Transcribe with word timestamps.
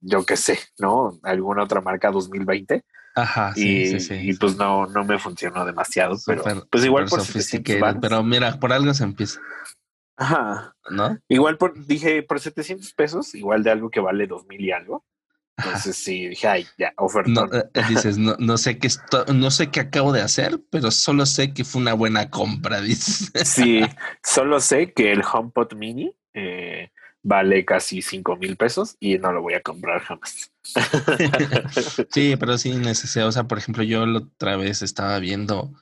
yo 0.00 0.24
qué 0.24 0.36
sé, 0.36 0.58
¿no? 0.78 1.18
Alguna 1.22 1.64
otra 1.64 1.80
marca 1.80 2.10
2020. 2.10 2.84
Ajá, 3.16 3.54
sí, 3.54 3.86
sí, 3.86 4.00
sí. 4.00 4.14
Y 4.14 4.34
pues 4.34 4.56
no, 4.56 4.86
no 4.86 5.04
me 5.04 5.18
funcionó 5.18 5.64
demasiado, 5.64 6.16
pero 6.26 6.42
pues 6.70 6.84
igual 6.84 7.06
por 7.06 7.20
sofisticado. 7.20 8.00
Pero 8.00 8.22
mira, 8.22 8.58
por 8.58 8.72
algo 8.72 8.92
se 8.92 9.04
empieza. 9.04 9.40
Ajá. 10.16 10.74
¿No? 10.90 11.18
Igual 11.28 11.56
por, 11.56 11.86
dije, 11.86 12.22
por 12.22 12.40
700 12.40 12.92
pesos, 12.94 13.34
igual 13.34 13.62
de 13.62 13.70
algo 13.70 13.90
que 13.90 14.00
vale 14.00 14.26
2000 14.26 14.60
y 14.60 14.72
algo. 14.72 15.04
Entonces 15.56 15.96
sí, 15.96 16.28
dije, 16.28 16.48
ay, 16.48 16.66
ya, 16.76 16.92
oferta. 16.96 17.30
No, 17.30 17.44
eh, 17.44 17.64
dices, 17.88 18.18
no, 18.18 18.34
no 18.40 18.58
sé 18.58 18.78
qué 18.78 18.88
no 19.32 19.50
sé 19.52 19.70
qué 19.70 19.80
acabo 19.80 20.12
de 20.12 20.20
hacer, 20.20 20.60
pero 20.70 20.90
solo 20.90 21.26
sé 21.26 21.54
que 21.54 21.64
fue 21.64 21.80
una 21.80 21.94
buena 21.94 22.28
compra, 22.30 22.80
dices. 22.80 23.30
Sí, 23.44 23.82
solo 24.22 24.58
sé 24.58 24.92
que 24.92 25.12
el 25.12 25.22
HomePod 25.22 25.74
Mini 25.74 26.12
eh, 26.34 26.90
vale 27.24 27.64
casi 27.64 28.02
5 28.02 28.36
mil 28.36 28.56
pesos 28.56 28.96
y 29.00 29.18
no 29.18 29.32
lo 29.32 29.42
voy 29.42 29.54
a 29.54 29.62
comprar 29.62 30.00
jamás. 30.02 30.52
sí, 32.10 32.36
pero 32.38 32.56
sí 32.58 32.74
necesario. 32.74 33.28
O 33.28 33.32
sea, 33.32 33.48
por 33.48 33.58
ejemplo, 33.58 33.82
yo 33.82 34.06
la 34.06 34.18
otra 34.18 34.56
vez 34.56 34.82
estaba 34.82 35.18
viendo 35.18 35.72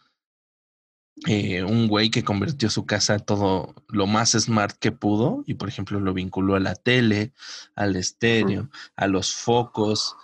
eh, 1.27 1.63
un 1.65 1.89
güey 1.89 2.11
que 2.11 2.25
convirtió 2.25 2.71
su 2.71 2.87
casa 2.87 3.19
todo 3.19 3.75
lo 3.89 4.07
más 4.07 4.31
smart 4.33 4.77
que 4.79 4.93
pudo 4.93 5.45
y 5.47 5.55
por 5.55 5.69
ejemplo 5.69 6.01
lo 6.01 6.15
vinculó 6.15 6.55
a 6.55 6.61
la 6.61 6.75
tele, 6.75 7.33
al 7.75 7.97
estéreo, 7.97 8.71
a 8.97 9.09
los 9.09 9.35
focos 9.35 10.17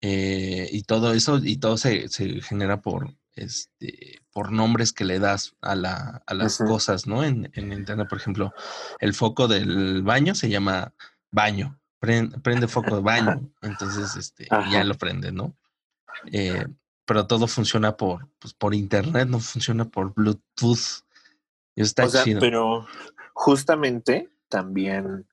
eh, 0.00 0.68
y 0.70 0.82
todo 0.82 1.14
eso 1.14 1.40
y 1.42 1.56
todo 1.56 1.76
se, 1.76 2.08
se, 2.08 2.40
genera 2.42 2.82
por 2.82 3.16
este 3.34 4.23
por 4.34 4.50
nombres 4.50 4.92
que 4.92 5.04
le 5.04 5.20
das 5.20 5.54
a, 5.62 5.76
la, 5.76 6.22
a 6.26 6.34
las 6.34 6.58
cosas, 6.58 7.06
¿no? 7.06 7.22
En, 7.22 7.50
en, 7.54 7.72
internet, 7.72 8.08
por 8.08 8.18
ejemplo, 8.18 8.52
el 8.98 9.14
foco 9.14 9.46
del 9.46 10.02
baño 10.02 10.34
se 10.34 10.50
llama 10.50 10.92
baño, 11.30 11.78
prende, 12.00 12.38
prende 12.40 12.66
foco 12.66 12.96
de 12.96 13.00
baño, 13.00 13.48
entonces 13.62 14.16
este, 14.16 14.48
ya 14.70 14.82
lo 14.82 14.94
prende, 14.96 15.30
¿no? 15.30 15.56
Eh, 16.32 16.66
pero 17.06 17.28
todo 17.28 17.46
funciona 17.46 17.96
por, 17.96 18.28
pues, 18.40 18.52
por 18.54 18.74
internet, 18.74 19.28
no 19.28 19.38
funciona 19.38 19.84
por 19.84 20.12
Bluetooth. 20.12 21.04
Y 21.76 21.82
está 21.82 22.08
chido. 22.08 22.40
Pero 22.40 22.86
justamente 23.34 24.30
también, 24.48 25.28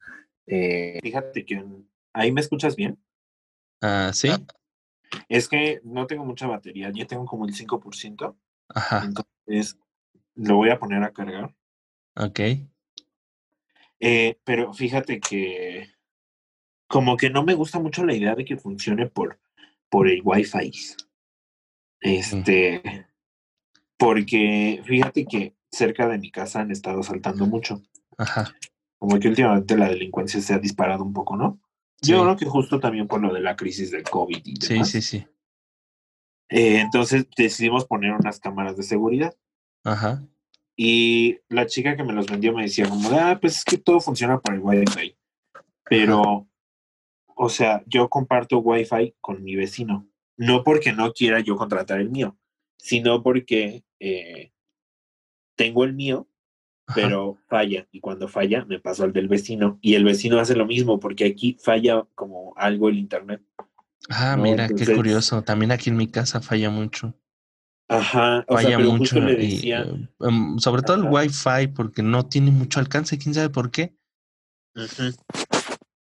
eh, 0.46 1.00
fíjate 1.02 1.44
que 1.44 1.66
ahí 2.14 2.32
me 2.32 2.42
escuchas 2.42 2.76
bien. 2.76 3.00
Ah, 3.82 4.12
sí. 4.14 4.30
Ah, 4.30 4.40
es 5.28 5.48
que 5.48 5.82
no 5.84 6.06
tengo 6.06 6.24
mucha 6.24 6.46
batería, 6.46 6.92
ya 6.94 7.08
tengo 7.08 7.26
como 7.26 7.46
el 7.46 7.54
5%. 7.56 8.36
Ajá. 8.74 9.04
Entonces 9.06 9.78
lo 10.36 10.56
voy 10.56 10.70
a 10.70 10.80
poner 10.80 11.04
a 11.04 11.12
cargar. 11.12 11.54
Ok. 12.16 12.40
Eh, 14.00 14.40
pero 14.44 14.74
fíjate 14.74 15.20
que 15.20 15.90
como 16.88 17.16
que 17.16 17.30
no 17.30 17.44
me 17.44 17.54
gusta 17.54 17.80
mucho 17.80 18.06
la 18.06 18.14
idea 18.14 18.36
de 18.36 18.44
que 18.44 18.58
funcione 18.58 19.08
por, 19.08 19.40
por 19.90 20.08
el 20.08 20.22
Wi-Fi. 20.24 20.72
Este, 22.02 23.06
porque 23.98 24.82
fíjate 24.86 25.26
que 25.26 25.56
cerca 25.72 26.08
de 26.08 26.18
mi 26.18 26.32
casa 26.32 26.62
han 26.62 26.72
estado 26.72 27.04
saltando 27.04 27.46
mucho. 27.46 27.82
Ajá. 28.18 28.54
Como 28.98 29.20
que 29.20 29.30
últimamente 29.30 29.78
la 29.78 29.88
delincuencia 29.88 30.42
se 30.42 30.54
ha 30.54 30.60
disparado 30.60 31.04
un 31.04 31.14
poco, 31.14 31.38
¿no? 31.38 31.60
Yo 32.02 32.24
creo 32.24 32.36
que 32.36 32.46
justo 32.46 32.80
también 32.80 33.08
por 33.08 33.22
lo 33.22 33.32
de 33.32 33.42
la 33.42 33.56
crisis 33.56 33.92
del 33.92 34.04
COVID 34.04 34.42
y 34.44 34.60
demás. 34.60 34.90
Sí, 34.90 35.02
sí, 35.02 35.20
sí. 35.20 35.28
Eh, 36.52 36.80
entonces 36.80 37.28
decidimos 37.36 37.86
poner 37.86 38.12
unas 38.12 38.40
cámaras 38.40 38.78
de 38.78 38.84
seguridad. 38.84 39.36
Ajá. 39.84 40.24
Y 40.76 41.40
la 41.50 41.66
chica 41.66 41.96
que 41.96 42.04
me 42.04 42.14
los 42.14 42.28
vendió 42.28 42.54
me 42.54 42.64
decía 42.64 42.88
como, 42.88 43.10
ah, 43.12 43.38
pues 43.42 43.58
es 43.58 43.66
que 43.66 43.78
todo 43.78 44.00
funciona 44.00 44.40
por 44.40 44.54
el 44.54 44.62
Wi-Fi. 44.62 45.18
Pero, 45.86 46.48
o 47.36 47.50
sea, 47.50 47.84
yo 47.88 48.10
comparto 48.10 48.60
Wi-Fi 48.60 49.16
con 49.20 49.44
mi 49.44 49.56
vecino 49.56 50.12
no 50.42 50.64
porque 50.64 50.92
no 50.92 51.14
quiera 51.14 51.40
yo 51.40 51.56
contratar 51.56 52.00
el 52.00 52.10
mío, 52.10 52.36
sino 52.78 53.22
porque 53.22 53.84
eh, 54.00 54.52
tengo 55.56 55.84
el 55.84 55.94
mío, 55.94 56.28
pero 56.96 57.38
falla. 57.48 57.88
Y 57.92 58.00
cuando 58.00 58.28
falla, 58.28 58.66
me 58.66 58.80
paso 58.80 59.04
al 59.04 59.14
del 59.14 59.28
vecino. 59.28 59.78
Y 59.82 59.94
el 59.94 60.04
vecino 60.04 60.40
hace 60.40 60.56
lo 60.56 60.66
mismo, 60.66 61.00
porque 61.00 61.26
aquí 61.26 61.58
falla 61.62 62.08
como 62.16 62.56
algo 62.58 62.90
el 62.90 62.98
Internet. 62.98 63.44
Ah, 64.12 64.36
mira, 64.38 64.68
qué 64.68 64.94
curioso. 64.94 65.42
También 65.42 65.72
aquí 65.72 65.90
en 65.90 65.98
mi 65.98 66.08
casa 66.08 66.42
falla 66.42 66.70
mucho. 66.70 67.16
Ajá, 67.88 68.46
falla 68.48 68.80
mucho. 68.80 69.20
y, 69.30 69.72
em, 69.72 70.60
sobre 70.60 70.82
todo 70.82 70.98
el 70.98 71.04
Wi-Fi, 71.04 71.68
porque 71.76 72.02
no 72.02 72.26
tiene 72.26 72.52
mucho 72.52 72.80
alcance, 72.80 73.18
quién 73.18 73.34
sabe 73.34 73.50
por 73.50 73.72
qué. 73.72 73.96
Pues, 74.74 75.18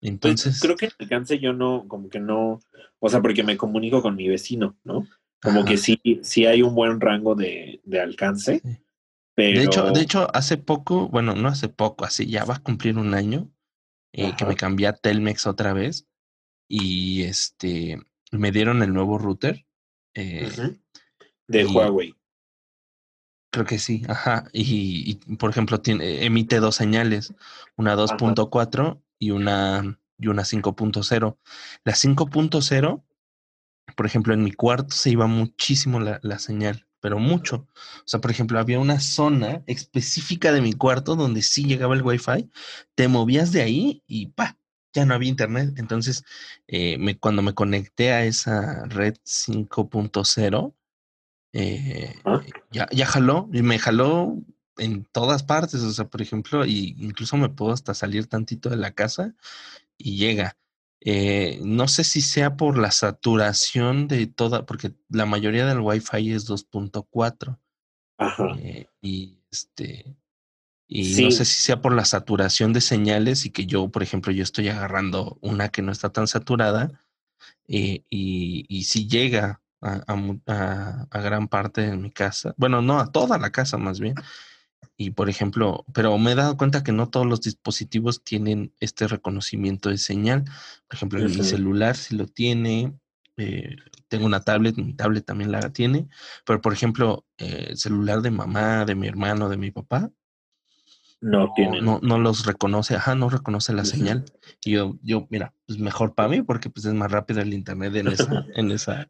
Entonces. 0.00 0.60
creo 0.60 0.76
que 0.76 0.86
el 0.86 0.92
alcance 0.98 1.38
yo 1.38 1.52
no, 1.52 1.86
como 1.88 2.10
que 2.10 2.20
no, 2.20 2.60
o 2.98 3.08
sea, 3.08 3.22
porque 3.22 3.42
me 3.42 3.56
comunico 3.56 4.02
con 4.02 4.16
mi 4.16 4.28
vecino, 4.28 4.76
¿no? 4.84 5.06
Como 5.40 5.64
que 5.64 5.76
sí, 5.76 6.00
sí 6.22 6.46
hay 6.46 6.62
un 6.62 6.74
buen 6.74 7.00
rango 7.00 7.34
de, 7.34 7.80
de 7.84 8.00
alcance. 8.00 8.60
Pero... 9.34 9.60
De 9.60 9.64
hecho, 9.64 9.90
de 9.90 10.00
hecho, 10.00 10.28
hace 10.34 10.56
poco, 10.56 11.08
bueno, 11.08 11.34
no 11.36 11.48
hace 11.48 11.68
poco, 11.68 12.04
así 12.04 12.26
ya 12.26 12.44
va 12.44 12.56
a 12.56 12.62
cumplir 12.62 12.98
un 12.98 13.14
año 13.14 13.48
eh, 14.12 14.32
que 14.36 14.44
me 14.44 14.56
cambié 14.56 14.88
a 14.88 14.94
Telmex 14.94 15.46
otra 15.46 15.72
vez 15.72 16.08
y 16.68 17.22
este 17.22 17.98
me 18.30 18.52
dieron 18.52 18.82
el 18.82 18.92
nuevo 18.92 19.18
router. 19.18 19.66
Eh, 20.14 20.50
De 21.46 21.64
Huawei. 21.64 22.14
Creo 23.50 23.64
que 23.64 23.78
sí, 23.78 24.02
ajá. 24.08 24.44
Y, 24.52 25.18
y, 25.26 25.36
por 25.36 25.50
ejemplo, 25.50 25.80
tiene, 25.80 26.24
emite 26.26 26.60
dos 26.60 26.76
señales, 26.76 27.34
una 27.76 27.96
2.4 27.96 29.00
y 29.18 29.30
una, 29.30 29.98
y 30.18 30.28
una 30.28 30.42
5.0. 30.42 31.38
La 31.84 31.92
5.0, 31.94 33.04
por 33.96 34.06
ejemplo, 34.06 34.34
en 34.34 34.44
mi 34.44 34.52
cuarto 34.52 34.94
se 34.94 35.10
iba 35.10 35.26
muchísimo 35.26 35.98
la, 35.98 36.20
la, 36.22 36.38
señal, 36.38 36.86
pero 37.00 37.18
mucho. 37.18 37.66
O 37.74 38.02
sea, 38.04 38.20
por 38.20 38.30
ejemplo, 38.30 38.58
había 38.58 38.78
una 38.78 39.00
zona 39.00 39.62
específica 39.66 40.52
de 40.52 40.60
mi 40.60 40.74
cuarto 40.74 41.16
donde 41.16 41.40
sí 41.40 41.64
llegaba 41.64 41.94
el 41.94 42.02
Wi-Fi, 42.02 42.50
te 42.94 43.08
movías 43.08 43.50
de 43.50 43.62
ahí 43.62 44.02
y 44.06 44.26
pa, 44.26 44.58
ya 44.98 45.06
no 45.06 45.14
había 45.14 45.30
internet. 45.30 45.74
Entonces, 45.76 46.24
eh, 46.66 46.98
me, 46.98 47.18
cuando 47.18 47.42
me 47.42 47.54
conecté 47.54 48.12
a 48.12 48.24
esa 48.24 48.84
red 48.86 49.16
5.0, 49.24 50.74
eh, 51.52 52.14
ya, 52.70 52.88
ya 52.90 53.06
jaló, 53.06 53.48
y 53.52 53.62
me 53.62 53.78
jaló 53.78 54.36
en 54.78 55.04
todas 55.04 55.42
partes, 55.42 55.82
o 55.82 55.90
sea, 55.92 56.06
por 56.06 56.22
ejemplo, 56.22 56.64
y 56.64 56.96
incluso 56.98 57.36
me 57.36 57.48
puedo 57.48 57.72
hasta 57.72 57.94
salir 57.94 58.26
tantito 58.26 58.70
de 58.70 58.76
la 58.76 58.92
casa 58.92 59.34
y 59.96 60.16
llega. 60.16 60.56
Eh, 61.00 61.60
no 61.62 61.86
sé 61.86 62.04
si 62.04 62.20
sea 62.20 62.56
por 62.56 62.76
la 62.78 62.90
saturación 62.90 64.08
de 64.08 64.26
toda, 64.26 64.66
porque 64.66 64.94
la 65.08 65.26
mayoría 65.26 65.66
del 65.66 65.80
Wi-Fi 65.80 66.32
es 66.32 66.48
2.4. 66.48 67.58
Eh, 68.58 68.86
y 69.00 69.38
este, 69.50 70.16
y 70.88 71.22
no 71.22 71.30
sé 71.30 71.44
si 71.44 71.62
sea 71.62 71.82
por 71.82 71.94
la 71.94 72.06
saturación 72.06 72.72
de 72.72 72.80
señales 72.80 73.44
y 73.44 73.50
que 73.50 73.66
yo, 73.66 73.90
por 73.90 74.02
ejemplo, 74.02 74.32
yo 74.32 74.42
estoy 74.42 74.68
agarrando 74.68 75.38
una 75.42 75.68
que 75.68 75.82
no 75.82 75.92
está 75.92 76.10
tan 76.10 76.26
saturada 76.26 76.90
eh, 77.68 78.02
y, 78.08 78.64
y 78.68 78.84
si 78.84 79.06
llega 79.06 79.60
a, 79.82 80.02
a, 80.06 81.06
a, 81.10 81.20
gran 81.20 81.46
parte 81.46 81.82
de 81.82 81.96
mi 81.96 82.10
casa, 82.10 82.54
bueno, 82.56 82.80
no 82.80 82.98
a 82.98 83.12
toda 83.12 83.38
la 83.38 83.52
casa 83.52 83.76
más 83.76 84.00
bien, 84.00 84.14
y 84.96 85.10
por 85.10 85.28
ejemplo, 85.28 85.84
pero 85.92 86.16
me 86.18 86.32
he 86.32 86.34
dado 86.34 86.56
cuenta 86.56 86.82
que 86.82 86.90
no 86.90 87.08
todos 87.08 87.26
los 87.26 87.40
dispositivos 87.42 88.24
tienen 88.24 88.72
este 88.80 89.06
reconocimiento 89.06 89.90
de 89.90 89.98
señal. 89.98 90.44
Por 90.88 90.96
ejemplo, 90.96 91.20
mi 91.20 91.44
celular 91.44 91.96
sí 91.96 92.16
lo 92.16 92.26
tiene. 92.26 92.94
Eh, 93.36 93.76
tengo 94.08 94.26
una 94.26 94.40
tablet, 94.40 94.76
mi 94.76 94.94
tablet 94.94 95.24
también 95.24 95.52
la 95.52 95.70
tiene. 95.70 96.08
Pero 96.44 96.60
por 96.60 96.72
ejemplo, 96.72 97.24
eh, 97.36 97.68
el 97.70 97.78
celular 97.78 98.22
de 98.22 98.32
mamá, 98.32 98.84
de 98.84 98.96
mi 98.96 99.06
hermano, 99.06 99.48
de 99.48 99.56
mi 99.56 99.70
papá, 99.70 100.10
no. 101.20 101.52
No, 101.82 102.00
no 102.02 102.18
los 102.18 102.46
reconoce, 102.46 102.94
ajá, 102.94 103.14
no 103.14 103.28
reconoce 103.28 103.72
la 103.72 103.84
señal. 103.84 104.24
Y 104.64 104.72
yo, 104.72 104.98
yo, 105.02 105.26
mira, 105.30 105.54
pues 105.66 105.78
mejor 105.78 106.14
para 106.14 106.28
mí 106.28 106.42
porque 106.42 106.68
pues 106.68 106.84
es 106.84 106.92
más 106.92 107.12
rápido 107.12 107.40
el 107.40 107.54
internet 107.54 107.94
en 107.94 108.08
esa, 108.08 108.46
en 108.54 108.70
esa. 108.72 109.08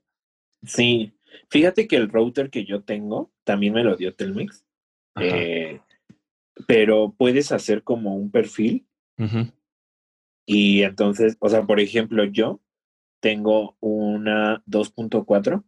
Sí, 0.63 1.15
fíjate 1.49 1.89
que 1.89 1.97
el 1.97 2.11
router 2.11 2.51
que 2.51 2.65
yo 2.65 2.83
tengo 2.83 3.33
también 3.45 3.73
me 3.73 3.83
lo 3.83 3.97
dio 3.97 4.15
Telmex 4.15 4.65
eh, 5.21 5.81
pero 6.67 7.15
puedes 7.17 7.53
hacer 7.53 7.83
como 7.83 8.17
un 8.17 8.31
perfil. 8.31 8.87
Y 10.47 10.83
entonces, 10.83 11.37
o 11.41 11.49
sea, 11.49 11.67
por 11.67 11.81
ejemplo, 11.81 12.25
yo 12.25 12.61
tengo 13.21 13.77
una 13.81 14.63
2.4 14.67 15.65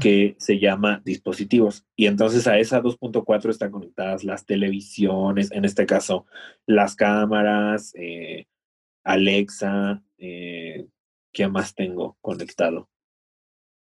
que 0.00 0.36
se 0.38 0.58
llama 0.58 1.00
dispositivos. 1.04 1.86
Y 1.96 2.06
entonces 2.06 2.46
a 2.46 2.58
esa 2.58 2.82
2.4 2.82 3.50
están 3.50 3.70
conectadas 3.70 4.22
las 4.24 4.44
televisiones, 4.44 5.50
en 5.52 5.64
este 5.64 5.86
caso, 5.86 6.26
las 6.66 6.94
cámaras, 6.94 7.92
eh, 7.94 8.46
Alexa, 9.04 10.02
eh, 10.18 10.86
¿qué 11.32 11.48
más 11.48 11.74
tengo 11.74 12.16
conectado? 12.20 12.88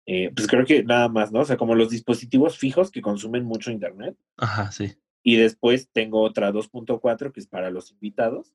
Eh, 0.06 0.32
pues 0.36 0.48
creo 0.48 0.66
que 0.66 0.84
nada 0.84 1.10
más, 1.10 1.32
¿no? 1.32 1.42
O 1.42 1.46
sea, 1.46 1.58
como 1.58 1.76
los 1.76 1.90
dispositivos 1.90 2.58
fijos 2.58 2.92
que 2.92 3.02
consumen 3.02 3.44
mucho 3.46 3.72
internet. 3.72 4.16
Ajá, 4.38 4.72
sí. 4.72 4.94
Y 5.24 5.36
después 5.36 5.90
tengo 5.92 6.22
otra 6.22 6.52
2.4 6.52 7.32
que 7.32 7.40
es 7.40 7.48
para 7.48 7.70
los 7.72 7.92
invitados. 7.92 8.54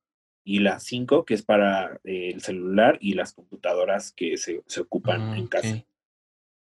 y 0.48 0.60
la 0.60 0.78
5, 0.78 1.24
que 1.24 1.34
es 1.34 1.42
para 1.42 2.00
el 2.04 2.40
celular 2.40 2.98
y 3.00 3.14
las 3.14 3.32
computadoras 3.32 4.12
que 4.12 4.36
se, 4.36 4.62
se 4.68 4.80
ocupan 4.80 5.20
Ah, 5.32 5.38
en 5.38 5.48
casa. 5.48 5.84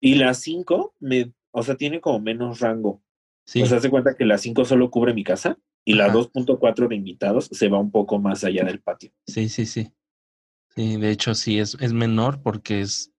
Y 0.04 0.16
la 0.16 0.34
5, 0.34 0.96
me, 0.98 1.32
o 1.52 1.62
sea, 1.62 1.76
tiene 1.76 2.00
como 2.00 2.18
menos 2.18 2.58
rango. 2.58 3.02
Sí, 3.46 3.62
O 3.62 3.66
sea, 3.66 3.80
se 3.80 3.88
cuenta 3.88 4.16
que 4.16 4.24
la 4.24 4.36
5 4.36 4.64
solo 4.64 4.90
cubre 4.90 5.14
mi 5.14 5.22
casa 5.24 5.56
y 5.84 5.94
la 5.94 6.06
Ajá. 6.06 6.14
2.4 6.14 6.88
de 6.88 6.96
invitados 6.96 7.48
se 7.52 7.68
va 7.68 7.78
un 7.78 7.90
poco 7.92 8.18
más 8.18 8.42
allá 8.44 8.64
del 8.64 8.80
patio. 8.80 9.12
sí, 9.26 9.48
sí, 9.48 9.64
sí. 9.64 9.92
Sí, 10.74 10.96
de 10.96 11.10
hecho 11.10 11.34
sí, 11.34 11.58
es, 11.58 11.76
es 11.80 11.92
menor 11.92 12.42
porque 12.42 12.80
es, 12.80 13.12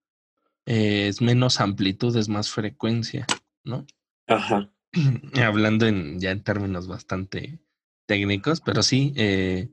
eh, 0.65 1.07
es 1.07 1.21
menos 1.21 1.62
amplitud, 1.62 2.15
es 2.18 2.27
más 2.27 2.50
frecuencia, 2.50 3.27
¿no? 3.63 3.86
Ajá. 4.27 4.71
Hablando 5.41 5.86
en, 5.86 6.19
ya 6.19 6.31
en 6.31 6.44
términos 6.44 6.88
bastante 6.88 7.59
técnicos, 8.07 8.59
pero 8.59 8.81
sí, 8.81 9.13
eh, 9.15 9.69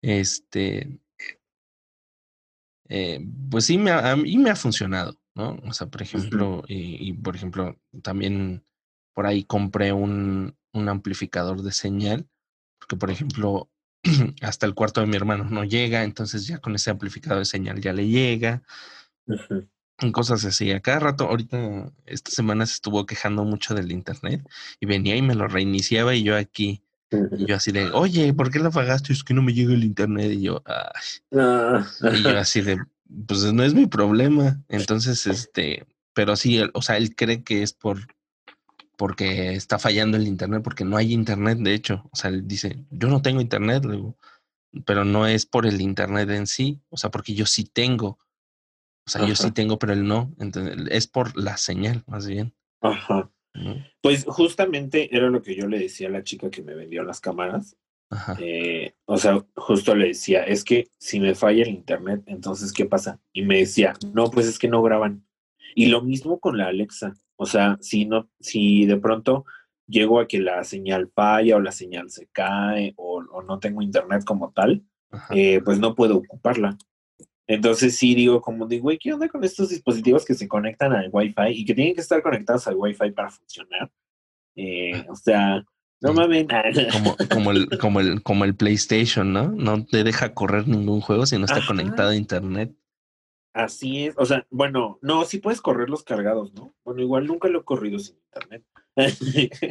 este, 0.00 0.98
eh, 2.88 3.20
pues 3.50 3.66
sí, 3.66 3.76
me 3.76 3.90
ha, 3.90 4.12
a 4.12 4.16
mí 4.16 4.38
me 4.38 4.50
ha 4.50 4.56
funcionado, 4.56 5.14
¿no? 5.38 5.58
O 5.66 5.72
sea, 5.72 5.86
por 5.86 6.02
ejemplo, 6.02 6.64
y, 6.68 7.08
y, 7.08 7.12
por 7.14 7.36
ejemplo, 7.36 7.78
también 8.02 8.64
por 9.14 9.26
ahí 9.26 9.44
compré 9.44 9.92
un, 9.92 10.56
un 10.72 10.88
amplificador 10.88 11.62
de 11.62 11.72
señal, 11.72 12.28
porque 12.78 12.96
por 12.96 13.10
ejemplo, 13.10 13.70
hasta 14.42 14.66
el 14.66 14.74
cuarto 14.74 15.00
de 15.00 15.06
mi 15.06 15.16
hermano 15.16 15.44
no 15.44 15.64
llega, 15.64 16.04
entonces 16.04 16.46
ya 16.46 16.58
con 16.58 16.74
ese 16.74 16.90
amplificador 16.90 17.38
de 17.38 17.44
señal 17.44 17.80
ya 17.80 17.92
le 17.92 18.06
llega, 18.08 18.62
en 20.00 20.12
cosas 20.12 20.44
así. 20.44 20.70
A 20.72 20.80
cada 20.80 21.00
rato, 21.00 21.24
ahorita, 21.28 21.92
esta 22.06 22.30
semana 22.30 22.66
se 22.66 22.74
estuvo 22.74 23.06
quejando 23.06 23.44
mucho 23.44 23.74
del 23.74 23.92
internet 23.92 24.46
y 24.80 24.86
venía 24.86 25.16
y 25.16 25.22
me 25.22 25.34
lo 25.34 25.48
reiniciaba 25.48 26.14
y 26.14 26.22
yo 26.22 26.36
aquí, 26.36 26.82
y 27.38 27.46
yo 27.46 27.56
así 27.56 27.72
de, 27.72 27.90
oye, 27.92 28.32
¿por 28.34 28.50
qué 28.50 28.58
lo 28.58 28.68
apagaste? 28.68 29.12
Es 29.12 29.24
que 29.24 29.34
no 29.34 29.42
me 29.42 29.54
llega 29.54 29.72
el 29.72 29.84
internet. 29.84 30.32
Y 30.32 30.42
yo, 30.42 30.62
"Ay". 30.66 30.84
Ah, 31.40 31.86
Y 32.12 32.22
yo 32.22 32.30
así 32.38 32.60
de, 32.60 32.78
pues 33.26 33.52
no 33.52 33.62
es 33.62 33.74
mi 33.74 33.86
problema. 33.86 34.62
Entonces, 34.68 35.26
este, 35.26 35.86
pero 36.12 36.36
sí, 36.36 36.58
él- 36.58 36.70
o 36.74 36.82
sea, 36.82 36.96
él 36.96 37.14
cree 37.14 37.42
que 37.42 37.62
es 37.62 37.72
por 37.72 37.98
porque 38.96 39.52
está 39.52 39.78
fallando 39.78 40.16
el 40.16 40.26
internet, 40.26 40.60
porque 40.64 40.84
no 40.84 40.96
hay 40.96 41.12
internet, 41.12 41.58
de 41.58 41.72
hecho. 41.72 42.08
O 42.10 42.16
sea, 42.16 42.30
él 42.30 42.48
dice, 42.48 42.84
yo 42.90 43.06
no 43.08 43.22
tengo 43.22 43.40
internet, 43.40 43.84
digo, 43.88 44.16
pero 44.84 45.04
no 45.04 45.26
es 45.28 45.46
por 45.46 45.66
el 45.66 45.80
internet 45.80 46.28
en 46.30 46.48
sí, 46.48 46.80
o 46.88 46.96
sea, 46.96 47.08
porque 47.10 47.32
yo 47.32 47.46
sí 47.46 47.62
tengo. 47.64 48.18
O 49.06 49.10
sea, 49.10 49.24
yo 49.24 49.36
sí 49.36 49.52
tengo, 49.52 49.78
pero 49.78 49.92
él 49.92 50.06
no. 50.06 50.34
Entonces, 50.40 50.76
es 50.90 51.06
por 51.06 51.36
la 51.36 51.56
señal, 51.56 52.02
más 52.08 52.26
bien. 52.26 52.52
Ajá. 52.80 53.30
¿no? 53.54 53.76
Pues 54.02 54.24
justamente 54.26 55.16
era 55.16 55.30
lo 55.30 55.42
que 55.42 55.54
yo 55.54 55.68
le 55.68 55.78
decía 55.78 56.08
a 56.08 56.10
la 56.10 56.24
chica 56.24 56.50
que 56.50 56.62
me 56.62 56.74
vendió 56.74 57.04
las 57.04 57.20
cámaras. 57.20 57.76
Eh, 58.38 58.94
o 59.04 59.18
sea, 59.18 59.44
justo 59.54 59.94
le 59.94 60.08
decía, 60.08 60.42
es 60.42 60.64
que 60.64 60.88
si 60.98 61.20
me 61.20 61.34
falla 61.34 61.62
el 61.62 61.68
internet, 61.68 62.22
entonces, 62.26 62.72
¿qué 62.72 62.86
pasa? 62.86 63.20
Y 63.32 63.42
me 63.42 63.58
decía, 63.58 63.94
no, 64.14 64.30
pues 64.30 64.46
es 64.46 64.58
que 64.58 64.68
no 64.68 64.82
graban. 64.82 65.26
Y 65.74 65.86
lo 65.86 66.02
mismo 66.02 66.40
con 66.40 66.56
la 66.56 66.68
Alexa. 66.68 67.14
O 67.36 67.46
sea, 67.46 67.76
si 67.80 68.06
no, 68.06 68.28
si 68.40 68.86
de 68.86 68.96
pronto 68.96 69.44
llego 69.86 70.20
a 70.20 70.26
que 70.26 70.40
la 70.40 70.64
señal 70.64 71.10
falla 71.14 71.56
o 71.56 71.60
la 71.60 71.72
señal 71.72 72.10
se 72.10 72.26
cae 72.28 72.94
o, 72.96 73.22
o 73.30 73.42
no 73.42 73.58
tengo 73.58 73.82
internet 73.82 74.24
como 74.24 74.52
tal, 74.52 74.84
eh, 75.30 75.60
pues 75.64 75.78
no 75.78 75.94
puedo 75.94 76.16
ocuparla. 76.16 76.76
Entonces 77.46 77.96
sí 77.96 78.14
digo, 78.14 78.42
como 78.42 78.66
digo, 78.66 78.84
güey, 78.84 78.98
¿qué 78.98 79.12
onda 79.12 79.28
con 79.28 79.42
estos 79.42 79.70
dispositivos 79.70 80.24
que 80.24 80.34
se 80.34 80.46
conectan 80.46 80.92
al 80.92 81.08
Wi-Fi 81.10 81.48
y 81.52 81.64
que 81.64 81.74
tienen 81.74 81.94
que 81.94 82.02
estar 82.02 82.22
conectados 82.22 82.66
al 82.68 82.76
Wi-Fi 82.76 83.10
para 83.12 83.30
funcionar? 83.30 83.90
Eh, 84.54 85.06
o 85.08 85.16
sea, 85.16 85.64
no 86.00 86.12
mames. 86.12 86.46
Como, 86.92 87.16
como, 87.32 87.50
el, 87.50 87.78
como, 87.78 88.00
el, 88.00 88.22
como 88.22 88.44
el 88.44 88.54
PlayStation, 88.54 89.32
¿no? 89.32 89.48
No 89.48 89.84
te 89.84 90.04
deja 90.04 90.34
correr 90.34 90.68
ningún 90.68 91.00
juego 91.00 91.26
si 91.26 91.38
no 91.38 91.44
está 91.44 91.58
Ajá. 91.58 91.66
conectado 91.66 92.10
a 92.10 92.16
internet. 92.16 92.74
Así 93.54 94.06
es. 94.06 94.14
O 94.18 94.24
sea, 94.24 94.46
bueno, 94.50 94.98
no, 95.02 95.24
sí 95.24 95.38
puedes 95.38 95.60
correrlos 95.60 96.04
cargados, 96.04 96.52
¿no? 96.54 96.74
Bueno, 96.84 97.02
igual 97.02 97.26
nunca 97.26 97.48
lo 97.48 97.60
he 97.60 97.64
corrido 97.64 97.98
sin 97.98 98.16
internet. 98.16 98.64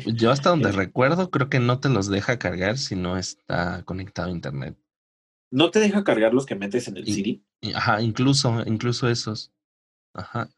Yo 0.05 0.31
hasta 0.31 0.49
donde 0.49 0.69
Eh. 0.69 0.73
recuerdo, 0.73 1.29
creo 1.29 1.49
que 1.49 1.59
no 1.59 1.79
te 1.79 1.89
los 1.89 2.07
deja 2.09 2.37
cargar 2.39 2.77
si 2.77 2.95
no 2.95 3.17
está 3.17 3.83
conectado 3.83 4.27
a 4.29 4.31
internet. 4.31 4.77
¿No 5.51 5.71
te 5.71 5.79
deja 5.79 6.03
cargar 6.03 6.33
los 6.33 6.45
que 6.45 6.55
metes 6.55 6.87
en 6.89 6.97
el 6.97 7.07
Y- 7.07 7.13
Siri? 7.13 7.43
Ajá, 7.73 8.01
incluso, 8.01 8.61
incluso 8.65 9.09
esos. 9.09 9.51
Ajá, 10.13 10.49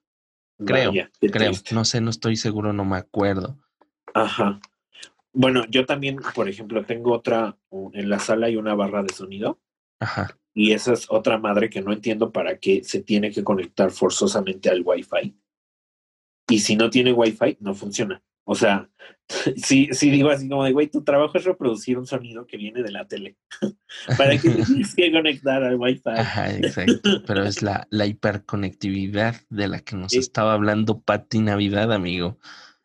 Creo, 0.65 0.89
Vaya, 0.89 1.09
creo. 1.21 1.51
triste. 1.51 1.73
No 1.73 1.85
sé, 1.85 2.01
no 2.01 2.09
estoy 2.09 2.35
seguro, 2.35 2.73
no 2.73 2.83
me 2.83 2.97
acuerdo. 2.97 3.57
Ajá. 4.13 4.59
Bueno, 5.33 5.63
yo 5.69 5.85
también, 5.85 6.17
por 6.33 6.49
ejemplo, 6.49 6.83
tengo 6.85 7.13
otra, 7.13 7.57
en 7.93 8.09
la 8.09 8.19
sala 8.19 8.47
hay 8.47 8.55
una 8.55 8.73
barra 8.75 9.03
de 9.03 9.13
sonido 9.13 9.59
Ajá. 9.99 10.37
y 10.53 10.71
esa 10.71 10.93
es 10.93 11.05
otra 11.09 11.37
madre 11.37 11.69
que 11.69 11.81
no 11.81 11.93
entiendo 11.93 12.31
para 12.31 12.57
qué 12.57 12.83
se 12.83 13.01
tiene 13.03 13.31
que 13.31 13.43
conectar 13.43 13.91
forzosamente 13.91 14.69
al 14.69 14.81
Wi-Fi. 14.83 15.35
Y 16.49 16.59
si 16.59 16.75
no 16.75 16.89
tiene 16.89 17.13
Wi-Fi, 17.13 17.57
no 17.59 17.75
funciona. 17.75 18.23
O 18.43 18.55
sea, 18.55 18.89
sí, 19.55 19.89
sí 19.91 20.09
digo 20.09 20.29
así 20.31 20.49
como 20.49 20.63
de, 20.63 20.71
güey, 20.71 20.87
tu 20.87 21.03
trabajo 21.03 21.37
es 21.37 21.43
reproducir 21.43 21.99
un 21.99 22.07
sonido 22.07 22.47
que 22.47 22.57
viene 22.57 22.81
de 22.81 22.91
la 22.91 23.07
tele. 23.07 23.37
¿Para 24.17 24.31
qué 24.39 24.49
tienes 24.65 24.95
que 24.95 25.11
conectar 25.11 25.63
al 25.63 25.75
Wi-Fi? 25.75 26.09
Ajá, 26.09 26.55
exacto. 26.55 27.21
Pero 27.27 27.43
es 27.43 27.61
la, 27.61 27.87
la 27.91 28.07
hiperconectividad 28.07 29.35
de 29.49 29.67
la 29.67 29.79
que 29.81 29.95
nos 29.95 30.11
Sí. 30.11 30.17
estaba 30.17 30.53
hablando 30.53 30.99
Pati 31.01 31.39
Navidad, 31.39 31.93
amigo. 31.93 32.39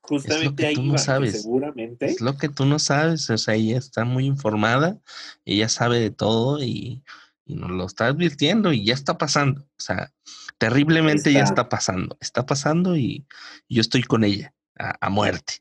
Justamente 0.07 0.63
que 0.63 0.67
ahí 0.67 0.75
tú 0.75 0.83
no 0.83 0.99
sabes. 0.99 1.43
seguramente. 1.43 2.07
Es 2.07 2.21
lo 2.21 2.37
que 2.37 2.49
tú 2.49 2.67
no 2.67 2.79
sabes. 2.79 3.29
O 3.31 3.39
sea, 3.39 3.55
ella 3.55 3.79
está 3.79 4.05
muy 4.05 4.27
informada, 4.27 5.01
ella 5.45 5.69
sabe 5.69 5.99
de 5.99 6.11
todo 6.11 6.63
y, 6.63 7.03
y 7.47 7.55
nos 7.55 7.71
lo 7.71 7.87
está 7.87 8.09
advirtiendo 8.09 8.73
y 8.73 8.85
ya 8.85 8.95
está 8.95 9.17
pasando. 9.17 9.63
O 9.63 9.81
sea, 9.81 10.13
terriblemente 10.59 11.33
ya 11.33 11.41
Está. 11.41 11.63
está 11.63 11.69
pasando. 11.71 12.17
Está 12.21 12.45
pasando 12.45 12.97
y 12.97 13.27
yo 13.69 13.81
estoy 13.81 14.03
con 14.03 14.25
ella 14.25 14.55
a, 14.79 14.95
a 15.01 15.09
muerte. 15.11 15.55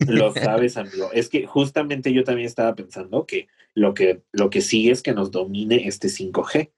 Lo 0.00 0.32
sabes, 0.34 0.78
amigo. 0.78 1.10
Es 1.12 1.28
que 1.28 1.46
justamente 1.46 2.12
yo 2.12 2.24
también 2.24 2.46
estaba 2.46 2.74
pensando 2.74 3.26
que 3.26 3.48
lo 3.74 3.92
que, 3.92 4.22
lo 4.32 4.48
que 4.48 4.62
sigue 4.62 4.90
es 4.90 5.02
que 5.02 5.12
nos 5.12 5.30
domine 5.30 5.86
este 5.86 6.08
5G. 6.08 6.72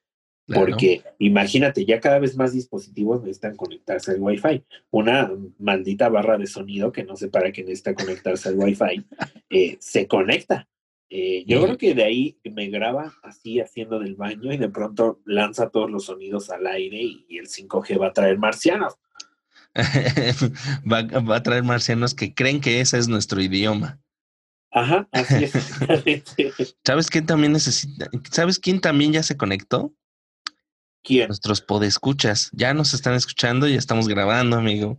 Claro. 0.49 0.65
Porque 0.67 1.03
imagínate, 1.19 1.85
ya 1.85 2.01
cada 2.01 2.19
vez 2.19 2.35
más 2.37 2.53
dispositivos 2.55 3.21
necesitan 3.21 3.55
conectarse 3.55 4.13
al 4.13 4.21
Wi-Fi. 4.21 4.65
Una 4.91 5.31
maldita 5.59 6.09
barra 6.09 6.39
de 6.39 6.47
sonido 6.47 6.91
que 6.91 7.05
no 7.05 7.17
sé 7.17 7.29
para 7.29 7.53
qué 7.53 7.63
necesita 7.63 7.95
conectarse 7.95 8.49
al 8.49 8.57
Wi-Fi, 8.57 9.05
eh, 9.51 9.77
se 9.79 10.07
conecta. 10.09 10.67
Eh, 11.11 11.45
yo 11.47 11.59
Sí. 11.61 11.65
creo 11.65 11.79
que 11.79 11.95
de 11.95 12.05
ahí 12.05 12.39
me 12.45 12.69
graba 12.69 13.15
así 13.23 13.61
haciendo 13.61 13.99
del 13.99 14.15
baño 14.17 14.53
y 14.53 14.57
de 14.57 14.69
pronto 14.71 15.21
lanza 15.27 15.69
todos 15.71 15.91
los 15.91 16.07
sonidos 16.07 16.51
al 16.51 16.67
aire 16.67 16.97
y, 17.03 17.27
y 17.29 17.39
el 17.39 17.47
5G 17.49 18.01
va 18.01 18.09
a 18.09 18.13
traer 18.13 18.39
marcianos. 18.39 18.95
va, 20.91 21.03
va 21.03 21.37
a 21.37 21.43
traer 21.43 21.63
marcianos 21.63 22.15
que 22.15 22.35
creen 22.35 22.61
que 22.61 22.81
ese 22.81 22.99
es 22.99 23.09
nuestro 23.09 23.41
idioma. 23.41 24.01
Ajá, 24.71 25.09
así 25.13 25.45
es. 25.45 25.53
¿Sabes 26.85 27.09
quién 27.11 27.27
también 27.27 27.53
necesita? 27.53 28.11
¿Sabes 28.31 28.59
quién 28.59 28.81
también 28.81 29.13
ya 29.13 29.23
se 29.23 29.37
conectó? 29.37 29.95
¿Quién? 31.09 31.29
Nuestros 31.29 31.63
podescuchas. 31.63 32.51
Ya 32.53 32.75
nos 32.75 32.93
están 32.93 33.15
escuchando 33.15 33.67
y 33.67 33.77
estamos 33.77 34.09
grabando, 34.09 34.59
amigo. 34.59 34.99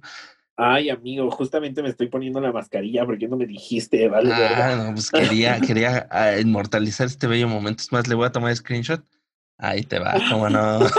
Ay, 0.57 0.89
amigo, 0.89 1.29
justamente 1.29 1.83
me 1.83 1.89
estoy 1.89 2.07
poniendo 2.07 2.41
la 2.41 2.51
mascarilla 2.51 3.05
porque 3.05 3.27
no 3.27 3.37
me 3.37 3.45
dijiste, 3.45 4.09
vale, 4.09 4.33
Ah, 4.33 4.75
no, 4.75 4.93
pues 4.93 5.11
quería, 5.11 5.61
quería 5.67 6.07
ah, 6.09 6.39
inmortalizar 6.39 7.05
este 7.05 7.27
bello 7.27 7.47
momento. 7.47 7.83
Es 7.83 7.91
más, 7.91 8.07
le 8.07 8.15
voy 8.15 8.25
a 8.25 8.31
tomar 8.31 8.55
screenshot. 8.55 9.05
Ahí 9.59 9.83
te 9.83 9.99
va, 9.99 10.15
cómo 10.31 10.49
no. 10.49 10.79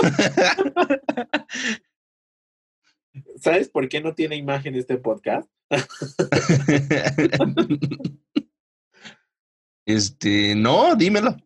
¿Sabes 3.40 3.68
por 3.68 3.88
qué 3.88 4.00
no 4.00 4.14
tiene 4.14 4.36
imagen 4.36 4.76
este 4.76 4.96
podcast? 4.96 5.50
este, 9.86 10.54
no, 10.54 10.94
dímelo. 10.94 11.36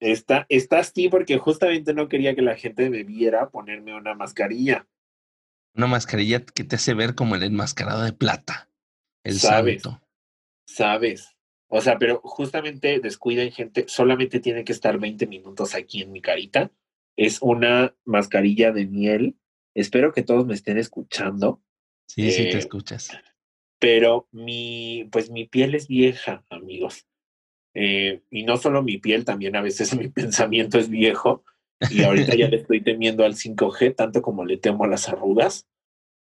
Está, 0.00 0.46
está 0.48 0.80
así 0.80 1.08
porque 1.08 1.38
justamente 1.38 1.94
no 1.94 2.08
quería 2.08 2.34
que 2.34 2.42
la 2.42 2.56
gente 2.56 2.90
me 2.90 3.04
viera 3.04 3.50
ponerme 3.50 3.94
una 3.94 4.14
mascarilla. 4.14 4.86
Una 5.74 5.86
mascarilla 5.86 6.44
que 6.44 6.64
te 6.64 6.76
hace 6.76 6.94
ver 6.94 7.14
como 7.14 7.34
el 7.34 7.42
enmascarado 7.42 8.02
de 8.02 8.12
plata. 8.12 8.68
El 9.24 9.38
Sabes. 9.38 9.82
santo. 9.82 10.00
¿Sabes? 10.66 11.30
O 11.68 11.80
sea, 11.80 11.98
pero 11.98 12.20
justamente 12.22 13.00
descuiden 13.00 13.50
gente, 13.50 13.86
solamente 13.88 14.38
tiene 14.40 14.64
que 14.64 14.72
estar 14.72 14.98
20 14.98 15.26
minutos 15.26 15.74
aquí 15.74 16.02
en 16.02 16.12
mi 16.12 16.20
carita. 16.20 16.70
Es 17.16 17.40
una 17.42 17.94
mascarilla 18.04 18.72
de 18.72 18.86
miel. 18.86 19.36
Espero 19.74 20.12
que 20.12 20.22
todos 20.22 20.46
me 20.46 20.54
estén 20.54 20.78
escuchando, 20.78 21.60
Sí, 22.06 22.30
sí 22.30 22.44
te 22.44 22.52
Eh, 22.52 22.58
escuchas. 22.58 23.10
pero 23.80 24.28
mi, 24.30 25.08
pues 25.10 25.30
mi 25.30 25.46
piel 25.46 25.74
es 25.74 25.88
vieja, 25.88 26.44
amigos. 26.50 27.06
Eh, 27.74 28.22
y 28.30 28.44
no 28.44 28.56
solo 28.56 28.82
mi 28.82 28.98
piel, 28.98 29.24
también 29.24 29.56
a 29.56 29.62
veces 29.62 29.94
mi 29.98 30.08
pensamiento 30.08 30.78
es 30.78 30.88
viejo. 30.88 31.44
Y 31.90 32.02
ahorita 32.02 32.34
ya 32.36 32.48
le 32.48 32.56
estoy 32.56 32.82
temiendo 32.82 33.24
al 33.24 33.34
5G, 33.34 33.96
tanto 33.96 34.22
como 34.22 34.44
le 34.44 34.56
temo 34.56 34.84
a 34.84 34.88
las 34.88 35.08
arrugas. 35.08 35.66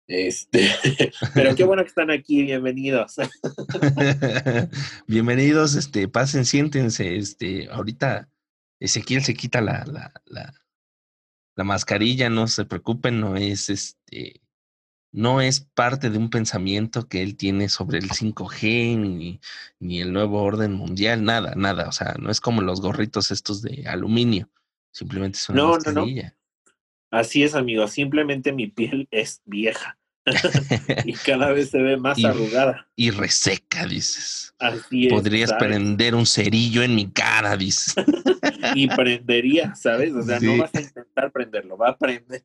Este, 0.07 0.67
pero 1.33 1.55
qué 1.55 1.63
bueno 1.63 1.83
que 1.83 1.89
están 1.89 2.09
aquí, 2.09 2.43
bienvenidos. 2.43 3.15
Bienvenidos, 5.07 5.75
este, 5.75 6.07
pasen, 6.07 6.45
siéntense, 6.45 7.15
este, 7.15 7.69
ahorita 7.69 8.29
Ezequiel 8.79 9.23
se 9.23 9.35
quita 9.35 9.61
la, 9.61 9.85
la, 9.85 10.11
la, 10.25 10.53
la 11.55 11.63
mascarilla, 11.63 12.29
no 12.29 12.47
se 12.47 12.65
preocupen, 12.65 13.21
no 13.21 13.37
es 13.37 13.69
este, 13.69 14.40
no 15.11 15.41
es 15.41 15.59
parte 15.59 16.09
de 16.09 16.17
un 16.17 16.29
pensamiento 16.29 17.07
que 17.07 17.21
él 17.21 17.35
tiene 17.35 17.69
sobre 17.69 17.99
el 17.99 18.09
5G 18.09 18.97
ni, 18.97 19.41
ni, 19.79 20.01
el 20.01 20.13
nuevo 20.13 20.41
orden 20.41 20.73
mundial, 20.73 21.23
nada, 21.23 21.53
nada. 21.55 21.87
O 21.89 21.91
sea, 21.91 22.15
no 22.19 22.31
es 22.31 22.39
como 22.39 22.61
los 22.61 22.81
gorritos 22.81 23.31
estos 23.31 23.61
de 23.61 23.87
aluminio. 23.87 24.49
Simplemente 24.91 25.37
es 25.37 25.49
una 25.49 25.65
mascarilla. 25.65 26.35
Así 27.11 27.43
es, 27.43 27.55
amigo. 27.55 27.87
Simplemente 27.87 28.53
mi 28.53 28.67
piel 28.67 29.07
es 29.11 29.41
vieja. 29.45 29.97
y 31.05 31.13
cada 31.13 31.51
vez 31.51 31.71
se 31.71 31.81
ve 31.81 31.97
más 31.97 32.23
arrugada. 32.23 32.87
Y 32.95 33.09
reseca, 33.09 33.85
dices. 33.85 34.53
Así 34.59 35.07
es. 35.07 35.13
Podrías 35.13 35.51
prender 35.53 36.15
un 36.15 36.25
cerillo 36.25 36.83
en 36.83 36.95
mi 36.95 37.11
cara, 37.11 37.57
dices. 37.57 37.95
y 38.75 38.87
prendería, 38.87 39.75
¿sabes? 39.75 40.13
O 40.13 40.21
sea, 40.21 40.39
no 40.39 40.57
vas 40.57 40.73
a 40.73 40.81
intentar 40.81 41.31
prenderlo, 41.31 41.77
va 41.77 41.89
a 41.89 41.97
prender. 41.97 42.43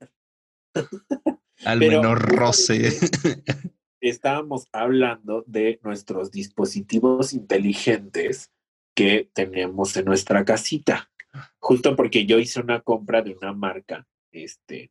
Al 1.65 1.79
menor 1.79 2.21
roce. 2.21 2.91
Estábamos 4.01 4.69
hablando 4.73 5.43
de 5.47 5.81
nuestros 5.83 6.31
dispositivos 6.31 7.33
inteligentes 7.33 8.53
que 8.95 9.31
tenemos 9.33 9.97
en 9.97 10.05
nuestra 10.05 10.45
casita. 10.45 11.11
Justo 11.59 11.97
porque 11.97 12.27
yo 12.27 12.39
hice 12.39 12.61
una 12.61 12.81
compra 12.81 13.23
de 13.23 13.35
una 13.35 13.53
marca, 13.53 14.07
este, 14.33 14.91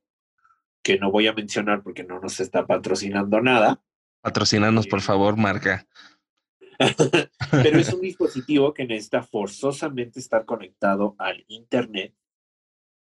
que 0.84 1.00
no 1.00 1.12
voy 1.12 1.28
a 1.28 1.34
mencionar 1.34 1.82
porque 1.82 2.04
no 2.04 2.20
nos 2.20 2.40
está 2.40 2.68
patrocinando 2.68 3.42
nada. 3.42 3.82
Patrocinanos, 4.22 4.88
por 4.88 5.00
eh, 5.00 5.04
favor, 5.04 5.38
marca. 5.38 5.88
Pero 7.52 7.80
es 7.80 7.94
un 7.94 8.02
dispositivo 8.02 8.74
que 8.74 8.86
necesita 8.86 9.24
forzosamente 9.24 10.20
estar 10.20 10.46
conectado 10.46 11.16
al 11.18 11.44
Internet 11.48 12.14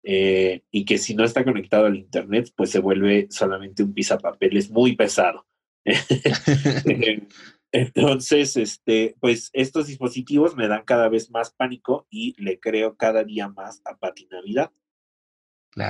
eh, 0.05 0.63
y 0.71 0.85
que 0.85 0.99
si 0.99 1.15
no 1.15 1.25
está 1.25 1.45
conectado 1.45 1.87
al 1.87 1.97
Internet, 1.97 2.53
pues 2.55 2.71
se 2.71 2.79
vuelve 2.79 3.27
solamente 3.31 3.83
un 3.83 3.95
pisapapeles 3.95 4.71
muy 4.71 4.95
pesado. 4.95 5.47
Entonces, 7.73 8.57
este, 8.57 9.17
pues 9.19 9.51
estos 9.53 9.89
dispositivos 9.89 10.55
me 10.55 10.69
dan 10.69 10.85
cada 10.85 11.09
vez 11.09 11.33
más 11.33 11.51
pánico 11.51 12.07
y 12.09 12.41
le 12.41 12.61
creo 12.61 12.97
cada 12.97 13.25
día 13.25 13.49
más 13.49 13.83
a 13.85 13.97
Patinavidad. 13.97 14.71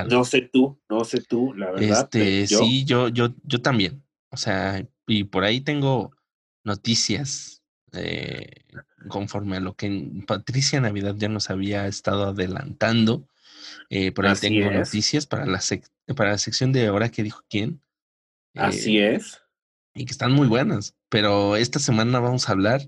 No 0.08 0.24
sé 0.24 0.48
tú, 0.50 0.80
no 0.88 1.04
sé 1.04 1.20
tú, 1.20 1.52
la 1.52 1.72
verdad. 1.72 2.08
Este, 2.10 2.46
sí, 2.46 2.86
yo, 2.86 3.08
yo, 3.08 3.34
yo 3.42 3.60
también. 3.60 4.02
O 4.30 4.38
sea, 4.38 4.82
y 5.06 5.24
por 5.24 5.44
ahí 5.44 5.60
tengo 5.60 6.12
noticias 6.64 7.62
eh, 7.92 8.64
conforme 9.08 9.58
a 9.58 9.60
lo 9.60 9.76
que 9.76 10.10
Patricia 10.26 10.80
Navidad 10.80 11.16
ya 11.18 11.28
nos 11.28 11.50
había 11.50 11.86
estado 11.86 12.28
adelantando. 12.28 13.28
Eh, 13.90 14.12
por 14.12 14.26
ahí 14.26 14.34
tengo 14.40 14.70
noticias 14.70 15.26
para 15.26 15.46
la, 15.46 15.60
para 16.16 16.32
la 16.32 16.38
sección 16.38 16.72
de 16.72 16.86
ahora 16.86 17.10
que 17.10 17.22
dijo 17.22 17.42
quién. 17.48 17.80
Así 18.54 18.98
eh, 18.98 19.16
es. 19.16 19.40
Y 19.94 20.04
que 20.04 20.12
están 20.12 20.32
muy 20.32 20.48
buenas. 20.48 20.96
Pero 21.08 21.56
esta 21.56 21.78
semana 21.78 22.20
vamos 22.20 22.48
a 22.48 22.52
hablar 22.52 22.82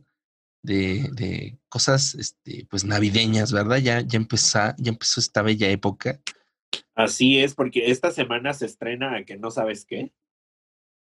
de, 0.62 1.08
de 1.12 1.58
cosas 1.68 2.14
este, 2.14 2.66
pues 2.68 2.84
navideñas, 2.84 3.52
¿verdad? 3.52 3.78
Ya, 3.78 4.00
ya, 4.00 4.16
empezó, 4.16 4.74
ya 4.78 4.90
empezó 4.90 5.20
esta 5.20 5.42
bella 5.42 5.68
época 5.68 6.20
Así 6.96 7.38
es, 7.38 7.54
porque 7.54 7.90
esta 7.90 8.10
semana 8.10 8.54
se 8.54 8.64
estrena 8.64 9.14
a 9.14 9.24
que 9.24 9.36
no 9.36 9.50
sabes 9.50 9.84
qué. 9.84 10.12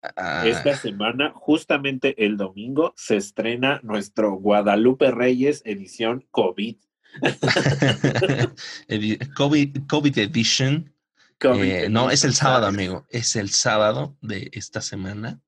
Esta 0.03 0.71
ah. 0.71 0.75
semana, 0.75 1.31
justamente 1.33 2.25
el 2.25 2.35
domingo, 2.35 2.93
se 2.97 3.15
estrena 3.15 3.79
nuestro 3.81 4.33
Guadalupe 4.33 5.09
Reyes 5.11 5.63
edición 5.65 6.27
COVID. 6.31 6.75
COVID, 9.35 9.77
COVID 9.87 10.17
Edition. 10.17 10.93
Eh, 11.41 11.87
no, 11.89 12.11
es 12.11 12.23
el 12.23 12.33
sábado, 12.33 12.67
amigo. 12.67 13.05
Es 13.09 13.35
el 13.35 13.49
sábado 13.49 14.15
de 14.21 14.49
esta 14.53 14.81
semana. 14.81 15.41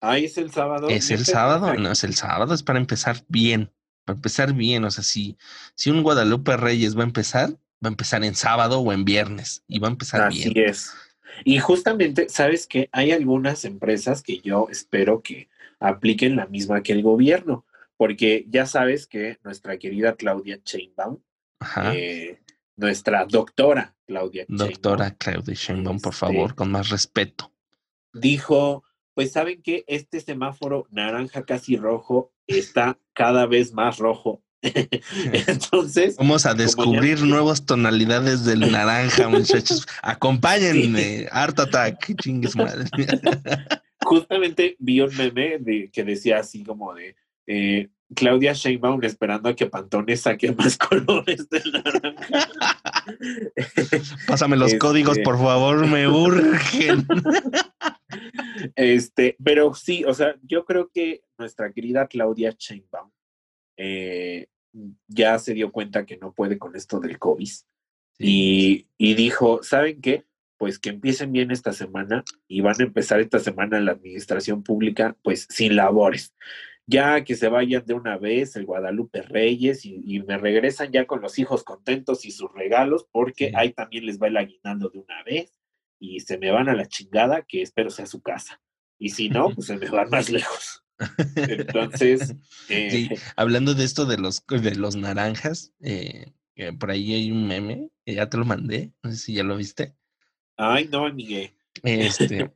Ah, 0.00 0.18
es 0.18 0.38
el 0.38 0.50
sábado. 0.50 0.88
Es 0.88 1.10
el 1.10 1.24
sábado, 1.24 1.74
no 1.74 1.92
es 1.92 2.04
el 2.04 2.14
sábado, 2.14 2.54
es 2.54 2.62
para 2.62 2.78
empezar 2.78 3.24
bien. 3.28 3.70
Para 4.04 4.16
empezar 4.16 4.52
bien, 4.52 4.84
o 4.84 4.90
sea, 4.90 5.04
si, 5.04 5.36
si 5.76 5.90
un 5.90 6.02
Guadalupe 6.02 6.56
Reyes 6.56 6.96
va 6.96 7.02
a 7.02 7.06
empezar, 7.06 7.50
va 7.50 7.56
a 7.84 7.88
empezar 7.88 8.24
en 8.24 8.34
sábado 8.34 8.80
o 8.80 8.92
en 8.92 9.04
viernes 9.04 9.62
y 9.68 9.78
va 9.78 9.88
a 9.88 9.92
empezar 9.92 10.32
bien. 10.32 10.50
Así 10.50 10.60
es. 10.60 10.92
Y 11.44 11.58
justamente, 11.58 12.28
¿sabes 12.28 12.66
que 12.66 12.88
Hay 12.92 13.12
algunas 13.12 13.64
empresas 13.64 14.22
que 14.22 14.40
yo 14.40 14.68
espero 14.70 15.22
que 15.22 15.48
apliquen 15.78 16.36
la 16.36 16.46
misma 16.46 16.82
que 16.82 16.92
el 16.92 17.02
gobierno, 17.02 17.64
porque 18.02 18.46
ya 18.48 18.66
sabes 18.66 19.06
que 19.06 19.38
nuestra 19.44 19.78
querida 19.78 20.16
Claudia 20.16 20.60
Chainbaum, 20.60 21.20
eh, 21.94 22.40
nuestra 22.74 23.24
doctora 23.26 23.94
Claudia 24.04 24.44
Doctora 24.48 25.14
Claudia 25.14 25.54
Chainbaum, 25.54 26.00
por 26.00 26.12
favor, 26.12 26.46
este 26.46 26.56
con 26.56 26.72
más 26.72 26.88
respeto. 26.88 27.52
Dijo, 28.12 28.82
pues 29.14 29.30
saben 29.30 29.62
que 29.62 29.84
este 29.86 30.18
semáforo 30.18 30.88
naranja 30.90 31.44
casi 31.44 31.76
rojo 31.76 32.32
está 32.48 32.98
cada 33.12 33.46
vez 33.46 33.72
más 33.72 33.98
rojo 33.98 34.42
Entonces. 35.46 36.16
Vamos 36.16 36.44
a 36.44 36.54
descubrir 36.54 37.22
nuevas 37.22 37.64
tonalidades 37.64 38.44
del 38.44 38.68
naranja, 38.72 39.28
muchachos. 39.28 39.86
Acompáñenme. 40.02 41.28
Art 41.30 41.60
Attack. 41.60 42.16
Chingues 42.20 42.56
madre. 42.56 42.90
Justamente 44.00 44.74
vi 44.80 45.00
un 45.00 45.16
meme 45.16 45.58
de, 45.60 45.88
que 45.92 46.02
decía 46.02 46.40
así 46.40 46.64
como 46.64 46.92
de 46.94 47.14
eh, 47.46 47.88
Claudia 48.14 48.52
Sheinbaum 48.52 49.02
esperando 49.04 49.48
a 49.48 49.56
que 49.56 49.66
Pantone 49.66 50.16
saque 50.16 50.52
más 50.52 50.76
colores 50.90 51.48
del 51.48 51.72
naranja. 51.72 52.48
Pásame 54.26 54.56
los 54.56 54.74
códigos, 54.74 55.16
este 55.16 55.24
por 55.24 55.38
favor, 55.38 55.86
me 55.86 56.08
urgen. 56.08 57.06
Este, 58.76 59.36
pero 59.42 59.74
sí, 59.74 60.04
o 60.04 60.12
sea, 60.12 60.36
yo 60.42 60.66
creo 60.66 60.90
que 60.92 61.22
nuestra 61.38 61.72
querida 61.72 62.06
Claudia 62.06 62.54
Sheinbaum 62.56 63.10
eh, 63.78 64.48
ya 65.08 65.38
se 65.38 65.54
dio 65.54 65.72
cuenta 65.72 66.04
que 66.04 66.18
no 66.18 66.32
puede 66.32 66.58
con 66.58 66.76
esto 66.76 67.00
del 67.00 67.18
COVID 67.18 67.50
y, 68.18 68.86
dijo, 68.98 69.62
¿saben 69.62 70.00
qué? 70.00 70.24
Pues 70.58 70.78
que 70.78 70.90
empiecen 70.90 71.32
bien 71.32 71.50
esta 71.50 71.72
semana 71.72 72.24
y 72.46 72.60
van 72.60 72.76
a 72.78 72.84
empezar 72.84 73.20
esta 73.20 73.40
semana 73.40 73.80
la 73.80 73.92
administración 73.92 74.62
pública 74.62 75.16
pues 75.22 75.46
sin 75.50 75.76
labores. 75.76 76.34
Ya 76.86 77.22
que 77.24 77.36
se 77.36 77.48
vayan 77.48 77.84
de 77.86 77.94
una 77.94 78.18
vez 78.18 78.56
el 78.56 78.66
Guadalupe 78.66 79.22
Reyes 79.22 79.84
y, 79.84 80.20
me 80.26 80.36
regresan 80.36 80.90
ya 80.90 81.06
con 81.06 81.20
los 81.20 81.38
hijos 81.38 81.62
contentos 81.64 82.24
y 82.24 82.30
sus 82.32 82.52
regalos 82.52 83.06
porque 83.10 83.52
ahí 83.54 83.72
también 83.72 84.06
les 84.06 84.20
va 84.20 84.26
el 84.26 84.36
aguinaldo 84.36 84.90
de 84.90 84.98
una 84.98 85.22
vez 85.22 85.52
y 85.98 86.20
se 86.20 86.38
me 86.38 86.50
van 86.50 86.68
a 86.68 86.74
la 86.74 86.86
chingada 86.86 87.42
que 87.42 87.62
espero 87.62 87.90
sea 87.90 88.06
su 88.06 88.20
casa. 88.20 88.60
Y 88.98 89.10
si 89.10 89.28
no, 89.28 89.50
pues 89.54 89.68
se 89.68 89.76
me 89.76 89.88
van 89.88 90.10
más 90.10 90.30
lejos. 90.30 90.84
Entonces, 91.36 92.34
eh, 92.68 93.08
hablando 93.36 93.74
de 93.74 93.84
esto 93.84 94.04
de 94.04 94.18
los, 94.18 94.44
de 94.46 94.74
los 94.74 94.96
naranjas, 94.96 95.72
eh, 95.80 96.32
por 96.78 96.90
ahí 96.90 97.14
hay 97.14 97.30
un 97.30 97.46
meme, 97.46 97.88
ya 98.06 98.28
te 98.28 98.36
lo 98.36 98.44
mandé, 98.44 98.92
no 99.02 99.10
sé 99.10 99.16
si 99.16 99.34
ya 99.34 99.42
lo 99.42 99.56
viste. 99.56 99.94
Ay, 100.56 100.88
no, 100.90 101.12
Miguel. 101.12 101.54
Este, 101.82 102.52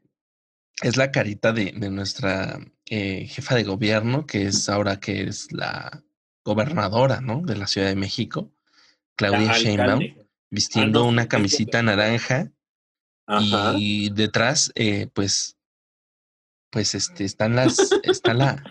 es 0.82 0.96
la 0.96 1.10
carita 1.10 1.52
de, 1.52 1.72
nuestra 1.90 2.58
eh, 2.86 3.26
jefa 3.26 3.54
de 3.54 3.64
gobierno, 3.64 4.26
que 4.26 4.46
es 4.46 4.68
ahora 4.68 5.00
que 5.00 5.24
es 5.24 5.52
la 5.52 6.02
gobernadora, 6.44 7.20
¿no? 7.20 7.42
De 7.42 7.56
la 7.56 7.66
Ciudad 7.66 7.88
de 7.88 7.96
México, 7.96 8.52
Claudia 9.16 9.52
Sheinbaum, 9.52 10.02
ah, 10.02 10.22
vistiendo 10.50 11.04
una 11.04 11.28
camisita 11.28 11.82
naranja 11.82 12.52
y 13.76 14.10
detrás, 14.10 14.72
pues 15.12 15.56
pues 16.76 16.94
este, 16.94 17.24
están 17.24 17.56
las, 17.56 17.78
está 18.02 18.34
la, 18.34 18.62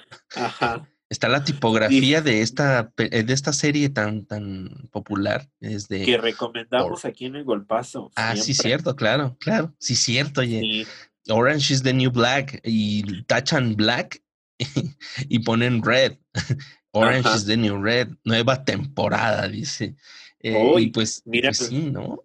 está 1.09 1.27
la 1.27 1.43
tipografía 1.43 2.21
de 2.21 2.41
esta, 2.41 2.91
eh, 2.97 3.23
de 3.23 3.33
esta 3.33 3.51
serie 3.51 3.89
tan, 3.89 4.25
tan 4.25 4.89
popular. 4.91 5.49
Es 5.59 5.87
de, 5.87 6.05
que 6.05 6.17
recomendamos 6.17 7.03
aquí 7.05 7.25
en 7.25 7.37
el 7.37 7.43
Golpazo. 7.43 8.11
Ah, 8.15 8.35
sí, 8.35 8.53
cierto, 8.53 8.95
claro, 8.95 9.35
claro, 9.39 9.73
sí, 9.79 9.95
cierto, 9.95 10.41
oye. 10.41 10.85
Orange 11.29 11.71
is 11.71 11.81
the 11.81 11.93
new 11.93 12.11
black 12.11 12.61
y 12.63 13.23
tachan 13.27 13.75
black 13.75 14.21
y 15.29 15.39
ponen 15.39 15.83
red. 15.83 16.17
Orange 16.91 17.27
is 17.35 17.45
the 17.45 17.57
new 17.57 17.77
red, 17.77 18.09
nueva 18.23 18.63
temporada, 18.63 19.47
dice. 19.47 19.95
Eh, 20.39 20.75
y 20.79 20.87
pues, 20.87 21.23
mira, 21.25 21.49
pues 21.49 21.57
sí, 21.57 21.89
¿no? 21.91 22.23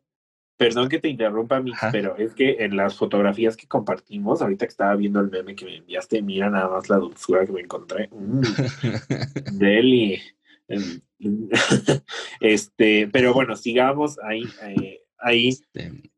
Perdón 0.57 0.91
que 0.91 0.99
te 0.99 1.09
interrumpa, 1.09 1.63
pero 1.91 2.19
es 2.19 2.35
que 2.35 2.57
en 2.61 2.77
las 2.77 2.95
fotografías 2.95 3.57
que 3.57 3.67
compartimos, 3.67 4.43
ahorita 4.43 4.67
que 4.67 4.71
estaba 4.71 4.95
viendo 4.95 5.19
el 5.21 5.31
meme 5.31 5.55
que 5.55 5.65
me 5.65 5.77
enviaste, 5.79 6.21
mira 6.21 6.51
nada 6.51 6.69
más 6.69 6.91
la 6.91 6.97
dulzura 6.97 7.47
que 7.47 7.53
me 7.53 7.63
encontré. 7.63 8.11
Mm, 8.13 8.43
Deli. 9.59 10.21
Este, 12.41 13.09
pero 13.09 13.35
bueno, 13.35 13.57
sigamos 13.57 14.19
ahí. 14.23 14.45
Eh, 14.63 15.01
ahí. 15.19 15.57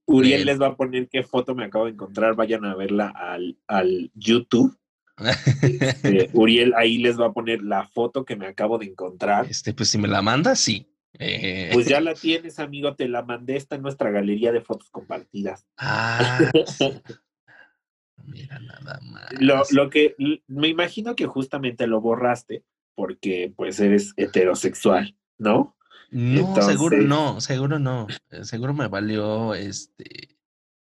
Uriel 0.06 0.46
les 0.46 0.60
va 0.60 0.68
a 0.68 0.76
poner 0.76 1.08
qué 1.08 1.22
foto 1.22 1.54
me 1.54 1.64
acabo 1.64 1.86
de 1.86 1.92
encontrar. 1.92 2.34
Vayan 2.34 2.64
a 2.64 2.74
verla 2.74 3.08
al, 3.08 3.58
al 3.66 4.10
YouTube. 4.14 4.76
Este, 5.62 6.30
Uriel 6.32 6.72
ahí 6.76 6.98
les 6.98 7.20
va 7.20 7.26
a 7.26 7.32
poner 7.32 7.62
la 7.62 7.86
foto 7.86 8.24
que 8.24 8.34
me 8.34 8.46
acabo 8.46 8.78
de 8.78 8.86
encontrar. 8.86 9.46
Este, 9.48 9.72
pues 9.72 9.90
si 9.90 9.98
me 9.98 10.08
la 10.08 10.22
manda, 10.22 10.56
sí. 10.56 10.88
Pues 11.72 11.86
ya 11.86 12.00
la 12.00 12.14
tienes, 12.14 12.58
amigo, 12.58 12.94
te 12.96 13.06
la 13.06 13.22
mandé, 13.22 13.56
está 13.56 13.76
en 13.76 13.82
nuestra 13.82 14.10
galería 14.10 14.50
de 14.50 14.62
fotos 14.62 14.90
compartidas. 14.90 15.66
Ah, 15.76 16.40
mira 18.24 18.58
nada 18.58 18.98
más. 19.02 19.32
Lo, 19.38 19.62
lo 19.70 19.90
que 19.90 20.16
me 20.48 20.68
imagino 20.68 21.14
que 21.14 21.26
justamente 21.26 21.86
lo 21.86 22.00
borraste 22.00 22.64
porque 22.94 23.52
pues 23.56 23.78
eres 23.80 24.14
heterosexual, 24.16 25.16
¿no? 25.38 25.76
No, 26.12 26.60
seguro 26.60 26.98
no, 26.98 27.40
seguro 27.40 27.78
no. 27.78 28.06
Eh, 28.30 28.44
seguro 28.44 28.74
me 28.74 28.86
valió 28.86 29.54
este 29.54 30.36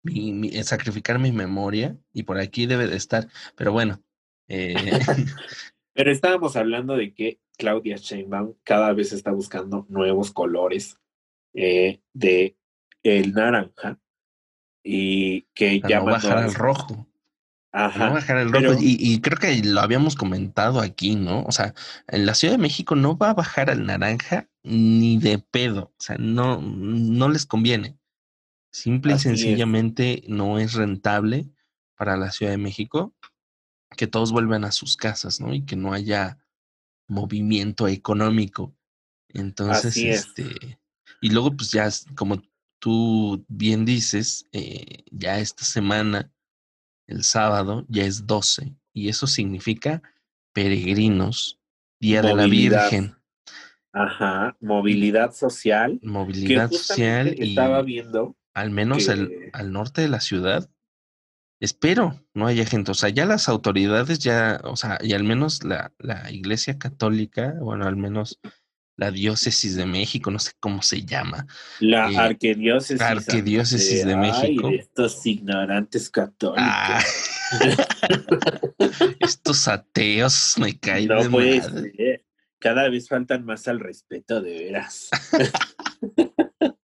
mi, 0.04 0.50
eh, 0.50 0.64
sacrificar 0.64 1.18
mi 1.18 1.32
memoria 1.32 1.98
y 2.14 2.24
por 2.24 2.38
aquí 2.38 2.68
debe 2.68 2.88
de 2.88 2.96
estar. 2.96 3.28
Pero 3.56 3.72
bueno. 3.72 4.00
Eh, 4.48 4.76
Pero 5.94 6.12
estábamos 6.12 6.56
hablando 6.56 6.96
de 6.96 7.16
que 7.16 7.40
Claudia 7.58 7.96
Sheinbaum 7.96 8.54
cada 8.64 8.94
vez 8.94 9.12
está 9.12 9.32
buscando 9.32 9.88
nuevos 9.90 10.32
colores 10.32 11.00
de 11.52 12.56
el 13.02 13.34
naranja 13.34 14.00
y 14.84 15.42
que 15.56 15.82
ya 15.82 15.98
a 15.98 16.02
bajar 16.02 16.38
al 16.38 16.54
rojo. 16.54 17.08
Ajá. 17.72 18.10
bajar 18.10 18.38
el 18.38 18.52
rojo. 18.52 18.78
Y, 18.80 19.20
creo 19.22 19.38
que 19.38 19.64
lo 19.64 19.82
habíamos 19.82 20.16
comentado 20.16 20.80
aquí, 20.80 21.16
¿no? 21.16 21.44
O 21.44 21.52
sea, 21.52 21.74
en 22.08 22.26
la 22.26 22.34
Ciudad 22.34 22.54
de 22.54 22.62
México 22.62 22.96
no 22.96 23.18
va 23.18 23.32
a 23.32 23.34
bajar 23.34 23.70
al 23.70 23.86
naranja 23.86 24.50
ni 24.64 25.18
de 25.18 25.40
pedo. 25.40 25.94
O 25.98 26.04
sea, 26.04 26.18
no, 26.18 26.62
no 26.62 27.30
les 27.30 27.46
conviene. 27.46 27.98
Simple 28.72 29.16
y 29.16 29.20
sencillamente 29.20 30.24
no 30.28 30.60
es 30.60 30.74
rentable 30.74 31.50
para 31.96 32.18
la 32.18 32.32
Ciudad 32.32 32.52
de 32.52 32.58
México 32.58 33.16
que 33.96 34.08
todos 34.08 34.32
vuelvan 34.32 34.66
a 34.66 34.72
sus 34.72 34.98
casas, 34.98 35.40
¿no? 35.40 35.54
Y 35.54 35.64
que 35.64 35.76
no 35.76 35.94
haya 35.94 36.38
movimiento 37.08 37.88
económico. 37.88 38.76
Entonces, 39.30 39.98
este, 39.98 40.80
y 41.22 41.30
luego, 41.30 41.56
pues 41.56 41.72
ya, 41.72 41.90
como 42.16 42.42
tú 42.80 43.46
bien 43.48 43.86
dices, 43.86 44.46
eh, 44.52 45.04
ya 45.12 45.40
esta 45.40 45.64
semana 45.64 46.32
el 47.08 47.24
sábado 47.24 47.86
ya 47.88 48.04
es 48.04 48.28
12 48.28 48.76
y 48.94 49.10
eso 49.10 49.28
significa 49.28 50.02
peregrinos, 50.54 51.60
Día 52.00 52.22
de 52.22 52.36
la 52.36 52.46
Virgen. 52.46 53.16
Ajá, 53.94 54.56
movilidad 54.60 55.34
social. 55.34 56.00
Movilidad 56.04 56.70
social 56.72 57.34
y 57.38 57.50
estaba 57.50 57.82
viendo 57.82 58.36
al 58.54 58.72
menos 58.72 59.08
al 59.08 59.72
norte 59.72 60.02
de 60.02 60.10
la 60.10 60.20
ciudad. 60.20 60.70
Espero 61.60 62.20
no 62.34 62.48
haya 62.48 62.66
gente, 62.66 62.92
o 62.92 62.96
sea, 62.96 63.10
ya 63.10 63.26
las 63.26 63.50
autoridades 63.50 64.20
ya, 64.20 64.62
o 64.64 64.76
sea, 64.76 65.00
y 65.02 65.14
al 65.14 65.24
menos 65.24 65.64
la, 65.64 65.94
la 66.00 66.32
iglesia 66.32 66.78
católica, 66.78 67.56
bueno, 67.60 67.86
al 67.86 67.98
menos 67.98 68.40
la 68.98 69.12
diócesis 69.12 69.75
de 69.75 69.86
México, 69.86 70.32
no 70.32 70.39
sé 70.39 70.51
cómo 70.60 70.82
se 70.82 71.06
llama. 71.06 71.46
La 71.80 72.12
eh, 72.12 72.18
arquidiócesis. 72.18 73.00
Arquidiócesis 73.00 74.06
de, 74.06 74.18
México. 74.18 74.70
estos 74.70 75.25
ignorantes 75.25 76.10
católicos. 76.10 76.63
Ah. 76.68 77.04
estos 79.20 79.68
ateos 79.68 80.56
me 80.58 80.77
caen 80.77 81.08
no 81.08 81.24
de 81.24 82.25
Cada 82.60 82.89
vez 82.89 83.08
faltan 83.08 83.46
más 83.46 83.68
al 83.68 83.80
respeto, 83.80 84.42
de 84.42 84.51
veras. 84.51 85.10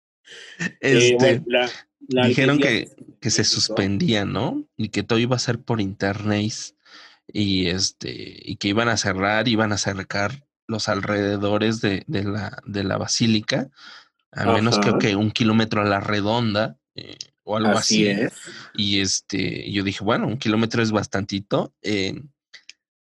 Eh, 0.81 1.17
este, 1.19 1.43
dijeron 2.07 2.59
que, 2.59 2.91
que 3.21 3.31
se 3.31 3.43
suspendía, 3.43 4.25
¿no? 4.25 4.65
Y 4.77 4.91
que 4.91 5.03
todo 5.03 5.19
iba 5.19 5.35
a 5.35 5.41
ser 5.41 5.59
por 5.59 5.81
internet 5.81 6.53
y 7.27 7.67
este 7.67 8.15
y 8.15 8.57
que 8.57 8.69
iban 8.69 8.89
a 8.89 8.97
cerrar, 8.97 9.49
iban 9.49 9.73
a 9.73 9.77
acercar 9.77 10.45
los 10.71 10.89
alrededores 10.89 11.81
de, 11.81 12.05
de, 12.07 12.23
la, 12.23 12.63
de 12.65 12.85
la 12.85 12.97
basílica, 12.97 13.69
al 14.31 14.55
menos 14.55 14.79
creo 14.79 14.99
que 14.99 15.17
un 15.17 15.33
kilómetro 15.33 15.83
a 15.83 15.85
la 15.85 15.99
redonda 15.99 16.77
eh, 16.95 17.19
o 17.43 17.57
algo 17.57 17.71
así. 17.71 18.09
Y 18.75 19.01
este, 19.01 19.71
yo 19.73 19.83
dije, 19.83 20.05
bueno, 20.05 20.29
un 20.29 20.39
kilómetro 20.39 20.81
es 20.81 20.93
bastantito, 20.93 21.75
eh, 21.83 22.23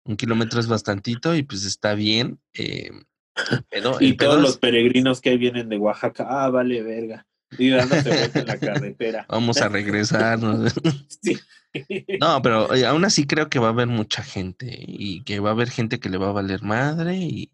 un 0.03 0.17
kilómetro 0.17 0.59
es 0.59 0.68
bastantito 0.68 1.33
y 1.33 1.44
pues 1.44 1.63
está 1.65 1.94
bien. 1.96 2.39
Eh, 2.53 2.91
y 4.01 4.18
todos 4.18 4.41
los 4.41 4.57
peregrinos 4.57 5.22
que 5.22 5.37
vienen 5.37 5.70
de 5.70 5.77
Oaxaca, 5.77 6.27
ah, 6.29 6.50
vale, 6.50 6.83
verga. 6.83 7.25
Y 7.58 7.70
dándose 7.70 8.31
en 8.34 8.48
la 8.48 8.58
carretera. 8.58 9.25
Vamos 9.29 9.58
a 9.62 9.70
regresar. 9.70 10.40
sí. 11.22 11.38
No, 12.20 12.42
pero 12.42 12.70
aún 12.88 13.03
así 13.03 13.27
creo 13.27 13.50
que 13.50 13.60
va 13.60 13.68
a 13.68 13.72
haber 13.72 13.88
mucha 13.88 14.24
gente 14.24 14.77
y 14.88 15.24
que 15.24 15.40
va 15.40 15.50
a 15.50 15.53
haber 15.53 15.70
gente 15.70 16.00
que 16.00 16.10
le 16.10 16.18
va 16.18 16.29
a 16.29 16.34
valer 16.34 16.64
madre 16.64 17.18
y, 17.18 17.51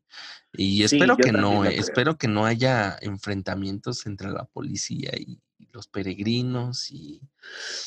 y 0.54 0.84
espero 0.84 1.18
que 1.18 1.32
no, 1.32 1.66
eh, 1.66 1.76
espero 1.78 2.18
que 2.18 2.28
no 2.28 2.46
haya 2.46 2.98
enfrentamientos 3.02 4.06
entre 4.06 4.30
la 4.30 4.46
policía 4.46 5.12
y 5.18 5.40
los 5.72 5.88
peregrinos 5.88 6.92
y 6.92 7.22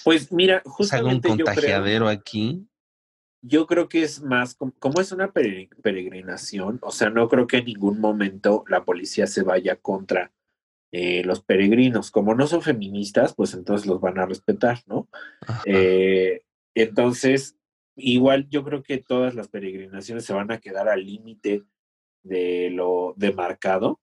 pues 0.02 0.32
mira, 0.32 0.60
justamente 0.64 1.28
un 1.28 1.38
contagiadero 1.38 2.08
aquí. 2.08 2.66
Yo 3.40 3.66
creo 3.66 3.88
que 3.88 4.02
es 4.02 4.22
más 4.22 4.56
como 4.78 5.00
es 5.00 5.12
una 5.12 5.30
peregrinación, 5.30 6.80
o 6.82 6.90
sea, 6.90 7.10
no 7.10 7.28
creo 7.28 7.46
que 7.46 7.58
en 7.58 7.66
ningún 7.66 8.00
momento 8.00 8.64
la 8.68 8.84
policía 8.84 9.28
se 9.28 9.42
vaya 9.42 9.76
contra 9.76 10.32
eh, 10.96 11.24
los 11.24 11.42
peregrinos, 11.42 12.12
como 12.12 12.36
no 12.36 12.46
son 12.46 12.62
feministas, 12.62 13.34
pues 13.34 13.52
entonces 13.54 13.84
los 13.84 14.00
van 14.00 14.16
a 14.16 14.26
respetar, 14.26 14.78
¿no? 14.86 15.08
Eh, 15.64 16.42
entonces, 16.72 17.56
igual 17.96 18.48
yo 18.48 18.62
creo 18.62 18.84
que 18.84 18.98
todas 18.98 19.34
las 19.34 19.48
peregrinaciones 19.48 20.24
se 20.24 20.34
van 20.34 20.52
a 20.52 20.60
quedar 20.60 20.88
al 20.88 21.04
límite 21.04 21.64
de 22.22 22.70
lo 22.70 23.12
demarcado. 23.16 24.00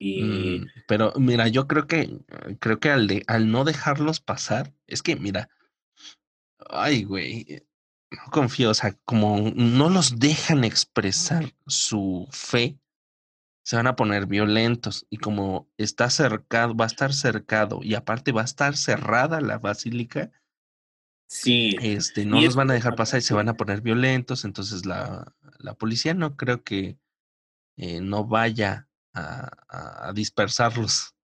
Y... 0.00 0.24
Mm, 0.24 0.66
pero 0.88 1.12
mira, 1.14 1.46
yo 1.46 1.68
creo 1.68 1.86
que 1.86 2.18
creo 2.58 2.80
que 2.80 2.90
al, 2.90 3.06
de, 3.06 3.22
al 3.28 3.52
no 3.52 3.62
dejarlos 3.62 4.18
pasar, 4.18 4.72
es 4.88 5.04
que 5.04 5.14
mira, 5.14 5.48
ay, 6.58 7.04
güey, 7.04 7.62
no 8.10 8.32
confío, 8.32 8.70
o 8.70 8.74
sea, 8.74 8.96
como 9.04 9.52
no 9.54 9.90
los 9.90 10.18
dejan 10.18 10.64
expresar 10.64 11.52
su 11.68 12.26
fe, 12.32 12.80
se 13.66 13.74
van 13.74 13.88
a 13.88 13.96
poner 13.96 14.26
violentos 14.26 15.08
y 15.10 15.16
como 15.16 15.68
está 15.76 16.08
cercado, 16.08 16.76
va 16.76 16.84
a 16.84 16.86
estar 16.86 17.12
cercado 17.12 17.80
y 17.82 17.94
aparte 17.94 18.30
va 18.30 18.42
a 18.42 18.44
estar 18.44 18.76
cerrada 18.76 19.40
la 19.40 19.58
basílica, 19.58 20.30
sí, 21.26 21.74
este, 21.80 22.24
no 22.24 22.40
los 22.40 22.54
van 22.54 22.70
a 22.70 22.74
dejar 22.74 22.94
pasar 22.94 23.18
y 23.18 23.22
se 23.22 23.34
van 23.34 23.48
a 23.48 23.56
poner 23.56 23.80
violentos, 23.80 24.44
entonces 24.44 24.86
la, 24.86 25.34
la 25.58 25.74
policía 25.74 26.14
no 26.14 26.36
creo 26.36 26.62
que 26.62 26.96
eh, 27.76 28.00
no 28.00 28.24
vaya 28.24 28.88
a, 29.14 30.12
dispersarlos. 30.14 31.16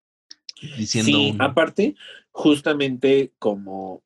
Diciendo 0.77 1.17
sí, 1.17 1.37
aparte, 1.39 1.95
justamente 2.33 3.33
como 3.39 4.03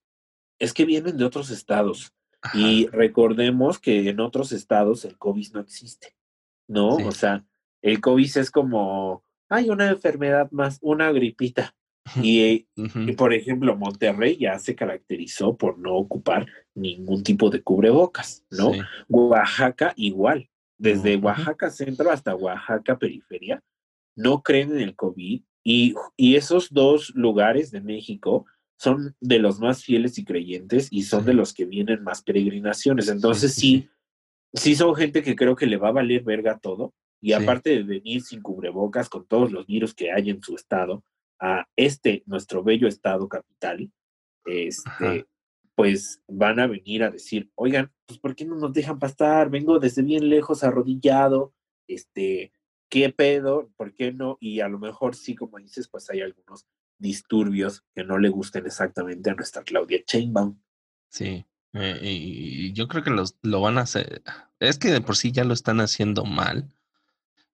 es 0.58 0.74
que 0.74 0.84
vienen 0.84 1.16
de 1.16 1.24
otros 1.24 1.48
estados 1.48 2.12
y 2.52 2.86
recordemos 2.88 3.78
que 3.78 4.10
en 4.10 4.20
otros 4.20 4.52
estados 4.52 5.06
el 5.06 5.16
COVID 5.16 5.54
no 5.54 5.60
existe, 5.60 6.14
¿no? 6.68 6.96
O 6.96 7.12
sea, 7.12 7.46
el 7.82 8.00
COVID 8.00 8.38
es 8.38 8.50
como, 8.50 9.24
hay 9.48 9.70
una 9.70 9.88
enfermedad 9.88 10.50
más, 10.50 10.78
una 10.80 11.12
gripita. 11.12 11.74
Y, 12.22 12.66
por 13.16 13.34
ejemplo, 13.34 13.76
Monterrey 13.76 14.36
ya 14.38 14.58
se 14.60 14.76
caracterizó 14.76 15.56
por 15.56 15.76
no 15.78 15.94
ocupar 15.96 16.46
ningún 16.72 17.24
tipo 17.24 17.50
de 17.50 17.62
cubrebocas, 17.62 18.44
¿no? 18.48 18.70
Oaxaca 19.08 19.92
igual, 19.96 20.48
desde 20.78 21.16
Oaxaca 21.16 21.68
centro 21.70 22.10
hasta 22.12 22.36
Oaxaca 22.36 22.96
periferia, 22.96 23.60
no 24.14 24.42
creen 24.42 24.70
en 24.72 24.82
el 24.82 24.94
COVID 24.94 25.42
y, 25.64 25.94
y 26.16 26.36
esos 26.36 26.72
dos 26.72 27.12
lugares 27.16 27.72
de 27.72 27.80
México 27.80 28.46
son 28.78 29.16
de 29.20 29.38
los 29.40 29.58
más 29.58 29.82
fieles 29.82 30.16
y 30.18 30.24
creyentes 30.24 30.88
y 30.92 31.02
son 31.02 31.24
de 31.24 31.34
los 31.34 31.54
que 31.54 31.64
vienen 31.64 32.04
más 32.04 32.22
peregrinaciones. 32.22 33.08
Entonces 33.08 33.54
sí, 33.54 33.88
sí 34.54 34.76
son 34.76 34.94
gente 34.94 35.22
que 35.22 35.34
creo 35.34 35.56
que 35.56 35.66
le 35.66 35.76
va 35.76 35.88
a 35.88 35.92
valer 35.92 36.22
verga 36.22 36.58
todo 36.58 36.94
y 37.20 37.32
aparte 37.32 37.70
de 37.70 37.82
venir 37.82 38.22
sin 38.22 38.42
cubrebocas 38.42 39.08
con 39.08 39.26
todos 39.26 39.50
los 39.50 39.66
virus 39.66 39.94
que 39.94 40.12
hay 40.12 40.30
en 40.30 40.42
su 40.42 40.54
estado, 40.54 41.04
a 41.40 41.66
este, 41.76 42.22
nuestro 42.26 42.62
bello 42.62 42.88
estado 42.88 43.28
capital, 43.28 43.90
este, 44.44 45.26
pues 45.74 46.22
van 46.26 46.60
a 46.60 46.66
venir 46.66 47.02
a 47.02 47.10
decir, 47.10 47.50
oigan, 47.54 47.92
pues 48.06 48.18
¿por 48.18 48.34
qué 48.34 48.44
no 48.44 48.56
nos 48.56 48.72
dejan 48.72 48.98
pasar? 48.98 49.50
Vengo 49.50 49.78
desde 49.78 50.02
bien 50.02 50.28
lejos 50.28 50.64
arrodillado, 50.64 51.52
este, 51.86 52.52
¿qué 52.88 53.10
pedo? 53.10 53.70
¿Por 53.76 53.94
qué 53.94 54.12
no? 54.12 54.38
Y 54.40 54.60
a 54.60 54.68
lo 54.68 54.78
mejor 54.78 55.14
sí, 55.14 55.34
como 55.34 55.58
dices, 55.58 55.88
pues 55.88 56.08
hay 56.10 56.22
algunos 56.22 56.66
disturbios 56.98 57.84
que 57.94 58.04
no 58.04 58.18
le 58.18 58.30
gusten 58.30 58.64
exactamente 58.66 59.30
a 59.30 59.34
nuestra 59.34 59.62
Claudia 59.62 60.02
Chainbaum. 60.04 60.58
Sí, 61.10 61.44
eh, 61.74 61.98
y 62.02 62.72
yo 62.72 62.88
creo 62.88 63.02
que 63.02 63.10
los, 63.10 63.36
lo 63.42 63.60
van 63.60 63.78
a 63.78 63.82
hacer, 63.82 64.22
es 64.60 64.78
que 64.78 64.90
de 64.90 65.02
por 65.02 65.16
sí 65.16 65.30
ya 65.30 65.44
lo 65.44 65.52
están 65.52 65.80
haciendo 65.80 66.24
mal, 66.24 66.72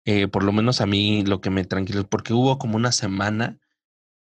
eh, 0.04 0.28
por 0.28 0.44
lo 0.44 0.52
menos 0.52 0.80
a 0.80 0.86
mí 0.86 1.24
lo 1.24 1.40
que 1.40 1.50
me 1.50 1.64
tranquilizó, 1.64 2.08
porque 2.08 2.32
hubo 2.32 2.58
como 2.58 2.76
una 2.76 2.92
semana, 2.92 3.58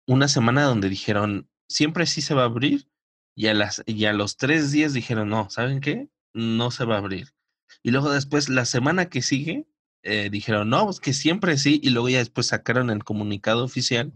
una 0.06 0.28
semana 0.28 0.62
donde 0.62 0.88
dijeron, 0.88 1.48
siempre 1.68 2.06
sí 2.06 2.22
se 2.22 2.34
va 2.34 2.42
a 2.42 2.46
abrir, 2.46 2.88
y 3.34 3.48
a, 3.48 3.54
las, 3.54 3.82
y 3.86 4.06
a 4.06 4.12
los 4.12 4.38
tres 4.38 4.72
días 4.72 4.94
dijeron, 4.94 5.28
no, 5.28 5.50
¿saben 5.50 5.80
qué? 5.80 6.08
No 6.32 6.70
se 6.70 6.84
va 6.84 6.94
a 6.94 6.98
abrir. 6.98 7.34
Y 7.82 7.90
luego 7.90 8.10
después, 8.10 8.48
la 8.48 8.64
semana 8.64 9.10
que 9.10 9.20
sigue, 9.20 9.66
eh, 10.02 10.30
dijeron, 10.30 10.70
no, 10.70 10.84
pues 10.84 11.00
que 11.00 11.12
siempre 11.12 11.58
sí, 11.58 11.80
y 11.82 11.90
luego 11.90 12.08
ya 12.08 12.18
después 12.18 12.46
sacaron 12.46 12.90
el 12.90 13.04
comunicado 13.04 13.64
oficial 13.64 14.12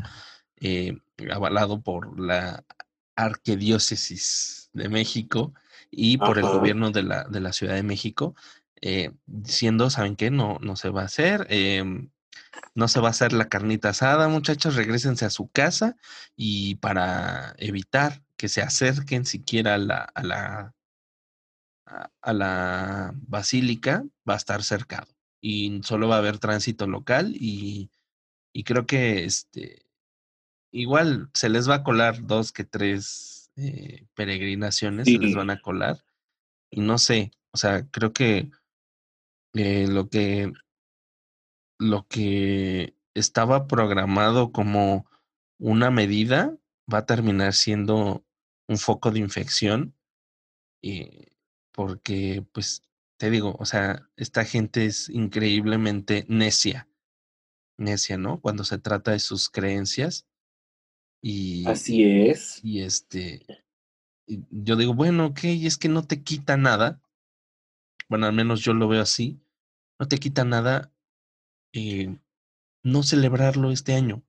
eh, 0.61 0.99
avalado 1.31 1.83
por 1.83 2.19
la 2.19 2.65
Arquidiócesis 3.17 4.71
de 4.73 4.89
México 4.89 5.53
y 5.91 6.17
por 6.17 6.39
el 6.39 6.45
gobierno 6.45 6.91
de 6.91 7.03
la, 7.03 7.25
de 7.25 7.41
la 7.41 7.53
Ciudad 7.53 7.75
de 7.75 7.83
México, 7.83 8.35
eh, 8.81 9.12
diciendo, 9.27 9.90
¿saben 9.90 10.16
qué? 10.16 10.31
No, 10.31 10.59
no 10.61 10.77
se 10.77 10.90
va 10.90 11.03
a 11.03 11.07
hacer. 11.07 11.47
Em, 11.51 12.11
no 12.75 12.88
se 12.88 13.01
va 13.01 13.09
a 13.09 13.11
hacer 13.11 13.33
la 13.33 13.49
carnita 13.49 13.90
asada, 13.90 14.29
muchachos, 14.29 14.77
regresense 14.77 15.25
a 15.25 15.31
su 15.31 15.49
casa 15.49 15.97
y 16.37 16.77
para 16.77 17.55
evitar 17.59 18.23
que 18.37 18.49
se 18.49 18.62
acerquen 18.62 19.25
siquiera 19.27 19.75
a 19.75 19.79
la, 19.79 19.99
a 19.99 20.23
la, 20.23 20.75
a 22.23 22.33
la 22.33 23.12
basílica, 23.14 24.05
va 24.29 24.35
a 24.35 24.38
estar 24.38 24.62
cercado 24.62 25.09
y 25.40 25.81
solo 25.85 26.09
va 26.09 26.16
a 26.16 26.19
haber 26.19 26.38
tránsito 26.38 26.87
local 26.87 27.35
y, 27.35 27.90
y 28.53 28.64
creo 28.64 28.87
que 28.87 29.25
este 29.25 29.87
igual 30.73 31.31
se 31.35 31.49
les 31.49 31.69
va 31.69 31.77
a 31.77 31.83
colar 31.83 32.27
dos 32.27 32.53
que 32.53 32.64
tres 32.64 33.51
eh, 33.57 34.07
peregrinaciones, 34.14 35.07
se 35.07 35.19
les 35.19 35.35
van 35.35 35.51
a 35.51 35.61
colar 35.61 36.05
y 36.71 36.81
no 36.81 36.99
sé, 36.99 37.33
o 37.53 37.57
sea, 37.57 37.87
creo 37.90 38.12
que 38.12 38.51
eh, 39.55 39.87
lo 39.89 40.09
que 40.09 40.53
lo 41.79 42.07
que 42.09 42.95
estaba 43.15 43.67
programado 43.67 44.53
como 44.53 45.07
una 45.59 45.91
medida 45.91 46.57
va 46.93 46.99
a 46.99 47.07
terminar 47.07 47.55
siendo 47.55 48.25
un 48.69 48.79
foco 48.79 49.11
de 49.11 49.21
infección 49.21 49.95
eh, 50.83 51.29
porque 51.73 52.45
pues 52.53 52.83
te 53.17 53.31
digo, 53.31 53.55
o 53.59 53.67
sea, 53.67 54.09
esta 54.17 54.45
gente 54.45 54.87
es 54.87 55.11
increíblemente 55.11 56.25
necia, 56.29 56.89
necia, 57.77 58.17
¿no? 58.17 58.41
Cuando 58.41 58.65
se 58.65 58.79
trata 58.79 59.11
de 59.11 59.19
sus 59.19 59.51
creencias. 59.51 60.27
Y, 61.23 61.67
Así 61.69 62.03
es. 62.03 62.61
Y 62.65 62.81
este, 62.81 63.45
yo 64.27 64.77
digo, 64.77 64.95
bueno, 64.95 65.27
ok, 65.27 65.41
es 65.45 65.77
que 65.77 65.91
no 65.91 66.07
te 66.07 66.23
quita 66.23 66.57
nada. 66.57 67.03
Bueno, 68.11 68.27
al 68.27 68.33
menos 68.33 68.61
yo 68.61 68.75
lo 68.75 68.88
veo 68.88 69.01
así. 69.01 69.40
No 70.01 70.09
te 70.09 70.18
quita 70.18 70.44
nada 70.44 70.92
eh, 71.73 72.18
no 72.83 73.05
celebrarlo 73.05 73.70
este 73.70 73.94
año. 73.94 74.25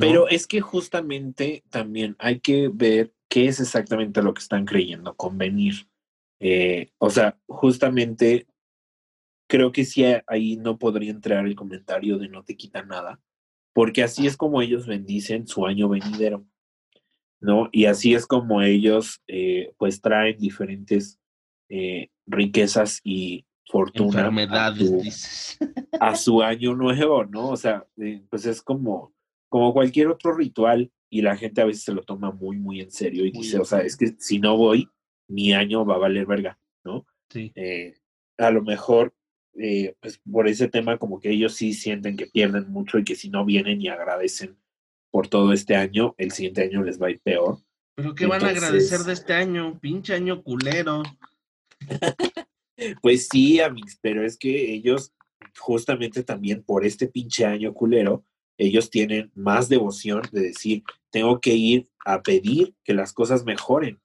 Pero 0.00 0.28
es 0.28 0.46
que 0.46 0.60
justamente 0.62 1.62
también 1.68 2.16
hay 2.18 2.40
que 2.40 2.70
ver 2.72 3.12
qué 3.28 3.48
es 3.48 3.60
exactamente 3.60 4.22
lo 4.22 4.32
que 4.32 4.40
están 4.40 4.64
creyendo 4.64 5.14
convenir. 5.14 5.88
Eh, 6.40 6.90
o 6.98 7.10
sea, 7.10 7.38
justamente 7.46 8.46
creo 9.46 9.70
que 9.70 9.84
sí 9.84 10.04
ahí 10.26 10.56
no 10.56 10.78
podría 10.78 11.10
entrar 11.10 11.46
el 11.46 11.54
comentario 11.54 12.18
de 12.18 12.28
no 12.28 12.44
te 12.44 12.56
quita 12.56 12.82
nada, 12.82 13.20
porque 13.74 14.02
así 14.02 14.26
es 14.26 14.36
como 14.36 14.62
ellos 14.62 14.86
bendicen 14.86 15.46
su 15.46 15.66
año 15.66 15.88
venidero, 15.88 16.46
¿no? 17.40 17.68
Y 17.72 17.86
así 17.86 18.14
es 18.14 18.26
como 18.26 18.62
ellos 18.62 19.22
eh, 19.26 19.74
pues 19.78 20.00
traen 20.00 20.38
diferentes 20.38 21.18
eh, 21.68 22.08
riquezas 22.26 23.00
y 23.04 23.44
fortuna 23.66 24.20
enfermedades 24.20 25.58
a 26.00 26.14
su, 26.16 26.42
año 26.42 26.74
nuevo, 26.74 27.24
¿no? 27.24 27.50
O 27.50 27.56
sea, 27.56 27.86
pues 28.30 28.46
es 28.46 28.62
como, 28.62 29.14
como 29.48 29.72
cualquier 29.72 30.08
otro 30.08 30.34
ritual 30.34 30.90
y 31.10 31.22
la 31.22 31.36
gente 31.36 31.60
a 31.60 31.66
veces 31.66 31.84
se 31.84 31.92
lo 31.92 32.02
toma 32.02 32.30
muy, 32.30 32.56
muy 32.56 32.80
en 32.80 32.90
serio 32.90 33.24
y 33.24 33.30
dice, 33.30 33.58
o 33.58 33.64
sea, 33.64 33.80
es 33.80 33.96
que 33.96 34.14
si 34.18 34.38
no 34.38 34.56
voy, 34.56 34.88
mi 35.28 35.52
año 35.52 35.84
va 35.84 35.96
a 35.96 35.98
valer 35.98 36.26
verga, 36.26 36.58
¿no? 36.84 37.06
Sí. 37.30 37.52
Eh, 37.54 37.94
a 38.38 38.50
lo 38.50 38.62
mejor, 38.62 39.14
eh, 39.54 39.94
pues 40.00 40.20
por 40.30 40.48
ese 40.48 40.68
tema, 40.68 40.98
como 40.98 41.20
que 41.20 41.30
ellos 41.30 41.54
sí 41.54 41.74
sienten 41.74 42.16
que 42.16 42.26
pierden 42.26 42.70
mucho 42.70 42.98
y 42.98 43.04
que 43.04 43.14
si 43.14 43.28
no 43.28 43.44
vienen 43.44 43.80
y 43.80 43.88
agradecen 43.88 44.56
por 45.10 45.28
todo 45.28 45.52
este 45.52 45.76
año, 45.76 46.14
el 46.18 46.32
siguiente 46.32 46.62
año 46.62 46.82
les 46.82 47.00
va 47.00 47.08
a 47.08 47.10
ir 47.10 47.20
peor. 47.20 47.58
¿Pero 47.94 48.14
qué 48.14 48.26
van 48.26 48.44
a 48.44 48.50
agradecer 48.50 49.00
de 49.00 49.12
este 49.12 49.32
año? 49.32 49.78
Pinche 49.80 50.14
año 50.14 50.42
culero. 50.42 51.02
pues 53.02 53.28
sí, 53.28 53.60
amigos, 53.60 53.98
pero 54.00 54.24
es 54.24 54.36
que 54.36 54.72
ellos, 54.72 55.12
justamente 55.58 56.22
también 56.22 56.62
por 56.62 56.84
este 56.84 57.08
pinche 57.08 57.44
año 57.44 57.74
culero, 57.74 58.24
ellos 58.56 58.90
tienen 58.90 59.30
más 59.34 59.68
devoción 59.68 60.22
de 60.32 60.40
decir, 60.40 60.82
tengo 61.10 61.40
que 61.40 61.54
ir 61.54 61.88
a 62.04 62.22
pedir 62.22 62.74
que 62.84 62.94
las 62.94 63.12
cosas 63.12 63.44
mejoren 63.44 64.00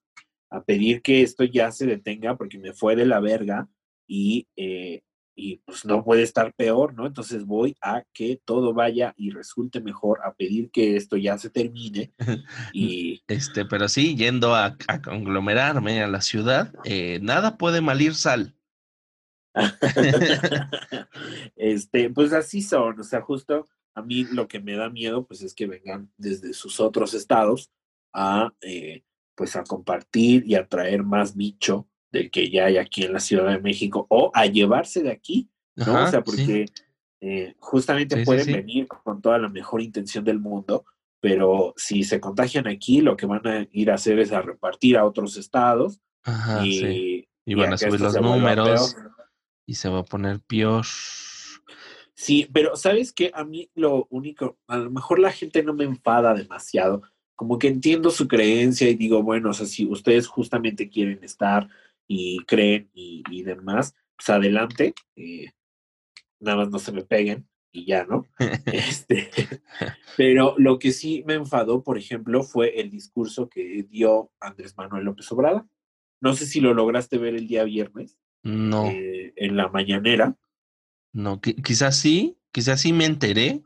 a 0.53 0.63
pedir 0.63 1.01
que 1.01 1.23
esto 1.23 1.43
ya 1.43 1.71
se 1.71 1.87
detenga 1.87 2.37
porque 2.37 2.59
me 2.59 2.73
fue 2.73 2.95
de 2.95 3.07
la 3.07 3.19
verga 3.19 3.67
y, 4.07 4.47
eh, 4.55 5.01
y 5.35 5.57
pues 5.57 5.85
no 5.85 6.03
puede 6.03 6.23
estar 6.23 6.53
peor, 6.53 6.93
¿no? 6.93 7.07
Entonces 7.07 7.45
voy 7.45 7.75
a 7.81 8.03
que 8.13 8.41
todo 8.43 8.73
vaya 8.73 9.13
y 9.17 9.31
resulte 9.31 9.81
mejor, 9.81 10.19
a 10.23 10.33
pedir 10.33 10.69
que 10.71 10.95
esto 10.95 11.17
ya 11.17 11.37
se 11.37 11.49
termine. 11.49 12.13
Y... 12.73 13.21
Este, 13.27 13.65
pero 13.65 13.87
sí, 13.87 14.15
yendo 14.15 14.55
a, 14.55 14.77
conglomerarme 15.03 16.03
a 16.03 16.07
la 16.07 16.21
ciudad, 16.21 16.73
eh, 16.85 17.19
nada 17.21 17.57
puede 17.57 17.81
malir 17.81 18.15
sal. 18.15 18.55
este, 21.55 22.09
pues 22.09 22.33
así 22.33 22.61
son, 22.61 22.99
o 22.99 23.03
sea, 23.03 23.21
justo 23.21 23.67
a 23.95 24.01
mí 24.01 24.25
lo 24.25 24.47
que 24.47 24.59
me 24.59 24.75
da 24.75 24.89
miedo, 24.89 25.25
pues 25.25 25.41
es 25.41 25.53
que 25.53 25.67
vengan 25.67 26.11
desde 26.17 26.53
sus 26.53 26.79
otros 26.79 27.13
estados 27.13 27.71
a 28.13 28.53
eh, 28.61 29.03
pues 29.35 29.55
a 29.55 29.63
compartir 29.63 30.43
y 30.45 30.55
a 30.55 30.67
traer 30.67 31.03
más 31.03 31.35
bicho 31.35 31.87
del 32.13 32.29
que 32.29 32.49
ya 32.49 32.65
hay 32.65 32.77
aquí 32.77 33.03
en 33.03 33.11
la 33.11 33.19
Ciudad 33.19 33.51
de 33.51 33.59
México 33.59 34.05
o 34.09 34.31
a 34.33 34.45
llevarse 34.45 35.01
de 35.01 35.11
aquí, 35.11 35.49
¿no? 35.75 36.05
o 36.05 36.07
sea, 36.07 36.23
porque 36.23 36.67
eh, 37.19 37.55
justamente 37.57 38.23
pueden 38.23 38.53
venir 38.53 38.87
con 38.87 39.19
toda 39.21 39.39
la 39.39 39.49
mejor 39.49 39.81
intención 39.81 40.23
del 40.23 40.39
mundo, 40.39 40.85
pero 41.19 41.73
si 41.75 42.03
se 42.03 42.21
contagian 42.21 42.67
aquí, 42.67 43.01
lo 43.01 43.17
que 43.17 43.25
van 43.25 43.45
a 43.47 43.67
ir 43.71 43.89
a 43.89 43.95
hacer 43.95 44.19
es 44.19 44.31
a 44.31 44.41
repartir 44.41 44.95
a 44.95 45.05
otros 45.05 45.37
estados 45.37 45.99
y, 46.63 47.27
y, 47.45 47.55
van 47.55 47.73
a 47.73 47.77
subir 47.77 47.99
los 47.99 48.21
números 48.21 48.95
y 49.65 49.73
se 49.73 49.89
va 49.89 49.99
a 49.99 50.05
poner 50.05 50.39
peor. 50.41 50.85
Sí, 52.13 52.47
pero 52.53 52.75
sabes 52.75 53.11
que 53.11 53.31
a 53.33 53.43
mí 53.43 53.71
lo 53.73 54.05
único, 54.11 54.59
a 54.67 54.77
lo 54.77 54.91
mejor 54.91 55.17
la 55.17 55.31
gente 55.31 55.63
no 55.63 55.73
me 55.73 55.83
enfada 55.83 56.35
demasiado, 56.35 57.01
como 57.35 57.57
que 57.57 57.69
entiendo 57.69 58.11
su 58.11 58.27
creencia 58.27 58.87
y 58.87 58.93
digo, 58.95 59.23
bueno, 59.23 59.49
o 59.49 59.53
sea, 59.53 59.65
si 59.65 59.87
ustedes 59.87 60.27
justamente 60.27 60.89
quieren 60.89 61.23
estar 61.23 61.67
y 62.07 62.39
creen 62.45 62.89
y, 62.93 63.43
demás, 63.43 63.95
pues 64.15 64.29
adelante, 64.29 64.93
eh, 65.15 65.51
nada 66.39 66.57
más 66.57 66.69
no 66.69 66.79
se 66.79 66.91
me 66.91 67.03
peguen 67.03 67.47
y 67.71 67.85
ya, 67.85 68.05
¿no? 68.05 68.25
este, 68.65 69.29
pero 70.17 70.55
lo 70.57 70.79
que 70.79 70.91
sí 70.91 71.23
me 71.25 71.33
enfadó, 71.33 71.83
por 71.83 71.97
ejemplo, 71.97 72.43
fue 72.43 72.79
el 72.79 72.89
discurso 72.89 73.49
que 73.49 73.83
dio 73.89 74.31
Andrés 74.39 74.75
Manuel 74.77 75.05
López 75.05 75.31
Obrada. 75.31 75.67
No 76.21 76.33
sé 76.33 76.45
si 76.45 76.61
lo 76.61 76.73
lograste 76.73 77.17
ver 77.17 77.35
el 77.35 77.47
día 77.47 77.63
viernes. 77.63 78.17
No. 78.43 78.87
Eh, 78.87 79.33
en 79.35 79.57
la 79.57 79.67
mañanera. 79.67 80.37
No, 81.11 81.41
quizás 81.41 81.97
sí, 81.97 82.37
quizás 82.51 82.81
sí 82.81 82.93
me 82.93 83.05
enteré, 83.05 83.61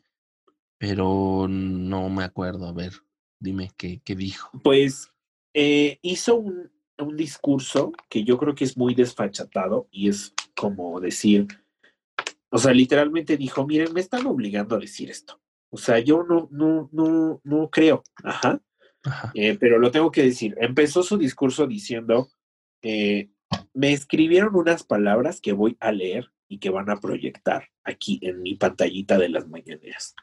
pero 0.77 1.47
no 1.47 2.09
me 2.09 2.23
acuerdo. 2.23 2.67
A 2.67 2.73
ver. 2.73 2.93
Dime 3.39 3.69
qué, 3.77 4.01
qué 4.03 4.15
dijo. 4.15 4.49
Pues 4.63 5.11
eh, 5.53 5.99
hizo 6.01 6.35
un, 6.35 6.71
un, 6.99 7.15
discurso 7.15 7.91
que 8.09 8.23
yo 8.23 8.37
creo 8.37 8.55
que 8.55 8.63
es 8.63 8.77
muy 8.77 8.95
desfachatado 8.95 9.87
y 9.91 10.09
es 10.09 10.33
como 10.55 10.99
decir, 10.99 11.47
o 12.49 12.57
sea, 12.57 12.73
literalmente 12.73 13.37
dijo, 13.37 13.65
miren, 13.65 13.93
me 13.93 14.01
están 14.01 14.25
obligando 14.25 14.75
a 14.75 14.79
decir 14.79 15.09
esto. 15.09 15.39
O 15.69 15.77
sea, 15.77 15.99
yo 15.99 16.23
no, 16.23 16.47
no, 16.51 16.89
no, 16.91 17.41
no 17.43 17.69
creo. 17.69 18.03
Ajá. 18.23 18.61
Eh, 19.33 19.57
pero 19.59 19.79
lo 19.79 19.91
tengo 19.91 20.11
que 20.11 20.23
decir. 20.23 20.55
Empezó 20.59 21.03
su 21.03 21.17
discurso 21.17 21.67
diciendo, 21.67 22.29
eh, 22.81 23.29
me 23.73 23.91
escribieron 23.91 24.55
unas 24.55 24.83
palabras 24.83 25.41
que 25.41 25.53
voy 25.53 25.77
a 25.79 25.91
leer 25.91 26.31
y 26.47 26.59
que 26.59 26.69
van 26.69 26.89
a 26.89 26.99
proyectar 26.99 27.69
aquí 27.83 28.19
en 28.21 28.41
mi 28.41 28.55
pantallita 28.55 29.17
de 29.17 29.29
las 29.29 29.47
mañaneras. 29.47 30.15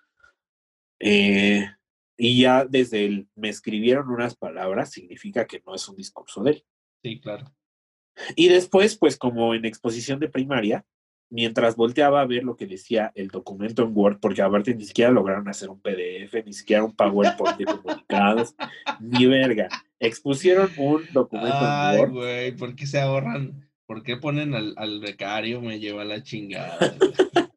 Eh, 1.00 1.66
y 2.16 2.40
ya 2.40 2.64
desde 2.64 3.04
el 3.04 3.28
me 3.34 3.48
escribieron 3.48 4.10
unas 4.10 4.36
palabras 4.36 4.90
significa 4.90 5.46
que 5.46 5.62
no 5.66 5.74
es 5.74 5.88
un 5.88 5.96
discurso 5.96 6.42
de 6.42 6.52
él. 6.52 6.64
Sí, 7.02 7.20
claro. 7.20 7.52
Y 8.36 8.48
después, 8.48 8.96
pues 8.96 9.16
como 9.16 9.54
en 9.54 9.64
exposición 9.64 10.20
de 10.20 10.28
primaria, 10.28 10.84
mientras 11.30 11.74
volteaba 11.74 12.20
a 12.20 12.26
ver 12.26 12.44
lo 12.44 12.56
que 12.56 12.66
decía 12.66 13.10
el 13.16 13.28
documento 13.28 13.82
en 13.82 13.90
Word, 13.92 14.18
porque 14.20 14.42
aparte 14.42 14.74
ni 14.74 14.84
siquiera 14.84 15.10
lograron 15.10 15.48
hacer 15.48 15.68
un 15.68 15.80
PDF, 15.80 16.44
ni 16.44 16.52
siquiera 16.52 16.84
un 16.84 16.94
PowerPoint 16.94 17.58
de 17.58 17.64
comunicados, 17.64 18.54
ni 19.00 19.26
verga. 19.26 19.68
Expusieron 19.98 20.70
un 20.76 21.02
documento 21.12 21.58
en 21.58 21.98
Word. 21.98 22.12
güey, 22.12 22.52
¿por 22.52 22.76
qué 22.76 22.86
se 22.86 23.00
ahorran? 23.00 23.68
¿Por 23.86 24.02
qué 24.02 24.16
ponen 24.16 24.54
al, 24.54 24.74
al 24.76 25.00
becario? 25.00 25.60
Me 25.60 25.80
lleva 25.80 26.04
la 26.04 26.22
chingada. 26.22 26.78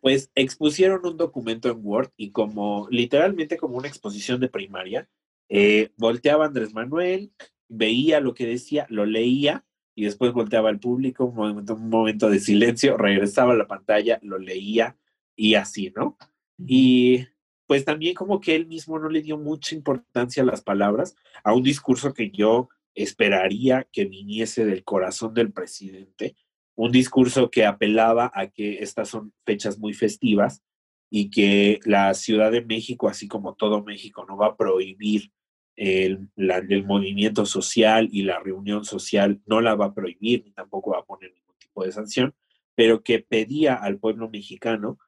pues 0.00 0.30
expusieron 0.34 1.04
un 1.06 1.16
documento 1.16 1.70
en 1.70 1.80
Word 1.82 2.10
y 2.16 2.30
como 2.30 2.88
literalmente 2.90 3.56
como 3.56 3.76
una 3.76 3.88
exposición 3.88 4.40
de 4.40 4.48
primaria, 4.48 5.08
eh, 5.48 5.90
volteaba 5.96 6.46
Andrés 6.46 6.72
Manuel, 6.72 7.32
veía 7.68 8.20
lo 8.20 8.34
que 8.34 8.46
decía, 8.46 8.86
lo 8.88 9.04
leía 9.04 9.64
y 9.94 10.04
después 10.04 10.32
volteaba 10.32 10.70
al 10.70 10.80
público, 10.80 11.26
un 11.26 11.36
momento, 11.36 11.74
un 11.74 11.90
momento 11.90 12.30
de 12.30 12.40
silencio, 12.40 12.96
regresaba 12.96 13.52
a 13.52 13.56
la 13.56 13.66
pantalla, 13.66 14.18
lo 14.22 14.38
leía 14.38 14.96
y 15.36 15.54
así, 15.54 15.92
¿no? 15.94 16.16
Y 16.58 17.26
pues 17.66 17.84
también 17.84 18.14
como 18.14 18.40
que 18.40 18.56
él 18.56 18.66
mismo 18.66 18.98
no 18.98 19.08
le 19.08 19.22
dio 19.22 19.38
mucha 19.38 19.74
importancia 19.74 20.42
a 20.42 20.46
las 20.46 20.62
palabras, 20.62 21.14
a 21.44 21.52
un 21.54 21.62
discurso 21.62 22.12
que 22.14 22.30
yo 22.30 22.68
esperaría 22.94 23.86
que 23.92 24.06
viniese 24.06 24.64
del 24.64 24.82
corazón 24.84 25.34
del 25.34 25.52
presidente, 25.52 26.34
un 26.80 26.92
discurso 26.92 27.50
que 27.50 27.66
apelaba 27.66 28.32
a 28.34 28.46
que 28.46 28.78
estas 28.82 29.10
son 29.10 29.34
fechas 29.44 29.78
muy 29.78 29.92
festivas 29.92 30.62
y 31.10 31.28
que 31.28 31.78
la 31.84 32.14
Ciudad 32.14 32.50
de 32.50 32.64
México, 32.64 33.06
así 33.06 33.28
como 33.28 33.54
todo 33.54 33.84
México, 33.84 34.24
no 34.26 34.38
va 34.38 34.46
a 34.46 34.56
prohibir 34.56 35.30
el, 35.76 36.30
el 36.36 36.86
movimiento 36.86 37.44
social 37.44 38.08
y 38.10 38.22
la 38.22 38.40
reunión 38.40 38.86
social, 38.86 39.42
no 39.44 39.60
la 39.60 39.74
va 39.74 39.86
a 39.86 39.94
prohibir 39.94 40.42
ni 40.42 40.52
tampoco 40.52 40.92
va 40.92 41.00
a 41.00 41.04
poner 41.04 41.34
ningún 41.34 41.54
tipo 41.58 41.84
de 41.84 41.92
sanción, 41.92 42.34
pero 42.74 43.02
que 43.02 43.18
pedía 43.18 43.74
al 43.74 43.98
pueblo 43.98 44.30
mexicano 44.30 44.98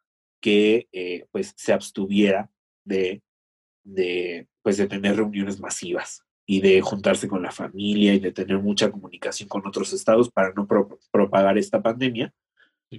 que 0.42 0.88
eh, 0.92 1.24
pues 1.30 1.54
se 1.56 1.72
abstuviera 1.72 2.50
de, 2.84 3.22
de, 3.82 4.46
pues 4.60 4.76
de 4.76 4.88
tener 4.88 5.16
reuniones 5.16 5.58
masivas 5.58 6.22
y 6.46 6.60
de 6.60 6.80
juntarse 6.80 7.28
con 7.28 7.42
la 7.42 7.52
familia 7.52 8.14
y 8.14 8.18
de 8.18 8.32
tener 8.32 8.58
mucha 8.58 8.90
comunicación 8.90 9.48
con 9.48 9.66
otros 9.66 9.92
estados 9.92 10.30
para 10.30 10.52
no 10.52 10.66
propagar 11.10 11.56
esta 11.58 11.82
pandemia. 11.82 12.32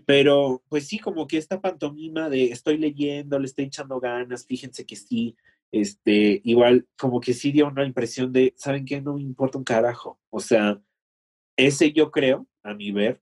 Pero 0.06 0.64
pues 0.70 0.88
sí, 0.88 0.98
como 0.98 1.28
que 1.28 1.38
esta 1.38 1.62
pantomima 1.62 2.30
de 2.30 2.46
estoy 2.46 2.78
leyendo, 2.78 3.38
le 3.38 3.46
estoy 3.46 3.66
echando 3.66 4.00
ganas, 4.00 4.46
fíjense 4.46 4.86
que 4.86 4.96
sí, 4.96 5.36
este, 5.72 6.42
igual 6.44 6.88
como 6.98 7.20
que 7.20 7.34
sí 7.34 7.52
dio 7.52 7.68
una 7.68 7.86
impresión 7.86 8.32
de, 8.32 8.54
¿saben 8.58 8.86
qué? 8.86 9.02
No 9.02 9.16
me 9.16 9.22
importa 9.22 9.58
un 9.58 9.64
carajo. 9.64 10.20
O 10.30 10.40
sea, 10.40 10.82
ese 11.58 11.92
yo 11.92 12.12
creo, 12.12 12.48
a 12.64 12.74
mi 12.74 12.92
ver, 12.92 13.22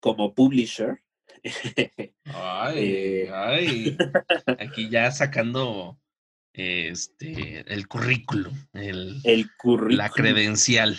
como 0.00 0.34
publisher, 0.34 1.00
ay, 2.24 2.78
eh, 2.78 3.30
ay. 3.32 3.96
Aquí 4.58 4.90
ya 4.90 5.10
sacando 5.10 5.98
este 6.54 7.64
el 7.72 7.88
currículum, 7.88 8.54
el, 8.72 9.20
el 9.24 9.46
currículum. 9.56 9.96
la 9.96 10.10
credencial. 10.10 10.96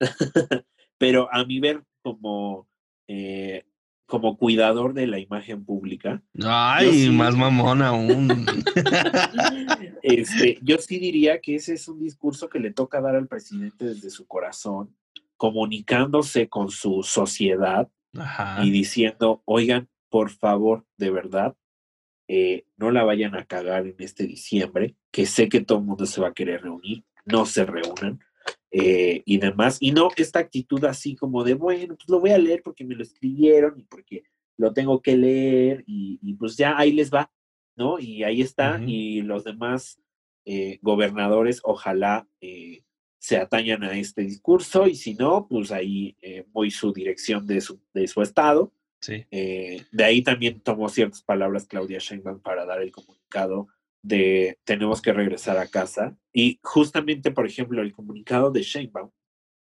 Pero 0.98 1.32
a 1.32 1.44
mi 1.44 1.60
ver, 1.60 1.82
como, 2.02 2.68
eh, 3.08 3.64
como 4.06 4.36
cuidador 4.36 4.94
de 4.94 5.06
la 5.06 5.18
imagen 5.18 5.64
pública. 5.64 6.22
Ay, 6.42 7.10
más 7.10 7.34
mamón 7.36 7.82
aún. 7.82 8.46
este, 10.02 10.58
yo 10.62 10.78
sí 10.78 10.98
diría 10.98 11.40
que 11.40 11.56
ese 11.56 11.74
es 11.74 11.88
un 11.88 11.98
discurso 11.98 12.48
que 12.48 12.60
le 12.60 12.72
toca 12.72 13.00
dar 13.00 13.16
al 13.16 13.26
presidente 13.26 13.86
desde 13.86 14.10
su 14.10 14.26
corazón, 14.26 14.96
comunicándose 15.36 16.48
con 16.48 16.70
su 16.70 17.02
sociedad 17.02 17.90
y 18.62 18.70
diciendo, 18.70 19.42
oigan, 19.44 19.88
por 20.08 20.30
favor, 20.30 20.86
de 20.96 21.10
verdad, 21.10 21.56
eh, 22.28 22.64
no 22.76 22.90
la 22.90 23.04
vayan 23.04 23.34
a 23.34 23.44
cagar 23.44 23.86
en 23.86 23.96
este 23.98 24.26
diciembre, 24.26 24.96
que 25.10 25.26
sé 25.26 25.48
que 25.48 25.60
todo 25.60 25.78
el 25.78 25.84
mundo 25.84 26.06
se 26.06 26.20
va 26.20 26.28
a 26.28 26.34
querer 26.34 26.62
reunir, 26.62 27.04
no 27.24 27.46
se 27.46 27.64
reúnan 27.64 28.20
eh, 28.70 29.22
y 29.24 29.38
demás. 29.38 29.78
Y 29.80 29.92
no 29.92 30.08
esta 30.16 30.38
actitud 30.38 30.84
así 30.84 31.16
como 31.16 31.44
de, 31.44 31.54
bueno, 31.54 31.96
pues 31.96 32.08
lo 32.08 32.20
voy 32.20 32.30
a 32.30 32.38
leer 32.38 32.62
porque 32.62 32.84
me 32.84 32.94
lo 32.94 33.02
escribieron 33.02 33.78
y 33.78 33.84
porque 33.84 34.24
lo 34.56 34.72
tengo 34.72 35.02
que 35.02 35.16
leer 35.16 35.84
y, 35.86 36.34
pues 36.34 36.56
ya 36.56 36.78
ahí 36.78 36.92
les 36.92 37.12
va, 37.12 37.30
¿no? 37.76 37.98
Y 37.98 38.22
ahí 38.22 38.40
está. 38.40 38.80
Y 38.84 39.22
los 39.22 39.44
demás 39.44 40.00
eh, 40.44 40.78
gobernadores, 40.82 41.60
ojalá 41.64 42.26
se 43.24 43.38
atañan 43.38 43.82
a 43.84 43.96
este 43.96 44.20
discurso 44.20 44.86
y 44.86 44.96
si 44.96 45.14
no, 45.14 45.46
pues 45.48 45.72
ahí 45.72 46.14
eh, 46.20 46.44
voy 46.52 46.70
su 46.70 46.92
dirección 46.92 47.46
de 47.46 47.62
su, 47.62 47.80
de 47.94 48.06
su 48.06 48.20
estado. 48.20 48.70
Sí. 49.04 49.26
Eh, 49.30 49.84
de 49.92 50.04
ahí 50.04 50.22
también 50.22 50.60
tomó 50.60 50.88
ciertas 50.88 51.20
palabras 51.20 51.66
Claudia 51.66 51.98
Sheinbaum 51.98 52.40
para 52.40 52.64
dar 52.64 52.80
el 52.80 52.90
comunicado 52.90 53.68
de 54.02 54.58
tenemos 54.64 55.02
que 55.02 55.12
regresar 55.12 55.58
a 55.58 55.68
casa. 55.68 56.16
Y 56.32 56.58
justamente, 56.62 57.30
por 57.30 57.46
ejemplo, 57.46 57.82
el 57.82 57.92
comunicado 57.92 58.50
de 58.50 58.62
Sheinbaum 58.62 59.10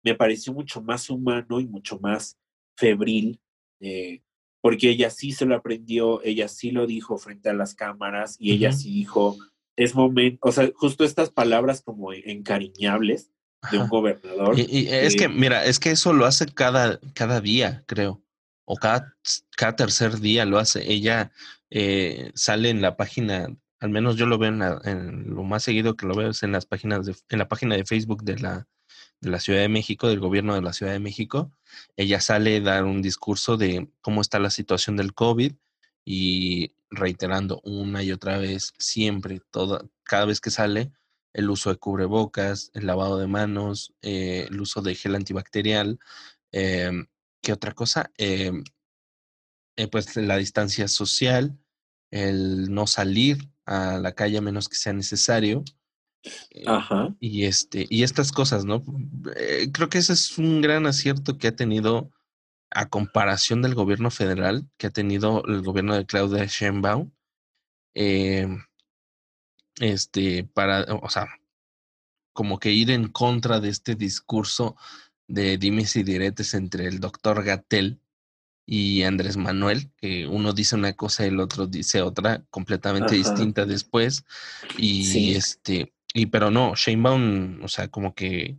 me 0.03 0.17
pareció 0.17 0.53
mucho 0.53 0.83
más 0.83 1.09
humano 1.09 1.61
y 1.61 1.69
mucho 1.69 2.01
más 2.01 2.37
febril, 2.77 3.41
eh, 3.81 4.23
porque 4.61 4.91
ella 4.91 5.09
sí 5.09 5.31
se 5.31 5.47
lo 5.47 5.55
aprendió, 5.55 6.21
ella 6.25 6.49
sí 6.49 6.73
lo 6.73 6.89
dijo 6.89 7.17
frente 7.17 7.49
a 7.49 7.55
las 7.55 7.77
cámaras 7.77 8.37
y 8.41 8.51
ella 8.53 8.73
sí 8.73 8.93
dijo, 8.93 9.37
es 9.77 9.95
momento, 9.95 10.41
o 10.43 10.51
sea, 10.51 10.69
justo 10.75 11.05
estas 11.05 11.31
palabras 11.31 11.81
como 11.81 12.13
encariñables 12.13 13.31
de 13.71 13.79
un 13.79 13.89
gobernador. 13.89 14.59
Y, 14.59 14.89
es 14.89 15.15
que, 15.15 15.29
mira, 15.29 15.65
es 15.65 15.79
que 15.79 15.93
eso 15.93 16.13
lo 16.13 16.27
hace 16.27 16.47
cada, 16.47 16.99
cada 17.15 17.41
día, 17.41 17.85
creo, 17.87 18.21
o 18.71 18.77
cada, 18.77 19.17
cada 19.57 19.77
tercer 19.77 20.21
día 20.21 20.45
lo 20.45 20.59
hace. 20.59 20.93
Ella 20.93 21.33
eh, 21.71 22.31
sale 22.35 22.69
en 22.69 22.83
la 22.83 22.99
página, 22.99 23.49
al 23.81 23.89
menos 23.89 24.17
yo 24.17 24.27
lo 24.27 24.37
veo 24.37 24.51
en, 24.51 25.31
lo 25.35 25.43
más 25.43 25.63
seguido 25.63 25.97
que 25.97 26.07
lo 26.07 26.15
veo 26.15 26.31
es 26.31 26.43
en 26.43 26.53
las 26.53 26.67
páginas 26.67 27.07
de, 27.07 27.17
en 27.31 27.39
la 27.39 27.49
página 27.49 27.77
de 27.77 27.87
Facebook 27.87 28.25
de 28.25 28.39
la, 28.39 28.69
de 29.23 29.31
la 29.31 29.41
Ciudad 29.41 29.61
de 29.61 29.71
México, 29.71 30.09
del 30.09 30.21
gobierno 30.21 30.55
de 30.55 30.61
la 30.61 30.75
Ciudad 30.75 30.93
de 30.93 30.99
México. 30.99 31.51
Ella 31.97 32.21
sale 32.21 32.59
a 32.59 32.61
dar 32.61 32.85
un 32.85 33.01
discurso 33.01 33.57
de 33.57 33.89
cómo 34.03 34.21
está 34.21 34.39
la 34.39 34.51
situación 34.51 34.97
del 34.99 35.15
COVID 35.15 35.55
y 36.05 36.75
reiterando 36.91 37.63
una 37.65 38.03
y 38.03 38.13
otra 38.13 38.37
vez, 38.37 38.75
siempre, 38.79 39.41
toda, 39.51 39.83
cada 40.05 40.27
vez 40.27 40.43
que 40.43 40.51
sale, 40.51 40.93
el 41.33 41.49
uso 41.49 41.71
de 41.71 41.79
cubrebocas, 41.79 42.71
el 42.75 42.87
lavado 42.87 43.19
de 43.19 43.29
manos, 43.29 43.95
eh, 44.03 44.47
el 44.51 44.61
uso 44.61 44.83
de 44.83 44.95
gel 44.95 45.15
antibacterial. 45.15 45.99
Em, 46.53 47.07
¿Qué 47.43 47.53
otra 47.53 47.73
cosa? 47.73 48.11
Em, 48.17 48.65
eh, 49.77 49.89
pues 49.89 50.17
la 50.17 50.37
distancia 50.37 50.89
social, 50.89 51.59
el 52.11 52.73
no 52.73 52.87
salir 52.87 53.51
a 53.65 53.99
la 53.99 54.13
calle 54.13 54.39
a 54.39 54.43
menos 54.43 54.69
que 54.69 54.77
sea 54.77 54.93
necesario. 54.93 55.65
Eh, 56.51 56.65
Ajá. 56.67 57.15
Y, 57.21 57.45
este, 57.45 57.87
y 57.89 58.03
estas 58.03 58.33
cosas, 58.33 58.65
¿no? 58.65 58.83
creo 59.73 59.89
que 59.89 59.99
ese 59.99 60.15
es 60.15 60.37
un 60.37 60.61
gran 60.61 60.87
acierto 60.87 61.39
que 61.39 61.49
ha 61.49 61.57
tenido 61.57 62.11
a 62.71 62.89
comparación 62.89 63.63
del 63.63 63.75
gobierno 63.75 64.11
federal 64.11 64.69
que 64.77 64.89
ha 64.89 64.91
tenido 64.91 65.45
el 65.47 65.63
gobierno 65.63 65.95
de 65.95 66.07
Claudia 66.07 66.45
Sheinbaum. 66.45 67.11
Eh, 67.95 68.47
este, 69.81 70.45
para, 70.45 70.85
o 71.03 71.09
sea, 71.09 71.27
como 72.33 72.59
que 72.59 72.73
ir 72.73 72.91
en 72.91 73.09
contra 73.09 73.61
de 73.61 73.71
este 73.71 73.95
discurso 73.95 74.77
de 75.29 75.59
dimes 75.59 75.95
y 75.97 76.03
diretes 76.03 76.55
entre 76.55 76.87
el 76.87 77.01
doctor 77.01 77.45
Gatel 77.45 78.01
y 78.67 79.03
Andrés 79.05 79.37
Manuel, 79.37 79.91
que 79.97 80.27
uno 80.27 80.53
dice 80.53 80.77
una 80.77 80.93
cosa 80.95 81.25
y 81.25 81.29
el 81.29 81.41
otro 81.41 81.67
dice 81.67 82.03
otra 82.03 82.45
completamente 82.51 83.15
distinta 83.15 83.65
después. 83.65 84.25
Y 84.77 85.35
este, 85.35 85.95
y 86.13 86.27
pero 86.27 86.51
no, 86.51 86.75
Sheinbaum, 86.75 87.63
o 87.63 87.69
sea, 87.69 87.89
como 87.89 88.15
que 88.15 88.59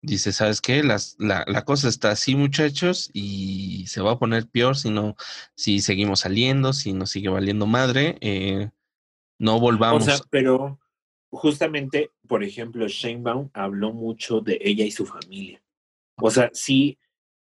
dice, 0.00 0.32
¿sabes 0.32 0.60
qué? 0.60 0.82
Las, 0.82 1.16
la, 1.18 1.44
la, 1.46 1.64
cosa 1.64 1.88
está 1.88 2.10
así, 2.10 2.36
muchachos, 2.36 3.10
y 3.12 3.86
se 3.86 4.00
va 4.00 4.12
a 4.12 4.18
poner 4.18 4.48
peor 4.48 4.76
si 4.76 4.90
no, 4.90 5.16
si 5.56 5.80
seguimos 5.80 6.20
saliendo, 6.20 6.72
si 6.72 6.92
nos 6.92 7.10
sigue 7.10 7.28
valiendo 7.28 7.66
madre. 7.66 8.16
Eh, 8.20 8.70
no 9.38 9.60
volvamos. 9.60 10.02
O 10.02 10.06
sea, 10.06 10.18
pero 10.30 10.78
justamente, 11.30 12.10
por 12.28 12.44
ejemplo, 12.44 12.86
Sheinbaum 12.86 13.50
habló 13.52 13.92
mucho 13.92 14.40
de 14.40 14.58
ella 14.60 14.84
y 14.84 14.90
su 14.90 15.06
familia. 15.06 15.63
O 16.16 16.30
sea, 16.30 16.50
sí 16.52 16.98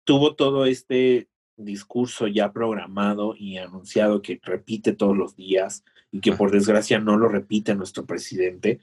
tuvo 0.05 0.35
todo 0.35 0.67
este 0.67 1.29
discurso 1.57 2.27
ya 2.27 2.53
programado 2.53 3.35
y 3.37 3.59
anunciado 3.59 4.23
que 4.23 4.41
repite 4.43 4.93
todos 4.93 5.17
los 5.17 5.37
días 5.37 5.85
y 6.11 6.21
que 6.21 6.33
por 6.33 6.51
desgracia 6.51 6.99
no 6.99 7.17
lo 7.17 7.29
repite 7.29 7.75
nuestro 7.75 8.05
presidente. 8.07 8.81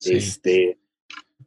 Este, 0.00 0.78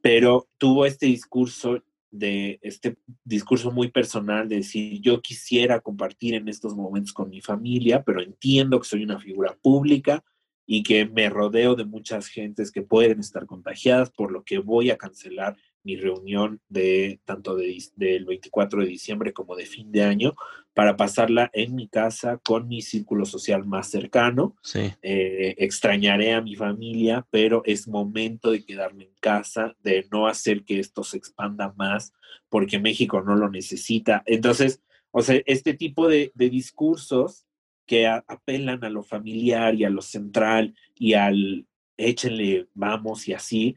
pero 0.02 0.48
tuvo 0.58 0.86
este 0.86 1.06
discurso 1.06 1.84
de 2.10 2.60
este 2.62 2.98
discurso 3.24 3.72
muy 3.72 3.90
personal 3.92 4.48
de 4.48 4.58
decir 4.58 5.02
yo 5.02 5.22
quisiera 5.22 5.82
compartir 5.82 6.36
en 6.36 6.48
estos 6.48 6.76
momentos 6.76 7.14
con 7.14 7.30
mi 7.30 7.42
familia, 7.42 8.04
pero 8.04 8.22
entiendo 8.22 8.80
que 8.80 8.88
soy 8.88 9.04
una 9.04 9.20
figura 9.20 9.56
pública 9.62 10.24
y 10.66 10.84
que 10.84 11.06
me 11.06 11.30
rodeo 11.30 11.76
de 11.76 11.86
muchas 11.86 12.28
gentes 12.28 12.72
que 12.72 12.82
pueden 12.82 13.20
estar 13.20 13.46
contagiadas, 13.46 14.10
por 14.10 14.32
lo 14.32 14.44
que 14.44 14.60
voy 14.60 14.90
a 14.90 14.98
cancelar 14.98 15.58
mi 15.88 15.96
reunión 15.96 16.60
de 16.68 17.22
tanto 17.24 17.56
de, 17.56 17.82
del 17.96 18.26
24 18.26 18.82
de 18.82 18.88
diciembre 18.88 19.32
como 19.32 19.56
de 19.56 19.66
fin 19.66 19.90
de 19.90 20.04
año 20.04 20.36
para 20.74 20.98
pasarla 20.98 21.50
en 21.54 21.76
mi 21.76 21.88
casa 21.88 22.40
con 22.44 22.68
mi 22.68 22.82
círculo 22.82 23.26
social 23.26 23.66
más 23.66 23.90
cercano. 23.90 24.58
Sí. 24.62 24.92
Eh, 25.02 25.56
extrañaré 25.60 26.34
a 26.34 26.42
mi 26.42 26.56
familia, 26.56 27.26
pero 27.32 27.64
es 27.66 27.88
momento 27.88 28.52
de 28.52 28.66
quedarme 28.66 29.06
en 29.06 29.16
casa, 29.22 29.78
de 29.82 30.06
no 30.12 30.28
hacer 30.28 30.66
que 30.66 30.80
esto 30.80 31.06
se 31.06 31.16
expanda 31.16 31.74
más, 31.78 32.14
porque 32.50 32.80
México 32.80 33.22
no 33.22 33.36
lo 33.38 33.50
necesita. 33.50 34.24
Entonces, 34.26 34.82
o 35.12 35.22
sea, 35.22 35.42
este 35.46 35.74
tipo 35.74 36.10
de, 36.10 36.34
de 36.36 36.50
discursos 36.50 37.46
que 37.86 38.06
apelan 38.08 38.84
a 38.84 38.90
lo 38.90 39.02
familiar 39.02 39.74
y 39.74 39.86
a 39.86 39.90
lo 39.90 40.02
central 40.02 40.76
y 40.94 41.14
al 41.14 41.66
échenle 41.98 42.68
vamos 42.74 43.28
y 43.28 43.34
así, 43.34 43.76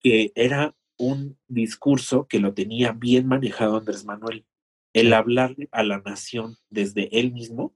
que 0.00 0.32
era 0.34 0.74
un 0.96 1.36
discurso 1.48 2.26
que 2.28 2.40
lo 2.40 2.54
tenía 2.54 2.92
bien 2.92 3.26
manejado 3.26 3.78
Andrés 3.78 4.04
Manuel. 4.04 4.44
El 4.92 5.12
hablarle 5.12 5.68
a 5.72 5.82
la 5.82 6.00
nación 6.00 6.56
desde 6.70 7.18
él 7.18 7.32
mismo 7.32 7.74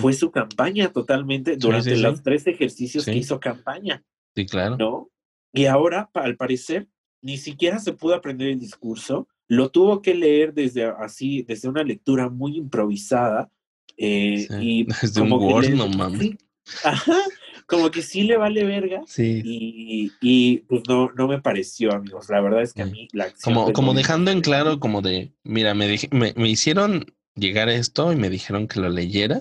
fue 0.00 0.14
su 0.14 0.30
campaña 0.30 0.90
totalmente 0.90 1.56
durante 1.58 1.96
los 1.98 2.22
tres 2.22 2.46
ejercicios 2.46 3.04
que 3.04 3.14
hizo 3.14 3.38
campaña. 3.40 4.02
Sí, 4.34 4.46
claro. 4.46 4.76
¿No? 4.78 5.10
Y 5.52 5.66
ahora, 5.66 6.10
al 6.14 6.36
parecer, 6.36 6.88
ni 7.22 7.36
siquiera 7.36 7.78
se 7.78 7.92
pudo 7.92 8.14
aprender 8.14 8.48
el 8.48 8.58
discurso, 8.58 9.28
lo 9.48 9.70
tuvo 9.70 10.02
que 10.02 10.14
leer 10.14 10.54
desde 10.54 10.84
así, 10.84 11.42
desde 11.42 11.68
una 11.68 11.82
lectura 11.82 12.28
muy 12.28 12.56
improvisada. 12.56 13.50
Eh, 13.96 14.46
y 14.60 14.84
desde 15.02 15.20
como 15.20 15.36
un 15.36 15.52
Word, 15.52 15.70
no 15.70 15.88
mames. 15.88 16.36
Ajá, 16.84 17.16
como 17.66 17.90
que 17.90 18.02
sí 18.02 18.22
le 18.22 18.36
vale 18.36 18.64
verga. 18.64 19.02
Sí. 19.06 19.42
Y, 19.44 20.12
y, 20.20 20.58
pues 20.68 20.82
no, 20.88 21.10
no 21.12 21.26
me 21.26 21.40
pareció, 21.40 21.92
amigos. 21.92 22.28
La 22.28 22.40
verdad 22.40 22.62
es 22.62 22.72
que 22.72 22.82
a 22.82 22.86
mí 22.86 23.08
la 23.12 23.24
acción 23.24 23.54
Como, 23.54 23.72
como 23.72 23.94
dejando 23.94 24.30
en 24.30 24.40
claro, 24.40 24.78
como 24.78 25.02
de, 25.02 25.32
mira, 25.42 25.74
me, 25.74 25.98
me, 26.12 26.32
me, 26.36 26.48
hicieron 26.48 27.06
llegar 27.34 27.68
esto 27.68 28.12
y 28.12 28.16
me 28.16 28.30
dijeron 28.30 28.68
que 28.68 28.80
lo 28.80 28.88
leyera. 28.88 29.40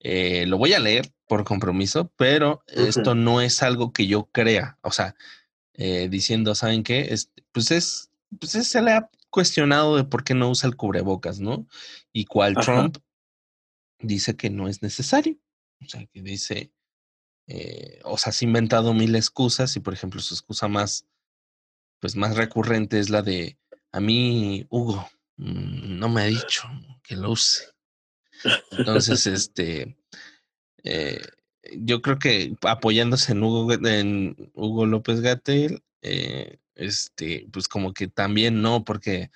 Eh, 0.00 0.44
lo 0.46 0.58
voy 0.58 0.74
a 0.74 0.78
leer 0.78 1.10
por 1.26 1.44
compromiso, 1.44 2.12
pero 2.16 2.62
esto 2.68 3.14
no 3.14 3.40
es 3.40 3.62
algo 3.62 3.92
que 3.92 4.06
yo 4.06 4.28
crea. 4.30 4.78
O 4.82 4.92
sea, 4.92 5.16
eh, 5.74 6.08
diciendo, 6.10 6.54
¿saben 6.54 6.84
qué? 6.84 7.12
pues 7.52 7.70
es, 7.70 8.10
pues 8.38 8.52
se 8.52 8.82
le 8.82 8.92
ha 8.92 9.10
cuestionado 9.30 9.96
de 9.96 10.04
por 10.04 10.24
qué 10.24 10.34
no 10.34 10.50
usa 10.50 10.68
el 10.68 10.76
cubrebocas, 10.76 11.40
¿no? 11.40 11.66
Y 12.12 12.26
cual 12.26 12.54
Trump 12.54 12.98
dice 13.98 14.36
que 14.36 14.50
no 14.50 14.68
es 14.68 14.82
necesario. 14.82 15.36
O 15.84 15.88
sea, 15.88 16.06
que 16.06 16.22
dice, 16.22 16.72
eh, 17.46 18.00
o 18.04 18.18
sea, 18.18 18.32
se 18.32 18.44
inventado 18.44 18.92
mil 18.92 19.14
excusas 19.14 19.76
y, 19.76 19.80
por 19.80 19.94
ejemplo, 19.94 20.20
su 20.20 20.34
excusa 20.34 20.68
más, 20.68 21.06
pues 22.00 22.16
más 22.16 22.36
recurrente 22.36 22.98
es 22.98 23.10
la 23.10 23.22
de, 23.22 23.58
a 23.92 24.00
mí, 24.00 24.66
Hugo, 24.70 25.08
mm, 25.36 25.98
no 25.98 26.08
me 26.08 26.22
ha 26.22 26.26
dicho 26.26 26.68
que 27.02 27.16
lo 27.16 27.30
use. 27.30 27.64
Entonces, 28.72 29.26
este, 29.26 29.96
eh, 30.82 31.20
yo 31.78 32.02
creo 32.02 32.18
que 32.18 32.56
apoyándose 32.62 33.32
en 33.32 33.42
Hugo, 33.42 33.72
en 33.72 34.50
Hugo 34.54 34.86
López 34.86 35.20
Gatel, 35.20 35.82
eh, 36.02 36.58
este, 36.74 37.48
pues 37.52 37.68
como 37.68 37.92
que 37.92 38.08
también 38.08 38.60
no, 38.62 38.84
porque, 38.84 39.30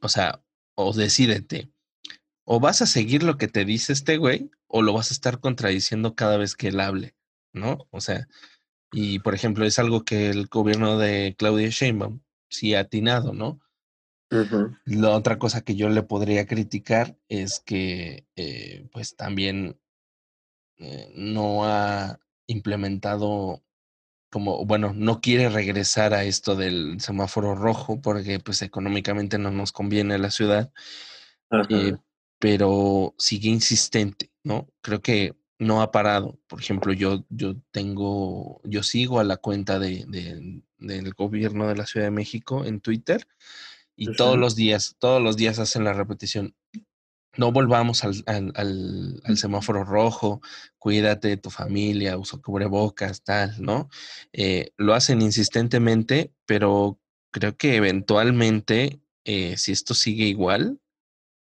o 0.00 0.08
sea, 0.08 0.42
o 0.74 0.92
decídete, 0.92 1.70
o 2.44 2.60
vas 2.60 2.82
a 2.82 2.86
seguir 2.86 3.22
lo 3.22 3.36
que 3.36 3.48
te 3.48 3.64
dice 3.64 3.92
este 3.92 4.16
güey, 4.16 4.50
o 4.66 4.82
lo 4.82 4.92
vas 4.92 5.10
a 5.10 5.14
estar 5.14 5.40
contradiciendo 5.40 6.14
cada 6.14 6.36
vez 6.36 6.56
que 6.56 6.68
él 6.68 6.80
hable, 6.80 7.14
¿no? 7.52 7.86
O 7.90 8.00
sea, 8.00 8.28
y 8.92 9.20
por 9.20 9.34
ejemplo, 9.34 9.64
es 9.64 9.78
algo 9.78 10.04
que 10.04 10.30
el 10.30 10.46
gobierno 10.46 10.98
de 10.98 11.34
Claudia 11.38 11.68
Sheinbaum 11.68 12.20
sí 12.48 12.74
ha 12.74 12.80
atinado, 12.80 13.32
¿no? 13.32 13.60
La 14.86 15.10
otra 15.10 15.38
cosa 15.38 15.60
que 15.60 15.74
yo 15.76 15.90
le 15.90 16.02
podría 16.02 16.46
criticar 16.46 17.18
es 17.28 17.60
que, 17.60 18.26
eh, 18.34 18.88
pues 18.90 19.14
también 19.14 19.78
eh, 20.78 21.12
no 21.14 21.64
ha 21.64 22.18
implementado 22.46 23.62
como, 24.30 24.64
bueno, 24.64 24.94
no 24.94 25.20
quiere 25.20 25.50
regresar 25.50 26.14
a 26.14 26.24
esto 26.24 26.56
del 26.56 26.98
semáforo 27.00 27.54
rojo 27.54 28.00
porque 28.00 28.40
pues 28.40 28.62
económicamente 28.62 29.36
no 29.36 29.50
nos 29.50 29.72
conviene 29.72 30.14
a 30.14 30.18
la 30.18 30.30
ciudad, 30.30 30.72
eh, 31.68 31.96
pero 32.42 33.14
sigue 33.18 33.50
insistente, 33.50 34.32
¿no? 34.42 34.68
Creo 34.80 35.00
que 35.00 35.36
no 35.60 35.80
ha 35.80 35.92
parado. 35.92 36.40
Por 36.48 36.58
ejemplo, 36.58 36.92
yo, 36.92 37.24
yo 37.28 37.54
tengo, 37.70 38.60
yo 38.64 38.82
sigo 38.82 39.20
a 39.20 39.24
la 39.24 39.36
cuenta 39.36 39.78
de, 39.78 40.04
del 40.76 41.14
gobierno 41.14 41.68
de 41.68 41.76
la 41.76 41.86
Ciudad 41.86 42.06
de 42.06 42.10
México 42.10 42.64
en 42.64 42.80
Twitter 42.80 43.28
y 43.94 44.12
todos 44.16 44.36
los 44.36 44.56
días, 44.56 44.96
todos 44.98 45.22
los 45.22 45.36
días 45.36 45.60
hacen 45.60 45.84
la 45.84 45.92
repetición 45.92 46.56
no 47.36 47.52
volvamos 47.52 48.02
al, 48.02 48.24
al, 48.26 49.36
semáforo 49.36 49.84
rojo, 49.84 50.42
cuídate 50.80 51.28
de 51.28 51.36
tu 51.36 51.48
familia, 51.48 52.18
usa 52.18 52.40
cubrebocas, 52.40 53.22
tal, 53.22 53.54
¿no? 53.62 53.88
Eh, 54.32 54.72
lo 54.76 54.94
hacen 54.94 55.22
insistentemente, 55.22 56.34
pero 56.44 56.98
creo 57.30 57.56
que 57.56 57.76
eventualmente, 57.76 59.00
eh, 59.24 59.56
si 59.56 59.70
esto 59.70 59.94
sigue 59.94 60.26
igual, 60.26 60.81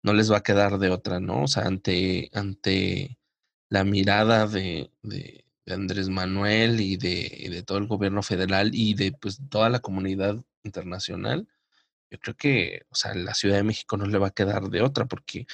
no 0.02 0.12
les 0.12 0.30
va 0.32 0.38
a 0.38 0.42
quedar 0.42 0.78
de 0.78 0.90
otra, 0.90 1.20
¿no? 1.20 1.44
O 1.44 1.48
sea, 1.48 1.64
ante, 1.64 2.30
ante 2.34 3.18
la 3.68 3.84
mirada 3.84 4.46
de, 4.46 4.90
de, 5.02 5.44
Andrés 5.66 6.08
Manuel 6.08 6.80
y 6.80 6.96
de, 6.96 7.48
de, 7.50 7.62
todo 7.62 7.78
el 7.78 7.86
gobierno 7.86 8.22
federal 8.22 8.70
y 8.74 8.94
de 8.94 9.12
pues, 9.12 9.40
toda 9.50 9.68
la 9.70 9.78
comunidad 9.78 10.42
internacional, 10.64 11.46
yo 12.10 12.18
creo 12.18 12.36
que, 12.36 12.82
o 12.90 12.94
sea, 12.96 13.14
la 13.14 13.34
Ciudad 13.34 13.56
de 13.56 13.62
México 13.62 13.96
no 13.96 14.06
le 14.06 14.18
va 14.18 14.28
a 14.28 14.32
quedar 14.32 14.68
de 14.68 14.82
otra 14.82 15.06
porque 15.06 15.46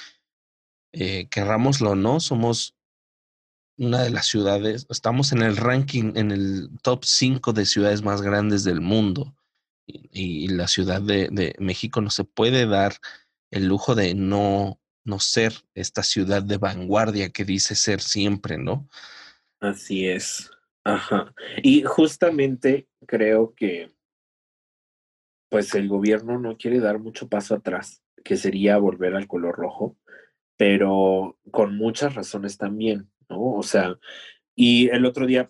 eh, 0.93 1.27
querrámoslo 1.29 1.91
o 1.91 1.95
no, 1.95 2.19
somos 2.19 2.75
una 3.77 4.01
de 4.01 4.09
las 4.09 4.25
ciudades, 4.25 4.87
estamos 4.89 5.31
en 5.31 5.43
el 5.43 5.55
ranking, 5.55 6.13
en 6.15 6.31
el 6.31 6.69
top 6.81 7.03
5 7.05 7.53
de 7.53 7.65
ciudades 7.65 8.01
más 8.01 8.21
grandes 8.23 8.63
del 8.63 8.81
mundo. 8.81 9.35
Y, 9.85 10.47
la 10.49 10.67
Ciudad 10.67 11.01
de, 11.01 11.55
México 11.59 12.01
no 12.01 12.09
se 12.09 12.23
puede 12.23 12.65
dar 12.65 12.97
el 13.51 13.67
lujo 13.67 13.95
de 13.95 14.13
no, 14.13 14.79
no 15.03 15.19
ser 15.19 15.53
esta 15.73 16.03
ciudad 16.03 16.43
de 16.43 16.57
vanguardia 16.57 17.29
que 17.29 17.45
dice 17.45 17.75
ser 17.75 18.01
siempre, 18.01 18.57
¿no? 18.57 18.87
Así 19.59 20.07
es. 20.07 20.51
Ajá. 20.83 21.33
Y 21.63 21.83
justamente 21.83 22.87
creo 23.05 23.53
que 23.55 23.93
pues 25.49 25.73
el 25.75 25.87
gobierno 25.87 26.39
no 26.39 26.57
quiere 26.57 26.79
dar 26.79 26.99
mucho 26.99 27.29
paso 27.29 27.55
atrás, 27.55 28.01
que 28.23 28.35
sería 28.35 28.77
volver 28.77 29.15
al 29.15 29.27
color 29.27 29.55
rojo 29.55 29.97
pero 30.57 31.37
con 31.51 31.77
muchas 31.77 32.15
razones 32.15 32.57
también, 32.57 33.09
¿no? 33.29 33.53
O 33.53 33.63
sea, 33.63 33.97
y 34.55 34.89
el 34.89 35.05
otro 35.05 35.27
día 35.27 35.49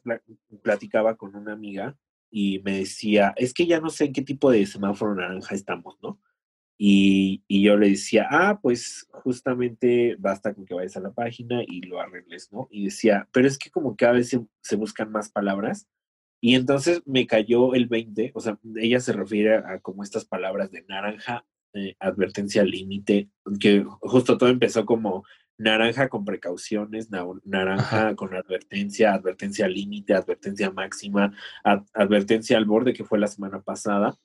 platicaba 0.62 1.16
con 1.16 1.36
una 1.36 1.54
amiga 1.54 1.98
y 2.30 2.60
me 2.60 2.80
decía, 2.80 3.34
es 3.38 3.54
que 3.54 3.66
ya 3.66 3.80
no 3.80 3.90
sé 3.90 4.06
en 4.06 4.14
qué 4.14 4.22
tipo 4.22 4.52
de 4.52 4.66
semáforo 4.66 5.16
naranja 5.16 5.56
estamos, 5.56 5.98
¿no? 6.04 6.20
Y, 6.78 7.44
y, 7.48 7.64
yo 7.64 7.76
le 7.76 7.90
decía, 7.90 8.28
ah, 8.30 8.60
pues 8.62 9.08
justamente 9.12 10.16
basta 10.20 10.54
con 10.54 10.66
que 10.66 10.76
vayas 10.76 10.96
a 10.96 11.02
la 11.02 11.12
página 11.12 11.64
y 11.68 11.82
lo 11.82 12.00
arregles, 12.00 12.52
¿no? 12.52 12.68
Y 12.70 12.86
decía, 12.86 13.28
pero 13.32 13.48
es 13.48 13.58
que 13.58 13.72
como 13.72 13.96
que 13.96 14.06
a 14.06 14.12
veces 14.12 14.42
se 14.62 14.76
buscan 14.76 15.12
más 15.12 15.30
palabras. 15.30 15.88
Y 16.40 16.54
entonces 16.54 17.02
me 17.06 17.26
cayó 17.26 17.74
el 17.74 17.88
20, 17.88 18.32
o 18.36 18.40
sea, 18.40 18.60
ella 18.76 19.00
se 19.00 19.14
refiere 19.14 19.56
a 19.56 19.80
como 19.80 20.04
estas 20.04 20.26
palabras 20.26 20.72
de 20.72 20.84
naranja 20.88 21.46
eh, 21.74 21.96
advertencia 22.00 22.64
límite, 22.64 23.30
que 23.60 23.84
justo 24.02 24.38
todo 24.38 24.50
empezó 24.50 24.86
como 24.86 25.24
naranja 25.58 26.08
con 26.10 26.26
precauciones, 26.26 27.10
naranja 27.44 28.16
con 28.16 28.34
advertencia, 28.36 29.14
advertencia 29.14 29.68
límite, 29.68 30.14
advertencia 30.14 30.72
máxima, 30.72 31.34
advertencia 31.94 32.58
al 32.58 32.66
borde, 32.66 32.94
que 32.94 33.04
fue 33.04 33.20
la 33.20 33.28
semana 33.28 33.62
pasada. 33.62 34.18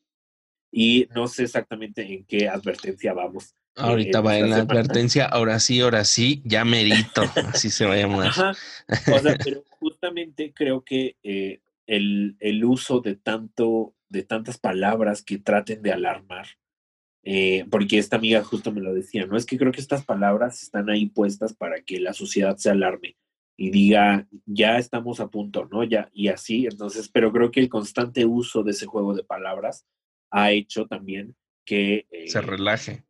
Y 0.73 1.07
no 1.15 1.29
sé 1.29 1.45
exactamente 1.45 2.03
en 2.03 2.25
qué 2.25 2.49
advertencia 2.49 3.13
vamos. 3.13 3.55
Ahorita 3.77 4.21
va 4.21 4.39
en 4.39 4.51
la 4.51 4.57
advertencia, 4.57 5.27
ahora 5.27 5.61
sí, 5.61 5.81
ahora 5.81 6.05
sí, 6.05 6.43
ya 6.45 6.65
merito, 6.65 7.23
así 7.53 7.71
se 7.71 7.87
va 7.87 7.95
a 7.95 7.99
llamar. 7.99 8.29
O 8.29 9.19
sea, 9.19 9.37
pero 9.43 9.65
justamente 9.79 10.53
creo 10.55 10.83
que 10.83 11.17
eh, 11.23 11.61
el, 11.87 12.37
el 12.41 12.65
uso 12.65 13.01
de 13.01 13.17
tanto, 13.17 13.95
de 14.09 14.25
tantas 14.25 14.59
palabras 14.59 15.23
que 15.23 15.39
traten 15.39 15.83
de 15.83 15.93
alarmar, 15.93 16.47
eh, 17.25 17.67
porque 17.71 17.99
esta 17.99 18.17
amiga 18.17 18.43
justo 18.43 18.73
me 18.73 18.81
lo 18.81 18.93
decía, 18.93 19.27
¿no? 19.27 19.37
Es 19.37 19.47
que 19.47 19.57
creo 19.57 19.73
que 19.73 19.81
estas 19.81 20.05
palabras 20.05 20.63
están 20.63 20.91
ahí 20.91 21.07
puestas 21.07 21.55
para 21.55 21.81
que 21.83 22.01
la 22.01 22.13
sociedad 22.13 22.57
se 22.57 22.71
alarme 22.71 23.17
y 23.57 23.71
diga, 23.71 24.27
ya 24.45 24.79
estamos 24.79 25.21
a 25.21 25.29
punto, 25.29 25.69
¿no? 25.71 25.85
Ya, 25.85 26.11
y 26.13 26.29
así, 26.29 26.67
entonces, 26.67 27.09
pero 27.09 27.33
creo 27.33 27.51
que 27.51 27.61
el 27.61 27.69
constante 27.69 28.27
uso 28.27 28.63
de 28.65 28.73
ese 28.73 28.87
juego 28.87 29.15
de 29.15 29.25
palabras 29.25 29.87
ha 30.33 30.51
hecho 30.51 30.87
también 30.87 31.37
que... 31.65 32.07
Eh, 32.11 32.29
se 32.29 32.41
relaje. 32.41 33.05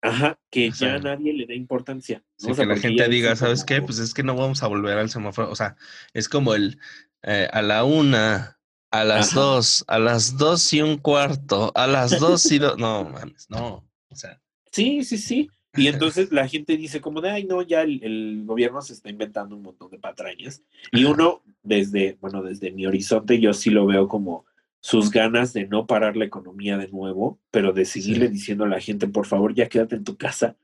Ajá, 0.00 0.38
que 0.50 0.70
ya 0.70 0.98
nadie 0.98 1.32
le 1.32 1.46
dé 1.46 1.54
importancia. 1.54 2.22
que 2.38 2.66
la 2.66 2.76
gente 2.76 3.08
diga, 3.08 3.34
¿sabes 3.36 3.64
qué? 3.64 3.80
Pues 3.80 3.98
es 3.98 4.12
que 4.12 4.22
no 4.22 4.36
vamos 4.36 4.62
a 4.62 4.66
volver 4.66 4.98
al 4.98 5.08
semáforo. 5.08 5.50
O 5.50 5.56
sea, 5.56 5.76
es 6.12 6.28
como 6.28 6.54
el 6.54 6.78
eh, 7.22 7.48
a 7.50 7.62
la 7.62 7.84
una, 7.84 8.58
a 8.90 9.04
las 9.04 9.32
dos, 9.32 9.82
a 9.88 9.98
las 9.98 10.36
dos 10.36 10.70
y 10.74 10.82
un 10.82 10.98
cuarto, 10.98 11.72
a 11.74 11.86
las 11.86 12.20
dos 12.20 12.52
y 12.52 12.58
dos. 12.58 12.76
No, 12.76 13.04
mames, 13.04 13.48
no. 13.48 13.88
O 14.10 14.14
sea. 14.14 14.40
Sí, 14.70 15.04
sí, 15.04 15.16
sí. 15.16 15.50
Y 15.74 15.88
entonces 15.88 16.30
la 16.30 16.46
gente 16.46 16.76
dice 16.76 17.00
como 17.00 17.22
de, 17.22 17.30
ay, 17.30 17.44
no, 17.44 17.62
ya 17.62 17.80
el, 17.80 18.42
gobierno 18.44 18.82
se 18.82 18.92
está 18.92 19.08
inventando 19.08 19.56
un 19.56 19.62
montón 19.62 19.90
de 19.90 19.98
patrañas. 19.98 20.62
Y 20.92 21.04
uno, 21.04 21.42
desde, 21.62 22.18
bueno, 22.20 22.42
desde 22.42 22.70
mi 22.70 22.86
horizonte, 22.86 23.40
yo 23.40 23.54
sí 23.54 23.70
lo 23.70 23.86
veo 23.86 24.06
como 24.06 24.44
sus 24.84 25.10
ganas 25.10 25.54
de 25.54 25.66
no 25.66 25.86
parar 25.86 26.14
la 26.14 26.26
economía 26.26 26.76
de 26.76 26.88
nuevo, 26.88 27.40
pero 27.50 27.72
de 27.72 27.86
seguirle 27.86 28.28
diciendo 28.28 28.64
a 28.64 28.68
la 28.68 28.80
gente, 28.80 29.08
por 29.08 29.26
favor, 29.26 29.54
ya 29.54 29.68
quédate 29.68 29.96
en 29.96 30.04
tu 30.04 30.16
casa, 30.16 30.56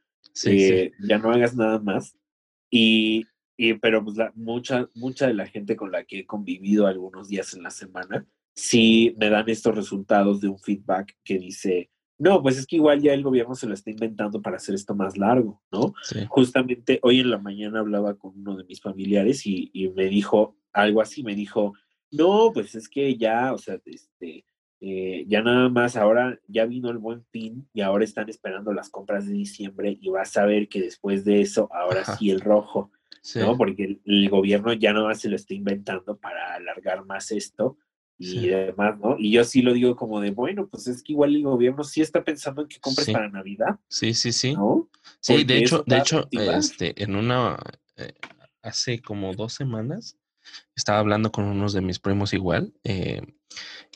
eh, 0.45 0.93
ya 1.01 1.19
no 1.19 1.31
hagas 1.31 1.57
nada 1.57 1.79
más. 1.79 2.15
Y 2.71 3.25
y, 3.63 3.75
pero 3.75 4.03
pues 4.03 4.17
la, 4.17 4.33
mucha, 4.37 4.89
mucha 4.95 5.27
de 5.27 5.35
la 5.35 5.47
gente 5.47 5.77
con 5.77 5.93
la 5.93 6.05
que 6.05 6.21
he 6.21 6.27
convivido 6.27 6.87
algunos 6.87 7.29
días 7.29 7.53
en 7.53 7.63
la 7.63 7.69
semana 7.69 8.27
sí 8.55 9.15
me 9.19 9.29
dan 9.29 9.51
estos 9.51 9.75
resultados 9.75 10.41
de 10.41 10.49
un 10.49 10.59
feedback 10.59 11.15
que 11.23 11.39
dice, 11.39 11.91
no, 12.17 12.41
pues 12.41 12.57
es 12.57 12.67
que 12.67 12.77
igual 12.77 13.03
ya 13.03 13.13
el 13.13 13.23
gobierno 13.23 13.55
se 13.55 13.67
lo 13.67 13.75
está 13.75 13.91
inventando 13.91 14.41
para 14.41 14.57
hacer 14.57 14.75
esto 14.75 14.95
más 14.95 15.19
largo, 15.19 15.61
¿no? 15.71 15.93
Justamente 16.31 17.01
hoy 17.03 17.21
en 17.21 17.29
la 17.29 17.37
mañana 17.37 17.81
hablaba 17.81 18.17
con 18.17 18.33
uno 18.35 18.57
de 18.57 18.65
mis 18.65 18.81
familiares 18.81 19.45
y, 19.45 19.71
y, 19.75 19.91
me 19.91 20.07
dijo 20.07 20.57
algo 20.73 21.03
así, 21.03 21.23
me 21.23 21.35
dijo, 21.35 21.75
no, 22.11 22.51
pues 22.53 22.75
es 22.75 22.89
que 22.89 23.17
ya, 23.17 23.53
o 23.53 23.59
sea, 23.59 23.79
este, 23.85 24.45
eh, 24.83 25.25
ya 25.29 25.43
nada 25.43 25.69
más 25.69 25.97
ahora 25.97 26.41
ya 26.49 26.65
vino 26.65 26.89
el 26.89 26.97
buen 26.97 27.23
fin 27.27 27.69
y 27.75 27.83
ahora 27.83 28.05
están 28.05 28.31
esperando 28.31 28.73
las 28.73 28.89
compras 28.89 29.27
de 29.27 29.33
diciembre 29.33 29.99
y 30.01 30.09
vas 30.09 30.37
a 30.39 30.47
ver 30.47 30.69
que 30.69 30.81
después 30.81 31.25
de 31.25 31.43
eso, 31.43 31.69
ahora 31.71 32.05
sí 32.17 32.31
el 32.31 32.41
rojo, 32.41 32.91
¿no? 33.35 33.59
Porque 33.59 34.01
el, 34.05 34.31
gobierno 34.31 34.73
ya 34.73 34.95
nada 34.95 35.09
más 35.09 35.21
se 35.21 35.29
lo 35.29 35.37
está 35.37 35.53
inventando 35.53 36.17
para 36.17 36.55
alargar 36.55 37.05
más 37.05 37.31
esto 37.31 37.77
y 38.17 38.49
demás, 38.49 38.99
¿no? 38.99 39.17
Y 39.19 39.33
yo 39.33 39.45
sí 39.45 39.63
lo 39.63 39.73
digo 39.73 39.97
como 39.97 40.21
de, 40.21 40.31
bueno, 40.31 40.69
pues 40.69 40.87
es 40.87 41.03
que 41.03 41.13
igual 41.13 41.35
el 41.35 41.43
gobierno 41.43 41.85
sí 41.85 42.01
está 42.01 42.23
pensando 42.25 42.63
en 42.63 42.69
que 42.69 42.79
compres 42.79 43.11
para 43.11 43.29
Navidad. 43.29 43.79
Sí, 43.89 44.15
sí, 44.15 44.33
sí. 44.33 44.57
Sí, 45.21 45.45
de 45.45 45.59
hecho, 45.59 45.85
de 45.87 45.99
hecho, 45.99 46.29
este, 46.31 47.03
en 47.03 47.17
una, 47.17 47.59
eh, 47.97 48.13
hace 48.63 49.01
como 49.01 49.35
dos 49.35 49.55
semanas, 49.55 50.19
estaba 50.75 50.99
hablando 50.99 51.33
con 51.33 51.45
unos 51.45 51.73
de 51.73 51.81
mis 51.81 51.99
primos 51.99 52.33
igual, 52.33 52.75
eh, 52.85 53.23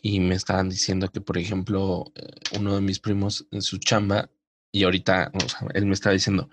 y 0.02 0.20
me 0.20 0.34
estaban 0.34 0.68
diciendo 0.68 1.10
que, 1.10 1.20
por 1.20 1.38
ejemplo, 1.38 2.12
eh, 2.14 2.28
uno 2.58 2.74
de 2.74 2.80
mis 2.80 3.00
primos 3.00 3.46
en 3.50 3.62
su 3.62 3.78
chamba, 3.78 4.30
y 4.72 4.84
ahorita 4.84 5.30
él 5.74 5.86
me 5.86 5.94
estaba 5.94 6.12
diciendo, 6.12 6.50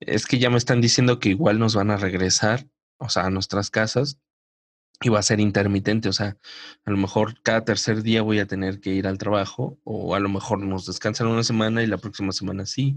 es 0.00 0.26
que 0.26 0.38
ya 0.38 0.50
me 0.50 0.58
están 0.58 0.80
diciendo 0.80 1.18
que 1.18 1.30
igual 1.30 1.58
nos 1.58 1.74
van 1.74 1.90
a 1.90 1.96
regresar, 1.96 2.68
o 2.98 3.08
sea, 3.08 3.24
a 3.24 3.30
nuestras 3.30 3.70
casas, 3.70 4.18
y 5.02 5.10
va 5.10 5.18
a 5.18 5.22
ser 5.22 5.40
intermitente, 5.40 6.08
o 6.08 6.12
sea, 6.12 6.38
a 6.84 6.90
lo 6.90 6.96
mejor 6.96 7.42
cada 7.42 7.64
tercer 7.64 8.02
día 8.02 8.22
voy 8.22 8.38
a 8.38 8.46
tener 8.46 8.80
que 8.80 8.94
ir 8.94 9.06
al 9.06 9.18
trabajo, 9.18 9.78
o 9.84 10.14
a 10.14 10.20
lo 10.20 10.28
mejor 10.28 10.60
nos 10.60 10.86
descansan 10.86 11.26
una 11.26 11.42
semana 11.42 11.82
y 11.82 11.86
la 11.86 11.98
próxima 11.98 12.32
semana 12.32 12.64
sí, 12.64 12.96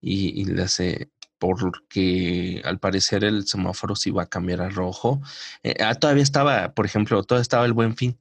y, 0.00 0.40
y 0.40 0.60
hace, 0.60 1.10
porque 1.46 2.62
al 2.64 2.78
parecer 2.78 3.24
el 3.24 3.46
semáforo 3.46 3.96
sí 3.96 4.10
va 4.10 4.24
a 4.24 4.28
cambiar 4.28 4.62
a 4.62 4.70
rojo. 4.70 5.20
Eh, 5.62 5.74
ah, 5.80 5.94
todavía 5.94 6.22
estaba, 6.22 6.74
por 6.74 6.86
ejemplo, 6.86 7.22
todavía 7.22 7.42
estaba 7.42 7.66
el 7.66 7.72
buen 7.72 7.96
fin 7.96 8.18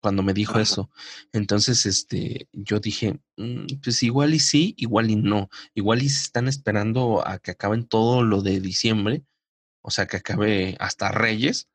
cuando 0.00 0.22
me 0.22 0.34
dijo 0.34 0.58
eso. 0.58 0.90
Entonces, 1.32 1.86
este, 1.86 2.48
yo 2.52 2.80
dije, 2.80 3.20
mm, 3.36 3.66
pues 3.82 4.02
igual 4.02 4.34
y 4.34 4.40
sí, 4.40 4.74
igual 4.76 5.10
y 5.10 5.16
no. 5.16 5.48
Igual 5.74 6.02
y 6.02 6.08
se 6.08 6.22
están 6.24 6.48
esperando 6.48 7.26
a 7.26 7.38
que 7.38 7.52
acaben 7.52 7.86
todo 7.86 8.22
lo 8.24 8.42
de 8.42 8.60
diciembre, 8.60 9.22
o 9.82 9.90
sea, 9.90 10.06
que 10.06 10.16
acabe 10.18 10.76
hasta 10.80 11.12
Reyes, 11.12 11.68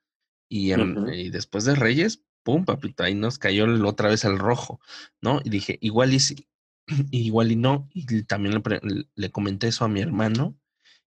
y, 0.50 0.74
y 0.74 1.30
después 1.30 1.66
de 1.66 1.76
Reyes, 1.76 2.24
pum, 2.44 2.66
papito, 2.66 3.04
ahí 3.04 3.16
nos 3.16 3.40
cayó 3.40 3.66
otra 3.88 4.10
vez 4.10 4.24
el 4.26 4.40
rojo, 4.40 4.80
¿no? 5.22 5.42
Y 5.44 5.50
dije, 5.50 5.78
igual 5.82 6.14
y 6.14 6.20
sí, 6.20 6.48
igual 7.12 7.52
y 7.52 7.56
no. 7.56 7.90
Y 7.94 8.24
también 8.24 8.62
le, 8.64 9.06
le 9.16 9.32
comenté 9.32 9.68
eso 9.68 9.86
a 9.86 9.90
mi 9.90 10.02
hermano, 10.02 10.58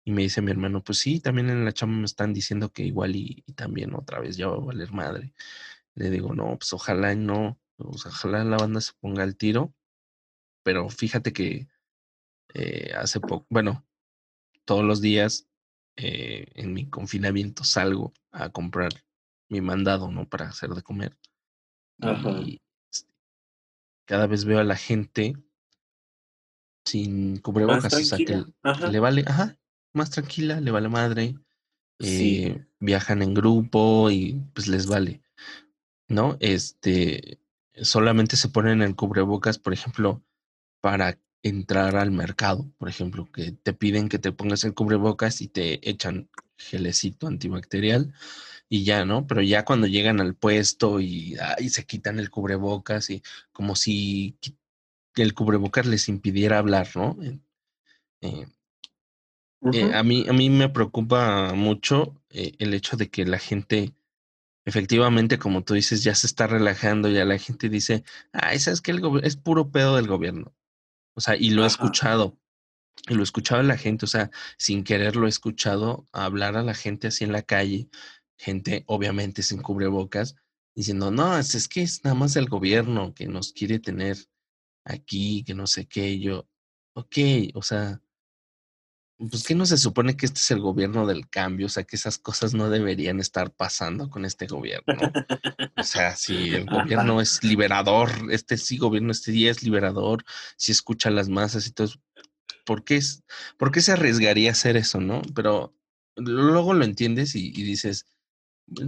y 0.08 0.12
me 0.12 0.22
dice 0.22 0.42
mi 0.42 0.52
hermano, 0.52 0.82
pues 0.82 1.00
sí, 1.00 1.20
también 1.20 1.50
en 1.50 1.66
la 1.66 1.74
chamba 1.74 1.98
me 1.98 2.06
están 2.06 2.34
diciendo 2.34 2.72
que 2.72 2.82
igual 2.82 3.18
y, 3.18 3.44
y 3.46 3.52
también 3.52 3.94
otra 3.94 4.22
vez 4.22 4.38
ya 4.38 4.48
va 4.48 4.56
a 4.56 4.60
valer 4.60 4.90
madre. 4.94 5.34
Le 5.96 6.10
digo, 6.10 6.34
no, 6.34 6.58
pues 6.58 6.72
ojalá 6.72 7.12
y 7.12 7.18
no, 7.18 7.60
ojalá 7.76 8.46
la 8.46 8.56
banda 8.56 8.80
se 8.80 8.94
ponga 9.02 9.24
al 9.24 9.36
tiro. 9.36 9.76
Pero 10.64 10.88
fíjate 10.88 11.34
que 11.34 11.68
eh, 12.54 12.94
hace 12.96 13.20
poco, 13.20 13.48
bueno, 13.50 13.86
todos 14.64 14.86
los 14.86 15.02
días 15.02 15.50
eh, 15.98 16.46
en 16.56 16.74
mi 16.74 16.90
confinamiento 16.90 17.66
salgo 17.66 18.14
a 18.32 18.48
comprar 18.48 18.94
mi 19.50 19.60
mandado, 19.60 20.10
¿no? 20.10 20.30
Para 20.30 20.48
hacer 20.48 20.70
de 20.70 20.84
comer. 20.84 21.18
Y 22.46 22.62
este, 22.90 23.12
cada 24.06 24.26
vez 24.26 24.46
veo 24.46 24.60
a 24.60 24.64
la 24.64 24.78
gente 24.78 25.36
sin 26.86 27.40
cubrebocas, 27.40 27.94
o 27.94 28.00
sea, 28.00 28.18
que, 28.18 28.46
le 28.90 29.00
vale, 29.02 29.26
ajá, 29.28 29.58
más 29.98 30.12
tranquila, 30.12 30.62
le 30.62 30.72
vale 30.72 30.90
madre. 30.90 31.36
Eh, 32.00 32.64
viajan 32.80 33.24
en 33.24 33.34
grupo 33.34 34.12
y 34.12 34.40
pues 34.54 34.68
les 34.68 34.86
vale. 34.86 35.22
¿no? 36.08 36.38
Este, 36.40 37.40
solamente 37.76 38.36
se 38.38 38.50
ponen 38.50 38.82
el 38.82 38.96
cubrebocas, 38.96 39.60
por 39.60 39.74
ejemplo, 39.74 40.24
para 40.82 41.20
entrar 41.44 41.96
al 41.96 42.12
mercado, 42.12 42.72
por 42.78 42.90
ejemplo, 42.90 43.32
que 43.32 43.52
te 43.52 43.74
piden 43.74 44.10
que 44.10 44.20
te 44.20 44.32
pongas 44.32 44.64
el 44.64 44.74
cubrebocas 44.74 45.42
y 45.42 45.48
te 45.48 45.90
echan 45.90 46.30
gelecito 46.58 47.28
antibacterial 47.28 48.14
y 48.70 48.84
ya, 48.84 49.06
¿no? 49.06 49.28
Pero 49.28 49.42
ya 49.42 49.64
cuando 49.64 49.88
llegan 49.88 50.20
al 50.20 50.36
puesto 50.36 51.00
y, 51.00 51.38
se 51.70 51.86
quitan 51.86 52.20
el 52.20 52.30
cubrebocas 52.30 53.10
y 53.10 53.22
como 53.52 53.76
si 53.76 54.38
el 55.16 55.34
cubrebocas 55.34 55.86
les 55.86 56.10
impidiera 56.10 56.58
hablar, 56.58 56.90
¿no? 56.96 57.18
Eh, 58.22 58.48
eh, 59.74 59.92
a, 59.94 60.04
mí, 60.04 60.26
a 60.30 60.34
mí 60.34 60.50
me 60.50 60.70
preocupa 60.70 61.54
mucho 61.54 62.16
eh, 62.30 62.54
el 62.60 62.74
hecho 62.74 62.98
de 62.98 63.10
que 63.10 63.26
la 63.26 63.40
gente 63.40 63.94
efectivamente, 64.68 65.40
como 65.40 65.64
tú 65.64 65.76
dices, 65.76 66.04
ya 66.04 66.14
se 66.14 66.28
está 66.28 66.46
relajando, 66.46 67.08
ya 67.10 67.24
la 67.24 67.40
gente 67.40 67.70
dice, 67.70 68.04
ay, 68.34 68.60
¿sabes 68.60 68.82
que 68.82 68.94
es 69.24 69.38
puro 69.38 69.72
pedo 69.72 69.96
del 69.96 70.08
gobierno. 70.08 70.54
O 71.16 71.22
sea, 71.22 71.38
y 71.38 71.52
lo 71.52 71.64
he 71.64 71.68
escuchado, 71.68 72.38
y 73.08 73.14
lo 73.14 73.22
he 73.22 73.24
escuchado 73.24 73.62
a 73.62 73.64
la 73.64 73.78
gente, 73.78 74.04
o 74.04 74.10
sea, 74.10 74.30
sin 74.58 74.84
querer 74.84 75.16
lo 75.16 75.26
he 75.26 75.30
escuchado 75.30 76.06
hablar 76.12 76.58
a 76.58 76.64
la 76.64 76.74
gente 76.74 77.08
así 77.08 77.24
en 77.24 77.32
la 77.32 77.44
calle, 77.44 77.88
gente 78.38 78.84
obviamente 78.88 79.42
sin 79.42 79.62
cubrebocas, 79.62 80.36
diciendo, 80.76 81.12
no, 81.12 81.38
es, 81.38 81.56
es 81.56 81.70
que 81.70 81.84
es 81.84 82.04
nada 82.04 82.16
más 82.16 82.36
el 82.36 82.50
gobierno 82.50 83.14
que 83.14 83.28
nos 83.28 83.54
quiere 83.54 83.80
tener 83.80 84.18
aquí, 84.84 85.46
que 85.46 85.54
no 85.54 85.66
sé 85.66 85.88
qué, 85.88 86.20
yo, 86.20 86.46
ok, 86.94 87.18
o 87.54 87.62
sea, 87.62 88.02
pues 89.18 89.44
que 89.44 89.56
no 89.56 89.66
se 89.66 89.78
supone 89.78 90.16
que 90.16 90.28
este 90.28 90.40
es 90.40 90.52
el 90.52 90.60
gobierno 90.60 91.08
del 91.08 91.28
cambio, 91.28 91.66
o 91.66 91.70
sea, 91.70 91.84
que 91.84 91.96
esas 91.96 92.20
cosas 92.20 92.54
no 92.54 92.70
deberían 92.70 93.20
estar 93.20 93.52
pasando 93.52 94.10
con 94.10 94.26
este 94.26 94.46
gobierno. 94.46 94.94
O 95.76 95.84
sea, 95.84 96.16
si 96.16 96.54
el 96.54 96.66
gobierno 96.66 97.20
es 97.20 97.44
liberador, 97.44 98.12
este 98.30 98.58
sí 98.58 98.78
gobierno, 98.78 99.12
este 99.12 99.32
día 99.32 99.50
es 99.50 99.64
liberador, 99.64 100.24
si 100.56 100.72
escucha 100.72 101.10
a 101.10 101.12
las 101.12 101.30
masas 101.30 101.66
y 101.66 101.72
todo, 101.72 101.90
¿por 102.64 102.84
qué, 102.84 102.98
es, 102.98 103.24
¿por 103.58 103.72
qué 103.72 103.82
se 103.82 103.92
arriesgaría 103.92 104.50
a 104.50 104.54
hacer 104.54 104.78
eso, 104.78 105.00
no? 105.00 105.24
Pero 105.34 105.76
luego 106.16 106.74
lo 106.74 106.86
entiendes 106.86 107.34
y, 107.36 107.52
dices, 107.52 108.06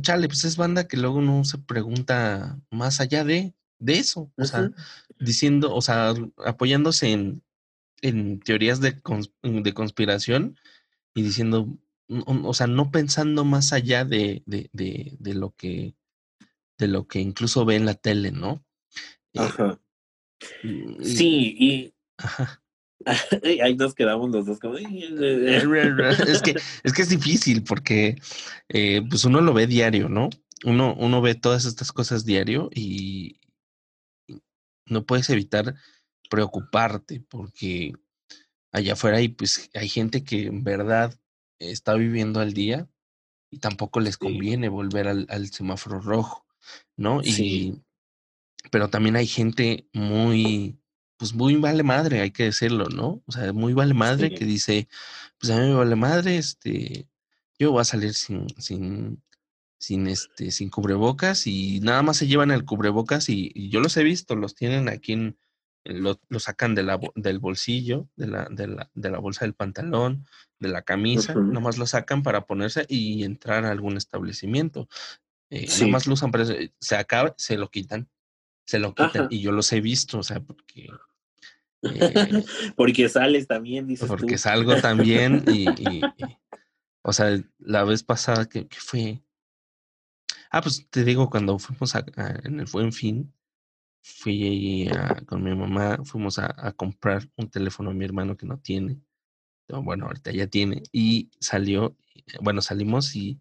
chale, 0.02 0.28
pues 0.28 0.44
es 0.44 0.58
banda 0.58 0.88
que 0.88 0.98
luego 0.98 1.22
no 1.22 1.44
se 1.44 1.58
pregunta 1.58 2.60
más 2.70 3.00
allá 3.00 3.24
de, 3.24 3.56
de 3.80 3.98
eso, 3.98 4.32
o 4.38 4.46
sea, 4.46 4.70
diciendo, 5.20 5.74
o 5.74 5.82
sea, 5.82 6.14
apoyándose 6.46 7.12
en 7.12 7.44
en 8.02 8.40
teorías 8.40 8.80
de, 8.80 8.96
de 9.44 9.74
conspiración 9.74 10.58
y 11.14 11.22
diciendo, 11.22 11.78
o 12.26 12.54
sea, 12.54 12.68
no 12.68 12.92
pensando 12.92 13.46
más 13.46 13.74
allá 13.74 14.06
de, 14.06 14.44
de, 14.46 14.70
de, 14.74 15.34
lo 15.34 15.52
que 15.56 15.96
de 16.78 16.88
lo 16.88 17.08
que 17.08 17.20
incluso 17.20 17.66
ve 17.66 17.76
en 17.76 17.86
la 17.86 17.94
tele, 17.94 18.32
¿no? 18.32 18.64
Eh, 19.34 19.40
Ajá. 19.40 19.80
sí, 21.04 21.56
y 21.60 21.94
Ajá. 22.18 22.64
ahí 23.64 23.76
nos 23.76 23.94
quedamos 23.96 24.30
los 24.30 24.46
dos 24.46 24.60
como 24.60 24.78
es 24.78 26.42
que 26.42 26.56
es 26.84 26.94
que 26.94 27.02
es 27.02 27.10
difícil 27.10 27.64
porque 27.64 28.22
eh, 28.68 29.02
pues 29.10 29.26
uno 29.26 29.42
lo 29.42 29.54
ve 29.54 29.68
diario, 29.68 30.10
¿no? 30.10 30.30
Uno, 30.66 30.94
uno 30.96 31.22
ve 31.22 31.36
todas 31.36 31.66
estas 31.66 31.92
cosas 31.92 32.26
diario 32.26 32.70
y 32.74 33.40
no 34.86 35.06
puedes 35.06 35.30
evitar 35.30 35.76
preocuparte 36.30 37.20
porque 37.20 37.94
allá 38.72 38.94
afuera 38.94 39.18
hay, 39.18 39.30
pues, 39.30 39.70
hay 39.74 39.90
gente 39.90 40.24
que 40.24 40.48
en 40.48 40.64
verdad 40.64 41.14
está 41.60 41.96
viviendo 41.96 42.40
al 42.40 42.54
día 42.54 42.88
y 43.52 43.60
tampoco 43.60 44.00
les 44.00 44.18
conviene 44.18 44.70
volver 44.70 45.08
al, 45.08 45.26
al, 45.30 45.52
semáforo 45.52 46.00
rojo, 46.00 46.46
¿no? 46.96 47.22
Y, 47.24 47.82
pero 48.72 48.90
también 48.90 49.16
hay 49.16 49.28
gente 49.28 49.88
muy, 49.92 50.80
pues 51.18 51.34
muy 51.34 51.56
vale 51.56 51.84
madre, 51.84 52.22
hay 52.22 52.32
que 52.32 52.44
decirlo, 52.44 52.86
¿no? 52.86 53.24
O 53.26 53.32
sea, 53.32 53.52
muy 53.54 53.74
vale 53.74 53.94
madre 53.94 54.34
que 54.34 54.46
dice, 54.46 54.88
pues 55.40 55.52
a 55.52 55.60
mí 55.60 55.68
me 55.68 55.74
vale 55.74 55.96
madre, 55.96 56.38
este, 56.38 57.08
yo 57.58 57.72
voy 57.72 57.82
a 57.82 57.86
salir 57.86 58.14
sin, 58.14 58.48
sin, 58.60 59.24
sin 59.80 60.08
este, 60.08 60.52
sin 60.52 60.70
cubrebocas 60.70 61.48
y 61.48 61.80
nada 61.82 62.04
más 62.04 62.18
se 62.18 62.28
llevan 62.28 62.52
el 62.52 62.66
cubrebocas 62.66 63.30
y, 63.30 63.52
y 63.56 63.70
yo 63.70 63.80
los 63.80 63.98
he 63.98 64.04
visto, 64.04 64.36
los 64.36 64.54
tienen 64.54 64.90
aquí 64.90 65.14
en, 65.14 65.38
lo, 65.94 66.20
lo 66.30 66.40
sacan 66.40 66.76
de 66.76 66.84
la, 66.84 67.00
del 67.16 67.40
bolsillo, 67.40 68.08
de 68.16 68.28
la, 68.28 68.48
de, 68.50 68.68
la, 68.68 68.90
de 68.94 69.10
la 69.10 69.20
bolsa 69.20 69.46
del 69.46 69.54
pantalón, 69.54 70.26
de 70.60 70.70
la 70.70 70.82
camisa, 70.82 71.34
nomás 71.34 71.78
lo 71.78 71.86
sacan 71.86 72.24
para 72.24 72.46
ponerse 72.46 72.86
y 72.88 73.24
entrar 73.24 73.66
a 73.66 73.72
algún 73.72 73.98
establecimiento. 73.98 74.88
Eh, 75.50 75.68
Nomás 75.82 76.06
lo 76.06 76.14
usan 76.14 76.32
para 76.32 76.46
se 76.46 76.96
acaba, 76.96 77.34
se 77.38 77.58
lo 77.58 77.72
quitan, 77.72 78.08
se 78.66 78.78
lo 78.78 78.94
quitan. 78.94 79.28
Y 79.32 79.42
yo 79.42 79.52
los 79.52 79.72
he 79.74 79.82
visto, 79.82 80.20
o 80.20 80.24
sea, 80.24 80.40
porque... 80.40 80.90
Eh, 81.82 82.44
porque 82.76 83.10
sales 83.10 83.48
también, 83.48 83.88
dices 83.88 84.08
Porque 84.08 84.38
salgo 84.38 84.76
también 84.76 85.44
y, 85.48 85.66
o 87.02 87.14
sea, 87.14 87.42
la 87.58 87.84
vez 87.84 88.04
pasada 88.04 88.48
que, 88.48 88.68
que 88.68 88.78
fue, 88.80 89.24
Ah, 90.52 90.62
pues 90.62 90.88
te 90.90 91.04
digo, 91.04 91.30
cuando 91.30 91.60
fuimos 91.60 91.96
a, 91.96 92.04
en 92.44 92.60
el 92.60 92.66
Buen 92.66 92.92
Fin, 92.92 93.34
fui 94.02 94.90
con 95.26 95.44
mi 95.44 95.56
mamá, 95.56 96.00
fuimos 96.04 96.40
a, 96.40 96.72
comprar 96.74 97.28
un 97.36 97.50
teléfono 97.50 97.92
a 97.92 97.94
mi 97.94 98.06
hermano 98.06 98.38
que 98.38 98.46
no 98.46 98.58
tiene. 98.58 99.02
Bueno, 99.68 100.08
ahorita 100.08 100.32
ya 100.32 100.48
tiene. 100.48 100.84
Y 100.92 101.30
salió, 101.40 101.96
bueno, 102.42 102.62
salimos 102.62 103.16
y, 103.16 103.40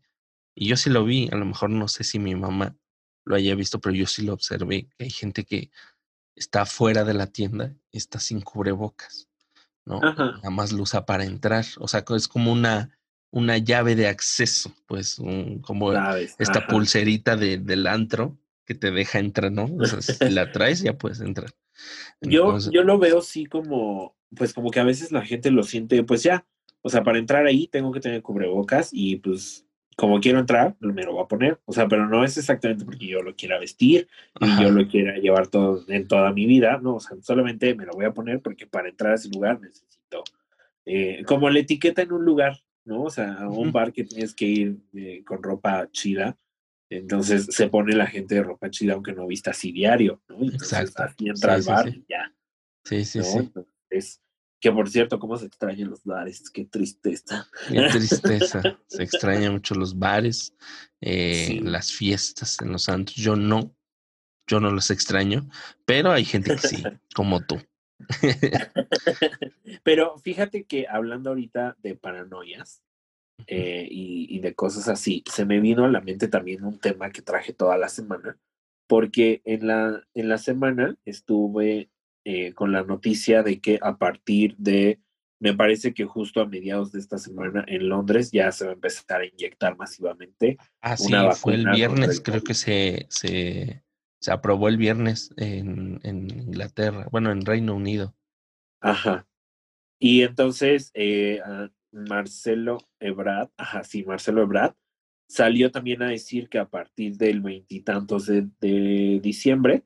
y 0.55 0.69
yo 0.69 0.77
sí 0.77 0.91
lo 0.91 1.05
vi. 1.05 1.29
A 1.33 1.37
lo 1.37 1.47
mejor 1.47 1.71
no 1.71 1.89
sé 1.89 2.05
si 2.05 2.19
mi 2.19 2.35
mamá 2.35 2.77
lo 3.25 3.37
haya 3.37 3.55
visto, 3.55 3.81
pero 3.81 3.95
yo 3.95 4.07
sí 4.07 4.23
lo 4.23 4.35
observé. 4.35 4.89
Que 4.99 5.05
hay 5.05 5.11
gente 5.11 5.45
que 5.45 5.71
está 6.35 6.67
fuera 6.67 7.05
de 7.05 7.15
la 7.15 7.27
tienda, 7.29 7.75
está 7.93 8.21
sin 8.21 8.41
cubrebocas, 8.41 9.29
¿no? 9.85 10.01
Nada 10.01 10.51
más 10.51 10.73
lo 10.73 10.83
usa 10.83 11.07
para 11.07 11.25
entrar. 11.25 11.65
O 11.79 11.89
sea, 11.89 12.05
es 12.15 12.29
como 12.29 12.53
una, 12.53 12.99
una 13.31 13.57
llave 13.57 13.97
de 13.97 14.09
acceso, 14.09 14.75
pues, 14.87 15.17
como 15.63 15.93
esta 16.39 16.67
pulserita 16.67 17.37
de, 17.37 17.57
del 17.57 17.87
antro 17.87 18.39
que 18.69 18.75
te 18.75 18.91
deja 18.91 19.19
entrar, 19.19 19.51
¿no? 19.51 19.65
O 19.65 19.87
sea, 19.87 20.03
si 20.03 20.29
la 20.29 20.53
traes 20.53 20.83
ya 20.83 20.93
puedes 20.93 21.23
entrar. 21.23 21.51
yo, 22.21 22.59
yo 22.71 22.83
lo 22.83 22.99
veo 22.99 23.21
así 23.21 23.47
como, 23.47 24.15
pues 24.37 24.53
como 24.53 24.71
que 24.71 24.79
a 24.79 24.85
veces 24.85 25.11
la 25.11 25.25
gente 25.25 25.51
lo 25.51 25.63
siente, 25.63 26.03
pues 26.03 26.23
ya, 26.23 26.47
o 26.83 26.91
sea, 26.91 27.03
para 27.03 27.19
entrar 27.19 27.47
ahí 27.47 27.67
tengo 27.67 27.93
que 27.93 28.01
tener 28.01 28.21
cubrebocas 28.21 28.91
y 28.93 29.17
pues 29.17 29.65
como 29.97 30.21
quiero 30.21 30.39
entrar, 30.39 30.77
me 30.81 31.03
lo 31.03 31.15
voy 31.15 31.23
a 31.23 31.29
poner. 31.29 31.59
O 31.65 31.73
sea, 31.73 31.89
pero 31.89 32.07
no 32.07 32.25
es 32.25 32.37
exactamente 32.37 32.85
porque 32.85 33.07
yo 33.07 33.23
lo 33.23 33.35
quiera 33.35 33.59
vestir 33.59 34.07
y 34.39 34.63
yo 34.63 34.71
lo 34.71 34.87
quiera 34.87 35.17
llevar 35.17 35.47
todo 35.47 35.83
en 35.89 36.07
toda 36.07 36.31
mi 36.35 36.45
vida, 36.45 36.79
no, 36.83 36.97
o 36.97 37.01
sea, 37.01 37.17
solamente 37.23 37.75
me 37.75 37.87
lo 37.87 37.95
voy 37.95 38.05
a 38.05 38.13
poner 38.13 38.43
porque 38.43 38.67
para 38.67 38.91
entrar 38.91 39.13
a 39.13 39.15
ese 39.15 39.31
lugar 39.31 39.63
necesito, 39.63 40.25
eh, 40.85 41.25
como 41.27 41.49
la 41.49 41.61
etiqueta 41.61 42.03
en 42.03 42.13
un 42.13 42.27
lugar, 42.27 42.59
¿no? 42.85 43.05
O 43.05 43.11
sea, 43.11 43.33
a 43.33 43.49
un 43.49 43.73
bar 43.73 43.95
que 43.95 44.05
tienes 44.05 44.35
que 44.35 44.45
ir 44.45 44.77
eh, 44.95 45.23
con 45.25 45.43
ropa 45.43 45.89
chida, 45.91 46.37
entonces 46.91 47.47
se 47.51 47.69
pone 47.69 47.95
la 47.95 48.07
gente 48.07 48.37
de 48.37 48.43
ropa 48.43 48.71
chida 48.71 48.95
aunque 48.95 49.13
no 49.13 49.27
vista 49.27 49.51
así 49.51 49.73
diario, 49.73 50.23
¿no? 50.29 50.43
Exacto. 50.43 51.03
Así 51.03 51.29
entra 51.29 51.55
al 51.55 51.63
bar 51.63 51.89
y 51.89 52.05
ya. 52.09 52.35
Sí, 52.85 53.05
sí, 53.05 53.23
sí. 53.23 53.39
Entonces, 53.39 54.23
que 54.61 54.73
por 54.73 54.89
cierto, 54.89 55.19
cómo 55.19 55.37
se 55.37 55.47
extrañan 55.47 55.91
los 55.91 56.05
bares, 56.05 56.51
qué 56.51 56.65
tristeza. 56.65 57.49
Qué 57.69 57.81
tristeza. 57.93 58.79
se 58.87 59.03
extraña 59.03 59.51
mucho 59.51 59.75
los 59.75 59.99
bares, 59.99 60.55
eh, 61.01 61.61
las 61.63 61.93
fiestas 61.93 62.57
en 62.63 62.73
los 62.73 62.85
santos. 62.85 63.15
Yo 63.15 63.37
no, 63.37 63.77
yo 64.47 64.61
no 64.61 64.71
los 64.71 64.91
extraño, 64.91 65.49
pero 65.85 66.11
hay 66.11 66.25
gente 66.25 66.57
que 66.57 66.69
sí, 66.69 66.83
como 67.15 67.45
tú. 67.45 67.61
pero 69.85 70.17
fíjate 70.19 70.65
que 70.65 70.87
hablando 70.89 71.31
ahorita 71.31 71.77
de 71.83 71.95
paranoias 71.97 72.83
eh, 73.47 73.87
y, 73.91 74.27
y 74.37 74.41
de 74.41 74.55
cosas 74.55 74.89
así, 74.89 75.23
se 75.31 75.45
me 75.45 75.61
vino 75.61 75.85
a 75.85 75.91
la 75.91 76.01
mente 76.01 76.29
también 76.29 76.65
un 76.65 76.79
tema 76.79 77.11
que 77.11 77.23
traje 77.23 77.53
toda 77.53 77.79
la 77.79 77.89
semana, 77.89 78.39
porque 78.87 79.43
en 79.45 79.67
la, 79.67 80.03
en 80.15 80.29
la 80.29 80.39
semana 80.39 80.97
estuve 81.05 81.91
eh, 82.31 82.53
con 82.53 82.73
la 82.73 82.83
noticia 82.83 83.43
de 83.43 83.59
que 83.59 83.79
a 83.81 83.97
partir 83.97 84.55
de, 84.59 85.01
me 85.41 85.55
parece 85.55 85.95
que 85.95 86.05
justo 86.05 86.43
a 86.43 86.47
mediados 86.47 86.93
de 86.93 86.99
esta 86.99 87.17
semana 87.17 87.65
en 87.67 87.89
Londres 87.89 88.31
ya 88.33 88.53
se 88.53 88.67
va 88.67 88.73
a 88.73 88.75
empezar 88.75 89.23
a 89.23 89.27
inyectar 89.27 89.79
masivamente. 89.79 90.59
Ah, 90.83 90.99
sí, 90.99 91.11
fue 91.41 91.55
el 91.55 91.71
viernes, 91.71 92.21
creo 92.21 92.43
que 92.43 92.53
se, 92.53 93.07
se, 93.09 93.83
se, 94.21 94.31
aprobó 94.31 94.69
el 94.69 94.77
viernes 94.77 95.33
en, 95.39 96.01
en, 96.03 96.29
Inglaterra, 96.31 97.09
bueno, 97.11 97.31
en 97.31 97.47
Reino 97.47 97.75
Unido. 97.75 98.15
Ajá. 98.83 99.27
Y 99.99 100.21
entonces 100.21 100.91
eh, 100.93 101.41
Marcelo 102.05 102.79
Ebrard, 103.01 103.51
ajá, 103.57 103.85
sí, 103.85 104.05
Marcelo 104.05 104.43
Ebrard, 104.43 104.75
salió 105.29 105.71
también 105.71 106.03
a 106.03 106.09
decir 106.09 106.49
que 106.49 106.59
a 106.59 106.69
partir 106.69 107.17
del 107.17 107.41
veintitantos 107.41 108.27
de, 108.27 108.49
de 108.61 109.21
diciembre 109.23 109.85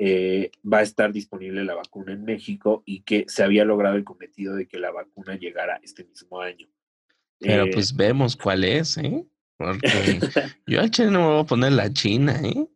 eh, 0.00 0.52
va 0.64 0.78
a 0.78 0.82
estar 0.82 1.12
disponible 1.12 1.64
la 1.64 1.74
vacuna 1.74 2.12
en 2.12 2.24
México 2.24 2.84
y 2.86 3.00
que 3.00 3.24
se 3.26 3.42
había 3.42 3.64
logrado 3.64 3.96
el 3.96 4.04
cometido 4.04 4.54
de 4.54 4.68
que 4.68 4.78
la 4.78 4.92
vacuna 4.92 5.36
llegara 5.36 5.80
este 5.82 6.04
mismo 6.04 6.40
año. 6.40 6.68
Pero 7.40 7.64
eh, 7.64 7.70
pues 7.72 7.94
vemos 7.96 8.36
cuál 8.36 8.62
es, 8.62 8.96
¿eh? 8.96 9.26
Porque 9.56 9.80
yo 10.68 10.80
al 10.80 10.92
chile 10.92 11.10
no 11.10 11.20
me 11.20 11.26
voy 11.26 11.40
a 11.40 11.46
poner 11.46 11.72
la 11.72 11.92
China, 11.92 12.40
¿eh? 12.44 12.68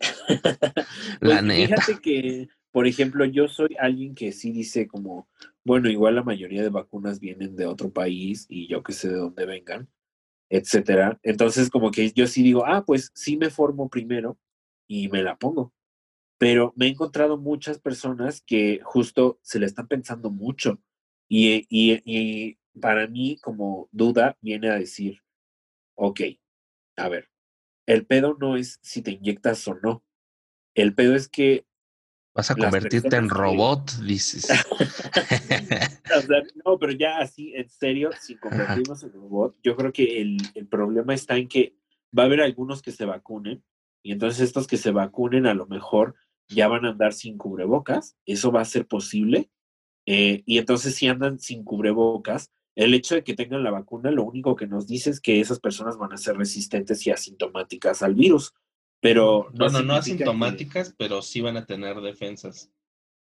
la 1.20 1.40
pues, 1.40 1.42
neta. 1.42 1.82
Fíjate 1.82 2.00
que, 2.00 2.48
por 2.72 2.86
ejemplo, 2.86 3.26
yo 3.26 3.46
soy 3.46 3.76
alguien 3.78 4.14
que 4.14 4.32
sí 4.32 4.50
dice 4.50 4.88
como, 4.88 5.28
bueno, 5.64 5.88
igual 5.90 6.16
la 6.16 6.22
mayoría 6.22 6.62
de 6.62 6.70
vacunas 6.70 7.20
vienen 7.20 7.56
de 7.56 7.66
otro 7.66 7.92
país 7.92 8.46
y 8.48 8.68
yo 8.68 8.82
que 8.82 8.92
sé 8.92 9.08
de 9.08 9.16
dónde 9.16 9.46
vengan, 9.46 9.88
etcétera. 10.50 11.18
Entonces, 11.22 11.70
como 11.70 11.90
que 11.90 12.12
yo 12.12 12.26
sí 12.26 12.42
digo, 12.42 12.66
ah, 12.66 12.84
pues 12.84 13.10
sí 13.14 13.36
me 13.36 13.50
formo 13.50 13.88
primero 13.90 14.38
y 14.88 15.08
me 15.08 15.22
la 15.22 15.36
pongo 15.38 15.72
pero 16.40 16.72
me 16.74 16.86
he 16.86 16.88
encontrado 16.88 17.36
muchas 17.36 17.78
personas 17.78 18.40
que 18.40 18.80
justo 18.82 19.38
se 19.42 19.58
le 19.58 19.66
están 19.66 19.88
pensando 19.88 20.30
mucho 20.30 20.80
y, 21.28 21.66
y, 21.68 22.58
para 22.80 23.06
mí 23.08 23.36
como 23.42 23.90
duda 23.92 24.38
viene 24.40 24.70
a 24.70 24.78
decir, 24.78 25.20
ok, 25.96 26.20
a 26.96 27.10
ver, 27.10 27.28
el 27.86 28.06
pedo 28.06 28.38
no 28.40 28.56
es 28.56 28.78
si 28.80 29.02
te 29.02 29.10
inyectas 29.10 29.68
o 29.68 29.74
no, 29.82 30.02
el 30.74 30.94
pedo 30.94 31.14
es 31.14 31.28
que... 31.28 31.66
Vas 32.34 32.50
a 32.50 32.54
convertirte 32.54 33.16
en 33.16 33.28
robot, 33.28 33.90
dices. 34.02 34.48
no, 36.64 36.78
pero 36.78 36.92
ya 36.92 37.18
así, 37.18 37.52
en 37.54 37.68
serio, 37.68 38.10
sin 38.20 38.38
convertirnos 38.38 39.02
en 39.02 39.12
robot, 39.12 39.56
yo 39.62 39.76
creo 39.76 39.92
que 39.92 40.20
el, 40.20 40.38
el 40.54 40.66
problema 40.68 41.12
está 41.12 41.36
en 41.36 41.48
que 41.48 41.74
va 42.16 42.24
a 42.24 42.26
haber 42.26 42.40
algunos 42.40 42.82
que 42.82 42.92
se 42.92 43.04
vacunen 43.04 43.64
y 44.02 44.12
entonces 44.12 44.40
estos 44.40 44.66
que 44.66 44.76
se 44.76 44.92
vacunen 44.92 45.46
a 45.46 45.54
lo 45.54 45.66
mejor 45.66 46.14
ya 46.48 46.68
van 46.68 46.84
a 46.84 46.90
andar 46.90 47.12
sin 47.12 47.38
cubrebocas, 47.38 48.16
eso 48.26 48.50
va 48.50 48.60
a 48.60 48.64
ser 48.64 48.86
posible. 48.86 49.50
Eh, 50.06 50.42
y 50.46 50.58
entonces 50.58 50.94
si 50.94 51.06
andan 51.06 51.38
sin 51.38 51.64
cubrebocas, 51.64 52.50
el 52.74 52.94
hecho 52.94 53.14
de 53.14 53.24
que 53.24 53.34
tengan 53.34 53.62
la 53.62 53.70
vacuna 53.70 54.10
lo 54.10 54.24
único 54.24 54.56
que 54.56 54.66
nos 54.66 54.86
dice 54.86 55.10
es 55.10 55.20
que 55.20 55.40
esas 55.40 55.60
personas 55.60 55.98
van 55.98 56.12
a 56.12 56.16
ser 56.16 56.36
resistentes 56.36 57.06
y 57.06 57.10
asintomáticas 57.10 58.02
al 58.02 58.14
virus. 58.14 58.54
Pero 59.00 59.48
no, 59.54 59.68
no, 59.68 59.82
no 59.82 59.94
asintomáticas, 59.94 60.94
pero 60.96 61.22
sí 61.22 61.40
van 61.40 61.56
a 61.56 61.66
tener 61.66 62.00
defensas. 62.00 62.70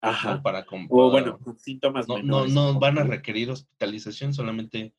Ajá. 0.01 0.41
Para, 0.43 0.65
o 0.89 1.09
bueno, 1.09 1.39
síntomas 1.57 2.07
no, 2.07 2.21
No, 2.21 2.45
no 2.45 2.79
van 2.79 2.99
a 2.99 3.03
requerir 3.03 3.49
hospitalización, 3.49 4.33
solamente 4.33 4.93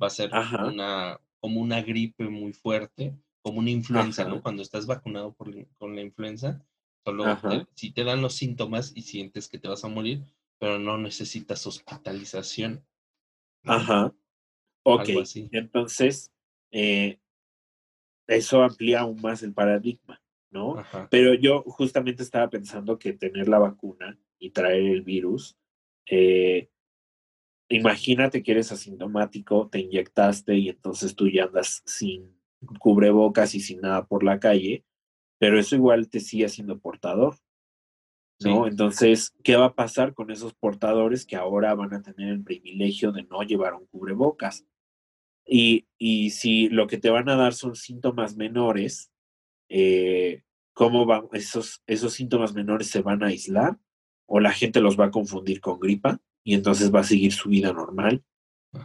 va 0.00 0.06
a 0.06 0.10
ser 0.10 0.30
una 0.32 1.20
como 1.40 1.60
una 1.60 1.82
gripe 1.82 2.28
muy 2.28 2.52
fuerte, 2.54 3.14
como 3.42 3.58
una 3.58 3.70
influenza, 3.70 4.24
¿no? 4.24 4.40
Cuando 4.40 4.62
estás 4.62 4.86
vacunado 4.86 5.34
por, 5.34 5.52
con 5.76 5.94
la 5.94 6.00
influenza, 6.00 6.64
Solo 7.04 7.26
si 7.74 7.92
te 7.92 8.02
dan 8.02 8.22
los 8.22 8.34
síntomas 8.34 8.92
y 8.94 9.02
sientes 9.02 9.48
que 9.48 9.58
te 9.58 9.68
vas 9.68 9.84
a 9.84 9.88
morir, 9.88 10.24
pero 10.58 10.78
no 10.78 10.96
necesitas 10.96 11.66
hospitalización. 11.66 12.82
Ajá. 13.64 14.14
Ok. 14.84 15.08
Entonces, 15.52 16.32
eh, 16.70 17.18
eso 18.26 18.62
amplía 18.62 19.00
aún 19.00 19.20
más 19.20 19.42
el 19.42 19.52
paradigma, 19.52 20.20
¿no? 20.50 20.82
Pero 21.10 21.34
yo 21.34 21.62
justamente 21.62 22.22
estaba 22.22 22.48
pensando 22.48 22.98
que 22.98 23.12
tener 23.12 23.48
la 23.48 23.58
vacuna 23.58 24.18
y 24.38 24.50
traer 24.50 24.84
el 24.84 25.02
virus, 25.02 25.56
eh, 26.06 26.68
imagínate 27.68 28.42
que 28.42 28.52
eres 28.52 28.72
asintomático, 28.72 29.68
te 29.68 29.80
inyectaste 29.80 30.56
y 30.56 30.68
entonces 30.68 31.14
tú 31.14 31.28
ya 31.28 31.44
andas 31.44 31.82
sin 31.86 32.36
cubrebocas 32.78 33.54
y 33.54 33.60
sin 33.60 33.80
nada 33.80 34.06
por 34.06 34.22
la 34.22 34.38
calle 34.38 34.84
pero 35.44 35.58
eso 35.58 35.76
igual 35.76 36.08
te 36.08 36.20
sigue 36.20 36.48
siendo 36.48 36.78
portador. 36.78 37.36
¿no? 38.40 38.66
Entonces, 38.66 39.34
¿qué 39.42 39.56
va 39.56 39.66
a 39.66 39.74
pasar 39.74 40.14
con 40.14 40.30
esos 40.30 40.54
portadores 40.54 41.26
que 41.26 41.36
ahora 41.36 41.74
van 41.74 41.94
a 41.94 42.00
tener 42.02 42.30
el 42.30 42.42
privilegio 42.42 43.12
de 43.12 43.24
no 43.24 43.42
llevar 43.42 43.74
un 43.74 43.86
cubrebocas? 43.86 44.66
Y, 45.46 45.86
y 45.98 46.30
si 46.30 46.68
lo 46.68 46.86
que 46.86 46.98
te 46.98 47.10
van 47.10 47.28
a 47.28 47.36
dar 47.36 47.54
son 47.54 47.76
síntomas 47.76 48.36
menores, 48.36 49.10
eh, 49.68 50.42
¿cómo 50.72 51.06
van 51.06 51.28
esos, 51.32 51.82
esos 51.86 52.14
síntomas 52.14 52.54
menores 52.54 52.88
se 52.88 53.02
van 53.02 53.22
a 53.22 53.26
aislar? 53.26 53.78
¿O 54.26 54.40
la 54.40 54.52
gente 54.52 54.80
los 54.80 54.98
va 54.98 55.06
a 55.06 55.10
confundir 55.10 55.60
con 55.60 55.78
gripa 55.78 56.20
y 56.42 56.54
entonces 56.54 56.94
va 56.94 57.00
a 57.00 57.04
seguir 57.04 57.32
su 57.32 57.48
vida 57.48 57.72
normal? 57.72 58.22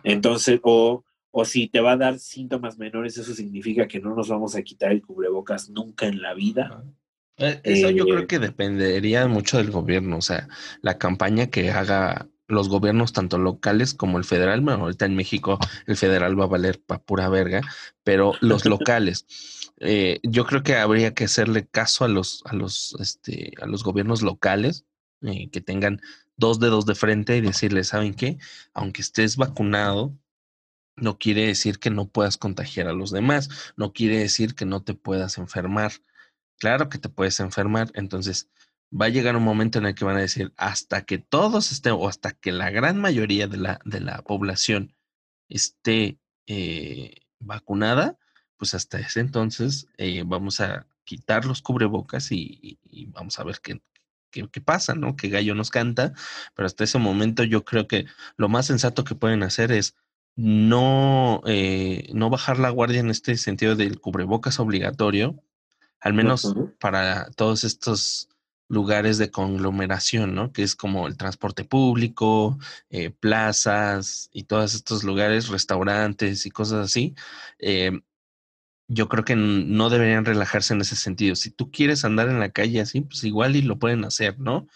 Entonces, 0.03 0.59
o 0.63 1.03
o 1.31 1.45
si 1.45 1.67
te 1.67 1.79
va 1.79 1.93
a 1.93 1.97
dar 1.97 2.19
síntomas 2.19 2.77
menores, 2.77 3.17
eso 3.17 3.33
significa 3.33 3.87
que 3.87 3.99
no 3.99 4.15
nos 4.15 4.29
vamos 4.29 4.55
a 4.55 4.63
quitar 4.63 4.91
el 4.91 5.01
cubrebocas 5.01 5.69
nunca 5.69 6.07
en 6.07 6.21
la 6.21 6.33
vida. 6.33 6.83
Eh, 7.37 7.61
eso 7.63 7.89
yo 7.89 8.05
creo 8.05 8.19
eh, 8.19 8.27
que 8.27 8.39
dependería 8.39 9.27
mucho 9.27 9.57
del 9.57 9.71
gobierno, 9.71 10.17
o 10.17 10.21
sea, 10.21 10.47
la 10.81 10.97
campaña 10.97 11.47
que 11.47 11.69
haga 11.71 12.27
los 12.49 12.67
gobiernos 12.67 13.13
tanto 13.13 13.37
locales 13.37 13.93
como 13.93 14.17
el 14.17 14.25
federal, 14.25 14.61
bueno, 14.61 14.83
ahorita 14.83 15.05
en 15.05 15.15
México 15.15 15.59
el 15.85 15.95
federal 15.95 16.37
va 16.37 16.45
a 16.45 16.47
valer 16.47 16.81
para 16.81 17.01
pura 17.01 17.29
verga, 17.29 17.61
pero 18.03 18.33
los 18.41 18.65
locales, 18.65 19.25
eh, 19.79 20.19
yo 20.23 20.45
creo 20.45 20.63
que 20.63 20.75
habría 20.75 21.13
que 21.13 21.25
hacerle 21.25 21.67
caso 21.67 22.03
a 22.03 22.09
los, 22.09 22.43
a 22.45 22.53
los, 22.53 22.95
este, 22.99 23.53
a 23.61 23.65
los 23.65 23.83
gobiernos 23.83 24.21
locales 24.21 24.85
que 25.51 25.61
tengan 25.61 26.01
dos 26.37 26.59
dedos 26.61 26.85
de 26.85 26.95
frente 26.95 27.35
y 27.35 27.41
decirles, 27.41 27.89
¿saben 27.89 28.13
qué? 28.13 28.37
Aunque 28.73 29.01
estés 29.01 29.35
vacunado, 29.35 30.17
no 30.95 31.17
quiere 31.17 31.45
decir 31.45 31.79
que 31.79 31.89
no 31.89 32.07
puedas 32.07 32.37
contagiar 32.37 32.87
a 32.87 32.93
los 32.93 33.11
demás, 33.11 33.73
no 33.75 33.93
quiere 33.93 34.17
decir 34.19 34.55
que 34.55 34.65
no 34.65 34.81
te 34.81 34.93
puedas 34.93 35.37
enfermar. 35.37 35.91
Claro 36.57 36.89
que 36.89 36.97
te 36.97 37.09
puedes 37.09 37.39
enfermar, 37.39 37.91
entonces 37.93 38.49
va 38.91 39.05
a 39.05 39.09
llegar 39.09 39.35
un 39.35 39.43
momento 39.43 39.79
en 39.79 39.85
el 39.85 39.95
que 39.95 40.05
van 40.05 40.17
a 40.17 40.21
decir, 40.21 40.53
hasta 40.57 41.03
que 41.03 41.17
todos 41.17 41.71
estén, 41.71 41.93
o 41.93 42.07
hasta 42.07 42.31
que 42.31 42.51
la 42.51 42.69
gran 42.69 42.99
mayoría 42.99 43.47
de 43.47 43.57
la, 43.57 43.79
de 43.85 43.99
la 43.99 44.21
población 44.21 44.95
esté 45.47 46.19
eh, 46.47 47.15
vacunada, 47.39 48.17
pues 48.57 48.73
hasta 48.73 48.99
ese 48.99 49.19
entonces 49.19 49.87
eh, 49.97 50.23
vamos 50.25 50.59
a 50.59 50.87
quitar 51.03 51.45
los 51.45 51.61
cubrebocas 51.61 52.31
y, 52.31 52.79
vamos 53.13 53.39
a 53.39 53.43
ver 53.43 53.59
qué, 53.61 53.81
qué, 54.31 54.61
pasa, 54.61 54.93
¿no? 54.93 55.15
Qué 55.15 55.29
gallo 55.29 55.55
nos 55.55 55.71
canta, 55.71 56.13
pero 56.55 56.65
hasta 56.65 56.83
ese 56.83 56.99
momento 56.99 57.43
yo 57.43 57.65
creo 57.65 57.87
que 57.87 58.05
lo 58.37 58.49
más 58.49 58.67
sensato 58.67 59.03
que 59.03 59.15
pueden 59.15 59.43
hacer 59.43 59.71
es 59.71 59.95
no, 60.35 61.41
eh, 61.45 62.09
no 62.13 62.29
bajar 62.29 62.59
la 62.59 62.69
guardia 62.69 62.99
en 62.99 63.09
este 63.09 63.35
sentido 63.37 63.75
del 63.75 63.99
cubrebocas 63.99 64.59
obligatorio, 64.59 65.43
al 65.99 66.13
menos 66.13 66.55
para 66.79 67.29
todos 67.31 67.63
estos 67.63 68.28
lugares 68.69 69.17
de 69.17 69.31
conglomeración, 69.31 70.35
¿no? 70.35 70.53
Que 70.53 70.63
es 70.63 70.75
como 70.75 71.07
el 71.07 71.17
transporte 71.17 71.65
público, 71.65 72.57
eh, 72.89 73.09
plazas 73.09 74.29
y 74.31 74.43
todos 74.43 74.75
estos 74.75 75.03
lugares, 75.03 75.49
restaurantes 75.49 76.45
y 76.45 76.51
cosas 76.51 76.85
así. 76.85 77.15
Eh, 77.57 77.99
yo 78.87 79.09
creo 79.09 79.25
que 79.25 79.35
no 79.35 79.89
deberían 79.89 80.25
relajarse 80.25 80.73
en 80.73 80.81
ese 80.81 80.95
sentido. 80.95 81.35
Si 81.35 81.51
tú 81.51 81.71
quieres 81.71 82.05
andar 82.05 82.29
en 82.29 82.39
la 82.39 82.51
calle 82.51 82.79
así, 82.79 83.01
pues 83.01 83.23
igual 83.23 83.55
y 83.55 83.61
lo 83.61 83.77
pueden 83.77 84.05
hacer, 84.05 84.39
¿no? 84.39 84.67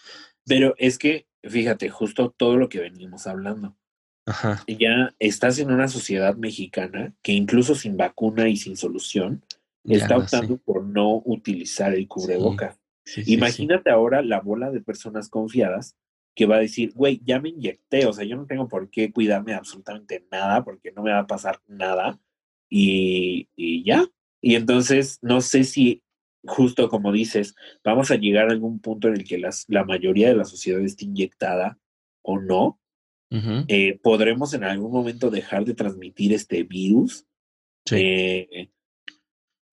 Pero 0.44 0.74
es 0.78 0.98
que, 0.98 1.26
fíjate, 1.42 1.88
justo 1.88 2.34
todo 2.36 2.56
lo 2.56 2.68
que 2.68 2.80
venimos 2.80 3.26
hablando. 3.26 3.76
Ajá. 4.26 4.62
Ya 4.66 5.14
estás 5.18 5.58
en 5.58 5.70
una 5.70 5.88
sociedad 5.88 6.36
mexicana 6.36 7.12
que 7.22 7.32
incluso 7.32 7.74
sin 7.74 7.96
vacuna 7.96 8.48
y 8.48 8.56
sin 8.56 8.76
solución, 8.76 9.44
está 9.84 10.16
optando 10.16 10.56
por 10.56 10.84
no 10.84 11.22
utilizar 11.24 11.92
el 11.94 12.08
cubreboca. 12.08 12.78
Imagínate 13.26 13.90
ahora 13.90 14.22
la 14.22 14.40
bola 14.40 14.70
de 14.70 14.80
personas 14.80 15.28
confiadas 15.28 15.96
que 16.34 16.46
va 16.46 16.56
a 16.56 16.60
decir, 16.60 16.92
güey, 16.94 17.20
ya 17.24 17.40
me 17.40 17.50
inyecté, 17.50 18.06
o 18.06 18.12
sea, 18.12 18.24
yo 18.24 18.36
no 18.36 18.46
tengo 18.46 18.66
por 18.66 18.90
qué 18.90 19.12
cuidarme 19.12 19.54
absolutamente 19.54 20.26
nada 20.32 20.64
porque 20.64 20.90
no 20.90 21.02
me 21.02 21.12
va 21.12 21.20
a 21.20 21.26
pasar 21.26 21.60
nada 21.66 22.18
y, 22.68 23.48
y 23.54 23.84
ya. 23.84 24.04
Y 24.40 24.56
entonces, 24.56 25.18
no 25.22 25.40
sé 25.40 25.64
si 25.64 26.02
justo 26.46 26.88
como 26.88 27.12
dices, 27.12 27.54
vamos 27.82 28.10
a 28.10 28.16
llegar 28.16 28.48
a 28.48 28.52
algún 28.52 28.80
punto 28.80 29.08
en 29.08 29.14
el 29.14 29.24
que 29.24 29.38
las, 29.38 29.64
la 29.68 29.84
mayoría 29.84 30.28
de 30.28 30.36
la 30.36 30.44
sociedad 30.44 30.80
esté 30.80 31.04
inyectada 31.06 31.78
o 32.22 32.38
no. 32.38 32.80
Eh, 33.66 33.98
podremos 34.00 34.54
en 34.54 34.62
algún 34.62 34.92
momento 34.92 35.28
dejar 35.28 35.64
de 35.64 35.74
transmitir 35.74 36.32
este 36.32 36.62
virus. 36.62 37.26
Sí. 37.84 37.96
Eh, 37.96 38.70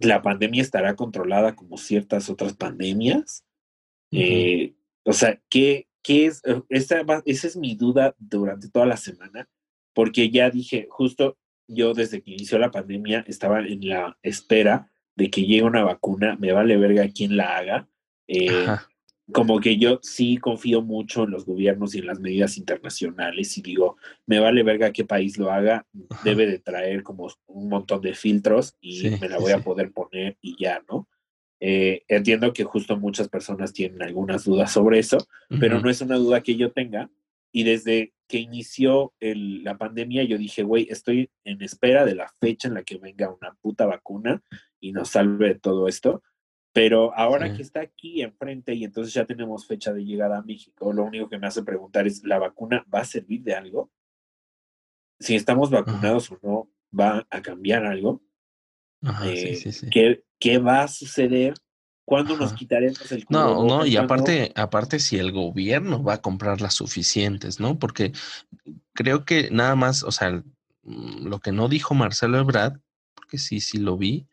la 0.02 0.22
pandemia 0.22 0.62
estará 0.62 0.95
controlada 0.95 1.56
como 1.56 1.78
ciertas 1.78 2.30
otras 2.30 2.54
pandemias. 2.54 3.45
Eh, 4.12 4.74
o 5.04 5.14
sea, 5.14 5.41
¿qué, 5.49 5.88
qué 6.02 6.26
es? 6.26 6.41
Eh, 6.45 6.62
esa, 6.70 7.04
esa 7.26 7.47
es 7.47 7.56
mi 7.56 7.76
duda 7.76 8.16
durante 8.18 8.70
toda 8.70 8.86
la 8.86 8.97
semana, 8.97 9.49
porque 9.93 10.30
ya 10.30 10.49
dije, 10.49 10.88
justo 10.89 11.38
yo 11.68 11.93
desde 11.93 12.22
que 12.22 12.32
inició 12.32 12.60
la 12.60 12.72
pandemia 12.72 13.24
estaba 13.28 13.60
en 13.60 13.88
la 13.88 14.18
espera 14.22 14.91
de 15.16 15.30
que 15.30 15.41
llegue 15.41 15.64
una 15.64 15.84
vacuna, 15.84 16.36
me 16.39 16.52
vale 16.52 16.78
verga 16.78 17.08
quién 17.14 17.38
la 17.38 17.58
haga. 17.58 17.88
Eh, 18.28 18.68
como 19.34 19.59
que 19.59 19.77
yo 19.77 19.99
sí 20.01 20.38
confío 20.38 20.82
mucho 20.82 21.23
en 21.23 21.32
los 21.32 21.45
gobiernos 21.45 21.95
y 21.95 21.99
en 21.99 22.07
las 22.07 22.19
medidas 22.19 22.57
internacionales 22.57 23.57
y 23.57 23.61
digo, 23.61 23.97
me 24.25 24.39
vale 24.39 24.63
verga 24.63 24.91
qué 24.91 25.05
país 25.05 25.38
lo 25.38 25.51
haga, 25.51 25.86
debe 26.23 26.47
de 26.47 26.59
traer 26.59 27.03
como 27.03 27.27
un 27.47 27.69
montón 27.69 28.01
de 28.01 28.13
filtros 28.13 28.75
y 28.82 29.09
me 29.21 29.29
la 29.29 29.38
voy 29.38 29.51
a 29.51 29.59
poder 29.59 29.91
poner 29.91 30.38
y 30.41 30.55
ya, 30.61 30.84
¿no? 30.89 31.07
Eh, 31.59 32.03
entiendo 32.07 32.53
que 32.53 32.63
justo 32.63 32.97
muchas 32.97 33.29
personas 33.29 33.71
tienen 33.71 34.01
algunas 34.01 34.45
dudas 34.45 34.71
sobre 34.71 34.97
eso, 34.97 35.19
pero 35.59 35.79
no 35.79 35.89
es 35.89 36.01
una 36.01 36.15
duda 36.15 36.41
que 36.41 36.55
yo 36.55 36.71
tenga. 36.71 37.09
Y 37.51 37.63
desde 37.63 38.13
que 38.27 38.39
inició 38.39 39.13
la 39.19 39.77
pandemia, 39.77 40.23
yo 40.23 40.38
dije, 40.38 40.63
güey, 40.63 40.88
estoy 40.89 41.29
en 41.43 41.61
espera 41.61 42.05
de 42.05 42.15
la 42.15 42.32
fecha 42.39 42.67
en 42.67 42.75
la 42.75 42.84
que 42.84 42.97
venga 42.97 43.29
una 43.29 43.53
puta 43.61 43.86
vacuna 43.86 44.41
y 44.79 44.91
nos 44.91 45.09
salve 45.09 45.49
de 45.49 45.59
todo 45.59 45.88
esto 45.88 46.23
pero 46.74 47.13
ahora 47.15 47.53
que 47.53 47.61
está 47.61 47.82
aquí 47.82 48.22
enfrente 48.22 48.74
y 48.74 48.86
entonces 48.86 49.13
ya 49.13 49.26
tenemos 49.26 49.67
fecha 49.67 49.91
de 49.91 50.05
llegada 50.05 50.38
a 50.38 50.41
México, 50.41 50.93
lo 50.93 51.03
único 51.03 51.28
que 51.28 51.38
me 51.38 51.47
hace 51.47 51.63
preguntar 51.63 52.07
es, 52.07 52.24
¿la 52.24 52.39
vacuna 52.39 52.86
va 52.93 53.01
a 53.01 53.05
servir 53.05 53.43
de 53.43 53.55
algo? 53.55 53.91
Si 55.19 55.36
estamos 55.36 55.69
vacunados 55.69 56.32
o 56.32 56.39
no, 56.41 56.69
¿va 56.97 57.28
a 57.30 57.41
cambiar 57.41 57.86
algo? 57.86 58.22
Eh, 59.26 60.24
¿qué, 60.39 60.57
va 60.59 60.84
a 60.84 60.88
suceder? 60.88 61.55
¿Cuándo 62.05 62.38
nos 62.38 62.53
quitaremos 62.53 63.11
el 63.11 63.26
No, 63.30 63.65
no, 63.65 63.86
y 63.86 63.97
aparte, 63.97 64.51
aparte 64.55 64.99
si 64.99 65.17
el 65.17 65.32
gobierno 65.32 66.03
va 66.03 66.15
a 66.15 66.22
comprar 66.22 66.61
las 66.61 66.76
suficientes, 66.76 67.59
¿no? 67.59 67.80
Porque 67.80 68.13
creo 68.93 69.26
que 69.26 69.49
nada 69.51 69.76
más, 69.76 70.03
o 70.03 70.11
sea, 70.11 70.43
mm, 70.84 71.28
lo 71.28 71.39
que 71.39 71.51
no 71.51 71.67
dijo 71.67 71.93
Marcelo 71.93 72.39
Ebrard, 72.39 72.80
porque 73.13 73.38
sí, 73.38 73.59
sí 73.59 73.78
lo 73.78 73.97
vi, 73.97 74.28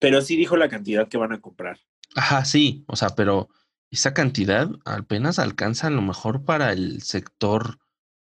pero 0.00 0.20
sí 0.22 0.36
dijo 0.36 0.56
la 0.56 0.68
cantidad 0.68 1.06
que 1.06 1.18
van 1.18 1.32
a 1.32 1.40
comprar. 1.40 1.78
Ajá, 2.16 2.44
sí, 2.44 2.84
o 2.88 2.96
sea, 2.96 3.10
pero 3.10 3.48
esa 3.90 4.14
cantidad 4.14 4.68
apenas 4.84 5.38
alcanza 5.38 5.86
a 5.86 5.90
lo 5.90 6.02
mejor 6.02 6.44
para 6.44 6.72
el 6.72 7.02
sector 7.02 7.78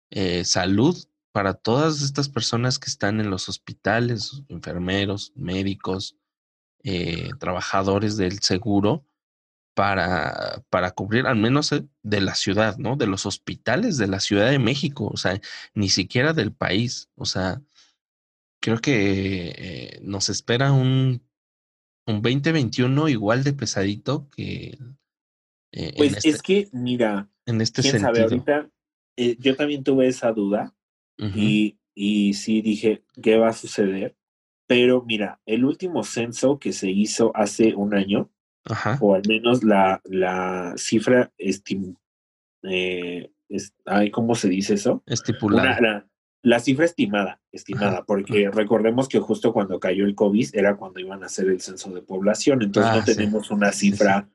eh, 0.10 0.44
salud, 0.44 0.98
para 1.32 1.54
todas 1.54 2.02
estas 2.02 2.28
personas 2.28 2.80
que 2.80 2.90
están 2.90 3.22
en 3.22 3.30
los 3.30 3.48
hospitales, 3.48 4.44
enfermeros, 4.50 5.32
médicos, 5.36 6.18
eh, 6.84 7.30
trabajadores 7.40 8.18
del 8.18 8.40
seguro, 8.40 9.06
para, 9.74 10.64
para 10.70 10.92
cubrir 10.92 11.28
al 11.28 11.38
menos 11.38 11.72
eh, 11.72 11.86
de 12.02 12.22
la 12.22 12.36
ciudad, 12.36 12.78
¿no? 12.78 12.98
De 12.98 13.08
los 13.08 13.26
hospitales 13.26 13.98
de 13.98 14.08
la 14.08 14.20
Ciudad 14.20 14.50
de 14.50 14.60
México, 14.60 15.10
o 15.14 15.16
sea, 15.16 15.40
ni 15.74 15.90
siquiera 15.90 16.34
del 16.34 16.52
país, 16.52 17.10
o 17.16 17.26
sea, 17.26 17.62
creo 18.60 18.80
que 18.80 20.00
nos 20.04 20.30
espera 20.30 20.74
un 20.74 21.22
un 22.08 22.22
2021 22.22 23.10
igual 23.10 23.44
de 23.44 23.54
pesadito 23.54 24.30
que... 24.30 24.78
Eh, 25.74 25.94
pues 25.96 26.18
es 26.18 26.26
este 26.26 26.44
que, 26.44 26.70
mira, 26.74 27.30
en 27.46 27.62
este 27.62 27.82
quién 27.82 28.00
sentido. 28.00 28.14
Sabe, 28.14 28.24
ahorita 28.24 28.70
eh, 29.16 29.38
yo 29.40 29.56
también 29.56 29.84
tuve 29.84 30.08
esa 30.08 30.32
duda 30.32 30.74
y, 31.18 31.78
y 31.94 32.34
sí 32.34 32.62
dije, 32.62 33.04
¿qué 33.22 33.38
va 33.38 33.50
a 33.50 33.54
suceder? 33.54 34.16
Pero 34.68 35.04
mira, 35.04 35.40
el 35.46 35.66
último 35.66 36.04
censo 36.04 36.58
que 36.58 36.74
se 36.74 36.90
hizo 36.90 37.32
hace 37.36 37.76
un 37.76 37.94
año, 37.94 38.32
o 39.00 39.14
al 39.14 39.22
menos 39.28 39.64
la, 39.64 40.02
la 40.06 40.74
cifra 40.78 41.32
estim, 41.38 41.96
eh, 42.64 43.32
¿cómo 44.12 44.34
se 44.36 44.50
dice 44.50 44.74
eso? 44.74 45.04
Estipulada 45.06 45.80
la 45.80 46.11
cifra 46.60 46.86
estimada, 46.86 47.40
estimada, 47.52 48.04
porque 48.04 48.50
recordemos 48.52 49.08
que 49.08 49.20
justo 49.20 49.54
cuando 49.54 49.80
cayó 49.80 50.06
el 50.06 50.16
COVID 50.16 50.50
era 50.54 50.76
cuando 50.76 51.00
iban 51.00 51.24
a 51.24 51.28
hacer 51.28 51.48
el 51.48 51.62
censo 51.62 51.92
de 51.92 52.02
población, 52.02 52.62
entonces 52.62 52.94
no 52.94 53.02
ah, 53.02 53.06
tenemos 53.06 53.52
una 53.52 53.72
cifra 53.72 54.28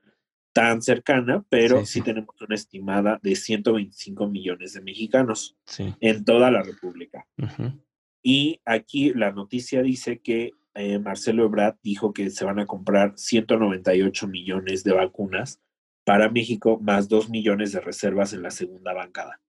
tan 0.53 0.81
cercana, 0.81 1.45
pero 1.51 1.85
sí, 1.85 2.01
tenemos 2.01 2.41
una 2.41 2.55
estimada 2.55 3.21
de 3.23 3.37
125 3.37 4.27
millones 4.29 4.73
de 4.73 4.81
mexicanos 4.81 5.57
en 6.01 6.25
toda 6.25 6.51
la 6.51 6.63
República. 6.63 7.27
Y 8.23 8.61
aquí 8.65 9.13
la 9.13 9.33
noticia 9.33 9.83
dice 9.83 10.21
que 10.21 10.53
eh, 10.75 10.99
Marcelo 10.99 11.45
Ebrard 11.45 11.77
dijo 11.83 12.13
que 12.13 12.31
se 12.31 12.45
van 12.45 12.59
a 12.59 12.67
comprar 12.67 13.13
198 13.17 14.29
millones 14.29 14.83
de 14.83 14.93
vacunas 14.93 15.61
para 16.05 16.31
México, 16.31 16.79
más 16.81 17.09
2 17.09 17.31
millones 17.31 17.73
de 17.73 17.81
reservas 17.81 18.33
en 18.33 18.43
la 18.43 18.51
segunda 18.51 18.93
bancada. 18.93 19.41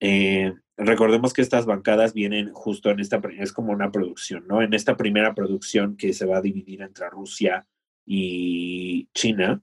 Eh, 0.00 0.54
recordemos 0.76 1.32
que 1.32 1.42
estas 1.42 1.66
bancadas 1.66 2.14
vienen 2.14 2.52
justo 2.52 2.90
en 2.90 3.00
esta, 3.00 3.20
es 3.38 3.52
como 3.52 3.72
una 3.72 3.90
producción, 3.90 4.46
¿no? 4.46 4.62
En 4.62 4.74
esta 4.74 4.96
primera 4.96 5.34
producción 5.34 5.96
que 5.96 6.12
se 6.12 6.26
va 6.26 6.38
a 6.38 6.42
dividir 6.42 6.82
entre 6.82 7.10
Rusia 7.10 7.66
y 8.06 9.08
China, 9.14 9.62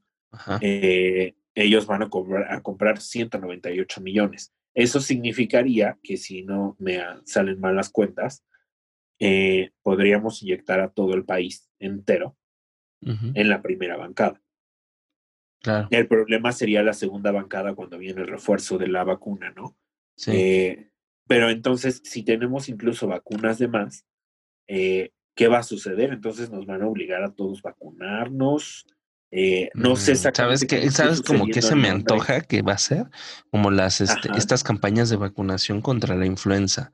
eh, 0.61 1.35
ellos 1.55 1.85
van 1.87 2.03
a, 2.03 2.09
a 2.49 2.61
comprar 2.61 2.99
198 2.99 4.01
millones. 4.01 4.53
Eso 4.73 4.99
significaría 4.99 5.97
que 6.03 6.17
si 6.17 6.43
no 6.43 6.75
me 6.79 7.01
salen 7.23 7.61
mal 7.61 7.77
las 7.77 7.89
cuentas, 7.89 8.43
eh, 9.19 9.71
podríamos 9.81 10.43
inyectar 10.43 10.81
a 10.81 10.89
todo 10.89 11.13
el 11.13 11.23
país 11.23 11.69
entero 11.79 12.35
en 13.01 13.49
la 13.49 13.61
primera 13.61 13.97
bancada. 13.97 14.41
El 15.91 16.07
problema 16.07 16.51
sería 16.51 16.81
la 16.81 16.93
segunda 16.93 17.31
bancada 17.31 17.75
cuando 17.75 17.99
viene 17.99 18.21
el 18.21 18.27
refuerzo 18.27 18.79
de 18.79 18.87
la 18.87 19.03
vacuna, 19.03 19.51
¿no? 19.55 19.77
Eh, 20.27 20.89
pero 21.27 21.49
entonces, 21.49 22.01
si 22.03 22.23
tenemos 22.23 22.69
incluso 22.69 23.07
vacunas 23.07 23.57
de 23.57 23.67
más, 23.67 24.05
eh, 24.67 25.11
¿qué 25.35 25.47
va 25.47 25.59
a 25.59 25.63
suceder? 25.63 26.11
Entonces 26.11 26.49
nos 26.49 26.65
van 26.65 26.81
a 26.81 26.87
obligar 26.87 27.23
a 27.23 27.33
todos 27.33 27.61
vacunarnos. 27.61 28.85
Eh, 29.31 29.69
no 29.73 29.95
sé 29.95 30.13
exactamente. 30.13 30.67
¿Sabes, 30.67 30.83
qué, 30.83 30.91
¿sabes 30.91 31.21
como 31.21 31.47
que 31.47 31.61
se 31.61 31.75
me 31.75 31.89
antoja 31.89 32.41
que 32.41 32.61
va 32.61 32.73
a 32.73 32.77
ser? 32.77 33.05
Como 33.51 33.71
las 33.71 34.01
este, 34.01 34.29
estas 34.37 34.63
campañas 34.63 35.09
de 35.09 35.17
vacunación 35.17 35.81
contra 35.81 36.15
la 36.15 36.25
influenza. 36.25 36.93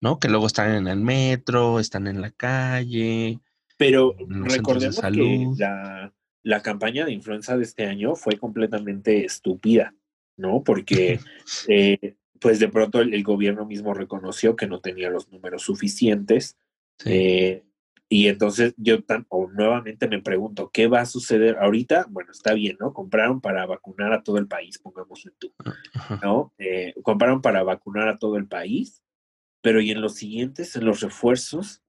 ¿no? 0.00 0.18
Que 0.18 0.28
luego 0.28 0.46
están 0.46 0.74
en 0.74 0.88
el 0.88 1.00
metro, 1.00 1.80
están 1.80 2.06
en 2.06 2.20
la 2.20 2.30
calle. 2.30 3.40
Pero 3.76 4.14
recordemos 4.18 5.00
que 5.00 5.46
la, 5.58 6.12
la 6.42 6.62
campaña 6.62 7.04
de 7.04 7.12
influenza 7.12 7.56
de 7.56 7.64
este 7.64 7.86
año 7.86 8.14
fue 8.14 8.38
completamente 8.38 9.24
estúpida, 9.24 9.94
¿no? 10.36 10.62
Porque 10.62 11.20
eh, 11.68 12.16
pues 12.40 12.58
de 12.58 12.68
pronto 12.68 13.00
el, 13.00 13.22
gobierno 13.22 13.66
mismo 13.66 13.94
reconoció 13.94 14.56
que 14.56 14.66
no 14.66 14.80
tenía 14.80 15.10
los 15.10 15.30
números 15.30 15.62
suficientes. 15.62 16.56
Eh, 17.04 17.66
y 18.08 18.28
entonces 18.28 18.74
yo 18.76 19.02
tan, 19.02 19.26
o 19.28 19.48
nuevamente 19.48 20.08
me 20.08 20.22
pregunto, 20.22 20.70
¿qué 20.72 20.86
va 20.86 21.00
a 21.00 21.06
suceder 21.06 21.56
ahorita? 21.58 22.06
Bueno, 22.08 22.30
está 22.30 22.54
bien, 22.54 22.76
¿no? 22.78 22.92
Compraron 22.92 23.40
para 23.40 23.66
vacunar 23.66 24.12
a 24.12 24.22
todo 24.22 24.38
el 24.38 24.46
país, 24.46 24.78
pongámoslo 24.78 25.32
tú, 25.38 25.52
¿no? 26.22 26.52
Eh, 26.58 26.94
compraron 27.02 27.42
para 27.42 27.64
vacunar 27.64 28.08
a 28.08 28.18
todo 28.18 28.36
el 28.36 28.46
país, 28.46 29.02
pero 29.60 29.80
¿y 29.80 29.90
en 29.90 30.00
los 30.00 30.14
siguientes, 30.14 30.76
en 30.76 30.84
los 30.84 31.00
refuerzos? 31.00 31.82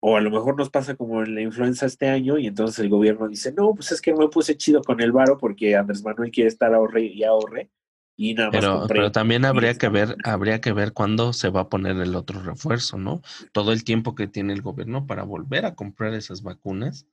O 0.00 0.18
a 0.18 0.20
lo 0.20 0.30
mejor 0.30 0.56
nos 0.58 0.68
pasa 0.68 0.94
como 0.96 1.22
en 1.22 1.34
la 1.34 1.40
influenza 1.40 1.86
este 1.86 2.08
año 2.08 2.36
y 2.36 2.46
entonces 2.46 2.78
el 2.80 2.90
gobierno 2.90 3.26
dice, 3.26 3.52
no, 3.52 3.74
pues 3.74 3.92
es 3.92 4.02
que 4.02 4.12
no 4.12 4.18
me 4.18 4.28
puse 4.28 4.58
chido 4.58 4.82
con 4.82 5.00
el 5.00 5.12
varo 5.12 5.38
porque 5.38 5.74
Andrés 5.76 6.04
Manuel 6.04 6.30
quiere 6.30 6.48
estar 6.48 6.74
ahorre 6.74 7.04
y 7.04 7.24
ahorre. 7.24 7.70
Y 8.16 8.34
nada 8.34 8.50
más 8.50 8.60
pero, 8.60 8.86
pero 8.88 9.12
también 9.12 9.44
habría 9.44 9.74
que 9.74 9.88
ver, 9.88 10.16
habría 10.24 10.60
que 10.60 10.72
ver 10.72 10.92
cuándo 10.92 11.34
se 11.34 11.50
va 11.50 11.62
a 11.62 11.68
poner 11.68 11.96
el 11.96 12.16
otro 12.16 12.42
refuerzo, 12.42 12.96
¿no? 12.96 13.20
Todo 13.52 13.72
el 13.72 13.84
tiempo 13.84 14.14
que 14.14 14.26
tiene 14.26 14.54
el 14.54 14.62
gobierno 14.62 15.06
para 15.06 15.22
volver 15.22 15.66
a 15.66 15.74
comprar 15.74 16.14
esas 16.14 16.42
vacunas. 16.42 17.06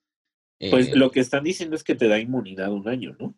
Pues 0.60 0.90
eh, 0.90 0.96
lo 0.96 1.12
que 1.12 1.20
están 1.20 1.44
diciendo 1.44 1.76
es 1.76 1.84
que 1.84 1.96
te 1.96 2.08
da 2.08 2.20
inmunidad 2.20 2.72
un 2.72 2.88
año, 2.88 3.18
¿no? 3.20 3.36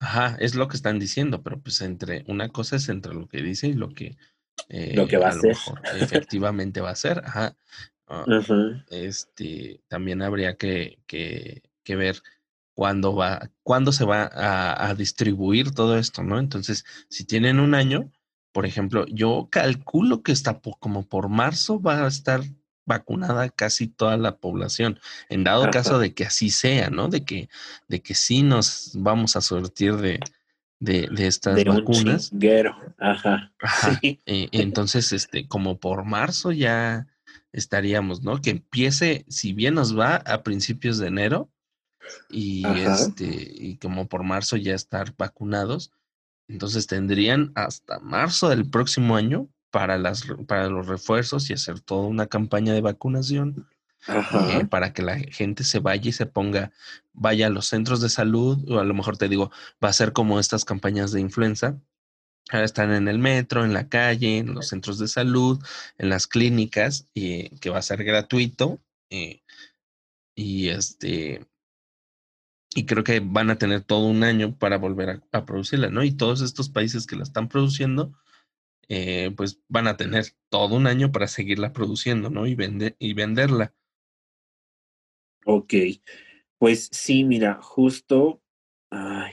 Ajá, 0.00 0.36
es 0.40 0.56
lo 0.56 0.66
que 0.66 0.76
están 0.76 0.98
diciendo, 0.98 1.42
pero 1.42 1.60
pues 1.60 1.80
entre 1.80 2.24
una 2.26 2.48
cosa 2.48 2.76
es 2.76 2.88
entre 2.88 3.14
lo 3.14 3.28
que 3.28 3.42
dice 3.42 3.68
y 3.68 3.74
lo 3.74 3.90
que, 3.90 4.16
lo 4.68 5.06
que 5.06 5.18
va 5.18 5.28
a, 5.28 5.32
ser. 5.32 5.56
efectivamente 6.00 6.80
va 6.80 6.90
a 6.90 6.96
ser. 6.96 7.22
Ajá. 7.24 7.56
Ah, 8.10 8.24
este, 8.90 9.82
también 9.88 10.22
habría 10.22 10.56
que, 10.56 10.98
que, 11.06 11.62
que, 11.84 11.96
ver 11.96 12.22
cuándo 12.78 13.16
va, 13.16 13.50
cuándo 13.64 13.90
se 13.90 14.04
va 14.04 14.30
a, 14.32 14.88
a, 14.88 14.94
distribuir 14.94 15.72
todo 15.72 15.98
esto, 15.98 16.22
¿no? 16.22 16.38
Entonces, 16.38 16.84
si 17.10 17.24
tienen 17.24 17.58
un 17.58 17.74
año, 17.74 18.12
por 18.52 18.66
ejemplo, 18.66 19.04
yo 19.08 19.48
calculo 19.50 20.22
que 20.22 20.30
está 20.30 20.60
como 20.78 21.02
por 21.04 21.28
marzo 21.28 21.82
va 21.82 22.04
a 22.04 22.06
estar 22.06 22.40
vacunada 22.86 23.48
casi 23.48 23.88
toda 23.88 24.16
la 24.16 24.36
población, 24.36 25.00
en 25.28 25.42
dado 25.42 25.68
caso 25.72 25.98
de 25.98 26.14
que 26.14 26.24
así 26.24 26.50
sea, 26.50 26.88
¿no? 26.88 27.08
De 27.08 27.24
que, 27.24 27.48
de 27.88 28.00
que 28.00 28.14
sí 28.14 28.44
nos 28.44 28.92
vamos 28.94 29.34
a 29.34 29.40
sortir 29.40 29.96
de, 29.96 30.20
de, 30.78 31.08
de 31.10 31.26
estas 31.26 31.56
de 31.56 31.64
vacunas. 31.64 32.30
Ajá. 32.98 33.52
Ajá. 33.60 33.98
Eh, 34.02 34.50
entonces, 34.52 35.10
este, 35.10 35.48
como 35.48 35.80
por 35.80 36.04
marzo 36.04 36.52
ya 36.52 37.08
estaríamos, 37.50 38.22
¿no? 38.22 38.40
Que 38.40 38.50
empiece, 38.50 39.24
si 39.26 39.52
bien 39.52 39.74
nos 39.74 39.98
va, 39.98 40.14
a 40.14 40.44
principios 40.44 40.98
de 40.98 41.08
enero 41.08 41.50
y 42.30 42.66
este, 42.66 43.26
y 43.26 43.76
como 43.76 44.08
por 44.08 44.22
marzo 44.22 44.56
ya 44.56 44.74
estar 44.74 45.14
vacunados, 45.16 45.92
entonces 46.48 46.86
tendrían 46.86 47.52
hasta 47.54 47.98
marzo 48.00 48.48
del 48.48 48.68
próximo 48.68 49.16
año 49.16 49.48
para 49.70 49.98
las 49.98 50.24
para 50.46 50.68
los 50.68 50.86
refuerzos 50.86 51.50
y 51.50 51.54
hacer 51.54 51.80
toda 51.80 52.06
una 52.06 52.26
campaña 52.26 52.72
de 52.72 52.80
vacunación. 52.80 53.68
Eh, 54.06 54.64
para 54.70 54.92
que 54.92 55.02
la 55.02 55.18
gente 55.18 55.64
se 55.64 55.80
vaya 55.80 56.08
y 56.08 56.12
se 56.12 56.24
ponga, 56.24 56.70
vaya 57.12 57.48
a 57.48 57.50
los 57.50 57.66
centros 57.66 58.00
de 58.00 58.08
salud, 58.08 58.56
o 58.70 58.78
a 58.78 58.84
lo 58.84 58.94
mejor 58.94 59.18
te 59.18 59.28
digo, 59.28 59.50
va 59.84 59.88
a 59.88 59.92
ser 59.92 60.12
como 60.12 60.38
estas 60.38 60.64
campañas 60.64 61.10
de 61.10 61.20
influenza, 61.20 61.76
están 62.52 62.92
en 62.92 63.08
el 63.08 63.18
metro, 63.18 63.64
en 63.64 63.74
la 63.74 63.88
calle, 63.88 64.38
en 64.38 64.54
los 64.54 64.68
centros 64.68 64.98
de 64.98 65.08
salud, 65.08 65.62
en 65.98 66.08
las 66.08 66.26
clínicas, 66.26 67.06
y 67.12 67.50
que 67.58 67.70
va 67.70 67.78
a 67.78 67.82
ser 67.82 68.04
gratuito. 68.04 68.80
Eh, 69.10 69.42
y 70.34 70.68
este 70.68 71.46
y 72.78 72.86
creo 72.86 73.02
que 73.02 73.18
van 73.18 73.50
a 73.50 73.58
tener 73.58 73.82
todo 73.82 74.06
un 74.06 74.22
año 74.22 74.56
para 74.56 74.78
volver 74.78 75.20
a, 75.32 75.44
producirla, 75.44 75.90
¿no? 75.90 76.04
Y 76.04 76.12
todos 76.12 76.42
estos 76.42 76.68
países 76.68 77.08
que 77.08 77.16
la 77.16 77.24
están 77.24 77.48
produciendo, 77.48 78.12
eh, 78.88 79.32
pues 79.36 79.60
van 79.68 79.88
a 79.88 79.96
tener 79.96 80.26
todo 80.48 80.76
un 80.76 80.86
año 80.86 81.10
para 81.10 81.26
seguirla 81.26 81.72
produciendo, 81.72 82.30
¿no? 82.30 82.46
Y, 82.46 82.54
vender 82.54 82.94
y 83.00 83.14
venderla. 83.14 83.74
Ok, 85.44 85.74
pues 86.58 86.88
sí, 86.92 87.24
mira, 87.24 87.58
justo, 87.60 88.40
ay, 88.90 89.32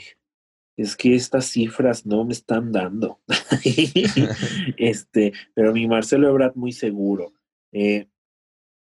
es 0.75 0.95
que 0.95 1.13
estas 1.13 1.45
cifras 1.45 2.03
no 2.07 2.25
me 2.25 2.33
están 2.33 2.71
dando. 2.71 3.21
este, 4.77 5.33
pero 5.53 5.71
mi 5.71 5.87
Marcelo 5.87 6.27
Ebrard 6.29 6.55
muy 6.55 6.71
seguro. 6.71 7.31
Eh, 7.71 8.07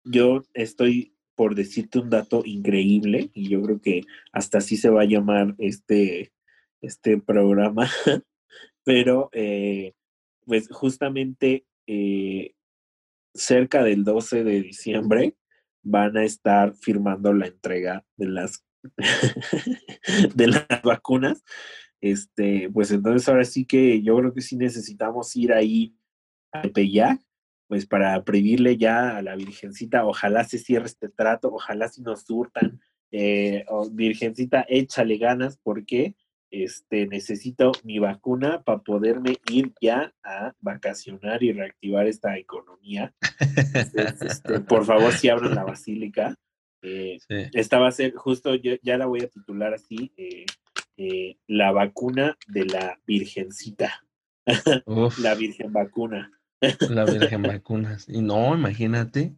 yo 0.04 0.42
estoy 0.52 1.14
por 1.40 1.54
decirte 1.54 1.98
un 1.98 2.10
dato 2.10 2.42
increíble 2.44 3.30
y 3.32 3.48
yo 3.48 3.62
creo 3.62 3.80
que 3.80 4.02
hasta 4.30 4.58
así 4.58 4.76
se 4.76 4.90
va 4.90 5.00
a 5.00 5.06
llamar 5.06 5.54
este, 5.56 6.34
este 6.82 7.16
programa, 7.16 7.88
pero 8.84 9.30
eh, 9.32 9.94
pues 10.44 10.68
justamente 10.68 11.64
eh, 11.86 12.52
cerca 13.32 13.82
del 13.82 14.04
12 14.04 14.44
de 14.44 14.60
diciembre 14.60 15.34
van 15.82 16.18
a 16.18 16.24
estar 16.24 16.74
firmando 16.74 17.32
la 17.32 17.46
entrega 17.46 18.04
de 18.18 18.26
las 18.26 18.62
de 20.34 20.46
las 20.46 20.66
vacunas. 20.84 21.42
Este, 22.02 22.68
pues 22.70 22.90
entonces 22.90 23.26
ahora 23.30 23.46
sí 23.46 23.64
que 23.64 24.02
yo 24.02 24.14
creo 24.18 24.34
que 24.34 24.42
sí 24.42 24.58
necesitamos 24.58 25.34
ir 25.36 25.54
ahí 25.54 25.96
a 26.52 26.60
Tepeyac, 26.60 27.18
pues 27.70 27.86
para 27.86 28.24
pedirle 28.24 28.76
ya 28.76 29.16
a 29.16 29.22
la 29.22 29.36
Virgencita, 29.36 30.04
ojalá 30.04 30.42
se 30.42 30.58
cierre 30.58 30.86
este 30.86 31.08
trato, 31.08 31.54
ojalá 31.54 31.86
si 31.86 32.02
nos 32.02 32.22
surtan, 32.22 32.80
eh, 33.12 33.64
Virgencita, 33.92 34.66
échale 34.68 35.18
ganas, 35.18 35.56
porque 35.62 36.16
este, 36.50 37.06
necesito 37.06 37.70
mi 37.84 38.00
vacuna 38.00 38.64
para 38.64 38.80
poderme 38.80 39.36
ir 39.52 39.72
ya 39.80 40.12
a 40.24 40.52
vacacionar 40.58 41.44
y 41.44 41.52
reactivar 41.52 42.08
esta 42.08 42.36
economía. 42.38 43.14
Este, 44.24 44.58
por 44.68 44.84
favor, 44.84 45.12
si 45.12 45.28
abran 45.28 45.54
la 45.54 45.62
basílica. 45.62 46.34
Eh, 46.82 47.18
esta 47.52 47.78
va 47.78 47.86
a 47.86 47.92
ser, 47.92 48.14
justo 48.14 48.56
yo 48.56 48.72
ya 48.82 48.98
la 48.98 49.06
voy 49.06 49.20
a 49.20 49.28
titular 49.28 49.74
así, 49.74 50.12
eh, 50.16 50.44
eh, 50.96 51.36
la 51.46 51.70
vacuna 51.70 52.36
de 52.48 52.64
la 52.64 52.98
virgencita. 53.06 54.04
la 55.22 55.36
virgen 55.36 55.72
vacuna. 55.72 56.32
La 56.88 57.04
virgen 57.04 57.42
vacuna. 57.42 57.98
Y 58.08 58.20
no, 58.20 58.54
imagínate. 58.54 59.36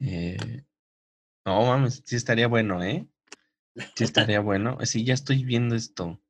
no, 0.00 1.66
mames, 1.66 2.02
sí 2.04 2.16
estaría 2.16 2.48
bueno, 2.48 2.82
¿eh? 2.82 3.06
Sí 3.94 4.04
estaría 4.04 4.40
bueno. 4.40 4.78
Sí, 4.84 5.04
ya 5.04 5.14
estoy 5.14 5.44
viendo 5.44 5.74
esto. 5.74 6.20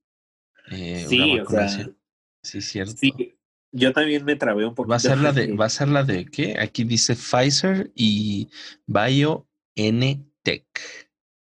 sí, 0.69 1.41
o 1.41 1.47
sea. 1.47 1.95
Sí, 2.43 2.61
cierto. 2.61 2.97
Sí, 2.97 3.39
yo 3.73 3.93
también 3.93 4.25
me 4.25 4.37
trabé 4.37 4.67
un 4.67 4.75
poco. 4.75 4.91
Va 4.91 4.97
a 4.97 5.01
ser 5.01 5.19
la 5.19 5.33
de, 5.33 5.53
va 5.55 5.67
a 5.67 5.71
ser 5.71 5.89
la 5.89 6.05
de 6.05 6.27
qué? 6.27 6.57
Aquí 6.61 6.85
dice 6.85 7.15
Pfizer 7.15 7.91
y 7.95 8.49
Bio 8.87 9.49
N-Tech. 9.75 10.67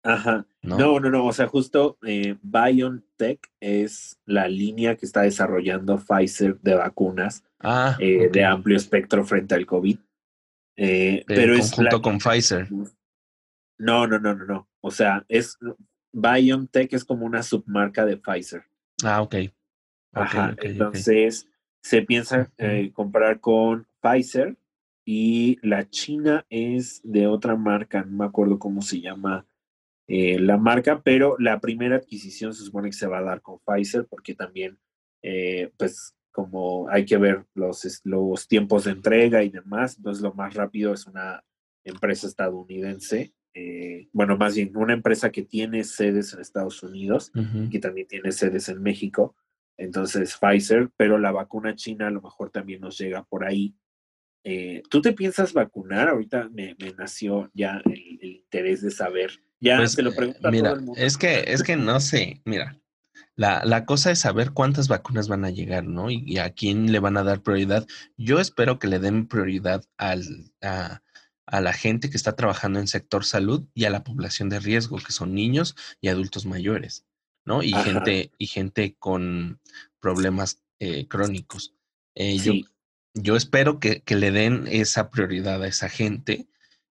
Ajá. 0.03 0.45
¿No? 0.61 0.99
¿no? 0.99 1.09
no, 1.09 1.25
O 1.25 1.33
sea, 1.33 1.47
justo 1.47 1.97
eh, 2.05 2.35
BioNTech 2.41 3.49
es 3.59 4.19
la 4.25 4.47
línea 4.47 4.95
que 4.95 5.05
está 5.05 5.21
desarrollando 5.21 5.97
Pfizer 5.97 6.59
de 6.59 6.75
vacunas 6.75 7.43
ah, 7.59 7.95
eh, 7.99 8.29
de 8.31 8.43
amplio 8.43 8.77
espectro 8.77 9.25
frente 9.25 9.55
al 9.55 9.65
COVID. 9.65 9.97
Eh, 10.75 11.23
pero, 11.25 11.55
es 11.55 11.71
junto 11.71 12.01
con 12.01 12.17
Pfizer. 12.17 12.67
No, 13.77 14.07
no, 14.07 14.19
no, 14.19 14.35
no, 14.35 14.45
no. 14.45 14.67
O 14.81 14.91
sea, 14.91 15.25
es 15.29 15.57
BioNTech 16.11 16.93
es 16.93 17.05
como 17.05 17.25
una 17.25 17.41
submarca 17.41 18.05
de 18.05 18.17
Pfizer. 18.17 18.63
Ah, 19.03 19.21
ok. 19.21 19.35
Ajá. 20.15 20.55
entonces 20.61 21.47
se 21.81 22.03
piensa 22.03 22.51
eh, 22.57 22.91
comprar 22.93 23.39
con 23.39 23.87
Pfizer 23.99 24.55
y 25.05 25.57
la 25.67 25.89
China 25.89 26.45
es 26.49 27.01
de 27.03 27.25
otra 27.25 27.55
marca, 27.55 28.03
no 28.03 28.17
me 28.17 28.25
acuerdo 28.25 28.59
cómo 28.59 28.81
se 28.81 29.01
llama 29.01 29.45
eh, 30.07 30.39
la 30.39 30.57
marca, 30.57 31.01
pero 31.01 31.35
la 31.39 31.59
primera 31.59 31.95
adquisición 31.95 32.53
se 32.53 32.63
supone 32.63 32.89
que 32.89 32.95
se 32.95 33.07
va 33.07 33.19
a 33.19 33.23
dar 33.23 33.41
con 33.41 33.59
Pfizer 33.59 34.05
porque 34.07 34.35
también, 34.35 34.77
eh, 35.21 35.71
pues, 35.77 36.15
como 36.31 36.89
hay 36.89 37.05
que 37.05 37.17
ver 37.17 37.45
los, 37.53 38.01
los 38.03 38.47
tiempos 38.47 38.85
de 38.85 38.91
entrega 38.91 39.43
y 39.43 39.49
demás, 39.49 39.97
entonces 39.97 40.23
lo 40.23 40.33
más 40.33 40.53
rápido 40.55 40.93
es 40.93 41.05
una 41.05 41.43
empresa 41.85 42.27
estadounidense, 42.27 43.33
eh, 43.53 44.07
bueno, 44.11 44.35
más 44.35 44.55
bien 44.55 44.75
una 44.75 44.93
empresa 44.93 45.31
que 45.31 45.43
tiene 45.43 45.83
sedes 45.83 46.33
en 46.33 46.41
Estados 46.41 46.81
Unidos, 46.81 47.31
y 47.35 47.69
que 47.69 47.79
también 47.79 48.07
tiene 48.07 48.31
sedes 48.31 48.67
en 48.69 48.81
México, 48.81 49.35
entonces 49.77 50.37
Pfizer, 50.37 50.89
pero 50.97 51.19
la 51.19 51.31
vacuna 51.31 51.75
china 51.75 52.07
a 52.07 52.11
lo 52.11 52.21
mejor 52.21 52.49
también 52.49 52.81
nos 52.81 52.97
llega 52.97 53.23
por 53.23 53.45
ahí 53.45 53.75
eh, 54.43 54.83
¿Tú 54.89 55.01
te 55.01 55.13
piensas 55.13 55.53
vacunar? 55.53 56.09
Ahorita 56.09 56.49
me, 56.49 56.75
nació 56.97 57.49
ya 57.53 57.81
el, 57.85 58.19
interés 58.21 58.81
de 58.81 58.91
saber. 58.91 59.31
Ya 59.63 59.77
pues, 59.77 59.93
se 59.93 60.01
lo 60.01 60.13
pregunto 60.13 60.51
mira, 60.51 60.77
Es 60.97 61.17
que, 61.17 61.45
es 61.47 61.63
que 61.63 61.77
no 61.77 62.01
sé, 62.01 62.41
mira, 62.43 62.77
La, 63.37 63.63
la, 63.63 63.85
cosa 63.85 64.11
es 64.11 64.19
saber 64.19 64.51
cuántas 64.51 64.89
vacunas 64.89 65.29
van 65.29 65.45
a 65.45 65.51
llegar, 65.51 65.85
¿no? 65.85 66.11
Y, 66.11 66.37
a 66.37 66.49
quién 66.49 66.91
le 66.91 66.99
van 66.99 67.15
a 67.15 67.23
dar 67.23 67.41
prioridad. 67.41 67.87
Yo 68.17 68.41
espero 68.41 68.77
que 68.77 68.87
le 68.87 68.99
den 68.99 69.25
prioridad 69.25 69.85
al, 69.97 70.51
a, 70.61 71.01
a 71.45 71.61
la 71.61 71.71
gente 71.71 72.09
que 72.09 72.17
está 72.17 72.35
trabajando 72.35 72.79
en 72.79 72.89
sector 72.89 73.23
salud 73.23 73.63
y 73.73 73.85
a 73.85 73.89
la 73.89 74.03
población 74.03 74.49
de 74.49 74.59
riesgo, 74.59 74.97
que 74.97 75.13
son 75.13 75.33
niños 75.33 75.77
y 76.01 76.09
adultos 76.09 76.45
mayores, 76.45 77.05
¿no? 77.45 77.63
Y 77.63 77.71
gente 77.71 78.31
y 78.37 78.47
gente 78.47 78.97
con 78.99 79.61
problemas 80.01 80.61
eh, 80.79 81.07
crónicos. 81.07 81.73
Eh, 82.15 82.37
yo, 82.37 82.51
yo, 83.13 83.37
espero 83.37 83.79
que, 83.79 84.01
que, 84.01 84.17
le 84.17 84.31
den 84.31 84.67
esa 84.67 85.09
prioridad 85.09 85.63
a 85.63 85.67
esa 85.67 85.87
gente 85.87 86.47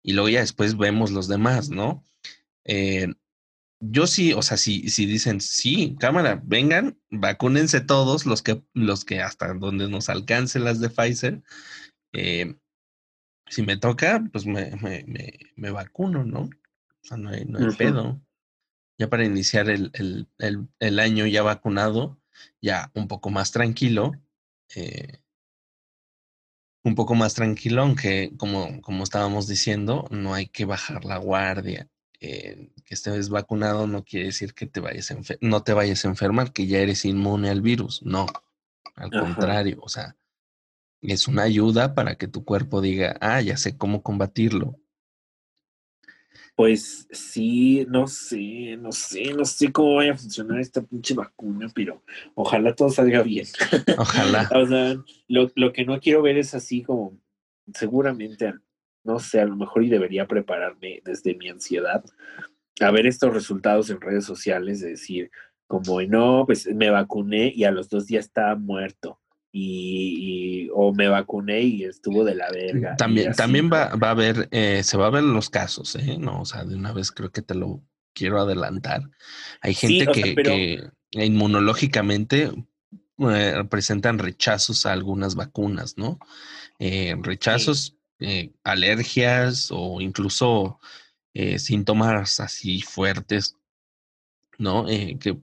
y 0.03 0.13
luego 0.13 0.29
ya 0.29 0.41
después 0.41 0.77
vemos 0.77 1.09
los 1.09 1.27
demás, 1.27 1.71
¿no? 1.71 2.03
Eh, 2.65 3.07
yo 3.81 4.07
sí, 4.07 4.33
o 4.33 4.41
sea, 4.41 4.57
si, 4.57 4.89
si 4.89 5.05
dicen, 5.05 5.39
sí, 5.39 5.95
cámara, 5.99 6.41
vengan, 6.43 6.99
vacúnense 7.09 7.79
todos 7.79 8.25
los 8.25 8.41
que, 8.41 8.61
los 8.73 9.05
que 9.05 9.21
hasta 9.21 9.53
donde 9.53 9.89
nos 9.89 10.09
alcancen 10.09 10.65
las 10.65 10.79
de 10.79 10.89
Pfizer. 10.89 11.41
Eh, 12.11 12.55
si 13.47 13.63
me 13.63 13.77
toca, 13.77 14.23
pues 14.31 14.45
me, 14.45 14.75
me, 14.81 15.05
me, 15.55 15.71
vacuno, 15.71 16.23
¿no? 16.23 16.41
O 16.41 17.03
sea, 17.03 17.17
no 17.17 17.29
hay, 17.29 17.45
no 17.45 17.59
hay 17.59 17.75
pedo. 17.75 18.21
Ya 18.97 19.09
para 19.09 19.25
iniciar 19.25 19.69
el, 19.69 19.91
el, 19.93 20.27
el, 20.39 20.67
el, 20.79 20.99
año 20.99 21.25
ya 21.25 21.41
vacunado, 21.41 22.19
ya 22.61 22.91
un 22.93 23.07
poco 23.07 23.29
más 23.29 23.51
tranquilo, 23.51 24.11
eh, 24.75 25.21
un 26.83 26.95
poco 26.95 27.15
más 27.15 27.33
tranquilo, 27.33 27.81
aunque 27.81 28.33
como, 28.37 28.81
como 28.81 29.03
estábamos 29.03 29.47
diciendo, 29.47 30.05
no 30.11 30.33
hay 30.33 30.47
que 30.47 30.65
bajar 30.65 31.05
la 31.05 31.17
guardia. 31.17 31.89
Eh, 32.21 32.69
que 32.83 32.95
estés 32.95 33.29
vacunado 33.29 33.87
no 33.87 34.03
quiere 34.03 34.25
decir 34.25 34.53
que 34.53 34.65
te 34.65 34.81
vayas 34.81 35.15
no 35.39 35.63
te 35.63 35.73
vayas 35.73 36.03
a 36.03 36.09
enfermar, 36.09 36.51
que 36.51 36.67
ya 36.67 36.79
eres 36.79 37.05
inmune 37.05 37.49
al 37.49 37.61
virus. 37.61 38.03
No, 38.03 38.25
al 38.95 39.09
contrario, 39.09 39.79
o 39.81 39.87
sea, 39.87 40.17
es 41.01 41.27
una 41.27 41.43
ayuda 41.43 41.95
para 41.95 42.15
que 42.15 42.27
tu 42.27 42.43
cuerpo 42.43 42.81
diga, 42.81 43.17
ah, 43.21 43.41
ya 43.41 43.55
sé 43.55 43.77
cómo 43.77 44.03
combatirlo. 44.03 44.77
Pues 46.55 47.07
sí, 47.11 47.85
no 47.87 48.05
sé, 48.07 48.75
no 48.77 48.91
sé, 48.91 49.33
no 49.33 49.45
sé 49.45 49.71
cómo 49.71 49.95
vaya 49.95 50.11
a 50.11 50.17
funcionar 50.17 50.59
esta 50.59 50.81
pinche 50.81 51.13
vacuna, 51.13 51.71
pero 51.73 52.03
ojalá 52.35 52.75
todo 52.75 52.89
salga 52.89 53.21
bien. 53.23 53.47
Ojalá. 53.97 54.49
o 54.53 54.67
sea, 54.67 55.01
lo, 55.29 55.49
lo, 55.55 55.71
que 55.71 55.85
no 55.85 56.01
quiero 56.01 56.21
ver 56.21 56.37
es 56.37 56.53
así 56.53 56.83
como, 56.83 57.17
seguramente, 57.73 58.53
no 59.09 59.17
sé, 59.17 59.41
a 59.41 59.45
lo 59.45 59.55
mejor 59.55 59.83
y 59.83 59.89
debería 59.89 60.27
prepararme 60.27 61.01
desde 61.03 61.33
mi 61.33 61.49
ansiedad 61.49 62.05
a 62.79 62.91
ver 62.91 63.07
estos 63.07 63.33
resultados 63.33 63.89
en 63.89 63.99
redes 63.99 64.23
sociales, 64.23 64.81
de 64.81 64.89
decir, 64.89 65.31
como, 65.67 65.99
no, 66.03 66.43
pues 66.45 66.67
me 66.73 66.91
vacuné 66.91 67.51
y 67.53 67.63
a 67.63 67.71
los 67.71 67.89
dos 67.89 68.05
días 68.05 68.25
estaba 68.25 68.55
muerto 68.55 69.19
y, 69.51 70.69
o 70.73 70.93
me 70.93 71.07
vacuné 71.07 71.61
y 71.61 71.83
estuvo 71.85 72.23
de 72.23 72.35
la 72.35 72.51
verga. 72.51 72.95
También, 72.97 73.33
también 73.33 73.69
va, 73.73 73.95
va, 73.95 74.09
a 74.09 74.11
haber, 74.11 74.47
eh, 74.51 74.83
se 74.83 74.95
va 74.95 75.07
a 75.07 75.11
ver 75.11 75.23
los 75.23 75.49
casos, 75.49 75.95
¿eh? 75.95 76.17
No, 76.19 76.41
o 76.41 76.45
sea, 76.45 76.63
de 76.63 76.75
una 76.75 76.93
vez 76.93 77.11
creo 77.11 77.31
que 77.31 77.41
te 77.41 77.55
lo 77.55 77.81
quiero 78.13 78.39
adelantar. 78.39 79.01
Hay 79.61 79.73
gente 79.73 80.05
que, 80.07 80.35
que, 80.35 80.89
inmunológicamente 81.11 82.51
eh, 83.17 83.63
presentan 83.69 84.19
rechazos 84.19 84.85
a 84.85 84.93
algunas 84.93 85.35
vacunas, 85.35 85.97
¿no? 85.97 86.19
Eh, 86.79 87.15
rechazos, 87.21 87.98
alergias 88.63 89.69
o 89.71 90.01
incluso 90.01 90.79
síntomas 91.57 92.39
así 92.39 92.81
fuertes, 92.81 93.55
¿no? 94.57 94.85
que 94.85 95.37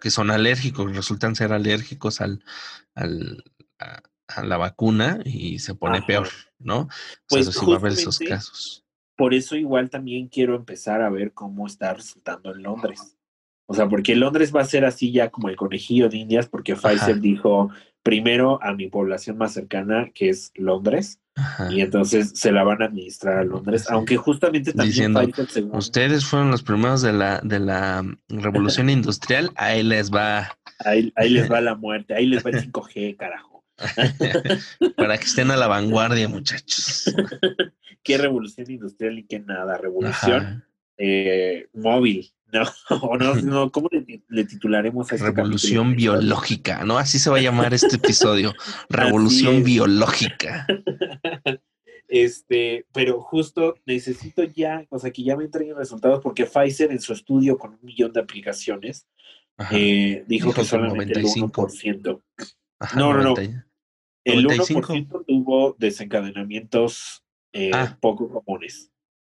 que 0.00 0.10
son 0.10 0.30
alérgicos, 0.30 0.94
resultan 0.94 1.34
ser 1.34 1.52
alérgicos 1.52 2.20
al, 2.20 2.42
al 2.94 3.44
a, 3.78 4.02
la 4.44 4.56
vacuna 4.56 5.20
y 5.24 5.58
se 5.58 5.74
pone 5.74 6.02
peor, 6.02 6.28
¿no? 6.58 6.88
Pues 7.28 7.46
sí 7.46 7.66
va 7.66 7.74
a 7.74 7.78
haber 7.78 7.92
esos 7.92 8.18
casos. 8.18 8.84
Por 9.16 9.34
eso 9.34 9.56
igual 9.56 9.90
también 9.90 10.28
quiero 10.28 10.54
empezar 10.54 11.00
a 11.00 11.08
ver 11.08 11.32
cómo 11.32 11.66
está 11.66 11.94
resultando 11.94 12.54
en 12.54 12.62
Londres. 12.62 13.16
O 13.66 13.74
sea, 13.74 13.88
porque 13.88 14.14
Londres 14.14 14.54
va 14.54 14.60
a 14.60 14.66
ser 14.66 14.84
así 14.84 15.12
ya 15.12 15.30
como 15.30 15.48
el 15.48 15.56
conejillo 15.56 16.08
de 16.08 16.18
indias, 16.18 16.46
porque 16.46 16.76
Pfizer 16.76 17.20
dijo 17.20 17.70
primero 18.02 18.62
a 18.62 18.74
mi 18.74 18.88
población 18.88 19.38
más 19.38 19.52
cercana, 19.52 20.10
que 20.14 20.30
es 20.30 20.52
Londres, 20.54 21.20
y 21.70 21.82
entonces 21.82 22.32
se 22.34 22.50
la 22.50 22.64
van 22.64 22.82
a 22.82 22.86
administrar 22.86 23.38
a 23.38 23.44
Londres, 23.44 23.86
aunque 23.90 24.16
justamente 24.16 24.72
también 24.72 25.12
Diciendo, 25.12 25.70
ustedes 25.72 26.24
fueron 26.24 26.50
los 26.50 26.62
primeros 26.62 27.02
de 27.02 27.12
la 27.12 27.40
de 27.42 27.60
la 27.60 28.04
revolución 28.28 28.90
industrial, 28.90 29.50
ahí 29.54 29.82
les 29.82 30.10
va. 30.10 30.58
Ahí, 30.84 31.12
les 31.28 31.50
va 31.50 31.60
la 31.60 31.74
muerte, 31.76 32.14
ahí 32.14 32.26
les 32.26 32.44
va 32.44 32.50
el 32.50 32.72
5G, 32.72 33.16
carajo. 33.16 33.64
Para 34.96 35.18
que 35.18 35.24
estén 35.24 35.50
a 35.50 35.56
la 35.56 35.68
vanguardia, 35.68 36.28
muchachos. 36.28 37.14
qué 38.02 38.18
revolución 38.18 38.70
industrial 38.70 39.18
y 39.18 39.24
qué 39.24 39.38
nada, 39.38 39.78
revolución 39.78 40.64
eh, 40.96 41.68
móvil. 41.72 42.32
No, 42.52 42.64
no, 43.18 43.34
no, 43.42 43.70
¿cómo 43.70 43.88
le, 44.28 44.44
titularemos 44.44 45.10
a 45.12 45.16
este 45.16 45.26
Revolución 45.26 45.94
biológica, 45.96 46.84
¿no? 46.84 46.98
Así 46.98 47.18
se 47.18 47.30
va 47.30 47.38
a 47.38 47.42
llamar 47.42 47.74
este 47.74 47.96
episodio. 47.96 48.54
Revolución 48.88 49.64
biológica. 49.64 50.66
Este, 52.08 52.86
pero 52.92 53.20
justo 53.20 53.74
necesito 53.84 54.42
ya, 54.42 54.86
o 54.88 54.98
sea, 54.98 55.10
que 55.10 55.22
ya 55.22 55.36
me 55.36 55.44
entreguen 55.44 55.76
resultados 55.76 56.20
porque 56.22 56.46
Pfizer 56.46 56.90
en 56.90 57.00
su 57.00 57.12
estudio 57.12 57.58
con 57.58 57.72
un 57.72 57.80
millón 57.82 58.12
de 58.12 58.20
aplicaciones 58.20 59.06
eh, 59.72 60.24
dijo, 60.26 60.52
que 60.52 60.64
solamente 60.64 61.18
el 61.18 61.26
1%. 61.26 62.22
no, 62.96 63.12
no, 63.12 63.22
no. 63.22 63.34
El 64.24 64.46
1% 64.46 65.24
tuvo 65.26 65.74
desencadenamientos 65.78 67.24
eh, 67.52 67.70
ah. 67.74 67.96
poco 68.00 68.28
comunes. 68.30 68.90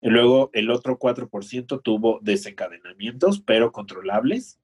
Luego 0.02 0.50
el 0.54 0.70
otro 0.70 0.98
4% 0.98 1.82
tuvo 1.82 2.20
desencadenamientos, 2.22 3.40
pero 3.40 3.72
controlables, 3.72 4.58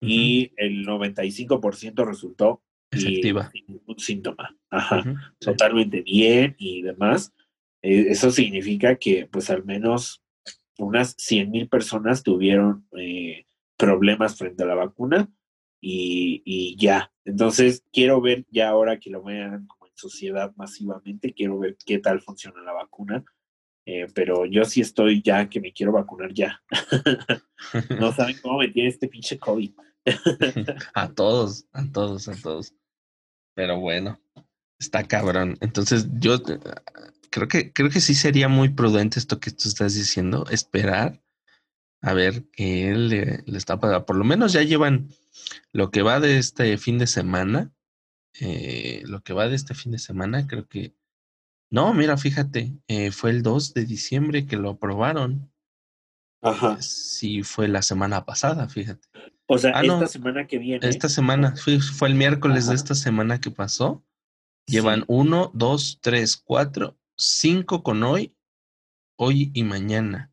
y 0.00 0.52
el 0.56 0.86
95% 0.86 2.06
resultó 2.06 2.62
Efectiva. 2.90 3.50
sin 3.50 3.66
ningún 3.66 3.98
síntoma. 3.98 4.56
Ajá, 4.70 5.34
totalmente 5.38 6.02
bien 6.02 6.54
y 6.58 6.82
demás. 6.82 7.32
Eh, 7.82 8.06
eso 8.08 8.30
significa 8.30 8.96
que 8.96 9.26
pues 9.26 9.50
al 9.50 9.64
menos 9.64 10.22
unas 10.78 11.14
100 11.18 11.50
mil 11.50 11.68
personas 11.68 12.22
tuvieron 12.22 12.86
eh, 12.96 13.46
problemas 13.76 14.36
frente 14.36 14.62
a 14.62 14.66
la 14.66 14.74
vacuna 14.74 15.28
y, 15.80 16.42
y, 16.44 16.76
ya. 16.76 17.12
Entonces 17.24 17.84
quiero 17.92 18.20
ver 18.20 18.46
ya 18.50 18.68
ahora 18.68 18.98
que 18.98 19.10
lo 19.10 19.22
vean 19.22 19.66
como 19.66 19.86
en 19.86 19.96
sociedad 19.96 20.52
masivamente, 20.56 21.34
quiero 21.34 21.58
ver 21.58 21.76
qué 21.84 21.98
tal 21.98 22.20
funciona 22.20 22.62
la 22.62 22.72
vacuna 22.72 23.24
eh, 23.90 24.06
pero 24.14 24.44
yo 24.44 24.66
sí 24.66 24.82
estoy 24.82 25.22
ya 25.22 25.48
que 25.48 25.62
me 25.62 25.72
quiero 25.72 25.92
vacunar 25.92 26.34
ya. 26.34 26.62
no 27.98 28.12
saben 28.12 28.36
cómo 28.42 28.58
me 28.58 28.70
este 28.74 29.08
pinche 29.08 29.38
COVID. 29.38 29.72
a 30.94 31.08
todos, 31.08 31.64
a 31.72 31.90
todos, 31.90 32.28
a 32.28 32.34
todos. 32.34 32.74
Pero 33.54 33.80
bueno, 33.80 34.20
está 34.78 35.04
cabrón. 35.04 35.56
Entonces 35.62 36.06
yo 36.18 36.34
eh, 36.34 36.60
creo 37.30 37.48
que 37.48 37.72
creo 37.72 37.88
que 37.88 38.02
sí 38.02 38.14
sería 38.14 38.46
muy 38.50 38.68
prudente 38.68 39.18
esto 39.18 39.40
que 39.40 39.52
tú 39.52 39.70
estás 39.70 39.94
diciendo, 39.94 40.44
esperar 40.50 41.22
a 42.02 42.12
ver 42.12 42.44
qué 42.52 42.92
le, 42.94 43.42
le 43.46 43.56
está 43.56 43.80
pasando. 43.80 44.04
Por 44.04 44.16
lo 44.16 44.24
menos 44.24 44.52
ya 44.52 44.62
llevan 44.64 45.08
lo 45.72 45.90
que 45.90 46.02
va 46.02 46.20
de 46.20 46.36
este 46.36 46.76
fin 46.76 46.98
de 46.98 47.06
semana. 47.06 47.72
Eh, 48.38 49.02
lo 49.06 49.22
que 49.22 49.32
va 49.32 49.48
de 49.48 49.56
este 49.56 49.72
fin 49.72 49.92
de 49.92 49.98
semana, 49.98 50.46
creo 50.46 50.68
que 50.68 50.92
no, 51.70 51.92
mira, 51.92 52.16
fíjate, 52.16 52.74
eh, 52.88 53.10
fue 53.10 53.30
el 53.30 53.42
2 53.42 53.74
de 53.74 53.84
diciembre 53.84 54.46
que 54.46 54.56
lo 54.56 54.70
aprobaron. 54.70 55.50
Ajá. 56.40 56.80
Sí, 56.80 57.42
fue 57.42 57.68
la 57.68 57.82
semana 57.82 58.24
pasada, 58.24 58.68
fíjate. 58.68 59.06
O 59.46 59.58
sea, 59.58 59.72
ah, 59.74 59.82
esta 59.82 60.06
semana 60.06 60.46
que 60.46 60.58
viene. 60.58 60.86
Esta 60.86 61.08
semana, 61.08 61.54
fue, 61.56 61.80
fue 61.80 62.08
el 62.08 62.14
miércoles 62.14 62.68
de 62.68 62.74
esta 62.74 62.94
semana 62.94 63.40
que 63.40 63.50
pasó. 63.50 64.04
Llevan 64.66 65.04
uno, 65.08 65.50
dos, 65.54 65.98
tres, 66.02 66.36
cuatro, 66.36 66.98
cinco 67.16 67.82
con 67.82 68.02
hoy, 68.02 68.36
hoy 69.16 69.50
y 69.54 69.64
mañana. 69.64 70.30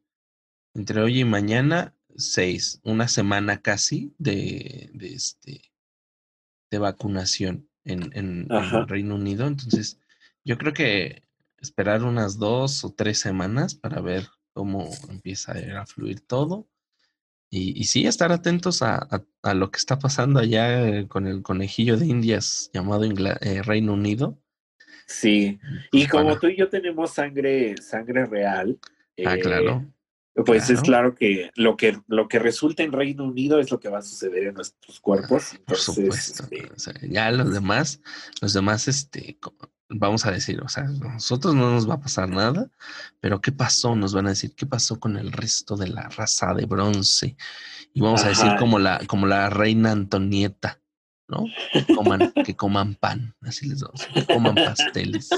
Entre 0.74 1.02
hoy 1.02 1.22
y 1.22 1.26
mañana, 1.26 1.96
seis. 2.18 2.82
Una 2.84 3.08
semana 3.08 3.62
casi 3.62 4.14
de, 4.18 4.92
de 4.94 5.14
este 5.14 5.62
de 6.72 6.80
vacunación 6.80 7.70
en, 7.86 8.12
en, 8.14 8.48
en 8.50 8.88
Reino 8.88 9.16
Unido. 9.16 9.48
Entonces, 9.48 10.00
yo 10.46 10.58
creo 10.58 10.74
que 10.74 11.24
esperar 11.60 12.04
unas 12.04 12.38
dos 12.38 12.86
o 12.86 12.93
tres 12.93 13.20
semanas 13.20 13.76
para 13.76 14.00
ver 14.00 14.28
cómo 14.54 14.89
empieza 15.10 15.54
a 15.80 15.86
fluir 15.86 16.22
todo. 16.22 16.70
Y, 17.50 17.80
y 17.80 17.86
sí, 17.86 18.06
estar 18.06 18.32
atentos 18.32 18.82
a, 18.82 19.08
a, 19.43 19.54
lo 19.54 19.72
que 19.72 19.78
está 19.78 20.00
pasando 20.00 20.39
allá 20.39 21.08
con 21.08 21.28
el 21.28 21.41
conejillo 21.41 21.98
de 21.98 22.06
Indias 22.06 22.70
llamado 22.74 23.06
eh, 23.06 23.62
Reino 23.64 23.93
Unido. 23.93 24.39
Sí, 25.08 25.60
y 25.91 26.00
pues 26.00 26.10
como 26.10 26.39
tú 26.39 26.48
y 26.48 26.58
yo 26.58 26.70
tenemos 26.70 27.14
sangre, 27.14 27.76
sangre 27.78 28.26
real. 28.26 28.80
Ah, 29.26 29.38
claro. 29.38 29.86
Eh, 30.36 30.43
Pues 30.43 30.70
es 30.70 30.82
claro 30.82 31.16
que 31.16 31.52
lo 31.56 31.78
que 31.78 31.98
lo 32.08 32.28
que 32.28 32.39
resulta 32.39 32.84
en 32.84 32.91
Reino 32.91 33.24
Unido 33.24 33.60
es 33.60 33.72
lo 33.72 33.80
que 33.80 33.88
va 33.88 34.00
a 34.00 34.02
suceder 34.02 34.48
en 34.48 34.56
nuestros 34.56 35.00
cuerpos. 35.00 35.58
Por 35.66 35.78
supuesto. 35.78 36.48
Este 36.52 37.10
ya 37.10 37.32
los 37.32 37.54
demás, 37.54 38.02
los 38.41 38.54
demás, 38.54 38.88
este, 38.88 39.38
vamos 39.90 40.26
a 40.26 40.32
decir, 40.32 40.62
o 40.62 40.68
sea, 40.68 40.84
a 40.84 40.88
nosotros 40.88 41.56
no 41.56 41.72
nos 41.72 41.90
va 41.90 41.96
a 41.96 42.02
pasar 42.02 42.30
nada, 42.30 42.70
pero 43.20 43.42
¿qué 43.42 43.52
pasó? 43.52 43.96
Nos 43.96 44.14
van 44.14 44.28
a 44.28 44.30
decir, 44.30 44.54
¿qué 44.56 44.66
pasó 44.66 45.00
con 45.00 45.18
el 45.18 45.32
resto 45.32 45.76
de 45.78 45.88
la 45.88 46.10
raza 46.10 46.54
de 46.54 46.66
bronce? 46.66 47.36
Y 47.94 48.02
vamos 48.02 48.24
a 48.26 48.30
decir 48.30 48.52
como 48.60 48.80
la, 48.80 49.00
como 49.08 49.28
la 49.28 49.50
reina 49.50 49.92
Antonieta, 49.92 50.82
¿no? 51.28 51.46
Que 51.72 51.86
coman, 51.94 52.32
que 52.46 52.56
coman 52.56 52.96
pan, 52.96 53.36
así 53.42 53.68
les 53.68 53.82
vamos, 53.82 54.06
que 54.14 54.26
coman 54.26 54.56
pasteles. 54.56 55.30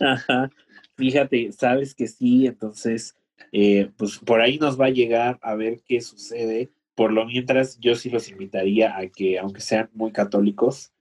Ajá. 0.00 0.50
Fíjate, 0.96 1.52
sabes 1.52 1.94
que 1.94 2.06
sí, 2.06 2.46
entonces 2.46 3.14
eh, 3.52 3.90
pues 3.96 4.18
por 4.18 4.40
ahí 4.40 4.58
nos 4.58 4.80
va 4.80 4.86
a 4.86 4.90
llegar 4.90 5.38
a 5.42 5.54
ver 5.54 5.80
qué 5.86 6.00
sucede. 6.00 6.70
Por 6.94 7.12
lo 7.12 7.24
mientras, 7.24 7.78
yo 7.80 7.94
sí 7.94 8.10
los 8.10 8.28
invitaría 8.28 8.96
a 8.96 9.06
que, 9.08 9.38
aunque 9.38 9.60
sean 9.60 9.88
muy 9.94 10.12
católicos, 10.12 10.92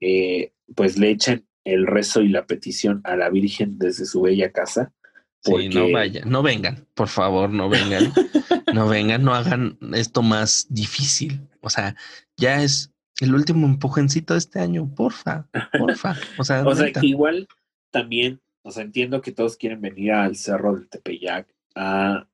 eh, 0.00 0.52
pues 0.74 0.98
le 0.98 1.10
echen 1.10 1.47
el 1.74 1.86
rezo 1.86 2.22
y 2.22 2.28
la 2.28 2.46
petición 2.46 3.00
a 3.04 3.16
la 3.16 3.30
Virgen 3.30 3.78
desde 3.78 4.06
su 4.06 4.22
bella 4.22 4.50
casa. 4.52 4.92
Sí, 5.40 5.68
no 5.68 5.90
vayan, 5.90 6.28
no 6.28 6.42
vengan, 6.42 6.86
por 6.94 7.08
favor, 7.08 7.50
no 7.50 7.68
vengan, 7.68 8.12
no 8.74 8.88
vengan, 8.88 9.22
no 9.22 9.34
hagan 9.34 9.78
esto 9.94 10.22
más 10.22 10.66
difícil. 10.68 11.40
O 11.60 11.70
sea, 11.70 11.94
ya 12.36 12.62
es 12.62 12.92
el 13.20 13.34
último 13.34 13.66
empujoncito 13.66 14.34
de 14.34 14.38
este 14.38 14.60
año, 14.60 14.92
porfa, 14.94 15.48
porfa. 15.78 16.16
O 16.38 16.44
sea, 16.44 16.62
o 16.66 16.74
sea 16.74 16.92
que 16.92 17.06
igual 17.06 17.46
también, 17.90 18.40
o 18.62 18.70
sea, 18.70 18.82
entiendo 18.82 19.20
que 19.20 19.32
todos 19.32 19.56
quieren 19.56 19.80
venir 19.80 20.12
al 20.12 20.36
Cerro 20.36 20.74
del 20.74 20.88
Tepeyac, 20.88 21.46
a, 21.74 22.26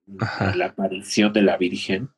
la 0.55 0.66
aparición 0.66 1.32
de 1.32 1.43
la 1.43 1.57
Virgen. 1.57 2.11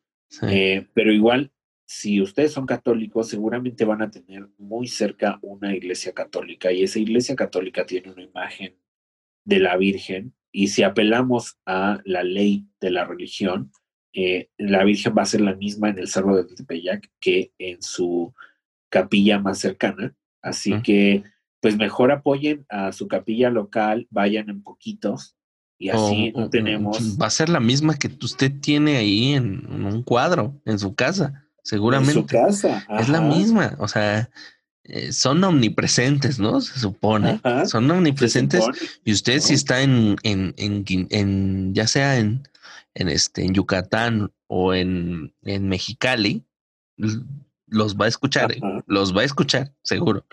Eh, 0.43 0.87
pero 0.95 1.13
igual, 1.13 1.51
si 1.87 2.21
ustedes 2.21 2.53
son 2.53 2.67
católicos, 2.67 3.29
seguramente 3.29 3.85
van 3.85 4.03
a 4.03 4.11
tener 4.11 4.49
muy 4.59 4.89
cerca 4.89 5.39
una 5.41 5.75
iglesia 5.75 6.13
católica 6.13 6.73
y 6.73 6.83
esa 6.83 6.99
iglesia 6.99 7.37
católica 7.37 7.87
tiene 7.87 8.11
una 8.11 8.23
imagen 8.23 8.77
de 9.45 9.61
la 9.61 9.77
Virgen 9.77 10.35
y 10.51 10.69
si 10.69 10.83
apelamos 10.83 11.59
a 11.65 12.01
la 12.05 12.25
ley 12.25 12.67
de 12.81 12.91
la 12.91 13.05
religión, 13.05 13.71
eh, 14.13 14.49
la 14.57 14.83
Virgen 14.83 15.15
va 15.17 15.23
a 15.23 15.27
ser 15.27 15.43
la 15.43 15.55
misma 15.55 15.91
en 15.91 15.99
el 15.99 16.09
Cerro 16.09 16.37
de 16.37 16.45
Tepeyac 16.45 17.11
que 17.21 17.53
en 17.59 17.81
su 17.83 18.35
capilla 18.89 19.39
más 19.39 19.59
cercana. 19.59 20.15
Así 20.43 20.81
que, 20.83 21.23
pues 21.61 21.77
mejor 21.77 22.11
apoyen 22.11 22.65
a 22.69 22.93
su 22.93 23.09
capilla 23.09 23.51
local, 23.51 24.07
vayan 24.11 24.49
en 24.49 24.63
poquitos 24.63 25.37
y 25.79 25.91
así 25.91 26.33
no 26.35 26.49
tenemos. 26.49 27.19
Va 27.21 27.27
a 27.27 27.31
ser 27.31 27.49
la 27.49 27.61
misma 27.61 27.99
que 27.99 28.09
usted 28.23 28.53
tiene 28.61 28.97
ahí 28.97 29.35
en, 29.35 29.85
un 29.85 30.03
cuadro, 30.03 30.61
en 30.65 30.79
su 30.79 30.95
casa, 30.95 31.46
seguramente. 31.67 32.13
En 32.13 32.19
su 32.21 32.27
casa. 32.27 32.87
Es 32.99 33.09
la 33.09 33.21
misma. 33.21 33.75
O 33.79 33.89
sea, 33.89 34.31
eh, 34.85 35.13
son 35.13 35.43
omnipresentes, 35.43 36.39
¿no? 36.39 36.61
Se 36.61 36.79
supone. 36.79 37.41
son 37.67 37.91
omnipresentes. 37.91 38.65
y 39.05 39.13
usted, 39.13 39.41
si 39.41 39.55
está 39.55 39.83
en, 39.83 40.17
en, 40.23 40.55
en, 40.57 41.75
ya 41.75 41.89
sea 41.89 42.19
en, 42.19 42.49
en, 42.95 43.09
este, 43.09 43.45
en 43.45 43.53
Yucatán 43.53 44.33
o 44.47 44.75
en, 44.75 45.35
en 45.43 45.69
Mexicali, 45.69 46.45
los 47.67 47.97
va 47.97 48.05
a 48.05 48.09
escuchar, 48.09 48.53
¿eh? 48.53 48.61
los 48.87 49.15
va 49.15 49.23
a 49.23 49.25
escuchar, 49.25 49.75
seguro. 49.83 50.25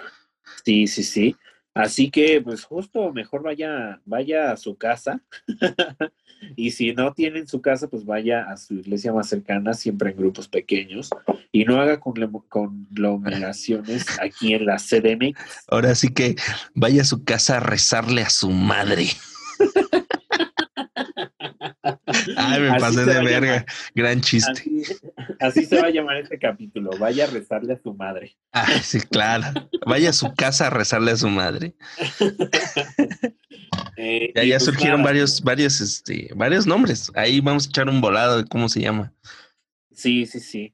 Sí, 0.63 0.85
sí, 0.85 1.03
sí. 1.03 1.35
Así 1.73 2.11
que, 2.11 2.39
pues 2.41 2.63
justo 2.63 3.11
mejor 3.11 3.41
vaya, 3.41 3.99
vaya 4.05 4.51
a 4.51 4.57
su 4.57 4.77
casa. 4.77 5.23
y 6.55 6.69
si 6.71 6.93
no 6.93 7.13
tienen 7.13 7.47
su 7.47 7.61
casa, 7.61 7.87
pues 7.87 8.05
vaya 8.05 8.43
a 8.43 8.57
su 8.57 8.75
iglesia 8.75 9.11
más 9.11 9.29
cercana, 9.29 9.73
siempre 9.73 10.11
en 10.11 10.17
grupos 10.17 10.47
pequeños. 10.47 11.09
Y 11.51 11.65
no 11.65 11.81
haga 11.81 11.99
conglomeraciones 11.99 14.05
aquí 14.19 14.53
en 14.53 14.67
la 14.67 14.77
CDM. 14.77 15.33
Ahora 15.67 15.95
sí 15.95 16.13
que 16.13 16.35
vaya 16.75 17.01
a 17.01 17.05
su 17.05 17.23
casa 17.23 17.57
a 17.57 17.59
rezarle 17.59 18.21
a 18.21 18.29
su 18.29 18.51
madre. 18.51 19.07
Ay, 22.37 22.61
me 22.61 22.79
pasé 22.79 23.05
de 23.05 23.23
verga. 23.23 23.65
Gran 23.93 24.21
chiste. 24.21 24.63
Así, 25.39 25.65
se 25.65 25.81
va 25.81 25.87
a 25.87 25.91
llamar 25.91 26.17
este 26.17 26.39
capítulo. 26.39 26.91
Vaya 26.97 27.25
a 27.25 27.27
rezarle 27.27 27.73
a 27.73 27.81
su 27.81 27.93
madre. 27.93 28.35
Ah, 28.53 28.79
sí, 28.81 29.01
claro. 29.01 29.45
Vaya 29.85 30.11
a 30.11 30.13
su 30.13 30.33
casa 30.33 30.67
a 30.67 30.69
rezarle 30.69 31.11
a 31.11 31.17
su 31.17 31.29
madre. 31.29 31.75
Eh, 33.95 34.31
ya, 34.35 34.41
pues 34.41 34.65
surgieron 34.65 35.03
varios, 35.03 35.41
varios, 35.41 35.79
este, 35.79 36.29
varios 36.35 36.65
nombres. 36.65 37.11
Ahí 37.15 37.39
vamos 37.41 37.65
a 37.65 37.69
echar 37.69 37.89
un 37.89 38.01
volado 38.01 38.37
de 38.37 38.45
cómo 38.45 38.67
se 38.67 38.81
llama. 38.81 39.13
Sí, 39.91 40.25
sí, 40.25 40.39
sí. 40.39 40.73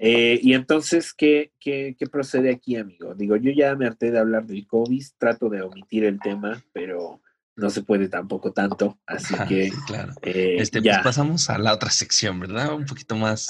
Eh, 0.00 0.40
y 0.42 0.54
entonces, 0.54 1.12
¿qué, 1.14 1.52
¿qué, 1.60 1.94
qué, 1.98 2.06
procede 2.06 2.50
aquí, 2.50 2.76
amigo? 2.76 3.14
Digo, 3.14 3.36
yo 3.36 3.52
ya 3.52 3.76
me 3.76 3.86
harté 3.86 4.10
de 4.10 4.18
hablar 4.18 4.46
del 4.46 4.66
COVID, 4.66 5.04
trato 5.18 5.48
de 5.48 5.62
omitir 5.62 6.04
el 6.04 6.20
tema, 6.20 6.62
pero 6.72 7.20
no 7.58 7.70
se 7.70 7.82
puede 7.82 8.08
tampoco 8.08 8.52
tanto, 8.52 8.98
así 9.04 9.34
que 9.48 9.72
claro. 9.86 10.14
Eh, 10.22 10.56
este, 10.60 10.80
pues 10.80 10.98
pasamos 11.02 11.50
a 11.50 11.58
la 11.58 11.74
otra 11.74 11.90
sección, 11.90 12.38
¿verdad? 12.38 12.72
Un 12.72 12.86
poquito 12.86 13.16
más 13.16 13.48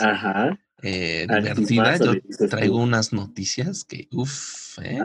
eh, 0.82 1.26
divertida. 1.28 1.98
Yo 1.98 2.14
traigo 2.48 2.78
unas 2.78 3.12
noticias 3.12 3.84
que, 3.84 4.08
uff, 4.10 4.78
¿eh? 4.78 5.04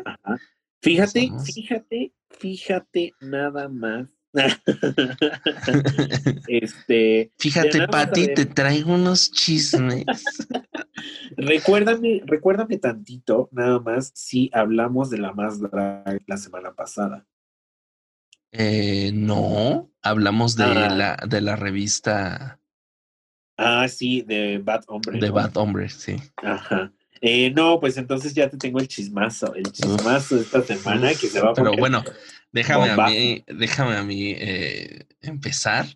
Fíjate, 0.81 1.31
fíjate, 1.45 2.13
fíjate 2.29 3.13
nada 3.19 3.67
más. 3.67 4.07
este, 6.47 7.31
fíjate, 7.37 7.87
Pati, 7.87 8.33
te 8.33 8.45
traigo 8.45 8.93
unos 8.93 9.31
chismes. 9.31 10.05
recuérdame, 11.37 12.21
recuérdame 12.25 12.77
tantito, 12.77 13.49
nada 13.51 13.79
más, 13.79 14.11
si 14.15 14.49
hablamos 14.53 15.09
de 15.09 15.17
la 15.19 15.33
más 15.33 15.59
la 15.59 16.37
semana 16.37 16.73
pasada. 16.73 17.27
Eh, 18.55 19.11
no, 19.13 19.91
hablamos 20.03 20.55
de, 20.55 20.63
ah. 20.63 20.89
la, 20.89 21.17
de 21.27 21.41
la 21.41 21.55
revista. 21.55 22.59
Ah, 23.57 23.87
sí, 23.87 24.21
de 24.21 24.59
Bad 24.59 24.83
Hombre. 24.87 25.19
De 25.19 25.31
Bad 25.31 25.57
Hombre, 25.57 25.89
sí. 25.89 26.17
Ajá. 26.37 26.93
Eh, 27.19 27.51
no, 27.51 27.79
pues 27.79 27.97
entonces 27.97 28.33
ya 28.33 28.49
te 28.49 28.57
tengo 28.57 28.79
el 28.79 28.87
chismazo, 28.87 29.55
el 29.55 29.71
chismazo 29.71 30.35
de 30.35 30.41
esta 30.41 30.61
semana 30.61 31.09
que 31.15 31.27
se 31.27 31.41
va 31.41 31.51
a 31.51 31.53
Pero 31.53 31.71
bueno, 31.71 32.03
déjame 32.51 32.91
a 32.91 33.07
mí, 33.07 33.43
déjame 33.47 33.95
a 33.95 34.03
mí 34.03 34.35
eh, 34.37 35.07
empezar. 35.21 35.87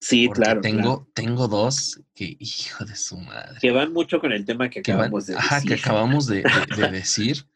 Sí, 0.00 0.28
claro. 0.30 0.62
Tengo, 0.62 1.08
tengo 1.14 1.46
dos 1.46 2.00
que, 2.14 2.36
hijo 2.40 2.84
de 2.86 2.96
su 2.96 3.18
madre. 3.18 3.58
Que 3.60 3.70
van 3.70 3.92
mucho 3.92 4.18
con 4.18 4.32
el 4.32 4.46
tema 4.46 4.70
que 4.70 4.80
acabamos 4.80 5.26
de 5.26 5.34
decir. 5.34 5.46
Ajá, 5.52 5.62
que 5.62 5.74
acabamos 5.74 6.26
de, 6.26 6.42
de 6.76 6.90
decir. 6.90 7.46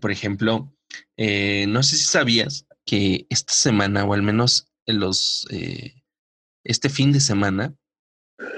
por 0.00 0.10
ejemplo, 0.10 0.74
no 1.18 1.82
sé 1.82 1.96
si 1.96 2.04
sabías, 2.04 2.66
que 2.90 3.28
esta 3.30 3.52
semana, 3.52 4.04
o 4.04 4.14
al 4.14 4.22
menos 4.22 4.66
en 4.84 4.98
los 4.98 5.46
eh, 5.50 6.02
este 6.64 6.88
fin 6.88 7.12
de 7.12 7.20
semana, 7.20 7.72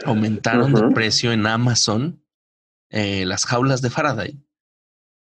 aumentaron 0.07 0.73
de 0.73 0.89
precio 0.95 1.33
en 1.33 1.47
Amazon 1.47 2.25
eh, 2.89 3.27
las 3.27 3.45
jaulas 3.45 3.83
de 3.83 3.91
Faraday. 3.91 4.43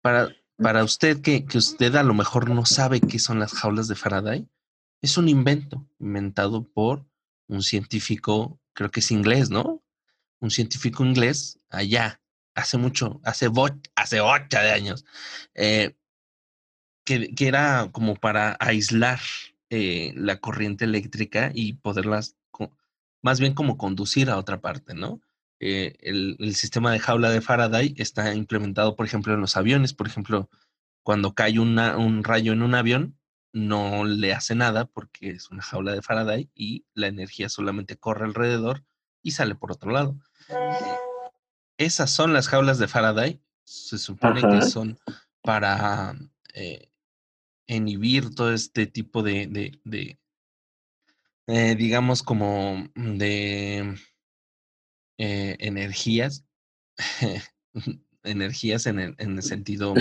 Para, 0.04 0.30
para 0.56 0.84
usted 0.84 1.20
que, 1.22 1.46
que 1.46 1.58
usted 1.58 1.96
a 1.96 2.04
lo 2.04 2.14
mejor 2.14 2.52
no 2.52 2.64
sabe 2.68 3.02
qué 3.02 3.18
son 3.18 3.40
las 3.40 3.54
jaulas 3.54 3.88
de 3.88 3.96
Faraday, 3.96 4.48
es 5.02 5.18
un 5.18 5.30
invento 5.30 5.90
inventado 5.98 6.72
por 6.72 7.04
un 7.48 7.64
científico, 7.64 8.62
creo 8.74 8.92
que 8.92 9.00
es 9.00 9.10
inglés, 9.10 9.50
¿no? 9.50 9.84
Un 10.40 10.52
científico 10.52 11.04
inglés 11.04 11.58
allá, 11.72 12.22
hace 12.54 12.78
mucho, 12.78 13.20
hace, 13.24 13.50
hace 13.96 14.22
ocho 14.22 14.60
de 14.60 14.72
años, 14.72 15.06
eh, 15.56 15.96
que, 17.36 17.48
era 17.48 17.90
como 17.92 18.16
para 18.16 18.58
aislar 18.60 19.20
eh, 19.70 20.14
la 20.16 20.38
corriente 20.38 20.86
eléctrica 20.86 21.52
y 21.54 21.74
poderlas, 21.74 22.36
más 23.22 23.40
bien 23.40 23.54
como 23.54 23.78
conducir 23.78 24.30
a 24.30 24.38
otra 24.38 24.62
parte, 24.62 24.94
¿no? 24.94 25.22
Eh, 25.60 25.96
el, 26.00 26.56
sistema 26.56 26.92
de 26.92 27.00
jaula 27.00 27.30
de 27.30 27.42
Faraday 27.42 27.94
está 27.98 28.34
implementado, 28.34 28.96
por 28.96 29.06
ejemplo, 29.06 29.34
en 29.34 29.42
los 29.42 29.58
aviones. 29.58 29.94
Por 29.94 30.08
ejemplo, 30.08 30.50
cuando 31.04 31.34
cae 31.34 31.60
un 31.60 32.24
rayo 32.24 32.54
en 32.54 32.64
un 32.64 32.74
avión, 32.74 33.16
no 33.54 34.06
le 34.06 34.34
hace 34.34 34.56
nada 34.56 34.86
porque 34.86 35.32
es 35.32 35.52
una 35.52 35.62
jaula 35.62 35.94
de 35.94 36.02
Faraday 36.02 36.50
y 36.56 36.86
la 36.94 37.08
energía 37.08 37.50
solamente 37.50 37.98
corre 37.98 38.26
alrededor 38.26 38.84
y 39.22 39.32
sale 39.32 39.56
por 39.56 39.72
otro 39.72 39.92
lado. 39.92 40.16
esas 41.78 42.10
son 42.12 42.34
las 42.34 42.48
jaulas 42.48 42.80
de 42.80 42.88
Faraday. 42.88 43.42
Se 43.64 43.98
supone 43.98 44.42
que 44.42 44.62
son 44.64 44.98
para 45.42 46.16
eh, 46.54 46.91
inhibir 47.68 48.34
todo 48.36 48.54
este 48.54 48.86
tipo 48.86 49.24
de, 49.24 49.80
de, 49.84 50.20
eh, 51.48 51.76
digamos, 51.76 52.24
como 52.24 52.88
de 52.96 53.96
eh, 55.18 55.56
energías, 55.60 56.46
energías 58.24 58.86
en 58.86 59.00
el, 59.00 59.16
en 59.18 59.38
el 59.38 59.44
sentido 59.44 59.94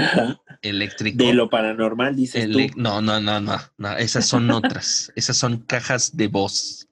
eléctrico. 0.62 1.24
De 1.24 1.34
lo 1.34 1.50
paranormal, 1.50 2.16
dices 2.16 2.50
tú. 2.50 2.58
No, 2.76 3.00
no, 3.00 3.20
no, 3.20 3.40
no, 3.40 3.58
no, 3.78 3.96
esas 3.96 4.26
son 4.26 4.50
otras, 4.50 5.12
esas 5.16 5.36
son 5.36 5.58
cajas 5.58 6.16
de 6.16 6.28
voz. 6.28 6.88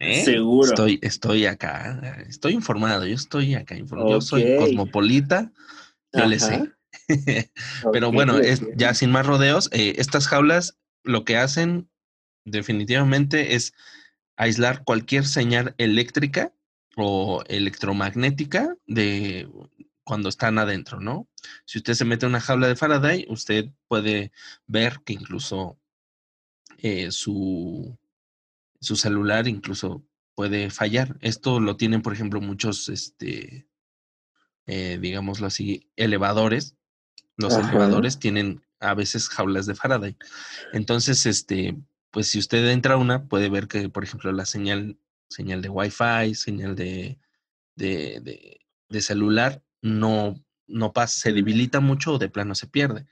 ¿Eh? 0.00 0.24
Seguro. 0.24 0.68
Estoy, 0.68 1.00
estoy 1.02 1.46
acá, 1.46 2.24
estoy 2.28 2.52
informado, 2.52 3.04
yo 3.04 3.16
estoy 3.16 3.54
acá 3.54 3.74
informado. 3.76 4.10
Yo 4.10 4.20
soy 4.20 4.56
cosmopolita, 4.56 5.50
yo 6.12 6.26
le 6.26 6.38
sé. 6.38 6.72
Pero 7.92 8.12
bueno, 8.12 8.38
es, 8.38 8.62
ya 8.76 8.94
sin 8.94 9.10
más 9.10 9.26
rodeos, 9.26 9.70
eh, 9.72 9.94
estas 9.98 10.28
jaulas 10.28 10.78
lo 11.02 11.24
que 11.24 11.36
hacen 11.36 11.88
definitivamente 12.44 13.54
es 13.54 13.74
aislar 14.36 14.84
cualquier 14.84 15.26
señal 15.26 15.74
eléctrica 15.78 16.52
o 16.96 17.42
electromagnética 17.48 18.76
de 18.86 19.48
cuando 20.04 20.30
están 20.30 20.58
adentro, 20.58 21.00
¿no? 21.00 21.28
Si 21.66 21.78
usted 21.78 21.92
se 21.92 22.04
mete 22.06 22.24
en 22.24 22.30
una 22.30 22.40
jaula 22.40 22.66
de 22.66 22.76
Faraday, 22.76 23.26
usted 23.28 23.70
puede 23.88 24.32
ver 24.66 25.00
que 25.04 25.12
incluso 25.12 25.78
eh, 26.78 27.10
su, 27.10 27.98
su 28.80 28.96
celular 28.96 29.48
incluso 29.48 30.02
puede 30.34 30.70
fallar. 30.70 31.18
Esto 31.20 31.60
lo 31.60 31.76
tienen, 31.76 32.00
por 32.00 32.14
ejemplo, 32.14 32.40
muchos, 32.40 32.88
este, 32.88 33.68
eh, 34.66 34.98
digámoslo 34.98 35.46
así, 35.46 35.90
elevadores. 35.96 36.77
Los 37.38 37.54
elevadores 37.54 38.18
tienen 38.18 38.62
a 38.80 38.94
veces 38.94 39.28
jaulas 39.28 39.66
de 39.66 39.74
Faraday. 39.74 40.16
Entonces, 40.72 41.24
este, 41.24 41.76
pues 42.10 42.28
si 42.28 42.38
usted 42.38 42.68
entra 42.68 42.94
a 42.94 42.98
una, 42.98 43.24
puede 43.24 43.48
ver 43.48 43.66
que, 43.66 43.88
por 43.88 44.04
ejemplo, 44.04 44.30
la 44.32 44.44
señal 44.44 44.98
señal 45.28 45.62
de 45.62 45.68
Wi-Fi, 45.68 46.34
señal 46.34 46.74
de, 46.74 47.18
de, 47.76 48.60
de, 48.88 49.00
celular, 49.00 49.62
no, 49.82 50.42
no 50.66 50.92
pasa, 50.92 51.20
se 51.20 51.32
debilita 51.32 51.80
mucho 51.80 52.14
o 52.14 52.18
de 52.18 52.28
plano 52.28 52.54
se 52.54 52.66
pierde. 52.66 53.06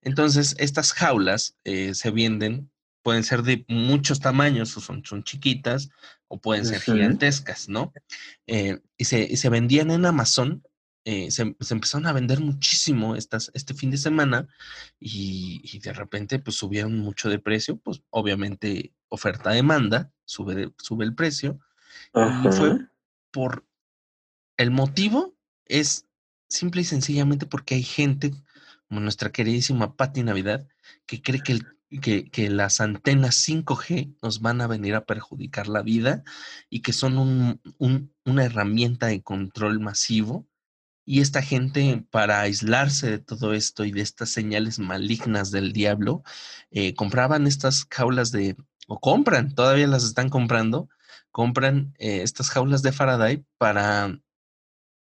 Entonces, 0.00 0.54
estas 0.58 0.92
jaulas 0.92 1.56
eh, 1.64 1.94
se 1.94 2.10
venden, 2.10 2.70
pueden 3.02 3.24
ser 3.24 3.42
de 3.42 3.64
muchos 3.68 4.20
tamaños, 4.20 4.76
o 4.76 4.80
son, 4.80 5.04
son 5.04 5.24
chiquitas, 5.24 5.90
o 6.28 6.40
pueden 6.40 6.64
ser 6.64 6.80
gigantescas, 6.80 7.68
¿no? 7.68 7.92
Eh, 8.46 8.80
y, 8.96 9.04
se, 9.04 9.22
y, 9.22 9.36
se, 9.36 9.48
vendían 9.48 9.90
en 9.90 10.06
Amazon. 10.06 10.62
Eh, 11.04 11.30
se, 11.32 11.56
se, 11.58 11.74
empezaron 11.74 12.06
a 12.06 12.12
vender 12.12 12.40
muchísimo 12.40 13.16
estas, 13.16 13.50
este 13.54 13.74
fin 13.74 13.90
de 13.90 13.96
semana 13.96 14.46
y, 15.00 15.60
y, 15.64 15.80
de 15.80 15.92
repente 15.92 16.38
pues 16.38 16.56
subieron 16.56 16.96
mucho 16.98 17.28
de 17.28 17.40
precio, 17.40 17.76
pues 17.76 18.02
obviamente 18.10 18.92
oferta-demanda, 19.08 20.12
sube, 20.24 20.72
sube 20.78 21.04
el 21.04 21.14
precio. 21.14 21.58
Y 22.14 22.52
fue 22.52 22.78
por 23.32 23.66
el 24.56 24.70
motivo 24.70 25.34
es 25.66 26.06
simple 26.48 26.82
y 26.82 26.84
sencillamente 26.84 27.46
porque 27.46 27.74
hay 27.74 27.82
gente, 27.82 28.32
como 28.88 29.00
nuestra 29.00 29.32
queridísima 29.32 29.96
Patti 29.96 30.22
Navidad, 30.22 30.66
que 31.06 31.22
cree 31.22 31.40
que, 31.42 31.60
que, 32.00 32.30
que, 32.30 32.50
las 32.50 32.80
antenas 32.80 33.36
5G 33.48 34.16
nos 34.22 34.40
van 34.40 34.60
a 34.60 34.66
venir 34.66 34.94
a 34.94 35.06
perjudicar 35.06 35.68
la 35.68 35.82
vida 35.82 36.22
y 36.68 36.80
que 36.80 36.92
son 36.92 37.18
un, 37.18 37.60
un, 37.78 38.14
una 38.24 38.44
herramienta 38.44 39.06
de 39.06 39.22
control 39.22 39.80
masivo. 39.80 40.46
Y 41.04 41.20
esta 41.20 41.42
gente, 41.42 42.04
para 42.10 42.40
aislarse 42.40 43.10
de 43.10 43.18
todo 43.18 43.54
esto 43.54 43.84
y 43.84 43.92
de 43.92 44.02
estas 44.02 44.30
señales 44.30 44.78
malignas 44.78 45.50
del 45.50 45.72
diablo, 45.72 46.22
eh, 46.70 46.94
compraban 46.94 47.46
estas 47.46 47.86
jaulas 47.90 48.30
de, 48.30 48.56
o 48.86 49.00
compran, 49.00 49.54
todavía 49.54 49.86
las 49.86 50.04
están 50.04 50.28
comprando, 50.28 50.88
compran 51.30 51.94
eh, 51.98 52.22
estas 52.22 52.50
jaulas 52.50 52.82
de 52.82 52.92
Faraday 52.92 53.44
para 53.58 54.20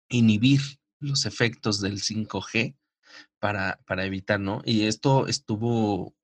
inhibir 0.08 0.60
los 1.00 1.26
efectos 1.26 1.80
del 1.80 2.00
5G 2.00 2.76
para, 3.38 3.80
para 3.86 4.04
evitar, 4.04 4.40
¿no? 4.40 4.62
Y 4.64 4.84
esto 4.84 5.26
estuvo 5.26 6.14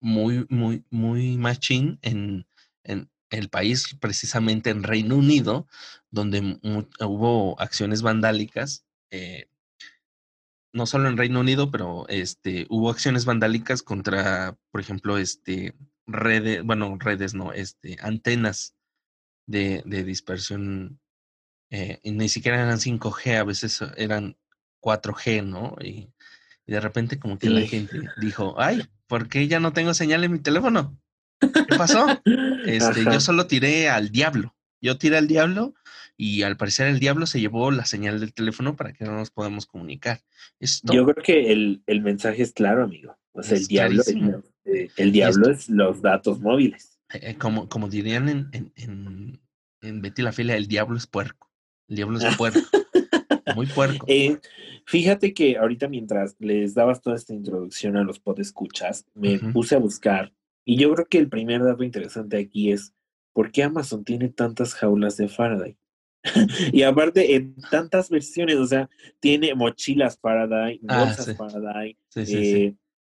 muy, 0.00 0.46
muy, 0.48 0.84
muy 0.90 1.36
machín 1.36 1.98
en, 2.02 2.46
en 2.84 3.10
el 3.30 3.48
país, 3.48 3.96
precisamente 4.00 4.70
en 4.70 4.82
Reino 4.82 5.16
Unido, 5.16 5.66
donde 6.10 6.58
hubo 7.00 7.60
acciones 7.60 8.02
vandálicas. 8.02 8.84
Eh, 9.10 9.48
no 10.72 10.86
solo 10.86 11.08
en 11.08 11.16
Reino 11.16 11.40
Unido, 11.40 11.70
pero 11.70 12.06
este, 12.08 12.66
hubo 12.68 12.90
acciones 12.90 13.24
vandálicas 13.24 13.82
contra, 13.82 14.56
por 14.70 14.80
ejemplo, 14.80 15.18
este, 15.18 15.74
redes, 16.06 16.62
bueno, 16.62 16.96
redes 16.98 17.34
no, 17.34 17.52
este, 17.52 17.96
antenas 18.00 18.76
de, 19.46 19.82
de 19.84 20.04
dispersión, 20.04 21.00
eh, 21.70 21.98
y 22.02 22.12
ni 22.12 22.28
siquiera 22.28 22.62
eran 22.62 22.78
5G, 22.78 23.38
a 23.38 23.44
veces 23.44 23.80
eran 23.96 24.36
4G, 24.80 25.44
¿no? 25.44 25.76
Y, 25.80 26.12
de 26.66 26.78
repente 26.78 27.18
como 27.18 27.36
que 27.36 27.50
la 27.50 27.62
gente 27.62 28.00
dijo, 28.20 28.54
ay, 28.60 28.86
¿por 29.08 29.28
qué 29.28 29.48
ya 29.48 29.58
no 29.58 29.72
tengo 29.72 29.92
señal 29.92 30.22
en 30.22 30.32
mi 30.32 30.38
teléfono? 30.38 30.96
¿Qué 31.40 31.76
pasó? 31.76 32.06
Este, 32.66 33.04
yo 33.04 33.20
solo 33.20 33.46
tiré 33.46 33.88
al 33.88 34.10
diablo. 34.10 34.54
Yo 34.82 34.98
tiré 34.98 35.16
al 35.16 35.26
diablo 35.26 35.74
y 36.20 36.42
al 36.42 36.58
parecer 36.58 36.88
el 36.88 36.98
diablo 36.98 37.24
se 37.24 37.40
llevó 37.40 37.70
la 37.70 37.86
señal 37.86 38.20
del 38.20 38.34
teléfono 38.34 38.76
para 38.76 38.92
que 38.92 39.04
no 39.04 39.12
nos 39.12 39.30
podamos 39.30 39.64
comunicar. 39.64 40.20
Yo 40.82 41.06
creo 41.06 41.24
que 41.24 41.50
el, 41.50 41.82
el, 41.86 42.02
mensaje 42.02 42.42
es 42.42 42.52
claro, 42.52 42.84
amigo. 42.84 43.16
O 43.32 43.42
sea, 43.42 43.56
el 43.56 43.66
diablo, 43.66 44.02
eh, 44.66 44.90
el 44.98 45.12
diablo 45.12 45.50
es 45.50 45.70
los 45.70 46.02
datos 46.02 46.38
móviles. 46.40 46.98
Eh, 47.14 47.36
como, 47.36 47.70
como 47.70 47.88
dirían 47.88 48.28
en, 48.28 48.48
en, 48.52 48.72
en, 48.76 49.40
en, 49.80 50.02
Betty 50.02 50.20
la 50.20 50.32
Fila, 50.32 50.56
el 50.56 50.66
diablo 50.66 50.98
es 50.98 51.06
puerco. 51.06 51.50
El 51.88 51.96
diablo 51.96 52.18
es 52.18 52.36
puerco. 52.36 52.60
Muy 53.56 53.66
puerco. 53.66 54.04
Eh, 54.06 54.38
fíjate 54.84 55.32
que 55.32 55.56
ahorita 55.56 55.88
mientras 55.88 56.36
les 56.38 56.74
dabas 56.74 57.00
toda 57.00 57.16
esta 57.16 57.32
introducción 57.32 57.96
a 57.96 58.04
los 58.04 58.20
podescuchas, 58.20 59.06
me 59.14 59.38
puse 59.38 59.74
a 59.74 59.78
buscar 59.78 60.34
y 60.66 60.76
yo 60.76 60.92
creo 60.92 61.06
que 61.06 61.18
el 61.18 61.30
primer 61.30 61.64
dato 61.64 61.82
interesante 61.82 62.36
aquí 62.36 62.70
es 62.70 62.92
¿por 63.32 63.50
qué 63.50 63.62
Amazon 63.62 64.04
tiene 64.04 64.28
tantas 64.28 64.74
jaulas 64.74 65.16
de 65.16 65.28
Faraday? 65.28 65.78
y 66.72 66.82
aparte, 66.82 67.34
en 67.34 67.54
tantas 67.70 68.10
versiones, 68.10 68.56
o 68.56 68.66
sea, 68.66 68.90
tiene 69.20 69.54
mochilas 69.54 70.18
Faraday, 70.18 70.80
ah, 70.88 71.04
bolsas 71.04 71.36
Faraday, 71.36 71.96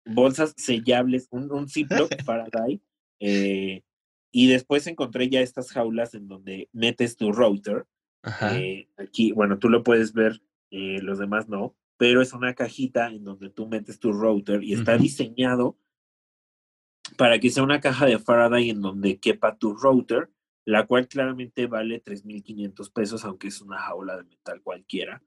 bolsas 0.06 0.54
sellables, 0.58 1.28
un, 1.32 1.52
un 1.52 1.68
Ziploc 1.68 2.10
Faraday, 2.26 2.80
eh, 3.20 3.84
y 4.32 4.48
después 4.48 4.86
encontré 4.88 5.30
ya 5.30 5.42
estas 5.42 5.72
jaulas 5.72 6.14
en 6.14 6.28
donde 6.28 6.70
metes 6.72 7.18
tu 7.18 7.32
router. 7.32 7.86
Eh, 8.54 8.90
aquí, 8.98 9.32
bueno, 9.32 9.58
tú 9.58 9.70
lo 9.70 9.84
puedes 9.84 10.14
ver, 10.14 10.42
eh, 10.70 11.00
los 11.02 11.18
demás 11.18 11.48
no, 11.48 11.76
pero 11.98 12.22
es 12.22 12.34
una 12.34 12.54
cajita 12.54 13.08
en 13.08 13.24
donde 13.24 13.50
tú 13.50 13.68
metes 13.68 14.00
tu 14.00 14.12
router 14.12 14.64
y 14.64 14.74
está 14.74 14.98
diseñado 14.98 15.78
para 17.16 17.40
que 17.40 17.50
sea 17.50 17.64
una 17.64 17.80
caja 17.80 18.06
de 18.06 18.20
Faraday 18.20 18.70
en 18.70 18.82
donde 18.82 19.18
quepa 19.18 19.58
tu 19.58 19.74
router, 19.74 20.30
la 20.68 20.86
cual 20.86 21.08
claramente 21.08 21.66
vale 21.66 22.04
3.500 22.04 22.92
pesos, 22.92 23.24
aunque 23.24 23.48
es 23.48 23.62
una 23.62 23.80
jaula 23.80 24.18
de 24.18 24.26
metal 24.26 24.62
cualquiera. 24.62 25.24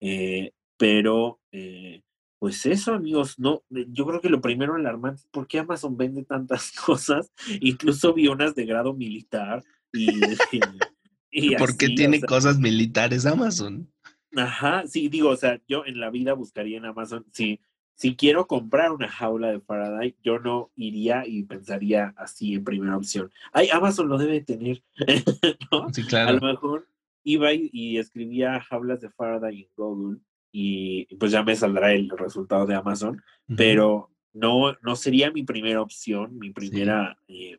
Eh, 0.00 0.52
pero 0.76 1.40
pues 2.38 2.64
eso, 2.66 2.92
amigos, 2.92 3.38
no, 3.38 3.64
yo 3.70 4.06
creo 4.06 4.20
que 4.20 4.28
lo 4.28 4.40
primero 4.40 4.74
alarmante 4.74 5.22
es 5.22 5.26
por 5.28 5.48
qué 5.48 5.58
Amazon 5.58 5.96
vende 5.96 6.24
tantas 6.24 6.72
cosas, 6.86 7.32
incluso 7.60 8.14
vi 8.14 8.28
unas 8.28 8.54
de 8.54 8.66
grado 8.66 8.94
militar 8.94 9.64
y... 9.92 10.08
y 11.30 11.56
¿Por 11.56 11.76
qué 11.76 11.88
tiene 11.88 12.20
cosas 12.20 12.58
militares 12.58 13.26
Amazon? 13.26 13.90
Ajá, 14.36 14.86
sí, 14.86 15.08
digo, 15.08 15.30
o 15.30 15.36
sea, 15.36 15.60
yo 15.66 15.84
en 15.86 15.98
la 15.98 16.10
vida 16.10 16.34
buscaría 16.34 16.78
en 16.78 16.84
Amazon, 16.84 17.24
sí, 17.32 17.60
si 17.94 18.16
quiero 18.16 18.46
comprar 18.46 18.92
una 18.92 19.08
jaula 19.08 19.50
de 19.50 19.60
Faraday, 19.60 20.16
yo 20.22 20.38
no 20.38 20.70
iría 20.76 21.26
y 21.26 21.44
pensaría 21.44 22.14
así 22.16 22.54
en 22.54 22.64
primera 22.64 22.96
opción. 22.96 23.30
Ay, 23.52 23.68
Amazon 23.72 24.08
lo 24.08 24.18
debe 24.18 24.40
tener, 24.40 24.82
¿no? 25.72 25.92
Sí, 25.92 26.04
claro. 26.04 26.30
A 26.30 26.32
lo 26.32 26.40
mejor 26.40 26.88
iba 27.22 27.52
y, 27.52 27.70
y 27.72 27.98
escribía 27.98 28.60
jaulas 28.60 29.00
de 29.00 29.10
Faraday 29.10 29.62
en 29.62 29.68
Google 29.76 30.18
y 30.56 31.06
pues 31.16 31.32
ya 31.32 31.42
me 31.42 31.56
saldrá 31.56 31.92
el 31.92 32.08
resultado 32.10 32.64
de 32.64 32.76
Amazon, 32.76 33.20
pero 33.56 34.14
no, 34.32 34.76
no 34.82 34.94
sería 34.94 35.32
mi 35.32 35.42
primera 35.42 35.80
opción, 35.80 36.38
mi 36.38 36.50
primera... 36.52 37.18
Eh, 37.26 37.58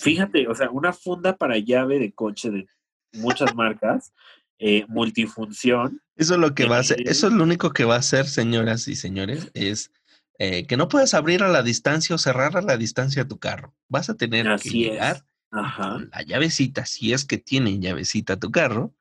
fíjate, 0.00 0.46
o 0.46 0.54
sea, 0.54 0.70
una 0.70 0.92
funda 0.92 1.36
para 1.36 1.58
llave 1.58 1.98
de 1.98 2.12
coche 2.12 2.50
de 2.50 2.68
muchas 3.14 3.54
marcas, 3.56 4.12
eh, 4.58 4.84
multifunción. 4.88 6.02
Eso 6.16 6.34
es 6.34 6.40
lo 6.40 6.54
que 6.54 6.66
va 6.66 6.78
a 6.78 6.80
hacer, 6.80 7.06
eso 7.06 7.26
es 7.26 7.32
lo 7.32 7.44
único 7.44 7.72
que 7.72 7.84
va 7.84 7.96
a 7.96 7.98
hacer, 7.98 8.26
señoras 8.26 8.88
y 8.88 8.96
señores, 8.96 9.50
es 9.54 9.92
eh, 10.38 10.66
que 10.66 10.76
no 10.76 10.88
puedes 10.88 11.14
abrir 11.14 11.42
a 11.42 11.48
la 11.48 11.62
distancia 11.62 12.14
o 12.14 12.18
cerrar 12.18 12.56
a 12.56 12.62
la 12.62 12.76
distancia 12.76 13.28
tu 13.28 13.38
carro. 13.38 13.74
Vas 13.88 14.08
a 14.08 14.16
tener 14.16 14.46
que 14.60 14.70
llegar 14.70 15.24
la 15.50 16.22
llavecita, 16.26 16.86
si 16.86 17.12
es 17.12 17.24
que 17.24 17.38
tiene 17.38 17.78
llavecita 17.78 18.38
tu 18.38 18.50
carro, 18.50 18.94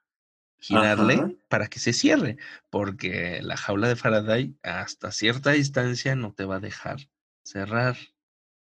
girarle 0.58 1.38
para 1.48 1.68
que 1.68 1.80
se 1.80 1.94
cierre, 1.94 2.38
porque 2.70 3.40
la 3.42 3.58
jaula 3.58 3.88
de 3.88 3.96
Faraday 3.96 4.56
hasta 4.64 5.12
cierta 5.12 5.52
distancia 5.52 6.16
no 6.16 6.34
te 6.34 6.46
va 6.46 6.58
a 6.58 6.60
dejar 6.62 7.10
cerrar. 7.44 7.98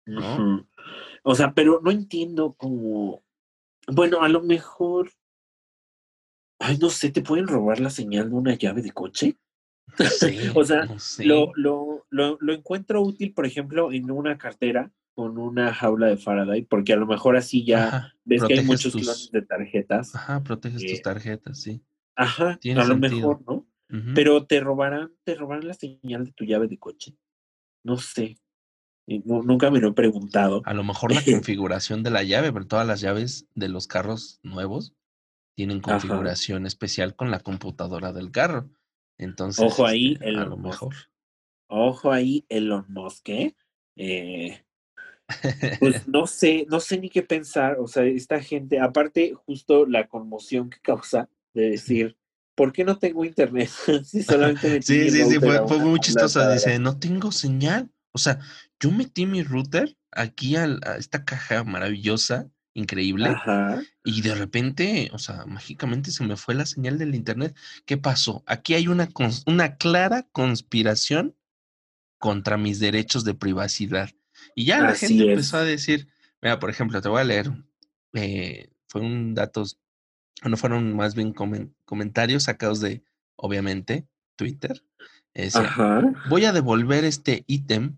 ¿no? 0.07 0.67
O 1.23 1.35
sea, 1.35 1.53
pero 1.53 1.81
no 1.83 1.91
entiendo 1.91 2.55
cómo. 2.57 3.23
Bueno, 3.87 4.23
a 4.23 4.29
lo 4.29 4.43
mejor. 4.43 5.13
Ay, 6.59 6.79
no 6.79 6.91
sé, 6.91 7.11
¿te 7.11 7.23
pueden 7.23 7.47
robar 7.47 7.81
la 7.81 7.91
señal 7.91 8.31
de 8.31 8.35
una 8.35 8.55
llave 8.55 8.83
de 8.83 8.91
coche? 8.91 9.37
o 10.55 10.65
sea, 10.65 10.89
lo, 11.19 11.53
lo, 11.55 12.07
lo, 12.11 12.37
lo, 12.41 12.53
encuentro 12.53 13.03
útil, 13.03 13.33
por 13.33 13.47
ejemplo, 13.47 13.93
en 13.93 14.11
una 14.11 14.37
cartera 14.37 14.93
con 15.15 15.39
una 15.39 15.75
jaula 15.75 16.07
de 16.07 16.17
Faraday, 16.17 16.63
porque 16.63 16.93
a 16.93 16.97
lo 16.97 17.07
mejor 17.07 17.37
así 17.37 17.65
ya 17.65 18.15
ves 18.25 18.43
que 18.45 18.55
hay 18.55 18.65
muchos 18.65 18.93
clones 18.93 19.31
de 19.33 19.43
tarjetas. 19.43 20.15
Ajá, 20.15 20.43
proteges 20.45 20.85
tus 20.85 21.03
tarjetas, 21.03 21.61
sí. 21.61 21.83
Ajá, 22.15 22.59
a 22.77 22.85
lo 22.85 22.97
mejor, 22.97 23.43
¿no? 23.47 23.67
Pero 24.15 24.45
te 24.47 24.61
robarán, 24.61 25.13
te 25.25 25.35
robarán 25.35 25.67
la 25.67 25.75
señal 25.75 26.25
de 26.25 26.33
tu 26.33 26.45
llave 26.45 26.69
de 26.69 26.79
coche. 26.79 27.17
No 27.83 27.97
sé. 27.97 28.37
nunca 29.07 29.71
me 29.71 29.81
lo 29.81 29.89
he 29.89 29.93
preguntado. 29.93 30.63
A 30.67 30.75
lo 30.75 30.85
mejor 30.85 31.13
la 31.13 31.23
configuración 31.25 32.03
de 32.03 32.11
la 32.11 32.23
llave, 32.23 32.53
pero 32.53 32.67
todas 32.67 32.87
las 32.87 33.01
llaves 33.01 33.49
de 33.55 33.69
los 33.69 33.87
carros 33.87 34.41
nuevos 34.43 34.95
tienen 35.59 35.81
configuración 35.81 36.67
especial 36.67 37.17
con 37.17 37.33
la 37.33 37.41
computadora 37.41 38.13
del 38.13 38.31
carro. 38.31 38.71
Entonces, 39.19 39.65
ojo 39.67 39.85
ahí, 39.85 40.13
este, 40.13 40.29
a 40.29 40.45
lo 40.45 40.57
mejor. 40.57 40.95
Ojo 41.67 42.13
ahí, 42.13 42.47
Elon 42.49 42.85
Musk, 42.87 43.29
¿eh? 43.31 43.57
eh 43.97 44.65
pues 45.81 46.07
no 46.07 46.29
sé, 46.29 46.65
no 46.71 46.79
sé 46.79 47.01
ni 47.01 47.11
qué 47.11 47.25
pensar. 47.25 47.77
O 47.81 47.89
sea, 47.89 48.05
esta 48.05 48.41
gente, 48.41 48.79
aparte, 48.79 49.35
justo 49.35 49.85
la 49.85 50.07
conmoción 50.07 50.71
que 50.71 50.79
causa 50.79 51.29
de 51.55 51.71
decir, 51.71 52.17
¿por 52.55 52.73
qué 52.73 52.85
no 52.85 52.97
tengo 52.97 53.25
internet? 53.25 53.69
sí, 54.05 54.23
solamente 54.23 54.81
sí, 54.81 55.11
sí, 55.11 55.25
sí, 55.25 55.41
fue, 55.41 55.79
muy 55.81 55.99
chistoso. 55.99 56.53
Dice, 56.53 56.79
no 56.79 57.01
tengo 57.01 57.33
señal. 57.33 57.91
O 58.13 58.19
sea, 58.19 58.39
yo 58.79 58.93
metí 58.93 59.27
mi 59.27 59.43
router 59.43 59.97
aquí 60.13 60.55
a, 60.55 60.67
esta 60.97 61.25
caja 61.25 61.65
maravillosa, 61.65 62.49
increíble, 62.75 63.35
y 64.05 64.23
de 64.23 64.35
repente, 64.35 65.11
o 65.13 65.19
sea, 65.19 65.47
mágicamente 65.47 66.11
se 66.11 66.25
me 66.25 66.37
fue 66.37 66.55
la 66.55 66.67
señal 66.67 66.99
del 66.99 67.15
internet. 67.15 67.57
¿Qué 67.85 67.97
pasó? 67.97 68.45
Aquí 68.47 68.75
hay 68.75 68.89
una, 68.89 69.09
una 69.47 69.77
clara 69.77 70.29
conspiración 70.33 71.35
contra 72.19 72.57
mis 72.57 72.79
derechos 72.79 73.25
de 73.25 73.35
privacidad. 73.35 74.11
Y 74.55 74.67
ya 74.67 74.81
la 74.81 74.95
gente 74.95 75.31
empezó 75.31 75.57
a 75.57 75.65
decir, 75.65 76.09
mira, 76.41 76.59
por 76.59 76.71
ejemplo, 76.71 77.01
te 77.01 77.09
voy 77.09 77.21
a 77.21 77.25
leer, 77.25 77.51
eh, 78.15 78.71
fue 78.87 79.01
un 79.01 79.35
datos 79.35 79.79
no 80.45 80.57
fueron 80.57 80.95
más 80.95 81.15
bien 81.15 81.33
comentarios 81.85 82.45
sacados 82.45 82.81
de, 82.81 83.03
obviamente, 83.37 84.07
Twitter. 84.37 84.85
voy 86.29 86.45
a 86.45 86.53
devolver 86.53 87.05
este 87.05 87.45
ítem 87.47 87.97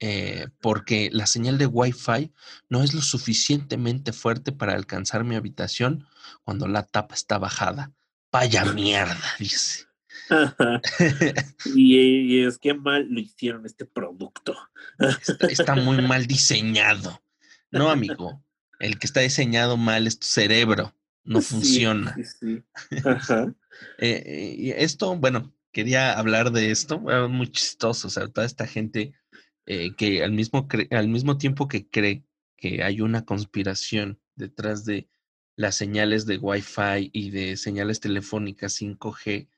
eh, 0.00 0.48
porque 0.60 1.10
la 1.12 1.26
señal 1.26 1.58
de 1.58 1.66
Wi-Fi 1.66 2.32
no 2.68 2.82
es 2.82 2.94
lo 2.94 3.02
suficientemente 3.02 4.12
fuerte 4.12 4.52
para 4.52 4.74
alcanzar 4.74 5.24
mi 5.24 5.36
habitación 5.36 6.06
cuando 6.42 6.66
la 6.66 6.84
tapa 6.84 7.14
está 7.14 7.38
bajada. 7.38 7.92
Vaya 8.32 8.64
mierda, 8.64 9.16
dice. 9.38 9.86
y, 11.74 12.44
es 12.44 12.58
que 12.58 12.74
mal 12.74 13.06
lo 13.10 13.20
hicieron 13.20 13.66
este 13.66 13.84
producto. 13.84 14.56
está 15.48 15.74
muy 15.74 16.02
mal 16.06 16.26
diseñado. 16.26 17.22
No, 17.70 17.90
amigo. 17.90 18.42
El 18.78 18.98
que 18.98 19.06
está 19.06 19.20
diseñado 19.20 19.76
mal 19.76 20.06
es 20.06 20.18
tu 20.18 20.26
cerebro 20.26 20.94
no 21.24 21.40
funciona. 21.40 22.16
Eh, 23.96 24.22
eh, 24.26 24.54
y 24.58 24.70
esto, 24.72 25.16
bueno, 25.16 25.54
quería 25.72 26.12
hablar 26.18 26.52
de 26.52 26.70
esto, 26.70 26.98
muy 27.00 27.50
chistoso, 27.50 28.08
o 28.08 28.10
sea, 28.10 28.28
toda 28.28 28.44
esta 28.44 28.66
gente 28.66 29.14
eh, 29.72 29.94
que 29.94 30.24
al 30.24 30.32
mismo, 30.32 30.66
al 30.90 31.08
mismo 31.08 31.38
tiempo 31.38 31.68
que 31.68 31.88
cree 31.88 32.24
que 32.56 32.82
hay 32.82 33.00
una 33.00 33.24
conspiración 33.24 34.18
detrás 34.34 34.84
de 34.84 35.08
las 35.56 35.76
señales 35.76 36.26
de 36.26 36.38
Wi-Fi 36.38 37.10
y 37.12 37.30
de 37.30 37.56
señales 37.56 38.00
telefónicas 38.00 38.80
5G, 38.80 39.48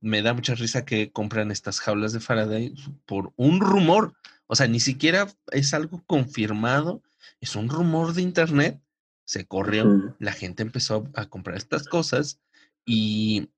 me 0.00 0.22
da 0.22 0.34
mucha 0.34 0.54
risa 0.54 0.84
que 0.84 1.12
compran 1.12 1.50
estas 1.50 1.80
jaulas 1.80 2.12
de 2.12 2.20
Faraday 2.20 2.74
por 3.06 3.32
un 3.36 3.60
rumor. 3.60 4.14
O 4.46 4.56
sea, 4.56 4.66
ni 4.66 4.80
siquiera 4.80 5.28
es 5.52 5.72
algo 5.72 6.02
confirmado, 6.06 7.02
es 7.40 7.56
un 7.56 7.68
rumor 7.68 8.12
de 8.12 8.22
internet 8.22 8.82
se 9.24 9.46
corrió, 9.46 10.14
la 10.18 10.32
gente 10.32 10.62
empezó 10.62 11.08
a 11.14 11.26
comprar 11.26 11.56
estas 11.56 11.88
cosas 11.88 12.38
y, 12.84 13.48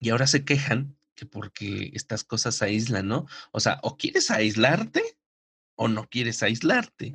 y 0.00 0.10
ahora 0.10 0.26
se 0.26 0.44
quejan 0.44 0.97
que 1.18 1.26
porque 1.26 1.90
estas 1.94 2.22
cosas 2.22 2.62
aíslan, 2.62 3.08
¿no? 3.08 3.26
O 3.50 3.60
sea, 3.60 3.80
o 3.82 3.96
quieres 3.96 4.30
aislarte 4.30 5.02
o 5.76 5.88
no 5.88 6.08
quieres 6.08 6.42
aislarte, 6.42 7.12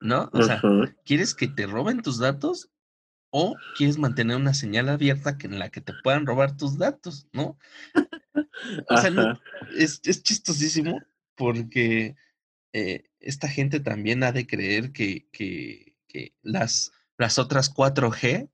¿no? 0.00 0.30
O 0.32 0.42
sea, 0.42 0.60
¿quieres 1.04 1.34
que 1.34 1.48
te 1.48 1.66
roben 1.66 2.02
tus 2.02 2.18
datos 2.18 2.70
o 3.30 3.56
quieres 3.76 3.98
mantener 3.98 4.36
una 4.36 4.54
señal 4.54 4.88
abierta 4.88 5.38
que 5.38 5.46
en 5.46 5.58
la 5.58 5.70
que 5.70 5.80
te 5.80 5.92
puedan 6.02 6.26
robar 6.26 6.56
tus 6.56 6.78
datos, 6.78 7.28
¿no? 7.32 7.58
O 8.88 8.96
sea, 8.96 9.38
es, 9.76 10.00
es, 10.04 10.22
chistosísimo 10.22 11.00
porque 11.36 12.16
eh, 12.72 13.04
esta 13.20 13.48
gente 13.48 13.80
también 13.80 14.22
ha 14.24 14.32
de 14.32 14.46
creer 14.46 14.92
que, 14.92 15.28
que, 15.30 15.94
que 16.08 16.34
las 16.42 16.90
las 17.18 17.38
otras 17.38 17.72
4G 17.72 18.50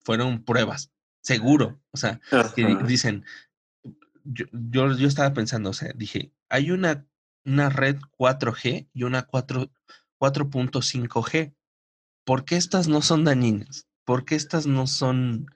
fueron 0.00 0.44
pruebas, 0.44 0.90
seguro. 1.20 1.80
O 1.90 1.96
sea, 1.96 2.20
que 2.54 2.76
dicen, 2.86 3.24
yo, 4.30 4.44
yo, 4.52 4.94
yo, 4.96 5.08
estaba 5.08 5.32
pensando, 5.32 5.70
o 5.70 5.74
sea, 5.74 5.92
dije, 5.94 6.32
hay 6.48 6.70
una, 6.70 7.06
una 7.44 7.70
red 7.70 7.96
4G 8.18 8.88
y 8.92 9.02
una 9.04 9.26
4.5G. 9.28 11.54
¿Por 12.24 12.44
qué 12.44 12.56
estas 12.56 12.88
no 12.88 13.00
son 13.02 13.24
dañinas? 13.24 13.86
¿Por 14.04 14.24
qué 14.24 14.34
estas 14.34 14.66
no 14.66 14.86
son 14.86 15.46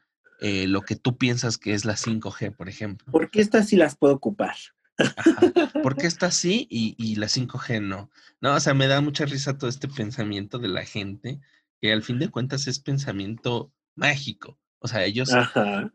eh, 0.40 0.66
lo 0.66 0.82
que 0.82 0.96
tú 0.96 1.18
piensas 1.18 1.58
que 1.58 1.74
es 1.74 1.84
la 1.84 1.94
5G, 1.94 2.56
por 2.56 2.68
ejemplo? 2.68 3.12
¿Por 3.12 3.30
qué 3.30 3.40
estas 3.40 3.68
sí 3.68 3.76
las 3.76 3.96
puedo 3.96 4.14
ocupar? 4.14 4.56
Ajá. 4.98 5.40
¿Por 5.82 5.96
qué 5.96 6.06
estas 6.14 6.34
sí 6.34 6.66
y, 6.70 6.94
y 6.98 7.16
la 7.16 7.26
5G 7.26 7.82
no? 7.82 8.10
No, 8.40 8.54
o 8.54 8.60
sea, 8.60 8.74
me 8.74 8.86
da 8.86 9.00
mucha 9.00 9.26
risa 9.26 9.58
todo 9.58 9.68
este 9.68 9.88
pensamiento 9.88 10.58
de 10.58 10.68
la 10.68 10.84
gente 10.84 11.40
que 11.80 11.92
al 11.92 12.02
fin 12.02 12.18
de 12.18 12.30
cuentas 12.30 12.66
es 12.68 12.78
pensamiento 12.78 13.72
mágico. 13.94 14.58
O 14.78 14.88
sea, 14.88 15.04
ellos, 15.04 15.30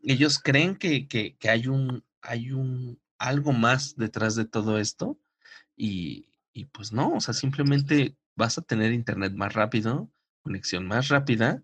ellos 0.04 0.40
creen 0.40 0.78
que, 0.78 1.08
que, 1.08 1.36
que, 1.38 1.50
hay 1.50 1.68
un, 1.68 2.06
hay 2.22 2.52
un 2.52 3.00
algo 3.18 3.54
más 3.54 3.96
detrás 3.96 4.36
de 4.36 4.46
todo 4.46 4.78
esto. 4.78 5.18
Y, 5.76 6.30
y, 6.54 6.66
pues 6.66 6.92
no, 6.92 7.14
o 7.14 7.22
sea, 7.22 7.34
simplemente 7.34 8.16
vas 8.36 8.58
a 8.58 8.62
tener 8.62 8.94
internet 8.94 9.34
más 9.34 9.54
rápido, 9.54 10.10
conexión 10.42 10.88
más 10.88 11.10
rápida. 11.10 11.64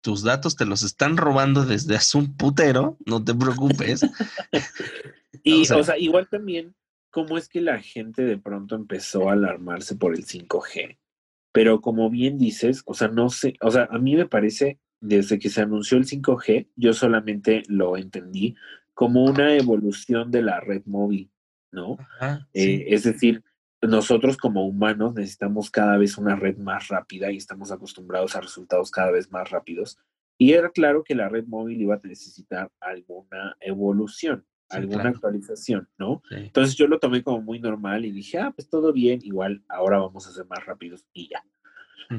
Tus 0.00 0.22
datos 0.22 0.56
te 0.56 0.66
los 0.66 0.82
están 0.82 1.16
robando 1.16 1.64
desde 1.64 1.96
hace 1.96 2.18
un 2.18 2.36
putero, 2.36 2.98
no 3.06 3.22
te 3.24 3.34
preocupes. 3.34 4.02
y, 5.42 5.70
o 5.70 5.82
sea, 5.82 5.98
igual 5.98 6.28
también, 6.28 6.74
¿cómo 7.10 7.38
es 7.38 7.48
que 7.48 7.60
la 7.60 7.80
gente 7.80 8.22
de 8.22 8.38
pronto 8.38 8.74
empezó 8.74 9.28
a 9.28 9.32
alarmarse 9.32 9.96
por 9.96 10.14
el 10.14 10.24
5G? 10.24 10.98
Pero 11.52 11.80
como 11.80 12.10
bien 12.10 12.36
dices, 12.36 12.82
o 12.84 12.94
sea, 12.94 13.08
no 13.08 13.30
sé, 13.30 13.56
o 13.60 13.70
sea, 13.70 13.88
a 13.90 13.98
mí 13.98 14.16
me 14.16 14.26
parece, 14.26 14.80
desde 15.00 15.38
que 15.38 15.50
se 15.50 15.60
anunció 15.60 15.96
el 15.98 16.06
5G, 16.06 16.68
yo 16.74 16.92
solamente 16.92 17.62
lo 17.68 17.96
entendí 17.96 18.56
como 18.94 19.24
una 19.24 19.54
evolución 19.54 20.30
de 20.30 20.42
la 20.42 20.60
red 20.60 20.82
móvil, 20.86 21.30
¿no? 21.70 21.98
Eh, 22.52 22.86
es 22.88 23.04
decir, 23.04 23.42
nosotros 23.82 24.36
como 24.36 24.66
humanos 24.66 25.14
necesitamos 25.14 25.70
cada 25.70 25.98
vez 25.98 26.16
una 26.16 26.36
red 26.36 26.56
más 26.56 26.88
rápida 26.88 27.30
y 27.30 27.36
estamos 27.36 27.70
acostumbrados 27.70 28.34
a 28.34 28.40
resultados 28.40 28.90
cada 28.90 29.10
vez 29.10 29.30
más 29.30 29.50
rápidos. 29.50 29.98
Y 30.38 30.52
era 30.52 30.70
claro 30.70 31.04
que 31.04 31.14
la 31.14 31.28
red 31.28 31.44
móvil 31.46 31.80
iba 31.82 31.96
a 31.96 32.00
necesitar 32.02 32.70
alguna 32.80 33.56
evolución 33.60 34.44
alguna 34.70 35.10
actualización, 35.10 35.88
¿no? 35.98 36.22
Entonces 36.30 36.74
yo 36.76 36.86
lo 36.88 36.98
tomé 36.98 37.22
como 37.22 37.40
muy 37.40 37.60
normal 37.60 38.04
y 38.04 38.10
dije, 38.10 38.38
ah, 38.38 38.52
pues 38.54 38.68
todo 38.68 38.92
bien, 38.92 39.20
igual 39.22 39.62
ahora 39.68 39.98
vamos 39.98 40.26
a 40.26 40.32
ser 40.32 40.46
más 40.46 40.64
rápidos 40.64 41.04
y 41.12 41.28
ya. 41.28 41.44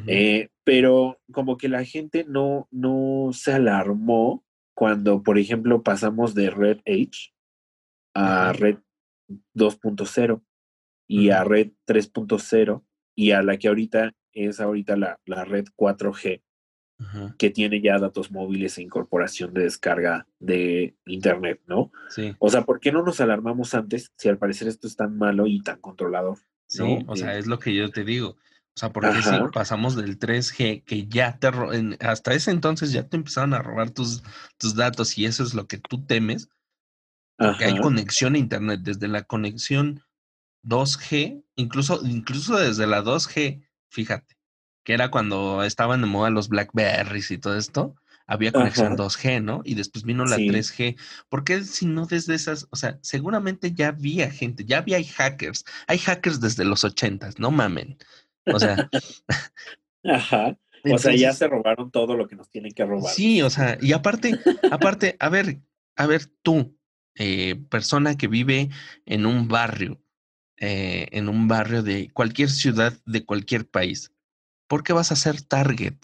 Eh, 0.07 0.49
pero 0.63 1.19
como 1.31 1.57
que 1.57 1.69
la 1.69 1.83
gente 1.85 2.25
no, 2.27 2.67
no 2.71 3.29
se 3.33 3.53
alarmó 3.53 4.43
cuando, 4.75 5.23
por 5.23 5.39
ejemplo, 5.39 5.81
pasamos 5.81 6.35
de 6.35 6.51
Red 6.51 6.79
H 6.85 7.33
a 8.13 8.53
Red 8.53 8.77
2.0 9.55 10.41
y 11.07 11.29
a 11.29 11.43
Red 11.43 11.71
3.0 11.87 12.83
y 13.15 13.31
a 13.31 13.41
la 13.41 13.57
que 13.57 13.67
ahorita 13.67 14.13
es 14.33 14.59
ahorita 14.59 14.97
la, 14.97 15.19
la 15.25 15.45
Red 15.45 15.67
4G, 15.77 16.41
que 17.37 17.49
tiene 17.49 17.81
ya 17.81 17.97
datos 17.99 18.31
móviles 18.31 18.77
e 18.77 18.83
incorporación 18.83 19.53
de 19.53 19.63
descarga 19.63 20.27
de 20.39 20.95
Internet, 21.05 21.61
¿no? 21.67 21.91
Sí. 22.09 22.35
O 22.39 22.49
sea, 22.49 22.63
¿por 22.63 22.79
qué 22.79 22.91
no 22.91 23.01
nos 23.01 23.21
alarmamos 23.21 23.73
antes 23.73 24.11
si 24.17 24.29
al 24.29 24.37
parecer 24.37 24.67
esto 24.67 24.87
es 24.87 24.95
tan 24.95 25.17
malo 25.17 25.47
y 25.47 25.61
tan 25.61 25.79
controlador? 25.79 26.37
Sí, 26.67 27.05
o 27.07 27.15
sea, 27.15 27.37
es 27.37 27.47
lo 27.47 27.59
que 27.59 27.75
yo 27.75 27.89
te 27.91 28.03
digo. 28.03 28.37
O 28.75 28.79
sea, 28.79 28.91
porque 28.91 29.21
si 29.21 29.31
pasamos 29.53 29.95
del 29.95 30.19
3G, 30.19 30.83
que 30.83 31.07
ya 31.07 31.37
te 31.37 31.47
hasta 32.01 32.33
ese 32.33 32.51
entonces 32.51 32.91
ya 32.91 33.07
te 33.07 33.15
empezaron 33.15 33.53
a 33.53 33.59
robar 33.59 33.91
tus, 33.91 34.21
tus 34.57 34.75
datos 34.75 35.17
y 35.17 35.25
eso 35.25 35.43
es 35.43 35.53
lo 35.53 35.65
que 35.65 35.77
tú 35.77 36.05
temes, 36.05 36.49
porque 37.37 37.65
hay 37.65 37.79
conexión 37.79 38.35
a 38.35 38.37
Internet, 38.37 38.81
desde 38.83 39.07
la 39.07 39.23
conexión 39.23 40.03
2G, 40.63 41.43
incluso, 41.55 42.01
incluso 42.05 42.57
desde 42.57 42.85
la 42.85 43.01
2G, 43.01 43.65
fíjate, 43.89 44.35
que 44.83 44.93
era 44.93 45.09
cuando 45.09 45.63
estaban 45.63 46.01
de 46.01 46.07
moda 46.07 46.29
los 46.29 46.49
Blackberries 46.49 47.31
y 47.31 47.37
todo 47.37 47.57
esto, 47.57 47.95
había 48.27 48.51
conexión 48.51 48.97
2G, 48.97 49.41
¿no? 49.41 49.61
Y 49.63 49.75
después 49.75 50.03
vino 50.03 50.25
la 50.25 50.37
3G. 50.37 50.97
¿Por 51.29 51.43
qué 51.43 51.63
si 51.63 51.85
no 51.85 52.07
desde 52.07 52.33
esas, 52.33 52.67
o 52.71 52.75
sea, 52.75 52.97
seguramente 53.01 53.73
ya 53.73 53.89
había 53.89 54.31
gente, 54.31 54.65
ya 54.65 54.79
había 54.79 55.03
hackers. 55.03 55.63
Hay 55.87 55.99
hackers 55.99 56.41
desde 56.41 56.65
los 56.65 56.83
80, 56.83 57.31
no 57.37 57.51
mamen. 57.51 57.97
O 58.45 58.59
sea. 58.59 58.89
Ajá. 60.03 60.57
o 60.83 60.97
sea, 60.97 61.15
ya 61.15 61.33
se 61.33 61.47
robaron 61.47 61.91
todo 61.91 62.15
lo 62.15 62.27
que 62.27 62.35
nos 62.35 62.49
tienen 62.49 62.71
que 62.73 62.85
robar. 62.85 63.11
Sí, 63.11 63.41
o 63.41 63.49
sea, 63.49 63.77
y 63.81 63.93
aparte, 63.93 64.39
aparte, 64.71 65.15
a 65.19 65.29
ver, 65.29 65.59
a 65.95 66.05
ver, 66.05 66.25
tú, 66.43 66.77
eh, 67.15 67.55
persona 67.69 68.17
que 68.17 68.27
vive 68.27 68.69
en 69.05 69.25
un 69.25 69.47
barrio, 69.47 70.01
eh, 70.57 71.07
en 71.11 71.29
un 71.29 71.47
barrio 71.47 71.81
de 71.81 72.09
cualquier 72.11 72.49
ciudad 72.49 72.93
de 73.05 73.25
cualquier 73.25 73.67
país, 73.67 74.11
¿por 74.67 74.83
qué 74.83 74.93
vas 74.93 75.11
a 75.11 75.15
ser 75.15 75.41
target? 75.41 75.95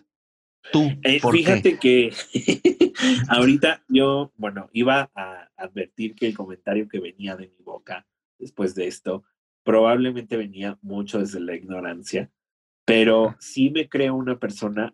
Tú, 0.71 0.89
eh, 1.03 1.19
fíjate 1.19 1.79
que 1.79 2.13
ahorita 3.27 3.83
yo, 3.89 4.31
bueno, 4.37 4.69
iba 4.73 5.11
a 5.15 5.49
advertir 5.57 6.15
que 6.15 6.27
el 6.27 6.35
comentario 6.35 6.87
que 6.87 6.99
venía 6.99 7.35
de 7.35 7.47
mi 7.47 7.63
boca 7.63 8.07
después 8.37 8.73
de 8.75 8.87
esto 8.87 9.23
probablemente 9.63 10.37
venía 10.37 10.77
mucho 10.81 11.19
desde 11.19 11.39
la 11.39 11.55
ignorancia, 11.55 12.29
pero 12.85 13.35
sí 13.39 13.69
me 13.69 13.87
creo 13.87 14.15
una 14.15 14.39
persona 14.39 14.93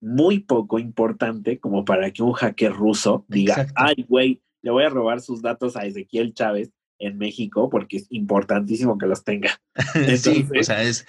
muy 0.00 0.40
poco 0.40 0.78
importante 0.78 1.58
como 1.58 1.84
para 1.84 2.10
que 2.12 2.22
un 2.22 2.32
hacker 2.32 2.72
ruso 2.72 3.24
diga, 3.28 3.66
ay, 3.74 4.04
güey, 4.08 4.42
le 4.62 4.70
voy 4.70 4.84
a 4.84 4.88
robar 4.88 5.20
sus 5.20 5.42
datos 5.42 5.76
a 5.76 5.84
Ezequiel 5.84 6.34
Chávez 6.34 6.70
en 6.98 7.18
México 7.18 7.68
porque 7.70 7.98
es 7.98 8.06
importantísimo 8.10 8.98
que 8.98 9.06
los 9.06 9.24
tenga. 9.24 9.60
sí, 10.16 10.46
o 10.58 10.62
sea, 10.62 10.82
es, 10.82 11.04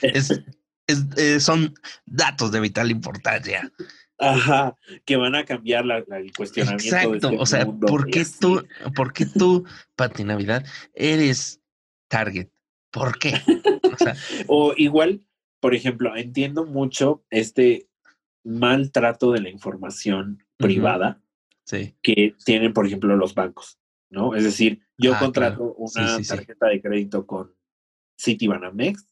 eh, 1.17 1.39
son 1.39 1.73
datos 2.05 2.51
de 2.51 2.59
vital 2.59 2.89
importancia. 2.91 3.71
Ajá, 4.17 4.75
que 5.05 5.15
van 5.15 5.35
a 5.35 5.45
cambiar 5.45 5.85
la, 5.85 5.99
el 5.99 6.33
cuestionamiento. 6.33 6.95
Exacto, 6.95 7.29
este 7.29 7.37
o 7.39 7.45
sea, 7.45 7.65
¿por 7.65 8.09
qué, 8.09 8.25
tú, 8.39 8.65
¿por 8.93 9.13
qué 9.13 9.25
tú, 9.25 9.65
Pati 9.95 10.25
Navidad, 10.25 10.65
eres 10.93 11.61
target? 12.09 12.49
¿Por 12.91 13.17
qué? 13.19 13.33
O, 14.47 14.73
igual, 14.77 15.21
por 15.59 15.75
ejemplo, 15.75 16.15
entiendo 16.15 16.65
mucho 16.65 17.23
este 17.29 17.89
maltrato 18.45 19.33
de 19.33 19.41
la 19.41 19.49
información 19.49 20.43
privada 20.57 21.21
que 22.01 22.35
tienen, 22.45 22.73
por 22.73 22.87
ejemplo, 22.87 23.15
los 23.15 23.35
bancos, 23.35 23.77
¿no? 24.09 24.35
Es 24.35 24.43
decir, 24.43 24.81
yo 24.97 25.13
ah, 25.15 25.19
contrato 25.19 25.73
una 25.75 26.17
tarjeta 26.21 26.67
de 26.67 26.81
crédito 26.81 27.27
con 27.27 27.53
Citibanamex 28.19 29.07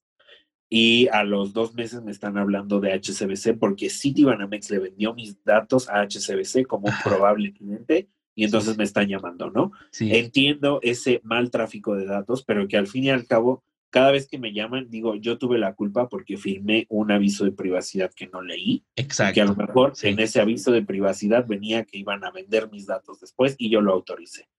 y 0.69 1.07
a 1.09 1.23
los 1.23 1.53
dos 1.53 1.73
meses 1.75 2.01
me 2.01 2.11
están 2.11 2.37
hablando 2.37 2.79
de 2.79 2.93
HCBC 2.93 3.57
porque 3.59 3.89
Citibanamex 3.89 4.69
le 4.71 4.79
vendió 4.79 5.13
mis 5.13 5.43
datos 5.43 5.87
a 5.89 6.01
HCBC 6.01 6.65
como 6.65 6.87
un 6.87 6.95
probable 7.03 7.53
cliente 7.53 8.09
y 8.35 8.43
entonces 8.43 8.77
me 8.77 8.83
están 8.83 9.07
llamando, 9.07 9.49
¿no? 9.49 9.71
Entiendo 9.99 10.79
ese 10.83 11.21
mal 11.23 11.49
tráfico 11.49 11.95
de 11.95 12.05
datos, 12.05 12.43
pero 12.43 12.67
que 12.67 12.77
al 12.77 12.85
fin 12.85 13.05
y 13.05 13.09
al 13.09 13.25
cabo, 13.25 13.63
cada 13.89 14.11
vez 14.11 14.27
que 14.27 14.37
me 14.37 14.53
llaman, 14.53 14.89
digo, 14.89 15.15
yo 15.15 15.37
tuve 15.37 15.57
la 15.57 15.73
culpa 15.73 16.09
porque 16.09 16.37
firmé 16.37 16.85
un 16.89 17.11
aviso 17.11 17.45
de 17.45 17.51
privacidad 17.51 18.11
que 18.13 18.27
no 18.27 18.41
leí. 18.41 18.83
Exacto. 18.95 19.33
que 19.35 19.41
a 19.41 19.45
lo 19.45 19.55
mejor 19.55 19.93
en 20.01 20.19
ese 20.19 20.41
aviso 20.41 20.71
de 20.71 20.83
privacidad 20.83 21.45
venía 21.47 21.85
que 21.85 21.97
iban 21.97 22.23
a 22.23 22.31
vender 22.31 22.69
mis 22.69 22.85
datos 22.85 23.19
después 23.19 23.55
y 23.57 23.69
yo 23.69 23.81
lo 23.81 23.93
autoricé. 23.93 24.49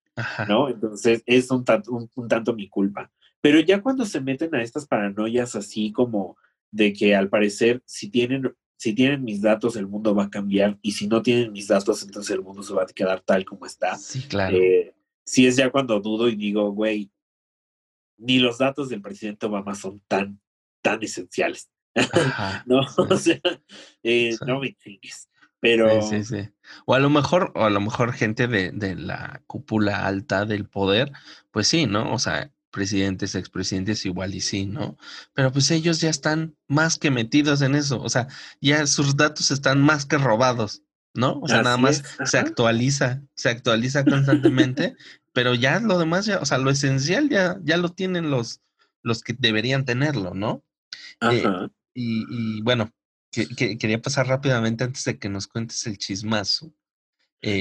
¿No? 0.48 0.68
Entonces 0.68 1.22
es 1.26 1.50
un, 1.50 1.64
un 2.16 2.28
tanto 2.28 2.54
mi 2.54 2.68
culpa. 2.68 3.10
Pero 3.40 3.60
ya 3.60 3.80
cuando 3.80 4.04
se 4.04 4.20
meten 4.20 4.54
a 4.54 4.62
estas 4.62 4.86
paranoias 4.86 5.54
así 5.54 5.92
como 5.92 6.36
de 6.70 6.92
que 6.92 7.14
al 7.14 7.28
parecer 7.28 7.82
si 7.86 8.10
tienen, 8.10 8.52
si 8.76 8.94
tienen 8.94 9.22
mis 9.22 9.40
datos 9.40 9.76
el 9.76 9.86
mundo 9.86 10.14
va 10.14 10.24
a 10.24 10.30
cambiar 10.30 10.78
y 10.82 10.92
si 10.92 11.06
no 11.06 11.22
tienen 11.22 11.52
mis 11.52 11.68
datos 11.68 12.02
entonces 12.02 12.34
el 12.34 12.42
mundo 12.42 12.62
se 12.62 12.74
va 12.74 12.82
a 12.82 12.86
quedar 12.86 13.20
tal 13.20 13.44
como 13.44 13.66
está. 13.66 13.96
Sí, 13.96 14.22
claro. 14.22 14.56
Eh, 14.56 14.92
sí 15.24 15.46
es 15.46 15.56
ya 15.56 15.70
cuando 15.70 16.00
dudo 16.00 16.28
y 16.28 16.34
digo, 16.34 16.72
güey, 16.72 17.10
ni 18.18 18.38
los 18.38 18.58
datos 18.58 18.88
del 18.88 19.00
presidente 19.00 19.46
Obama 19.46 19.74
son 19.74 20.02
tan, 20.06 20.40
tan 20.82 21.02
esenciales. 21.02 21.70
no, 22.66 22.80
o 22.96 23.16
sea, 23.16 23.40
eh, 24.02 24.36
no 24.46 24.60
me 24.60 24.74
chingues. 24.74 25.28
Pero. 25.60 26.02
Sí. 26.02 26.50
O 26.86 26.94
a 26.94 27.00
lo 27.00 27.10
mejor, 27.10 27.52
o 27.56 27.64
a 27.64 27.70
lo 27.70 27.80
mejor 27.80 28.12
gente 28.12 28.46
de, 28.46 28.70
de 28.70 28.94
la 28.94 29.42
cúpula 29.46 30.06
alta 30.06 30.44
del 30.44 30.68
poder, 30.68 31.10
pues 31.50 31.66
sí, 31.66 31.86
¿no? 31.86 32.12
O 32.12 32.18
sea, 32.20 32.52
presidentes, 32.70 33.34
expresidentes, 33.34 34.06
igual 34.06 34.34
y 34.34 34.40
sí, 34.40 34.66
¿no? 34.66 34.96
Pero 35.32 35.52
pues 35.52 35.70
ellos 35.70 36.00
ya 36.00 36.10
están 36.10 36.56
más 36.66 36.98
que 36.98 37.10
metidos 37.10 37.62
en 37.62 37.74
eso, 37.74 38.00
o 38.00 38.08
sea, 38.08 38.28
ya 38.60 38.86
sus 38.86 39.16
datos 39.16 39.50
están 39.50 39.80
más 39.80 40.06
que 40.06 40.18
robados, 40.18 40.82
¿no? 41.18 41.38
O 41.40 41.48
sea, 41.48 41.62
nada 41.62 41.76
más 41.76 42.02
se 42.24 42.38
actualiza, 42.38 43.22
se 43.34 43.48
actualiza 43.48 44.04
constantemente, 44.04 44.96
pero 45.32 45.54
ya 45.54 45.80
lo 45.80 45.98
demás, 45.98 46.26
ya, 46.26 46.38
o 46.38 46.46
sea, 46.46 46.58
lo 46.58 46.70
esencial 46.70 47.28
ya, 47.28 47.58
ya 47.62 47.76
lo 47.76 47.90
tienen 47.90 48.30
los, 48.30 48.62
los 49.02 49.22
que 49.22 49.34
deberían 49.38 49.84
tenerlo, 49.84 50.32
¿no? 50.34 50.64
Eh, 51.20 51.44
y, 51.94 52.62
bueno, 52.62 52.90
quería 53.30 54.00
pasar 54.00 54.28
rápidamente 54.28 54.84
antes 54.84 55.04
de 55.04 55.18
que 55.18 55.28
nos 55.28 55.46
cuentes 55.46 55.86
el 55.86 55.98
chismazo. 55.98 56.72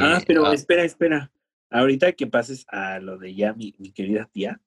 ah, 0.02 0.22
pero 0.26 0.54
espera, 0.54 0.84
espera. 0.84 1.32
Ahorita 1.70 2.14
que 2.14 2.28
pases 2.28 2.66
a 2.70 3.00
lo 3.00 3.18
de 3.18 3.36
ya 3.36 3.54
mi 3.54 3.74
querida 3.94 4.30
tía, 4.32 4.62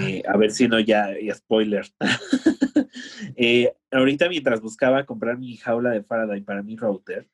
eh, 0.00 0.22
a 0.26 0.36
ver 0.36 0.52
si 0.52 0.68
no 0.68 0.78
ya, 0.80 1.10
spoiler. 1.34 1.86
Eh, 3.36 3.74
ahorita 3.90 4.28
mientras 4.28 4.60
buscaba 4.60 5.04
comprar 5.04 5.36
mi 5.36 5.56
jaula 5.56 5.90
de 5.90 6.04
Faraday 6.04 6.42
para 6.42 6.62
mi 6.62 6.76
router, 6.76 7.26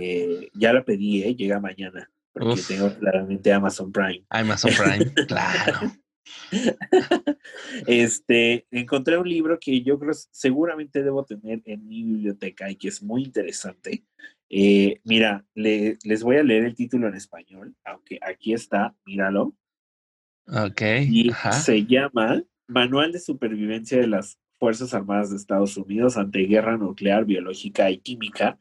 eh, 0.00 0.50
ya 0.54 0.72
la 0.72 0.84
pedí, 0.84 1.22
llega 1.34 1.60
mañana, 1.60 2.10
porque 2.32 2.62
tengo 2.66 2.92
claramente 2.98 3.52
Amazon 3.52 3.92
Prime. 3.92 4.24
Amazon 4.28 4.72
Prime, 4.76 5.12
claro. 5.28 5.92
este, 7.86 8.66
encontré 8.70 9.18
un 9.18 9.28
libro 9.28 9.58
que 9.58 9.82
yo 9.82 9.98
creo 9.98 10.12
seguramente 10.30 11.02
debo 11.02 11.24
tener 11.24 11.62
en 11.64 11.86
mi 11.86 12.02
biblioteca 12.04 12.70
y 12.70 12.76
que 12.76 12.88
es 12.88 13.02
muy 13.02 13.24
interesante. 13.24 14.04
mira, 15.04 15.44
les 15.54 16.22
voy 16.22 16.36
a 16.36 16.42
leer 16.42 16.64
el 16.64 16.74
título 16.74 17.08
en 17.08 17.14
español, 17.14 17.74
aunque 17.84 18.18
aquí 18.22 18.52
está, 18.52 18.94
míralo. 19.04 19.54
Ok. 20.46 20.82
Y 21.08 21.30
se 21.52 21.84
llama 21.86 22.42
Manual 22.66 23.12
de 23.12 23.20
Supervivencia 23.20 23.98
de 23.98 24.06
las 24.06 24.38
Fuerzas 24.58 24.94
Armadas 24.94 25.30
de 25.30 25.36
Estados 25.36 25.76
Unidos 25.76 26.16
ante 26.16 26.40
guerra 26.40 26.76
nuclear, 26.76 27.24
biológica 27.24 27.90
y 27.90 27.98
química. 27.98 28.58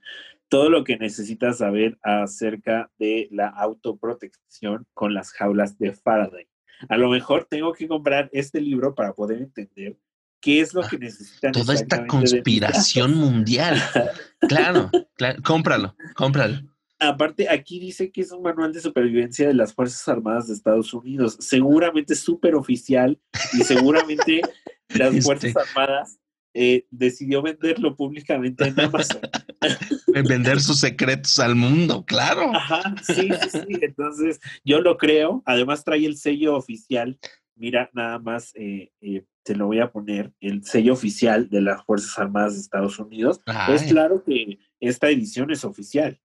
Todo 0.52 0.69
lo 0.69 0.84
que 0.84 0.98
necesitas 0.98 1.60
saber 1.60 1.98
acerca 2.03 2.91
de 2.99 3.30
la 3.32 3.48
autoprotección 3.48 4.86
con 4.94 5.14
las 5.14 5.32
jaulas 5.32 5.78
de 5.78 5.94
Faraday. 5.94 6.48
A 6.90 6.98
lo 6.98 7.10
mejor 7.10 7.48
tengo 7.49 7.72
que 7.72 7.88
comprar 7.88 8.30
este 8.34 8.60
libro 8.60 8.94
para 8.94 9.14
poder 9.14 9.41
entender 9.41 9.98
qué 10.41 10.60
es 10.60 10.73
lo 10.73 10.82
que 10.82 10.98
necesitan. 10.98 11.53
Toda 11.53 11.73
esta 11.73 12.06
conspiración 12.06 13.15
mundial. 13.15 13.82
claro, 14.49 14.90
claro, 15.15 15.41
cómpralo, 15.41 15.95
cómpralo 16.15 16.72
aparte, 17.02 17.49
aquí 17.49 17.80
dice 17.80 18.11
que 18.11 18.22
es 18.22 18.32
un 18.32 18.44
manual 18.44 18.72
de 18.72 18.80
supervivencia 18.80 19.48
de 19.48 19.53
las 19.53 19.73
Fuerzas 19.73 20.07
Armadas 20.07 20.48
de 20.48 20.53
Estados 20.53 20.94
Unidos. 20.94 21.38
Seguramente 21.40 22.15
súper 22.15 22.56
oficial 22.56 23.19
y 23.53 23.64
seguramente 23.64 24.41
las 24.90 25.10
este 25.10 25.22
Fuerzas 25.22 25.56
Armadas 25.57 26.19
eh, 26.53 26.86
decidió 26.90 27.41
venderlo 27.41 27.95
públicamente 27.95 28.65
en 28.65 28.80
Amazon. 28.80 29.22
Vender 30.28 30.60
sus 30.60 30.80
secretos 30.80 31.40
al 31.40 31.56
mundo, 31.56 32.06
claro. 32.06 32.53
Ajá, 32.53 32.95
sí, 33.03 33.30
sí, 33.41 33.49
sí. 33.49 33.80
Entonces, 33.82 34.40
yo 34.65 34.82
lo 34.82 34.98
creo. 34.98 35.41
Además, 35.45 35.84
trae 35.84 36.06
el 36.06 36.18
sello 36.18 36.56
oficial. 36.56 37.19
Mira, 37.56 37.90
nada 37.94 38.19
más 38.19 38.53
eh, 38.56 38.91
eh, 39.02 39.23
te 39.44 39.56
lo 39.56 39.68
voy 39.68 39.80
a 39.80 39.91
poner, 39.91 40.34
el 40.40 40.64
sello 40.64 40.94
oficial 40.94 41.49
de 41.49 41.61
las 41.61 41.84
Fuerzas 41.86 42.18
Armadas 42.19 42.53
de 42.53 42.61
Estados 42.61 42.99
Unidos. 42.99 43.41
Es 43.69 43.84
claro 43.84 44.23
que 44.23 44.60
esta 44.80 45.10
edición 45.10 45.52
es 45.52 45.64
oficial. 45.64 46.19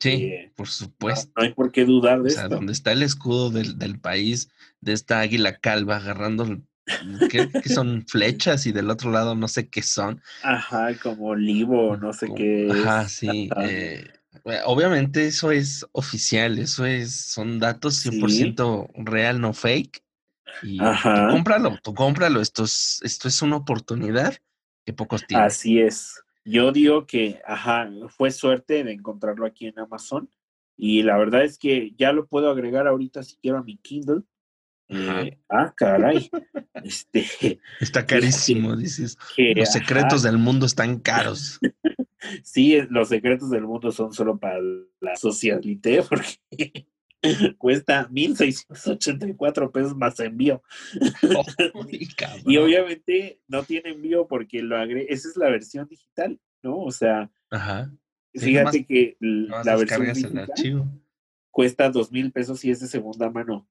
Sí, 0.00 0.08
eh, 0.08 0.52
por 0.56 0.68
supuesto. 0.68 1.30
No, 1.36 1.42
hay 1.42 1.52
por 1.52 1.72
qué 1.72 1.84
dudar 1.84 2.22
de 2.22 2.30
o 2.30 2.32
sea, 2.32 2.48
donde 2.48 2.72
está 2.72 2.92
el 2.92 3.02
escudo 3.02 3.50
del, 3.50 3.78
del, 3.78 4.00
país, 4.00 4.50
de 4.80 4.94
esta 4.94 5.20
águila 5.20 5.58
calva 5.58 5.96
agarrando, 5.96 6.62
¿qué, 7.28 7.48
son 7.68 8.04
flechas 8.06 8.66
y 8.66 8.72
del 8.72 8.90
otro 8.90 9.10
lado 9.10 9.34
no 9.34 9.48
sé 9.48 9.68
qué 9.68 9.82
son. 9.82 10.22
Ajá, 10.42 10.96
como 11.02 11.28
olivo, 11.28 11.96
no 11.96 12.12
sé 12.12 12.28
qué. 12.34 12.68
Ajá, 12.70 13.08
sí. 13.08 13.50
Eh, 13.62 14.06
obviamente 14.64 15.26
eso 15.26 15.50
es 15.50 15.86
oficial, 15.92 16.58
eso 16.58 16.86
es, 16.86 17.14
son 17.14 17.58
datos 17.58 18.04
100% 18.04 18.90
real, 18.94 19.40
no 19.40 19.52
fake. 19.52 20.02
Y 20.62 20.80
Ajá. 20.80 21.26
tú 21.28 21.34
cómpralo, 21.34 21.78
tú 21.82 21.94
cómpralo, 21.94 22.40
esto 22.40 22.64
es, 22.64 23.00
esto 23.02 23.28
es 23.28 23.40
una 23.42 23.56
oportunidad 23.56 24.34
que 24.84 24.92
pocos 24.92 25.26
tienen. 25.26 25.46
Así 25.46 25.80
es. 25.80 26.22
Yo 26.44 26.72
digo 26.72 27.06
que, 27.06 27.40
ajá, 27.46 27.88
fue 28.08 28.30
suerte 28.30 28.82
de 28.82 28.92
encontrarlo 28.92 29.46
aquí 29.46 29.66
en 29.66 29.78
Amazon 29.78 30.28
y 30.76 31.02
la 31.02 31.18
verdad 31.18 31.44
es 31.44 31.58
que 31.58 31.92
ya 31.96 32.12
lo 32.12 32.26
puedo 32.26 32.50
agregar 32.50 32.86
ahorita 32.86 33.22
si 33.22 33.36
quiero 33.36 33.58
a 33.58 33.62
mi 33.62 33.76
Kindle. 33.76 34.22
Eh, 34.92 35.38
ah, 35.48 35.72
caray. 35.76 36.28
este, 36.82 37.60
Está 37.80 38.04
carísimo, 38.04 38.76
dices. 38.76 39.16
Los 39.36 39.72
secretos 39.72 40.22
del 40.22 40.36
mundo 40.36 40.66
están 40.66 40.98
caros. 40.98 41.60
sí, 42.42 42.76
los 42.90 43.08
secretos 43.08 43.50
del 43.50 43.66
mundo 43.66 43.92
son 43.92 44.12
solo 44.12 44.38
para 44.38 44.58
la 45.00 45.16
socialité 45.16 46.02
porque 46.08 46.86
cuesta 47.58 48.08
1.684 48.08 49.70
pesos 49.70 49.96
más 49.96 50.18
envío. 50.18 50.62
y 52.46 52.56
obviamente 52.56 53.40
no 53.46 53.62
tiene 53.62 53.90
envío 53.90 54.26
porque 54.26 54.62
lo 54.62 54.76
agregué, 54.76 55.12
esa 55.12 55.28
es 55.28 55.36
la 55.36 55.50
versión 55.50 55.86
digital, 55.86 56.40
¿no? 56.62 56.78
O 56.80 56.90
sea, 56.90 57.30
fíjate 58.34 58.84
que 58.84 59.16
la 59.20 59.76
versión 59.76 60.12
digital 60.12 60.50
cuesta 61.50 61.90
dos 61.90 62.10
mil 62.10 62.32
pesos 62.32 62.64
y 62.64 62.70
es 62.70 62.80
de 62.80 62.86
segunda 62.86 63.30
mano. 63.30 63.68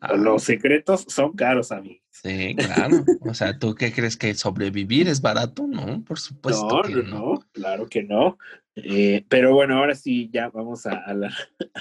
Ah. 0.00 0.14
Los 0.16 0.44
secretos 0.44 1.06
son 1.08 1.32
caros, 1.32 1.72
a 1.72 1.80
mí. 1.80 2.02
Sí, 2.10 2.54
claro. 2.56 3.04
O 3.22 3.32
sea, 3.32 3.58
¿tú 3.58 3.74
qué 3.74 3.92
crees 3.92 4.16
que 4.16 4.34
sobrevivir 4.34 5.08
es 5.08 5.22
barato? 5.22 5.66
No, 5.66 6.04
por 6.04 6.18
supuesto. 6.18 6.68
No, 6.68 6.82
que 6.82 6.94
no, 6.94 7.02
no, 7.02 7.40
claro 7.52 7.86
que 7.88 8.02
no. 8.02 8.38
Eh, 8.74 9.24
pero 9.28 9.54
bueno, 9.54 9.78
ahora 9.78 9.94
sí, 9.94 10.30
ya 10.32 10.48
vamos 10.48 10.86
a, 10.86 11.12
la, 11.14 11.34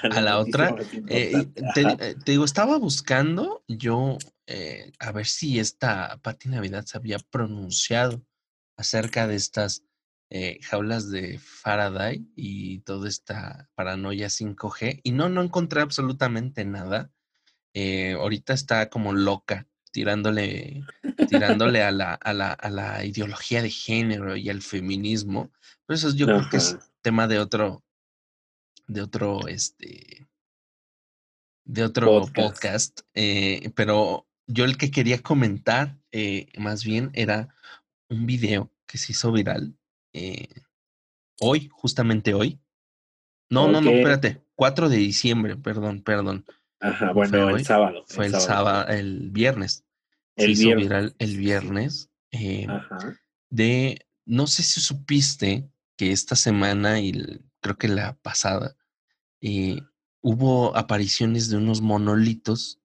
a 0.04 0.22
la, 0.22 0.40
otra. 0.40 0.76
Eh, 1.08 1.34
eh, 1.56 2.16
te, 2.26 2.32
digo, 2.32 2.46
estaba 2.46 2.78
buscando 2.78 3.64
yo 3.68 4.18
a 5.00 5.12
ver 5.14 5.28
si 5.28 5.60
esta 5.60 6.20
Pati 6.22 6.50
Navidad 6.50 6.84
se 6.86 6.98
había 6.98 7.20
pronunciado 7.20 8.22
acerca 8.76 9.26
de 9.26 9.36
estas 9.36 9.86
jaulas 10.62 11.10
de 11.10 11.40
Faraday 11.40 12.26
y 12.36 12.80
toda 12.80 13.08
esta 13.08 13.70
paranoia 13.76 14.28
5G. 14.28 15.02
Y 15.04 15.12
no, 15.12 15.30
no 15.30 15.42
encontré 15.42 15.82
absolutamente 15.82 16.66
nada. 16.66 17.12
Ahorita 17.74 18.54
está 18.54 18.90
como 18.90 19.14
loca 19.14 19.68
tirándole, 19.92 20.84
tirándole 21.30 21.84
a, 21.84 21.92
la, 21.92 22.14
a, 22.14 22.34
la, 22.34 22.52
a 22.54 22.70
la 22.70 23.06
ideología 23.06 23.62
de 23.62 23.70
género 23.70 24.36
y 24.36 24.50
al 24.50 24.62
feminismo 24.62 25.52
eso 25.94 26.14
yo 26.16 26.26
creo 26.26 26.50
que 26.50 26.58
es 26.58 26.78
tema 27.02 27.28
de 27.28 27.40
otro, 27.40 27.84
de 28.88 29.02
otro, 29.02 29.48
este, 29.48 30.28
de 31.66 31.84
otro 31.84 32.26
podcast. 32.34 33.02
Eh, 33.14 33.72
pero 33.76 34.28
yo 34.48 34.66
el 34.66 34.78
que 34.78 34.92
quería 34.92 35.22
comentar 35.22 35.98
eh, 36.12 36.48
más 36.58 36.84
bien 36.84 37.12
era 37.14 37.54
un 38.10 38.26
video 38.26 38.72
que 38.86 38.98
se 38.98 39.14
hizo 39.14 39.32
viral 39.32 39.74
eh, 40.14 40.48
hoy, 41.40 41.70
justamente 41.72 42.34
hoy. 42.34 42.60
No, 43.50 43.68
no, 43.68 43.82
no, 43.82 43.92
espérate. 43.92 44.42
4 44.56 44.90
de 44.90 44.98
diciembre, 44.98 45.58
perdón, 45.58 46.04
perdón. 46.04 46.46
Ajá, 46.82 47.14
bueno, 47.14 47.50
el 47.50 47.64
sábado. 47.64 48.04
Fue 48.08 48.26
el, 48.26 48.36
sábado, 48.40 48.88
el 48.88 49.30
viernes. 49.30 49.86
El 50.36 50.56
se 50.56 50.64
hizo 50.64 50.76
viral 50.76 51.16
el 51.20 51.38
viernes. 51.38 52.10
de, 53.50 54.08
no 54.26 54.48
sé 54.48 54.64
si 54.64 54.82
supiste 54.82 55.70
que 55.96 56.12
esta 56.12 56.36
semana 56.36 57.00
y 57.00 57.14
creo 57.62 57.78
que 57.78 57.88
la 57.88 58.18
pasada 58.22 58.76
eh, 59.42 59.80
hubo 60.22 60.76
apariciones 60.76 61.50
de 61.50 61.58
unos 61.58 61.82
monolitos 61.82 62.82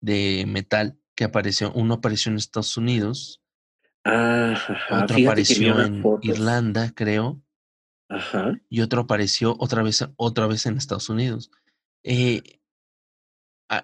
de 0.00 0.44
metal 0.48 0.98
que 1.14 1.24
apareció, 1.24 1.72
uno 1.72 1.94
apareció 1.94 2.32
en 2.32 2.38
Estados 2.38 2.76
Unidos, 2.76 3.42
otro 4.04 5.16
apareció 5.18 5.80
en 5.80 6.02
Irlanda, 6.22 6.92
creo, 6.94 7.42
y 8.68 8.80
otro 8.80 9.02
apareció 9.02 9.54
otra 9.58 9.82
vez, 9.82 10.08
otra 10.16 10.46
vez 10.46 10.66
en 10.66 10.76
Estados 10.76 11.08
Unidos. 11.08 11.50
Eh, 12.02 12.59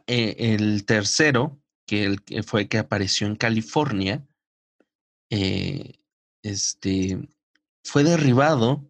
el 0.07 0.85
tercero, 0.85 1.59
que, 1.87 2.05
el, 2.05 2.23
que 2.23 2.43
fue 2.43 2.69
que 2.69 2.79
apareció 2.79 3.27
en 3.27 3.37
California, 3.37 4.27
este, 6.43 7.29
fue 7.85 8.05
derribado, 8.05 8.85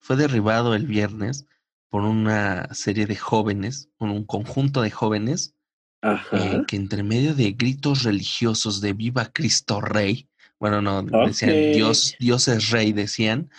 fue 0.00 0.16
derribado 0.16 0.74
el 0.74 0.86
viernes 0.86 1.46
por 1.88 2.02
una 2.02 2.74
serie 2.74 3.06
de 3.06 3.16
jóvenes, 3.16 3.88
por 3.96 4.08
un 4.08 4.24
conjunto 4.24 4.82
de 4.82 4.90
jóvenes, 4.90 5.54
eh, 6.32 6.62
que 6.66 6.76
entre 6.76 7.02
medio 7.02 7.34
de 7.34 7.52
gritos 7.52 8.02
religiosos 8.02 8.80
de 8.80 8.92
Viva 8.92 9.30
Cristo 9.32 9.80
Rey, 9.80 10.28
bueno, 10.58 10.82
no, 10.82 11.02
decían 11.26 11.72
Dios, 11.72 12.16
Dios 12.18 12.48
es 12.48 12.70
Rey, 12.70 12.92
decían, 12.92 13.50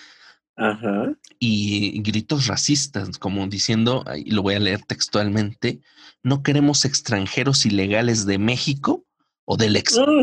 y 1.40 2.02
gritos 2.02 2.48
racistas, 2.48 3.18
como 3.18 3.48
diciendo, 3.48 4.06
y 4.16 4.32
lo 4.32 4.42
voy 4.42 4.56
a 4.56 4.60
leer 4.60 4.84
textualmente, 4.84 5.82
no 6.24 6.44
queremos 6.44 6.86
extranjeros 6.86 7.66
ilegales 7.66 8.26
de 8.26 8.38
México 8.38 9.06
o 9.46 9.58
del, 9.58 9.82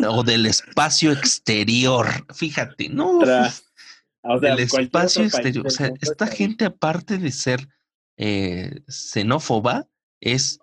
o 0.08 0.22
del 0.22 0.46
espacio 0.46 1.12
exterior. 1.12 2.06
Fíjate, 2.34 2.88
no. 2.88 3.18
O 3.18 4.38
sea, 4.38 4.54
el 4.54 4.60
espacio 4.60 5.24
exterior. 5.24 5.66
O 5.66 5.70
sea, 5.70 5.92
esta 6.00 6.26
gente, 6.26 6.64
aparte 6.64 7.18
de 7.18 7.30
ser 7.30 7.68
eh, 8.16 8.80
xenófoba, 8.88 9.86
es 10.22 10.58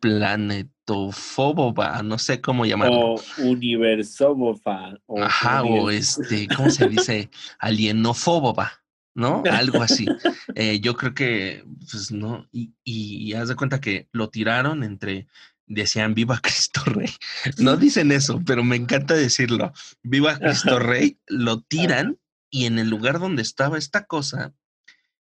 planetofóboba, 0.00 2.02
no 2.02 2.18
sé 2.18 2.42
cómo 2.42 2.66
llamarlo. 2.66 3.14
O 3.14 3.20
universóboba. 3.38 4.98
Ajá, 5.18 5.62
o 5.62 5.88
este, 5.90 6.46
¿cómo 6.54 6.68
se 6.70 6.88
dice? 6.90 7.30
Alienofóboba, 7.58 8.81
¿no? 9.14 9.42
Algo 9.50 9.82
así. 9.82 10.06
Eh, 10.54 10.80
yo 10.80 10.96
creo 10.96 11.14
que, 11.14 11.64
pues 11.90 12.10
no, 12.10 12.48
y, 12.52 12.74
y, 12.84 13.34
haz 13.34 13.48
de 13.48 13.56
cuenta 13.56 13.80
que 13.80 14.08
lo 14.12 14.30
tiraron 14.30 14.82
entre 14.82 15.26
decían 15.66 16.14
viva 16.14 16.40
Cristo 16.40 16.82
Rey. 16.84 17.10
No 17.58 17.76
dicen 17.76 18.12
eso, 18.12 18.40
pero 18.44 18.64
me 18.64 18.76
encanta 18.76 19.14
decirlo. 19.14 19.72
Viva 20.02 20.38
Cristo 20.38 20.78
Rey, 20.78 21.18
lo 21.26 21.62
tiran 21.62 22.18
y 22.50 22.66
en 22.66 22.78
el 22.78 22.88
lugar 22.88 23.18
donde 23.18 23.42
estaba 23.42 23.78
esta 23.78 24.04
cosa, 24.04 24.54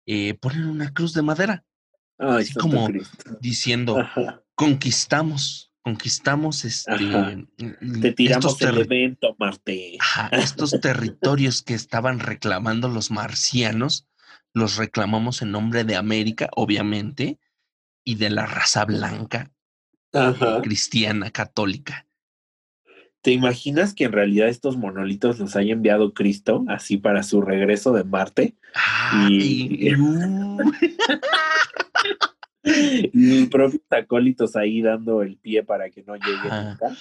eh, 0.06 0.34
ponen 0.36 0.66
una 0.66 0.94
cruz 0.94 1.14
de 1.14 1.22
madera. 1.22 1.66
así 2.18 2.54
como 2.54 2.90
diciendo, 3.40 3.98
conquistamos, 4.56 5.73
conquistamos 5.84 6.66
este. 6.66 7.46
Te 8.02 8.14
tiramos 8.14 8.60
el 8.62 8.78
evento, 8.80 9.36
Marte. 9.38 9.98
estos 10.32 10.72
territorios 10.82 11.62
que 11.62 11.74
estaban 11.74 12.20
reclamando 12.20 12.88
los 12.88 13.12
marcianos, 13.12 14.08
los 14.54 14.78
reclamamos 14.78 15.42
en 15.42 15.52
nombre 15.52 15.84
de 15.84 15.96
América, 15.96 16.50
obviamente, 16.56 17.38
y 18.04 18.16
de 18.16 18.30
la 18.30 18.46
raza 18.46 18.86
blanca, 18.86 19.52
cristiana, 20.64 21.32
católica. 21.32 22.08
¿Te 23.22 23.32
imaginas 23.32 23.94
que 23.94 24.04
en 24.06 24.12
realidad 24.12 24.50
estos 24.50 24.76
monolitos 24.76 25.40
los 25.40 25.56
haya 25.56 25.72
enviado 25.72 26.14
Cristo 26.14 26.66
así 26.68 26.98
para 26.98 27.24
su 27.24 27.42
regreso 27.42 27.94
de 27.94 28.04
Marte? 28.04 28.56
y, 29.30 29.92
y 33.14 33.46
propios 33.48 33.84
acólitos 33.90 34.56
ahí 34.56 34.82
dando 34.82 35.22
el 35.22 35.38
pie 35.38 35.64
para 35.64 35.90
que 35.90 36.04
no 36.04 36.16
llegue 36.16 36.50
nunca. 36.50 36.98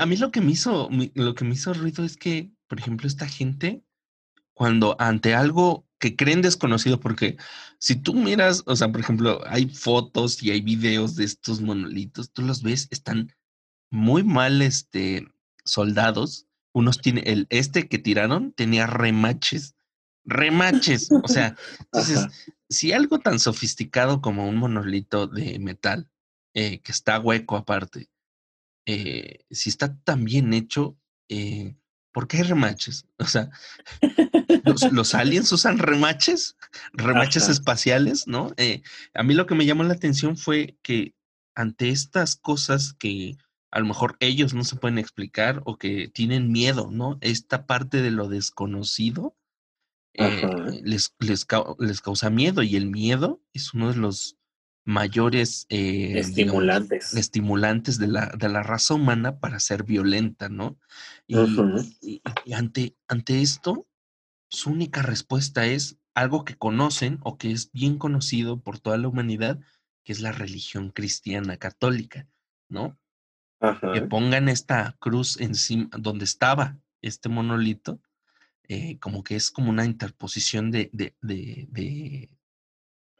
a, 0.00 0.06
mí, 0.06 0.16
lo 0.16 0.30
que 0.30 0.40
me 0.40 0.52
hizo 0.52 0.88
lo 1.14 1.34
que 1.34 1.44
me 1.44 1.54
hizo 1.54 1.74
ruido 1.74 2.04
es 2.04 2.16
que, 2.16 2.50
por 2.66 2.78
ejemplo, 2.78 3.06
esta 3.06 3.28
gente 3.28 3.82
cuando 4.54 4.96
ante 4.98 5.34
algo 5.34 5.86
que 5.98 6.16
creen 6.16 6.42
desconocido, 6.42 7.00
porque 7.00 7.36
si 7.78 7.96
tú 7.96 8.14
miras, 8.14 8.64
o 8.66 8.76
sea, 8.76 8.90
por 8.90 9.00
ejemplo, 9.00 9.40
hay 9.46 9.68
fotos 9.68 10.42
y 10.42 10.50
hay 10.50 10.60
videos 10.60 11.16
de 11.16 11.24
estos 11.24 11.60
monolitos, 11.60 12.32
tú 12.32 12.42
los 12.42 12.62
ves, 12.62 12.88
están 12.90 13.32
muy 13.90 14.24
mal 14.24 14.62
este, 14.62 15.28
soldados. 15.64 16.46
Unos 16.72 17.00
tiene, 17.00 17.22
el 17.26 17.46
este 17.50 17.88
que 17.88 17.98
tiraron 17.98 18.52
tenía 18.52 18.86
remaches. 18.86 19.74
Remaches. 20.24 21.08
O 21.22 21.28
sea, 21.28 21.56
entonces, 21.92 22.26
si 22.72 22.92
algo 22.92 23.20
tan 23.20 23.38
sofisticado 23.38 24.20
como 24.20 24.48
un 24.48 24.56
monolito 24.56 25.26
de 25.26 25.58
metal, 25.58 26.10
eh, 26.54 26.80
que 26.80 26.92
está 26.92 27.18
hueco 27.18 27.56
aparte, 27.56 28.10
eh, 28.86 29.44
si 29.50 29.70
está 29.70 29.96
tan 29.98 30.24
bien 30.24 30.52
hecho, 30.52 30.98
eh, 31.28 31.76
¿por 32.12 32.26
qué 32.26 32.38
hay 32.38 32.42
remaches? 32.44 33.06
O 33.18 33.24
sea, 33.24 33.50
los, 34.90 35.14
aliens 35.14 35.52
usan 35.52 35.78
remaches, 35.78 36.56
remaches 36.92 37.48
espaciales, 37.48 38.26
¿no? 38.26 38.54
a 39.14 39.22
mí 39.22 39.34
lo 39.34 39.46
que 39.46 39.54
me 39.54 39.66
llamó 39.66 39.84
la 39.84 39.94
atención 39.94 40.36
fue 40.36 40.76
que 40.82 41.14
ante 41.54 41.90
estas 41.90 42.36
cosas 42.36 42.94
que 42.94 43.36
a 43.70 43.80
lo 43.80 43.86
mejor 43.86 44.16
ellos 44.20 44.52
no 44.52 44.64
se 44.64 44.76
pueden 44.76 44.98
explicar 44.98 45.62
o 45.64 45.78
que 45.78 46.08
tienen 46.08 46.52
miedo, 46.52 46.90
¿no? 46.90 47.16
Esta 47.22 47.66
parte 47.66 48.02
de 48.02 48.10
lo 48.10 48.28
desconocido 48.28 49.34
eh, 50.14 50.80
les, 50.82 51.14
les, 51.18 51.44
causa 52.00 52.30
miedo 52.30 52.62
y 52.62 52.76
el 52.76 52.86
miedo 52.86 53.42
es 53.52 53.72
uno 53.74 53.92
de 53.92 53.98
los 53.98 54.36
mayores 54.84 55.66
eh, 55.70 56.18
estimulantes. 56.18 57.14
estimulantes 57.14 57.98
de 57.98 58.08
la, 58.08 58.26
de 58.26 58.48
la, 58.48 58.62
raza 58.62 58.94
humana 58.94 59.38
para 59.38 59.60
ser 59.60 59.84
violenta, 59.84 60.48
¿no? 60.48 60.76
Y, 61.26 61.36
y, 62.00 62.52
ante, 62.52 62.96
ante 63.08 63.40
esto, 63.40 63.86
su 64.50 64.70
única 64.70 65.02
respuesta 65.02 65.66
es 65.66 65.98
algo 66.14 66.44
que 66.44 66.56
conocen 66.56 67.18
o 67.22 67.38
que 67.38 67.52
es 67.52 67.70
bien 67.72 67.96
conocido 67.96 68.60
por 68.60 68.80
toda 68.80 68.98
la 68.98 69.08
humanidad, 69.08 69.60
que 70.04 70.12
es 70.12 70.20
la 70.20 70.32
religión 70.32 70.90
cristiana 70.90 71.56
católica, 71.56 72.28
¿no? 72.68 72.98
que 73.94 74.02
pongan 74.02 74.48
esta 74.48 74.96
cruz 74.98 75.40
encima 75.40 75.88
donde 75.96 76.24
estaba 76.24 76.78
este 77.00 77.28
monolito 77.28 78.00
eh, 78.68 78.98
como 78.98 79.22
que 79.22 79.36
es 79.36 79.50
como 79.50 79.70
una 79.70 79.84
interposición 79.84 80.70
de, 80.70 80.90
de, 80.92 81.14
de, 81.20 82.28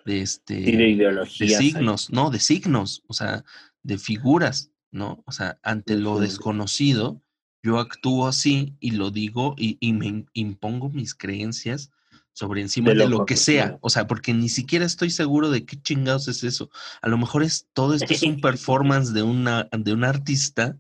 de, 0.05 0.21
este... 0.21 0.55
de 0.55 1.49
signos, 1.49 2.11
no, 2.11 2.31
de 2.31 2.41
signos, 2.41 3.03
o 3.07 3.15
sea, 3.15 3.45
de 3.83 3.99
figuras, 3.99 4.71
¿no? 4.91 5.23
O 5.27 5.33
sea, 5.33 5.59
ante 5.63 5.97
lo 5.97 6.19
desconocido, 6.19 7.23
yo 7.63 7.79
actúo 7.79 8.27
así 8.27 8.77
y 8.81 8.93
lo 8.93 9.11
digo 9.11 9.55
y, 9.57 9.77
y 9.81 9.93
me 9.93 10.27
impongo 10.33 10.91
mis 10.91 11.15
creencias 11.15 11.91
sobre 12.33 12.63
encima 12.63 12.91
de 12.91 13.09
lo, 13.09 13.27
que 13.27 13.37
sea. 13.37 13.79
O 13.83 13.91
sea, 13.91 14.07
porque 14.07 14.33
ni 14.33 14.49
siquiera 14.49 14.85
estoy 14.85 15.11
seguro 15.11 15.51
de 15.51 15.65
qué 15.65 15.81
chingados 15.81 16.29
es 16.29 16.45
eso. 16.45 16.71
A 17.01 17.09
lo 17.09 17.19
mejor 17.19 17.43
es 17.43 17.69
todo 17.73 17.95
esto 17.95 18.13
es 18.13 18.23
un 18.23 18.41
performance 18.41 19.13
de 19.13 19.23
una 19.23 19.69
de 19.71 19.93
un 19.93 20.05
artista. 20.05 20.79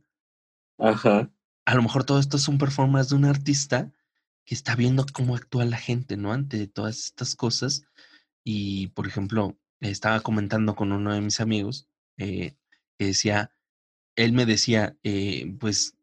Ajá. 0.79 1.31
A 1.65 1.75
lo 1.75 1.83
mejor 1.83 2.05
todo 2.05 2.19
esto 2.19 2.37
es 2.37 2.49
un 2.49 2.59
performance 2.59 3.11
de 3.11 3.17
un 3.17 3.25
artista 3.25 3.93
que 4.45 4.55
está 4.55 4.75
viendo 4.75 5.07
cómo 5.13 5.37
actúa 5.37 5.65
la 5.65 5.79
gente, 5.79 6.17
¿no? 6.17 6.33
Ante 6.33 6.67
todas 6.67 6.99
estas 7.07 7.35
cosas. 7.37 7.85
Y, 8.45 8.89
por 8.89 9.07
ejemplo, 9.07 9.59
estaba 9.81 10.21
comentando 10.21 10.75
con 10.75 10.93
uno 10.93 11.13
de 11.15 11.21
mis 11.21 11.41
amigos 11.41 11.89
eh, 12.19 12.57
que 12.99 13.07
decía, 13.07 13.53
él 14.17 14.33
me 14.33 14.47
decía, 14.47 14.97
eh, 15.03 15.55
pues 15.59 15.97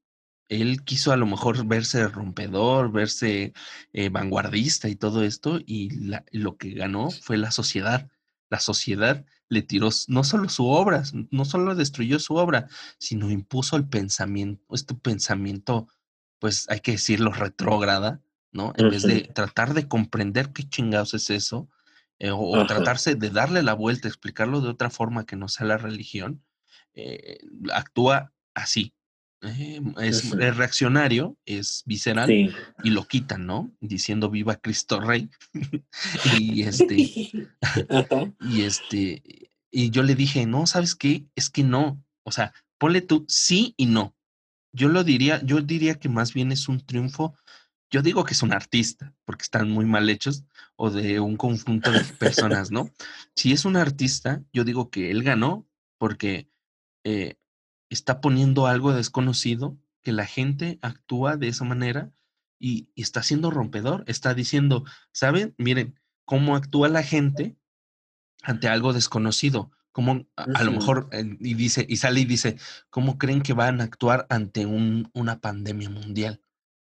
él 0.50 0.84
quiso 0.84 1.12
a 1.12 1.18
lo 1.18 1.28
mejor 1.28 1.66
verse 1.66 2.08
rompedor, 2.08 2.92
verse 2.92 3.54
eh, 3.94 4.10
vanguardista 4.10 4.90
y 4.90 4.96
todo 4.96 5.24
esto, 5.24 5.60
y 5.66 5.90
lo 6.32 6.58
que 6.58 6.72
ganó 6.72 7.12
fue 7.12 7.38
la 7.38 7.52
sociedad. 7.52 8.10
La 8.50 8.60
sociedad 8.60 9.26
le 9.48 9.62
tiró 9.62 9.90
no 10.08 10.24
solo 10.24 10.50
su 10.50 10.68
obra, 10.68 11.04
no 11.32 11.46
solo 11.46 11.76
destruyó 11.76 12.20
su 12.20 12.36
obra, 12.36 12.68
sino 12.98 13.30
impuso 13.30 13.78
el 13.78 13.88
pensamiento, 13.88 14.64
este 14.74 14.96
pensamiento, 14.96 15.88
pues 16.40 16.68
hay 16.70 16.80
que 16.80 16.94
decirlo, 16.94 17.32
retrógrada, 17.32 18.22
¿no? 18.52 18.74
En 18.78 18.90
vez 18.90 19.04
de 19.04 19.22
tratar 19.22 19.74
de 19.74 19.88
comprender 19.88 20.52
qué 20.52 20.64
chingados 20.64 21.14
es 21.14 21.30
eso, 21.30 21.70
eh, 22.20 22.32
o, 22.32 22.66
tratarse 22.66 23.16
de 23.16 23.30
darle 23.30 23.64
la 23.64 23.74
vuelta, 23.74 24.08
explicarlo 24.08 24.62
de 24.62 24.70
otra 24.70 24.90
forma 24.90 25.26
que 25.26 25.36
no 25.36 25.48
sea 25.48 25.66
la 25.66 25.78
religión, 25.78 26.44
eh, 26.94 27.40
actúa 27.72 28.34
así, 28.54 28.94
Em, 29.42 29.94
es, 30.02 30.32
reaccionario, 30.32 31.38
es 31.46 31.84
visceral 31.86 32.30
y 32.30 32.90
lo 32.90 33.08
quitan, 33.08 33.46
¿no? 33.46 33.72
Diciendo 33.80 34.30
viva 34.30 34.58
Cristo 34.58 35.00
Rey. 35.00 35.30
y 36.40 36.64
este, 36.64 36.96
y 38.42 38.62
este, 38.64 39.52
y 39.72 39.90
yo 39.92 40.04
le 40.04 40.16
dije, 40.16 40.46
no, 40.46 40.68
¿sabes 40.68 40.96
qué? 40.96 41.26
Es 41.36 41.50
que 41.50 41.64
no. 41.64 42.04
O 42.24 42.32
sea, 42.32 42.54
ponle 42.78 43.02
tú 43.02 43.26
sí 43.30 43.74
y 43.78 43.86
no. 43.86 44.14
Yo 44.74 44.90
lo 44.90 45.04
diría, 45.04 45.42
yo 45.44 45.62
diría 45.62 45.96
que 45.96 46.10
más 46.10 46.34
bien 46.34 46.52
es 46.52 46.68
un 46.68 46.86
triunfo. 46.86 47.36
Yo 47.92 48.02
digo 48.02 48.24
que 48.24 48.34
es 48.34 48.44
un 48.44 48.54
artista, 48.54 49.14
porque 49.26 49.44
están 49.44 49.70
muy 49.72 49.86
mal 49.86 50.10
hechos, 50.10 50.44
o 50.76 50.92
de 50.92 51.20
un 51.20 51.38
conjunto 51.38 51.92
de 51.92 52.04
personas, 52.04 52.72
¿no? 52.72 52.92
Si 53.36 53.52
es 53.52 53.66
un 53.66 53.76
artista, 53.76 54.44
yo 54.54 54.64
digo 54.64 54.90
que 54.90 55.12
él 55.12 55.24
ganó 55.24 55.68
porque 55.98 56.50
eh, 57.04 57.36
está 57.90 58.22
poniendo 58.22 58.68
algo 58.68 58.94
desconocido, 58.94 59.78
que 60.02 60.12
la 60.12 60.26
gente 60.26 60.80
actúa 60.82 61.36
de 61.36 61.50
esa 61.50 61.66
manera 61.66 62.12
y, 62.60 62.90
está 62.96 63.24
siendo 63.24 63.52
rompedor, 63.52 64.04
está 64.08 64.34
diciendo, 64.34 64.86
¿saben? 65.12 65.56
Miren 65.58 66.00
cómo 66.26 66.56
actúa 66.56 66.90
la 66.90 67.04
gente 67.04 67.58
ante 68.44 68.68
algo 68.68 68.94
desconocido, 68.94 69.72
como 69.92 70.28
a, 70.36 70.64
lo 70.64 70.72
mejor, 70.72 71.10
eh, 71.12 71.38
y 71.40 71.56
dice, 71.56 71.86
y 71.90 71.98
sale 71.98 72.22
y 72.22 72.26
dice, 72.26 72.58
¿cómo 72.90 73.18
creen 73.18 73.42
que 73.42 73.54
van 73.54 73.82
a 73.82 73.86
actuar 73.86 74.28
ante 74.30 74.66
un, 74.66 75.10
una 75.14 75.42
pandemia 75.42 75.90
mundial? 75.90 76.42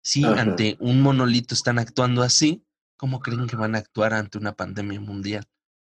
Si 0.04 0.24
ante 0.26 0.78
un 0.80 1.02
monolito 1.02 1.54
están 1.54 1.80
actuando 1.80 2.24
así, 2.24 2.66
¿cómo 2.98 3.20
creen 3.20 3.48
que 3.48 3.56
van 3.56 3.76
a 3.76 3.80
actuar 3.80 4.14
ante 4.14 4.38
una 4.38 4.56
pandemia 4.56 5.00
mundial? 5.00 5.48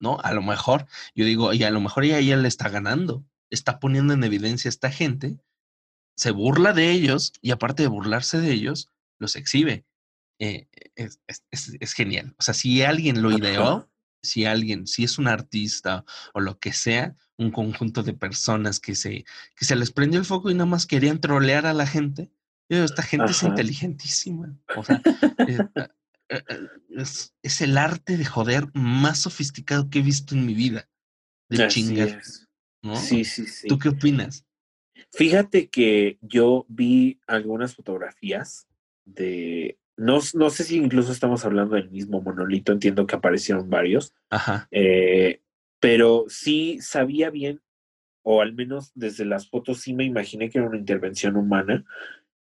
¿No? 0.01 0.19
A 0.21 0.33
lo 0.33 0.43
mejor, 0.43 0.87
yo 1.15 1.25
digo, 1.25 1.53
y 1.53 1.63
a 1.63 1.71
lo 1.71 1.81
mejor 1.81 2.05
ya 2.05 2.19
ella 2.19 2.37
le 2.37 2.49
está 2.49 2.69
ganando, 2.69 3.25
está 3.51 3.79
poniendo 3.79 4.13
en 4.13 4.25
evidencia 4.25 4.69
a 4.69 4.71
esta 4.71 4.91
gente, 4.91 5.39
se 6.17 6.33
burla 6.33 6.73
de 6.73 6.91
ellos 6.91 7.33
y 7.41 7.53
aparte 7.53 7.85
de 7.85 7.89
burlarse 7.89 8.41
de 8.41 8.53
ellos, 8.53 8.91
los 9.19 9.37
exhibe. 9.37 9.87
Eh, 10.39 10.67
es, 10.97 11.95
genial. 11.95 12.35
O 12.39 12.43
sea, 12.43 12.55
si 12.55 12.83
alguien 12.83 13.23
lo 13.23 13.31
ideó, 13.31 13.89
si 14.23 14.45
alguien, 14.45 14.87
si 14.87 15.05
es 15.05 15.19
un 15.19 15.29
artista 15.29 16.05
o 16.35 16.41
lo 16.41 16.59
que 16.59 16.73
sea, 16.73 17.17
un 17.37 17.53
conjunto 17.53 18.03
de 18.03 18.15
personas 18.15 18.81
que 18.81 18.95
se, 18.95 19.25
que 19.57 19.65
se 19.65 19.77
les 19.77 19.93
prendió 19.93 20.19
el 20.19 20.27
foco 20.27 20.51
y 20.51 20.55
nada 20.55 20.67
más 20.67 20.87
querían 20.87 21.21
trolear 21.21 21.67
a 21.67 21.75
la 21.75 21.87
gente, 21.87 22.31
esta 22.77 23.03
gente 23.03 23.33
es 23.33 23.43
inteligentísima. 23.43 24.59
O 24.77 24.85
sea, 24.85 25.01
eh, 25.49 25.59
eh, 26.29 26.43
es, 26.91 27.35
es, 27.43 27.61
el 27.61 27.77
arte 27.77 28.17
de 28.17 28.25
joder 28.25 28.67
más 28.75 29.21
sofisticado 29.21 29.91
que 29.91 29.99
he 29.99 30.03
visto 30.03 30.35
en 30.35 30.47
mi 30.47 30.55
vida. 30.55 30.89
De 31.49 31.69
chingar. 31.69 32.23
Sí, 32.95 33.25
sí, 33.25 33.47
sí. 33.47 33.69
¿Tú 33.69 33.79
qué 33.79 33.91
opinas? 33.91 34.45
Fíjate 35.13 35.69
que 35.69 36.19
yo 36.21 36.65
vi 36.69 37.21
algunas 37.27 37.75
fotografías 37.75 38.67
de, 39.05 39.79
no, 39.97 40.21
no 40.35 40.51
sé 40.51 40.65
si 40.65 40.77
incluso 40.77 41.13
estamos 41.13 41.45
hablando 41.45 41.75
del 41.75 41.91
mismo 41.91 42.23
monolito, 42.23 42.73
entiendo 42.73 43.07
que 43.07 43.17
aparecieron 43.17 43.69
varios, 43.69 44.15
Ajá. 44.31 44.69
Eh, 44.71 45.43
pero 45.81 46.25
sí 46.29 46.79
sabía 46.81 47.31
bien, 47.31 47.61
o 48.23 48.41
al 48.41 48.55
menos 48.55 48.93
desde 48.95 49.25
las 49.25 49.49
fotos 49.49 49.81
sí 49.81 49.95
me 49.95 50.05
imaginé 50.05 50.49
que 50.49 50.59
era 50.59 50.69
una 50.69 50.79
intervención 50.79 51.37
humana, 51.37 51.85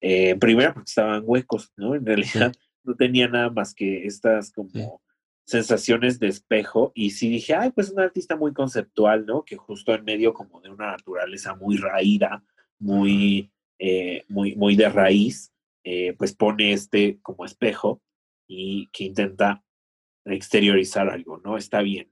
eh, 0.01 0.35
primero 0.35 0.73
porque 0.73 0.89
estaban 0.89 1.23
huecos, 1.25 1.71
¿no? 1.77 1.95
En 1.95 2.05
realidad 2.05 2.51
no 2.83 2.95
tenía 2.95 3.27
nada 3.27 3.49
más 3.49 3.73
que 3.73 4.05
estas 4.05 4.51
como 4.51 5.01
sensaciones 5.45 6.19
de 6.19 6.27
espejo 6.27 6.91
y 6.95 7.11
sí 7.11 7.29
dije, 7.29 7.53
ay, 7.53 7.71
pues 7.71 7.89
un 7.91 7.99
artista 7.99 8.35
muy 8.35 8.53
conceptual, 8.53 9.25
¿no? 9.25 9.43
Que 9.43 9.57
justo 9.57 9.93
en 9.93 10.03
medio 10.03 10.33
como 10.33 10.61
de 10.61 10.69
una 10.69 10.91
naturaleza 10.91 11.55
muy 11.55 11.77
raída, 11.77 12.43
muy, 12.79 13.51
eh, 13.79 14.23
muy, 14.27 14.55
muy 14.55 14.75
de 14.75 14.89
raíz, 14.89 15.51
eh, 15.83 16.13
pues 16.17 16.33
pone 16.33 16.73
este 16.73 17.19
como 17.21 17.45
espejo 17.45 18.01
y 18.47 18.87
que 18.87 19.05
intenta 19.05 19.63
exteriorizar 20.25 21.09
algo, 21.09 21.39
¿no? 21.43 21.57
Está 21.57 21.81
bien. 21.81 22.11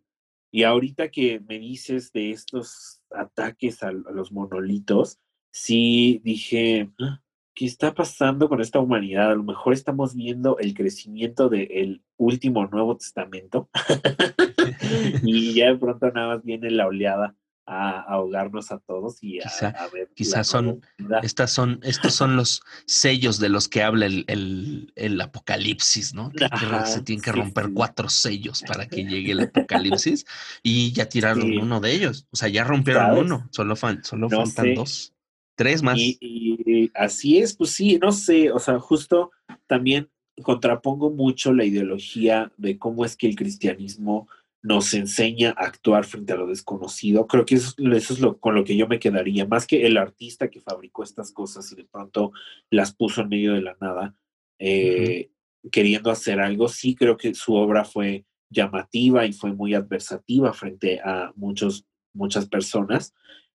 Y 0.51 0.63
ahorita 0.63 1.09
que 1.09 1.39
me 1.39 1.59
dices 1.59 2.11
de 2.11 2.31
estos 2.31 3.01
ataques 3.11 3.83
a, 3.83 3.91
los 3.91 4.31
monolitos, 4.31 5.19
sí 5.51 6.21
dije, 6.23 6.89
ah, 6.99 7.21
¿qué 7.59 7.65
está 7.65 7.93
pasando 7.93 8.47
con 8.47 8.61
esta 8.61 8.79
humanidad? 8.79 9.31
A 9.31 9.35
lo 9.35 9.43
mejor 9.43 9.73
estamos 9.73 10.15
viendo 10.15 10.57
el 10.59 10.73
crecimiento 10.73 11.49
del 11.49 12.01
último 12.15 12.65
Nuevo 12.67 12.95
Testamento 12.95 13.69
y 15.23 15.55
ya 15.55 15.65
de 15.65 15.77
pronto 15.77 16.09
nada 16.09 16.35
más 16.35 16.45
viene 16.45 16.71
la 16.71 16.87
oleada 16.87 17.35
a 17.65 17.99
ahogarnos 17.99 18.71
a 18.71 18.79
todos 18.79 19.21
y 19.21 19.41
a, 19.41 19.89
ver. 19.93 20.09
Quizás 20.15 20.47
son, 20.47 20.81
estas 21.21 21.51
son, 21.51 21.81
estos 21.83 22.13
son 22.13 22.37
los 22.37 22.63
sellos 22.85 23.39
de 23.39 23.49
los 23.49 23.67
que 23.67 23.83
habla 23.83 24.05
el, 24.05 24.93
el, 24.95 25.19
apocalipsis, 25.19 26.13
¿no? 26.13 26.31
Que, 26.31 26.47
se 26.85 27.01
tienen 27.01 27.21
que 27.21 27.33
romper 27.33 27.71
cuatro 27.73 28.07
sellos 28.07 28.63
para 28.65 28.87
que 28.87 29.03
llegue 29.03 29.33
el 29.33 29.39
apocalipsis 29.53 30.25
y 30.63 30.93
ya 30.93 31.09
tiraron 31.09 31.59
uno 31.59 31.81
de 31.81 31.91
ellos. 31.91 32.25
O 32.31 32.37
sea, 32.37 32.47
ya 32.47 32.63
rompieron 32.63 33.17
uno, 33.17 33.49
solo, 33.51 33.75
solo 33.75 34.29
faltan 34.29 34.75
dos. 34.75 35.13
Tres 35.59 35.83
más. 35.83 35.99
Y, 35.99 36.89
así 36.95 37.39
es, 37.39 37.53
pues 37.53 37.71
sí, 37.71 37.99
no 38.01 38.13
sé, 38.13 38.49
o 38.49 38.59
sea, 38.59 38.79
justo 38.79 39.31
también 39.67 40.09
contrapongo 40.41 41.11
mucho 41.11 41.51
la 41.53 41.65
ideología 41.65 42.49
de 42.55 42.79
cómo 42.79 43.03
es 43.03 43.17
que 43.17 43.27
el 43.27 43.35
cristianismo 43.35 44.29
nos 44.61 44.93
enseña 44.93 45.49
a 45.49 45.65
actuar 45.65 46.05
frente 46.05 46.31
a 46.31 46.37
lo 46.37 46.47
desconocido. 46.47 47.27
Creo 47.27 47.43
que 47.43 47.55
eso, 47.55 47.73
es 47.77 48.19
lo, 48.21 48.37
con 48.39 48.55
lo 48.55 48.63
que 48.63 48.77
yo 48.77 48.87
me 48.87 48.99
quedaría, 48.99 49.45
más 49.47 49.67
que 49.67 49.85
el 49.85 49.97
artista 49.97 50.49
que 50.49 50.61
fabricó 50.61 51.03
estas 51.03 51.33
cosas 51.33 51.69
y 51.73 51.75
de 51.75 51.83
pronto 51.83 52.31
las 52.69 52.93
puso 52.93 53.19
en 53.19 53.27
medio 53.27 53.51
de 53.51 53.61
la 53.61 53.75
nada, 53.81 54.15
eh, 54.59 55.29
queriendo 55.73 56.09
hacer 56.09 56.39
algo. 56.39 56.69
Sí 56.69 56.95
creo 56.95 57.17
que 57.17 57.33
su 57.33 57.53
obra 57.55 57.83
fue 57.83 58.23
llamativa 58.49 59.25
y 59.25 59.33
fue 59.33 59.51
muy 59.51 59.73
adversativa 59.73 60.53
frente 60.53 61.01
a 61.03 61.33
muchos, 61.35 61.85
muchas 62.13 62.47
personas, 62.47 63.13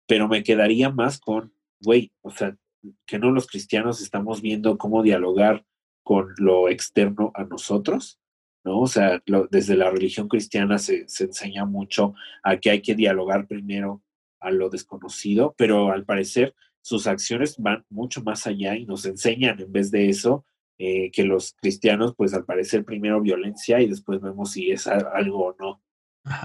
pero 0.08 0.30
me 0.30 0.44
quedaría 0.44 0.90
más 0.90 1.20
con 1.20 1.52
güey, 1.82 2.12
o 2.22 2.32
sea, 2.32 2.56
que 3.06 3.20
no 3.20 3.32
los 3.32 3.48
cristianos 3.48 4.02
estamos 4.02 4.42
viendo 4.42 4.78
cómo 4.78 5.04
dialogar 5.04 5.66
con 6.04 6.34
lo 6.38 6.70
externo 6.70 7.32
a 7.36 7.44
nosotros, 7.44 8.20
¿no? 8.64 8.80
O 8.80 8.88
sea, 8.88 9.22
desde 9.52 9.76
la 9.76 9.90
religión 9.90 10.28
cristiana 10.28 10.80
se, 10.80 11.08
se, 11.08 11.26
enseña 11.26 11.66
mucho 11.66 12.14
a 12.44 12.58
que 12.58 12.70
hay 12.70 12.82
que 12.82 12.96
dialogar 12.96 13.48
primero 13.48 14.02
a 14.40 14.52
lo 14.52 14.70
desconocido, 14.70 15.54
pero 15.58 15.92
al 15.92 16.06
parecer 16.06 16.56
sus 16.82 17.08
acciones 17.08 17.58
van 17.58 17.86
mucho 17.90 18.24
más 18.24 18.48
allá 18.48 18.76
y 18.76 18.86
nos 18.86 19.06
enseñan 19.06 19.60
en 19.60 19.72
vez 19.72 19.92
de 19.92 20.10
eso 20.10 20.46
eh, 20.78 21.12
que 21.12 21.26
los 21.26 21.54
cristianos, 21.54 22.14
pues 22.16 22.34
al 22.34 22.46
parecer 22.46 22.86
primero 22.86 23.22
violencia 23.22 23.82
y 23.82 23.90
después 23.90 24.22
vemos 24.22 24.52
si 24.52 24.72
es 24.72 24.88
algo 24.88 25.48
o 25.48 25.56
no, 25.60 25.82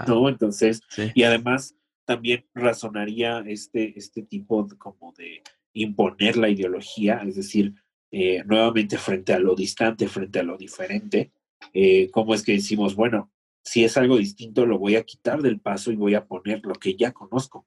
¿no? 0.09 0.28
Entonces, 0.28 0.81
y 1.15 1.23
además 1.23 1.77
también 2.05 2.47
razonaría 2.55 3.43
este, 3.47 3.98
este 3.98 4.22
tipo 4.22 4.66
como 4.78 5.12
de 5.16 5.43
imponer 5.72 6.36
la 6.36 6.48
ideología, 6.48 7.22
es 7.26 7.36
decir, 7.36 7.74
eh, 8.10 8.44
nuevamente 8.47 8.97
frente 8.97 9.32
a 9.32 9.39
lo 9.39 9.55
distante, 9.55 10.06
frente 10.06 10.39
a 10.39 10.44
lo 10.44 10.56
diferente, 10.56 11.32
eh, 11.72 12.10
cómo 12.12 12.35
es 12.35 12.43
que 12.43 12.52
decimos, 12.52 12.94
bueno, 12.94 13.32
si 13.64 13.82
es 13.82 13.97
algo 13.97 14.18
distinto, 14.18 14.66
lo 14.66 14.78
voy 14.78 14.94
a 14.94 15.02
quitar 15.02 15.43
del 15.43 15.59
paso 15.59 15.90
y 15.90 15.97
voy 15.97 16.14
a 16.14 16.24
poner 16.24 16.60
lo 16.64 16.74
que 16.74 16.94
ya 16.94 17.12
conozco. 17.12 17.66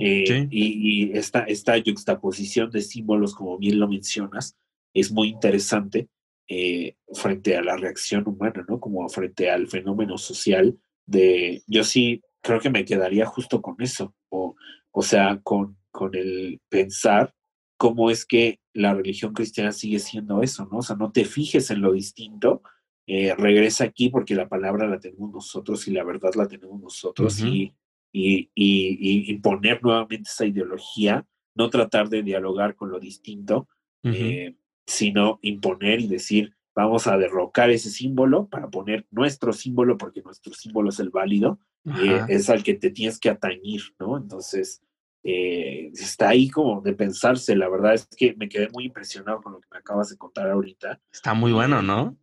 Eh, 0.00 0.48
y, 0.50 1.10
esta, 1.12 1.40
esta 1.40 1.74
juxtaposición 1.82 2.70
de 2.70 2.80
símbolos, 2.80 3.34
como 3.34 3.58
bien 3.58 3.80
lo 3.80 3.88
mencionas, 3.88 4.56
es 4.94 5.10
muy 5.10 5.28
interesante 5.28 6.08
frente 7.12 7.56
a 7.56 7.62
la 7.62 7.76
reacción 7.76 8.26
humana, 8.26 8.64
¿no? 8.66 8.80
Como 8.80 9.06
frente 9.10 9.50
al 9.50 9.66
fenómeno 9.66 10.16
social 10.16 10.78
de, 11.04 11.62
yo 11.66 11.84
sí 11.84 12.22
creo 12.42 12.60
que 12.60 12.70
me 12.70 12.84
quedaría 12.84 13.26
justo 13.26 13.60
con 13.60 13.76
eso, 13.80 14.14
o, 14.28 14.56
o 14.90 15.02
sea, 15.02 15.40
con, 15.42 15.76
con 15.90 16.14
el 16.14 16.60
pensar 16.68 17.34
cómo 17.76 18.10
es 18.10 18.26
que 18.26 18.60
la 18.74 18.94
religión 18.94 19.32
cristiana 19.32 19.72
sigue 19.72 19.98
siendo 19.98 20.42
eso, 20.42 20.68
¿no? 20.70 20.78
O 20.78 20.82
sea, 20.82 20.96
no 20.96 21.12
te 21.12 21.24
fijes 21.24 21.70
en 21.70 21.80
lo 21.80 21.92
distinto, 21.92 22.62
eh, 23.06 23.34
regresa 23.34 23.84
aquí 23.84 24.10
porque 24.10 24.34
la 24.34 24.48
palabra 24.48 24.86
la 24.86 25.00
tenemos 25.00 25.32
nosotros 25.32 25.88
y 25.88 25.92
la 25.92 26.04
verdad 26.04 26.34
la 26.34 26.46
tenemos 26.46 26.80
nosotros 26.80 27.40
y, 27.40 27.72
y, 28.12 28.50
nuevamente 29.82 30.28
esa 30.28 30.44
ideología, 30.44 31.26
no 31.54 31.70
tratar 31.70 32.08
de 32.08 32.22
dialogar 32.22 32.74
con 32.74 32.90
lo 32.90 33.00
distinto, 33.00 33.68
eh, 34.02 34.54
sino 34.86 35.38
imponer 35.42 36.00
y 36.00 36.08
decir, 36.08 36.54
vamos 36.78 37.08
a 37.08 37.18
derrocar 37.18 37.70
ese 37.70 37.90
símbolo 37.90 38.46
para 38.46 38.70
poner 38.70 39.04
nuestro 39.10 39.52
símbolo, 39.52 39.98
porque 39.98 40.22
nuestro 40.22 40.54
símbolo 40.54 40.90
es 40.90 41.00
el 41.00 41.10
válido, 41.10 41.58
y 41.84 42.32
es 42.32 42.48
al 42.50 42.62
que 42.62 42.74
te 42.74 42.90
tienes 42.90 43.18
que 43.18 43.30
atañir, 43.30 43.82
¿no? 43.98 44.16
Entonces, 44.16 44.80
eh, 45.24 45.90
está 45.92 46.28
ahí 46.28 46.48
como 46.48 46.80
de 46.80 46.92
pensarse. 46.92 47.56
La 47.56 47.68
verdad 47.68 47.94
es 47.94 48.06
que 48.06 48.36
me 48.36 48.48
quedé 48.48 48.68
muy 48.68 48.84
impresionado 48.84 49.42
con 49.42 49.54
lo 49.54 49.60
que 49.60 49.66
me 49.72 49.78
acabas 49.78 50.10
de 50.10 50.18
contar 50.18 50.48
ahorita. 50.50 51.00
Está 51.12 51.34
muy 51.34 51.52
bueno, 51.52 51.82
¿no? 51.82 52.16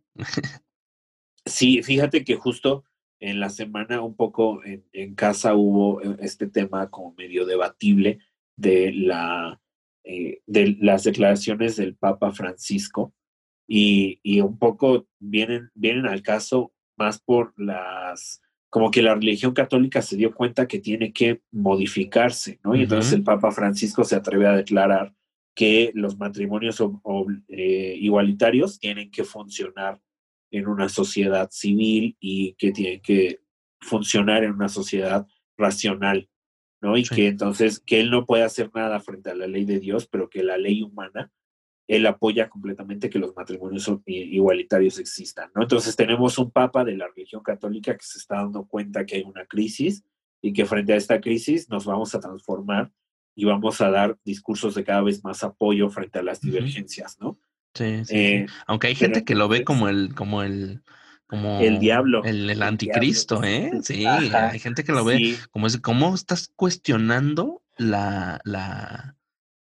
sí, 1.44 1.82
fíjate 1.82 2.24
que 2.24 2.36
justo 2.36 2.84
en 3.20 3.40
la 3.40 3.50
semana 3.50 4.00
un 4.00 4.16
poco 4.16 4.62
en, 4.64 5.14
casa 5.16 5.54
hubo 5.54 6.00
eh, 6.00 6.16
este 6.20 6.46
tema 6.46 6.88
como 6.88 7.12
medio 7.12 7.44
debatible 7.44 8.20
de 8.56 8.90
la 8.92 9.60
eh, 10.04 10.40
de 10.46 10.78
las 10.80 11.04
declaraciones 11.04 11.76
del 11.76 11.94
Papa 11.94 12.32
Francisco 12.32 13.12
y, 13.66 14.20
y 14.22 14.40
un 14.40 14.58
poco 14.58 15.06
vienen, 15.18 15.70
vienen 15.74 16.06
al 16.06 16.22
caso 16.22 16.72
más 16.96 17.20
por 17.20 17.52
las 17.56 18.40
como 18.76 18.90
que 18.90 19.00
la 19.00 19.14
religión 19.14 19.54
católica 19.54 20.02
se 20.02 20.16
dio 20.16 20.34
cuenta 20.34 20.68
que 20.68 20.80
tiene 20.80 21.12
que 21.12 21.40
modificarse, 21.50 22.60
¿no? 22.62 22.74
Y 22.74 22.82
entonces 22.82 23.12
el 23.14 23.22
Papa 23.22 23.50
Francisco 23.50 24.04
se 24.04 24.16
atreve 24.16 24.46
a 24.46 24.56
declarar 24.56 25.14
que 25.54 25.92
los 25.94 26.18
matrimonios 26.18 26.82
eh, 27.48 27.96
igualitarios 27.98 28.78
tienen 28.78 29.10
que 29.10 29.24
funcionar 29.24 29.98
en 30.50 30.66
una 30.66 30.90
sociedad 30.90 31.48
civil 31.50 32.16
y 32.20 32.52
que 32.58 32.72
tienen 32.72 33.00
que 33.00 33.40
funcionar 33.80 34.44
en 34.44 34.52
una 34.52 34.68
sociedad 34.68 35.26
racional, 35.56 36.28
¿no? 36.82 36.98
Y 36.98 37.04
que 37.04 37.28
entonces 37.28 37.80
que 37.80 38.00
él 38.00 38.10
no 38.10 38.26
puede 38.26 38.42
hacer 38.42 38.70
nada 38.74 39.00
frente 39.00 39.30
a 39.30 39.34
la 39.34 39.46
ley 39.46 39.64
de 39.64 39.80
Dios, 39.80 40.06
pero 40.06 40.28
que 40.28 40.42
la 40.42 40.58
ley 40.58 40.82
humana 40.82 41.32
él 41.86 42.06
apoya 42.06 42.48
completamente 42.48 43.08
que 43.08 43.18
los 43.18 43.34
matrimonios 43.36 43.90
igualitarios 44.06 44.98
existan, 44.98 45.50
¿no? 45.54 45.62
Entonces 45.62 45.94
tenemos 45.94 46.36
un 46.38 46.50
papa 46.50 46.84
de 46.84 46.96
la 46.96 47.06
religión 47.06 47.42
católica 47.42 47.96
que 47.96 48.04
se 48.04 48.18
está 48.18 48.36
dando 48.36 48.66
cuenta 48.66 49.06
que 49.06 49.16
hay 49.16 49.22
una 49.22 49.46
crisis 49.46 50.04
y 50.42 50.52
que 50.52 50.66
frente 50.66 50.92
a 50.92 50.96
esta 50.96 51.20
crisis 51.20 51.68
nos 51.70 51.84
vamos 51.84 52.14
a 52.14 52.20
transformar 52.20 52.90
y 53.34 53.44
vamos 53.44 53.80
a 53.80 53.90
dar 53.90 54.18
discursos 54.24 54.74
de 54.74 54.84
cada 54.84 55.02
vez 55.02 55.22
más 55.22 55.44
apoyo 55.44 55.88
frente 55.90 56.18
a 56.18 56.22
las 56.22 56.40
divergencias, 56.40 57.18
¿no? 57.20 57.38
Sí, 57.74 58.04
sí, 58.04 58.16
eh, 58.16 58.46
Aunque 58.66 58.86
hay 58.86 58.94
gente 58.94 59.24
que 59.24 59.34
lo 59.34 59.48
ve 59.48 59.62
como 59.62 59.88
el, 59.88 60.14
como 60.14 60.42
el, 60.42 60.82
como 61.26 61.60
el 61.60 61.78
diablo, 61.78 62.24
el, 62.24 62.62
anticristo, 62.62 63.44
¿eh? 63.44 63.70
Sí, 63.82 64.06
hay 64.06 64.58
gente 64.58 64.82
que 64.82 64.92
lo 64.92 65.04
ve 65.04 65.36
como 65.50 65.66
es, 65.66 65.76
¿cómo 65.78 66.14
estás 66.14 66.50
cuestionando 66.56 67.62
la, 67.76 68.40
la, 68.44 69.15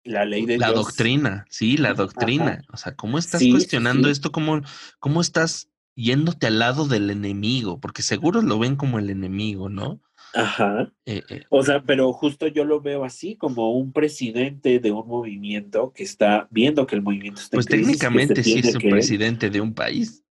la 0.07 0.25
ley 0.25 0.47
de 0.47 0.59
la 0.59 0.73
doctrina, 0.73 1.45
sí, 1.51 1.77
la 1.77 1.95
doctrina. 1.95 2.63
O 2.73 2.77
sea, 2.77 2.95
¿cómo 2.95 3.19
estás 3.19 3.43
cuestionando 3.51 4.09
esto? 4.09 4.33
¿Cómo, 4.33 4.63
¿Cómo 4.99 5.21
estás 5.21 5.69
yéndote 5.95 6.47
al 6.47 6.59
lado 6.59 6.87
del 6.87 7.11
enemigo? 7.11 7.81
Porque 7.81 8.03
seguro 8.03 8.43
lo 8.43 8.59
ven 8.59 8.77
como 8.77 8.99
el 8.99 9.11
enemigo, 9.11 9.69
¿no? 9.69 10.01
Ajá. 10.35 10.93
Eh, 11.07 11.23
eh. 11.29 11.45
O 11.49 11.63
sea, 11.63 11.83
pero 11.83 12.13
justo 12.13 12.47
yo 12.47 12.65
lo 12.65 12.81
veo 12.81 13.05
así, 13.05 13.37
como 13.37 13.73
un 13.73 13.93
presidente 13.93 14.79
de 14.79 14.93
un 14.93 15.07
movimiento 15.07 15.93
que 15.95 16.03
está 16.03 16.47
viendo 16.51 16.87
que 16.87 16.97
el 16.97 17.03
movimiento 17.03 17.41
está 17.41 17.57
Pues 17.57 17.67
técnicamente 17.67 18.43
sí 18.43 18.59
es 18.59 18.75
un 18.75 18.83
presidente 18.83 19.51
de 19.51 19.61
un 19.61 19.75
país. 19.75 20.25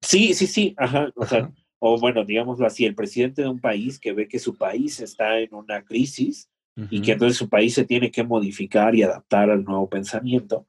Sí, 0.00 0.34
sí, 0.34 0.48
sí, 0.48 0.74
ajá. 0.76 1.12
O 1.14 1.24
sea, 1.24 1.52
o 1.78 1.98
bueno, 1.98 2.24
digámoslo 2.24 2.66
así, 2.66 2.84
el 2.84 2.94
presidente 2.94 3.42
de 3.42 3.48
un 3.48 3.60
país 3.60 3.98
que 3.98 4.12
ve 4.12 4.26
que 4.26 4.38
su 4.38 4.56
país 4.56 5.00
está 5.00 5.38
en 5.38 5.54
una 5.54 5.82
crisis 5.82 6.48
y 6.76 7.02
que 7.02 7.12
entonces 7.12 7.36
su 7.36 7.48
país 7.48 7.74
se 7.74 7.84
tiene 7.84 8.10
que 8.10 8.24
modificar 8.24 8.94
y 8.94 9.02
adaptar 9.02 9.50
al 9.50 9.64
nuevo 9.64 9.88
pensamiento. 9.88 10.66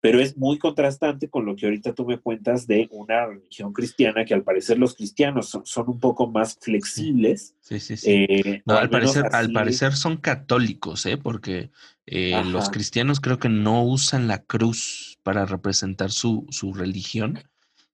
Pero 0.00 0.20
es 0.20 0.36
muy 0.36 0.58
contrastante 0.58 1.30
con 1.30 1.46
lo 1.46 1.56
que 1.56 1.64
ahorita 1.64 1.94
tú 1.94 2.04
me 2.04 2.18
cuentas 2.18 2.66
de 2.66 2.88
una 2.90 3.26
religión 3.26 3.72
cristiana 3.72 4.26
que 4.26 4.34
al 4.34 4.42
parecer 4.42 4.78
los 4.78 4.94
cristianos 4.94 5.58
son, 5.64 5.88
un 5.88 5.98
poco 5.98 6.26
más 6.26 6.58
flexibles. 6.60 7.54
Sí, 7.62 7.80
sí, 7.80 7.96
sí. 7.96 8.10
Eh, 8.10 8.62
no, 8.66 8.76
al, 8.76 8.90
parecer, 8.90 9.24
al 9.32 9.50
parecer 9.52 9.94
son 9.94 10.18
católicos, 10.18 11.06
¿eh? 11.06 11.16
porque 11.16 11.70
eh, 12.04 12.42
los 12.44 12.68
cristianos 12.68 13.18
creo 13.20 13.38
que 13.38 13.48
no 13.48 13.82
usan 13.82 14.28
la 14.28 14.42
cruz 14.42 15.18
para 15.22 15.46
representar 15.46 16.10
su, 16.10 16.46
su 16.50 16.74
religión. 16.74 17.38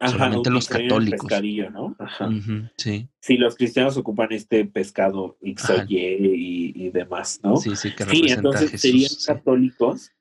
Solamente 0.01 0.51
los 0.51 0.67
católicos. 0.67 1.21
pescadillo, 1.21 1.71
¿no? 1.71 1.95
Ajá. 1.99 2.31
sí. 2.77 3.09
Sí, 3.21 3.37
los 3.37 3.55
cristianos 3.55 3.97
ocupan 3.99 4.33
este 4.33 4.65
pescado 4.65 5.37
XY 5.43 5.85
y, 5.91 6.87
y 6.87 6.91
demás, 6.91 7.41
¿no? 7.43 7.57
Sí, 7.57 7.77
sí, 7.77 7.95
que 7.95 8.05
sí, 8.05 8.25
entonces 8.29 8.81
serían 8.81 9.11
católicos, 9.27 10.13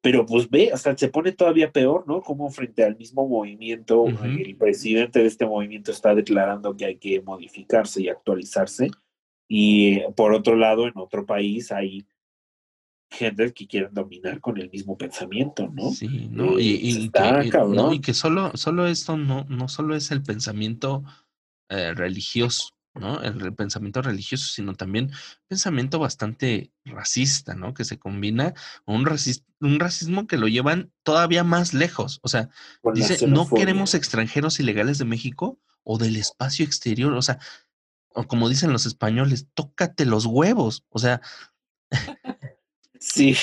pero 0.00 0.24
pues 0.24 0.48
ve, 0.48 0.70
hasta 0.72 0.96
se 0.96 1.08
pone 1.08 1.32
todavía 1.32 1.72
peor, 1.72 2.06
¿no? 2.06 2.20
Como 2.22 2.48
frente 2.50 2.84
al 2.84 2.96
mismo 2.96 3.26
movimiento, 3.26 4.06
el 4.06 4.56
presidente 4.56 5.18
de 5.18 5.26
este 5.26 5.44
movimiento 5.46 5.90
está 5.90 6.14
declarando 6.14 6.76
que 6.76 6.84
hay 6.84 6.96
que 6.96 7.20
modificarse 7.20 8.02
y 8.02 8.08
actualizarse. 8.08 8.90
Y 9.48 10.00
por 10.14 10.32
otro 10.34 10.54
lado, 10.54 10.86
en 10.86 10.92
otro 10.94 11.26
país 11.26 11.72
hay 11.72 12.06
gente 13.10 13.52
que 13.52 13.66
quieren 13.66 13.92
dominar 13.92 14.40
con 14.40 14.58
el 14.58 14.70
mismo 14.70 14.96
pensamiento, 14.96 15.68
¿no? 15.72 15.90
Sí, 15.92 16.28
¿no? 16.30 16.58
y, 16.58 17.10
que, 17.10 18.00
que 18.02 18.14
solo, 18.14 18.52
solo 18.54 18.86
esto 18.86 19.16
no, 19.16 19.44
no 19.48 19.68
solo 19.68 19.94
es 19.96 20.10
el 20.10 20.22
pensamiento 20.22 21.04
eh, 21.70 21.94
religioso, 21.94 22.70
¿no? 22.94 23.22
El, 23.22 23.54
pensamiento 23.54 24.02
religioso, 24.02 24.46
sino 24.46 24.74
también 24.74 25.10
pensamiento 25.46 25.98
bastante 25.98 26.70
racista, 26.84 27.54
¿no? 27.54 27.74
Que 27.74 27.84
se 27.84 27.98
combina 27.98 28.54
un, 28.86 29.06
un 29.60 29.80
racismo 29.80 30.26
que 30.26 30.36
lo 30.36 30.48
llevan 30.48 30.92
todavía 31.02 31.44
más 31.44 31.74
lejos. 31.74 32.20
O 32.22 32.28
sea, 32.28 32.50
dice, 32.94 33.26
no 33.26 33.48
queremos 33.48 33.94
extranjeros 33.94 34.60
ilegales 34.60 34.98
de 34.98 35.06
México 35.06 35.58
o 35.82 35.98
del 35.98 36.16
espacio 36.16 36.64
exterior, 36.64 37.12
o 37.14 37.22
sea, 37.22 37.38
o 38.14 38.24
como 38.24 38.48
dicen 38.48 38.72
los 38.72 38.84
españoles, 38.84 39.46
tócate 39.54 40.04
los 40.04 40.26
huevos, 40.26 40.84
o 40.90 40.98
sea, 40.98 41.20
Sí. 42.98 43.34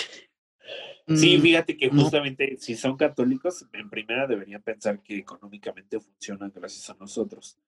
Sí, 1.07 1.38
mm, 1.38 1.41
fíjate 1.41 1.77
que 1.77 1.90
justamente 1.90 2.57
si 2.57 2.76
son 2.76 2.98
católicos, 2.98 3.65
en 3.73 3.90
primera 3.90 4.26
deberían 4.26 4.64
pensar 4.64 5.02
que 5.03 5.18
económicamente 5.18 5.99
funcionan 5.99 6.52
gracias 6.53 6.90
a 6.90 6.95
nosotros. 6.95 7.60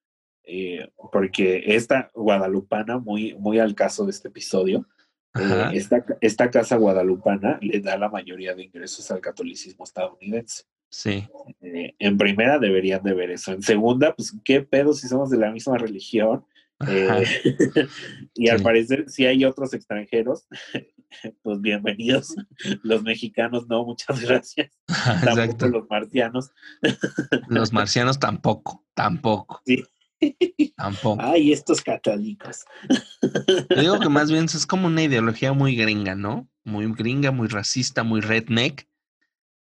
Eh, 0.43 0.89
porque 1.11 1.63
esta 1.67 2.09
guadalupana, 2.15 2.97
muy, 2.97 3.35
muy 3.35 3.59
al 3.59 3.75
caso 3.75 4.05
de 4.05 4.11
este 4.11 4.29
episodio, 4.29 4.87
eh, 5.35 5.69
esta, 5.73 6.03
esta, 6.21 6.49
casa 6.49 6.77
guadalupana 6.77 7.59
le 7.61 7.79
da 7.79 7.97
la 7.97 8.09
mayoría 8.09 8.55
de 8.55 8.63
ingresos 8.63 9.11
al 9.11 9.21
catolicismo 9.21 9.83
estadounidense. 9.83 10.63
Sí. 10.89 11.27
Eh, 11.61 11.93
en 11.99 12.17
primera 12.17 12.57
deberían 12.57 13.03
de 13.03 13.13
ver 13.13 13.29
eso. 13.29 13.51
En 13.51 13.61
segunda, 13.61 14.15
pues 14.15 14.33
qué 14.43 14.61
pedo 14.61 14.93
si 14.93 15.07
somos 15.07 15.29
de 15.29 15.37
la 15.37 15.51
misma 15.51 15.77
religión. 15.77 16.45
y 18.35 18.49
al 18.49 18.61
parecer, 18.61 19.09
si 19.09 19.25
hay 19.25 19.45
otros 19.45 19.73
extranjeros, 19.73 20.47
pues 21.41 21.61
bienvenidos. 21.61 22.35
Los 22.83 23.01
mexicanos 23.03 23.67
no, 23.67 23.83
muchas 23.83 24.21
gracias. 24.21 24.71
Tampoco 25.23 25.67
los 25.67 25.89
marcianos. 25.89 26.51
Los 27.47 27.73
marcianos 27.73 28.19
tampoco, 28.19 28.85
tampoco. 28.93 29.61
Sí. 29.65 29.83
Tampoco. 30.75 31.21
Ay, 31.21 31.51
estos 31.51 31.81
católicos. 31.81 32.65
digo 33.79 33.99
que 33.99 34.09
más 34.09 34.31
bien 34.31 34.45
es 34.45 34.65
como 34.65 34.87
una 34.87 35.03
ideología 35.03 35.53
muy 35.53 35.75
gringa, 35.75 36.15
¿no? 36.15 36.49
Muy 36.63 36.91
gringa, 36.93 37.31
muy 37.31 37.47
racista, 37.47 38.03
muy 38.03 38.21
redneck. 38.21 38.87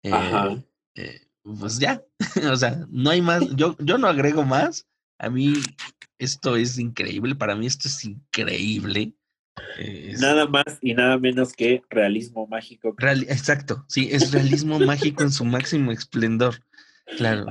Eh, 0.04 0.12
Ajá. 0.12 0.62
Eh, 0.94 1.22
pues 1.42 1.78
ya, 1.78 2.02
o 2.50 2.56
sea, 2.56 2.86
no 2.88 3.10
hay 3.10 3.20
más, 3.20 3.44
yo, 3.56 3.76
yo 3.80 3.98
no 3.98 4.06
agrego 4.06 4.44
más. 4.44 4.86
A 5.18 5.28
mí 5.28 5.54
esto 6.18 6.56
es 6.56 6.78
increíble, 6.78 7.34
para 7.34 7.56
mí 7.56 7.66
esto 7.66 7.88
es 7.88 8.04
increíble 8.04 9.14
Nada 10.20 10.46
más 10.46 10.78
y 10.80 10.94
nada 10.94 11.18
menos 11.18 11.52
que 11.52 11.82
realismo 11.88 12.46
mágico. 12.46 12.94
exacto, 12.98 13.84
sí, 13.88 14.08
es 14.10 14.32
realismo 14.32 14.78
mágico 14.78 15.22
en 15.22 15.30
su 15.30 15.44
máximo 15.44 15.92
esplendor. 15.92 16.62
Claro, 17.16 17.46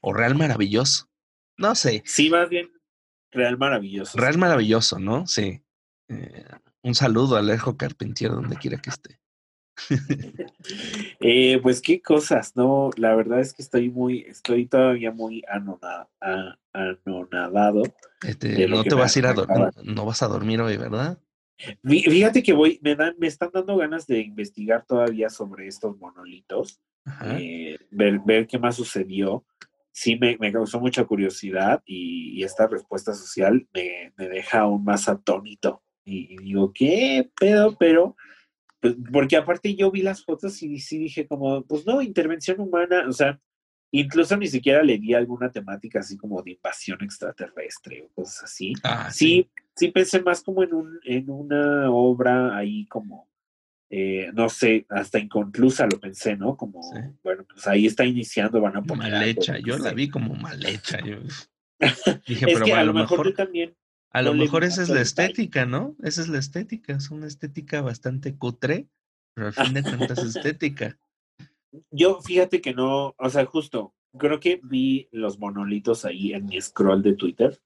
o, 0.00 0.12
real 0.12 0.34
maravilloso. 0.34 1.08
No 1.56 1.74
sé. 1.74 2.02
Sí, 2.04 2.30
más 2.30 2.48
bien 2.48 2.70
real 3.30 3.58
maravilloso. 3.58 4.18
Real 4.18 4.38
maravilloso, 4.38 4.98
¿no? 4.98 5.26
Sí. 5.26 5.62
Eh, 6.08 6.44
un 6.82 6.94
saludo 6.94 7.36
a 7.36 7.40
Alejo 7.40 7.76
Carpentier, 7.76 8.30
donde 8.30 8.56
quiera 8.56 8.78
que 8.78 8.90
esté. 8.90 9.20
Eh, 11.20 11.58
pues 11.62 11.80
qué 11.80 12.00
cosas, 12.00 12.54
¿no? 12.54 12.90
La 12.96 13.14
verdad 13.14 13.40
es 13.40 13.52
que 13.52 13.62
estoy 13.62 13.90
muy, 13.90 14.20
estoy 14.20 14.66
todavía 14.66 15.10
muy 15.10 15.42
anonadado. 15.48 16.08
Este, 18.22 18.68
no 18.68 18.84
te 18.84 18.94
vas 18.94 19.16
a 19.16 19.18
ir 19.18 19.26
a 19.26 19.32
dormir, 19.32 19.70
no 19.82 20.04
vas 20.04 20.22
a 20.22 20.28
dormir 20.28 20.60
hoy, 20.60 20.76
¿verdad? 20.76 21.18
Fíjate 21.82 22.42
que 22.42 22.52
voy, 22.52 22.78
me 22.82 22.94
dan, 22.94 23.16
me 23.18 23.26
están 23.26 23.50
dando 23.52 23.76
ganas 23.76 24.06
de 24.06 24.20
investigar 24.20 24.84
todavía 24.86 25.28
sobre 25.28 25.66
estos 25.66 25.98
monolitos, 25.98 26.80
eh, 27.24 27.78
ver, 27.90 28.20
ver 28.20 28.46
qué 28.46 28.58
más 28.58 28.76
sucedió. 28.76 29.44
Sí, 29.90 30.16
me, 30.16 30.36
me 30.38 30.52
causó 30.52 30.78
mucha 30.78 31.04
curiosidad 31.04 31.82
y, 31.84 32.44
esta 32.44 32.68
respuesta 32.68 33.12
social 33.14 33.66
me, 33.74 34.12
me, 34.16 34.28
deja 34.28 34.60
aún 34.60 34.84
más 34.84 35.08
atónito. 35.08 35.82
Y, 36.04 36.36
digo, 36.38 36.72
¿qué 36.72 37.28
pedo? 37.38 37.76
Pero, 37.76 38.16
porque 39.12 39.36
aparte 39.36 39.74
yo 39.74 39.90
vi 39.90 40.02
las 40.02 40.24
fotos 40.24 40.62
y 40.62 40.78
sí 40.78 40.98
dije 40.98 41.26
como, 41.26 41.62
pues 41.64 41.86
no, 41.86 42.00
intervención 42.02 42.60
humana, 42.60 43.06
o 43.08 43.12
sea, 43.12 43.40
Incluso 43.90 44.36
ni 44.36 44.46
siquiera 44.46 44.82
le 44.82 44.98
di 44.98 45.14
alguna 45.14 45.50
temática 45.50 46.00
así 46.00 46.18
como 46.18 46.42
de 46.42 46.52
invasión 46.52 46.98
extraterrestre 47.02 48.02
o 48.02 48.08
cosas 48.08 48.44
así. 48.44 48.74
Ah, 48.82 49.10
sí, 49.10 49.48
sí, 49.74 49.88
pensé 49.88 50.20
más 50.20 50.42
como 50.42 50.62
en, 50.62 50.74
un, 50.74 51.00
en 51.04 51.30
una 51.30 51.90
obra 51.90 52.54
ahí 52.54 52.84
como, 52.86 53.30
eh, 53.88 54.30
no 54.34 54.50
sé, 54.50 54.84
hasta 54.90 55.18
inconclusa 55.18 55.86
lo 55.86 55.98
pensé, 55.98 56.36
¿no? 56.36 56.54
Como, 56.54 56.82
bueno, 57.22 57.46
pues 57.50 57.66
ahí 57.66 57.86
está 57.86 58.04
iniciando, 58.04 58.60
van 58.60 58.76
a 58.76 58.82
poner. 58.82 59.10
Mal 59.10 59.22
hecha, 59.22 59.58
yo 59.58 59.78
la 59.78 59.94
vi 59.94 60.10
como 60.10 60.34
mal 60.34 60.64
hecha. 60.66 60.98
Yo... 61.00 61.16
Dije, 62.26 62.46
pero 62.46 62.74
a, 62.76 62.84
lo 62.84 62.92
mejor, 62.92 63.32
también. 63.32 63.74
A 64.18 64.22
lo 64.22 64.34
mejor 64.34 64.64
esa 64.64 64.82
es 64.82 64.88
la 64.88 65.00
estética, 65.00 65.64
¿no? 65.64 65.94
Esa 66.02 66.22
es 66.22 66.28
la 66.28 66.40
estética, 66.40 66.94
es 66.94 67.08
una 67.12 67.28
estética 67.28 67.82
bastante 67.82 68.36
cutre, 68.36 68.88
pero 69.32 69.46
al 69.46 69.52
fin 69.52 69.74
de 69.74 69.82
cuentas 69.84 70.18
es 70.18 70.34
estética. 70.34 70.98
Yo 71.92 72.20
fíjate 72.20 72.60
que 72.60 72.74
no, 72.74 73.14
o 73.16 73.30
sea, 73.30 73.44
justo, 73.44 73.94
creo 74.18 74.40
que 74.40 74.60
vi 74.64 75.08
los 75.12 75.38
monolitos 75.38 76.04
ahí 76.04 76.32
en 76.32 76.46
mi 76.46 76.60
scroll 76.60 77.00
de 77.00 77.14
Twitter 77.14 77.60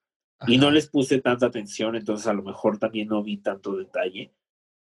y 0.47 0.59
no 0.59 0.71
les 0.71 0.91
puse 0.91 1.23
tanta 1.23 1.47
atención, 1.47 1.97
entonces 1.97 2.27
a 2.27 2.35
lo 2.35 2.43
mejor 2.43 2.77
también 2.77 3.09
no 3.09 3.23
vi 3.23 3.39
tanto 3.39 3.75
detalle. 3.75 4.35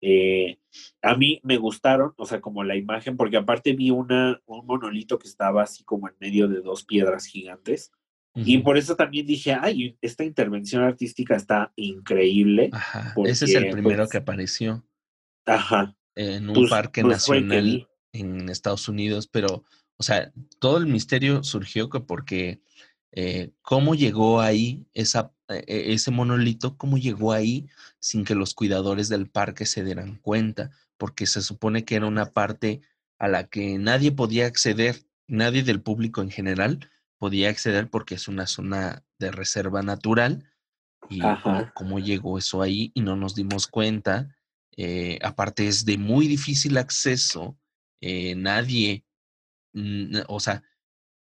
Eh, 0.02 0.58
a 1.04 1.16
mí 1.16 1.40
me 1.44 1.58
gustaron, 1.58 2.16
o 2.18 2.26
sea, 2.26 2.42
como 2.42 2.64
la 2.64 2.78
imagen, 2.78 3.16
porque 3.16 3.38
aparte 3.38 3.74
vi 3.74 3.92
una, 3.92 4.42
un 4.48 4.66
monolito 4.66 5.20
que 5.20 5.28
estaba 5.28 5.62
así 5.62 5.84
como 5.84 6.10
en 6.10 6.16
medio 6.20 6.48
de 6.48 6.62
dos 6.62 6.84
piedras 6.84 7.26
gigantes. 7.26 7.92
Y 8.36 8.60
por 8.60 8.78
eso 8.78 8.96
también 8.96 9.26
dije, 9.26 9.54
ay, 9.54 9.98
esta 10.02 10.24
intervención 10.24 10.84
artística 10.84 11.36
está 11.36 11.74
increíble. 11.76 12.70
Ajá, 12.72 13.14
ese 13.26 13.46
es 13.46 13.56
el 13.56 13.72
primero 13.72 14.04
pues 14.04 14.10
que 14.10 14.18
apareció. 14.18 14.86
Ajá. 15.46 15.96
En 16.16 16.48
un 16.48 16.56
pues, 16.56 16.70
parque 16.70 17.02
pues, 17.02 17.18
nacional 17.18 17.88
en 18.14 18.50
Estados 18.50 18.88
Unidos, 18.88 19.28
pero, 19.28 19.64
o 19.98 20.04
sea, 20.04 20.32
todo 20.60 20.78
el 20.78 20.86
misterio 20.86 21.44
surgió 21.44 21.90
porque 21.90 22.62
eh, 23.12 23.52
cómo 23.62 23.96
llegó 23.96 24.42
ahí 24.42 24.86
esa, 24.94 25.34
e, 25.48 25.64
e, 25.68 25.94
ese 25.94 26.12
monolito, 26.12 26.78
cómo 26.78 26.98
llegó 26.98 27.34
ahí 27.34 27.68
sin 28.00 28.24
que 28.24 28.36
los 28.36 28.54
cuidadores 28.54 29.10
del 29.10 29.30
parque 29.30 29.66
se 29.66 29.84
dieran 29.84 30.18
cuenta, 30.18 30.72
porque 30.98 31.26
se 31.26 31.42
supone 31.42 31.86
que 31.86 31.96
era 31.96 32.06
una 32.06 32.32
parte 32.32 32.82
a 33.18 33.28
la 33.28 33.48
que 33.48 33.78
nadie 33.78 34.12
podía 34.12 34.46
acceder, 34.46 35.04
nadie 35.28 35.64
del 35.64 35.82
público 35.82 36.22
en 36.22 36.32
general 36.32 36.90
podía 37.20 37.50
acceder 37.50 37.90
porque 37.90 38.16
es 38.16 38.28
una 38.28 38.48
zona 38.48 39.04
de 39.20 39.32
reserva 39.32 39.84
natural. 39.84 40.50
Y 41.10 41.22
cómo 41.76 42.00
llegó 42.00 42.38
eso 42.38 42.62
ahí 42.62 42.92
y 42.94 43.02
no 43.02 43.16
nos 43.16 43.36
dimos 43.36 43.68
cuenta. 43.68 44.36
Eh, 44.78 45.20
aparte 45.22 45.68
es 45.68 45.86
de 45.86 45.98
muy 45.98 46.28
difícil 46.28 46.78
acceso 46.78 47.58
eh, 48.02 48.36
nadie, 48.36 49.04
mm, 49.74 50.20
o 50.28 50.40
sea, 50.40 50.64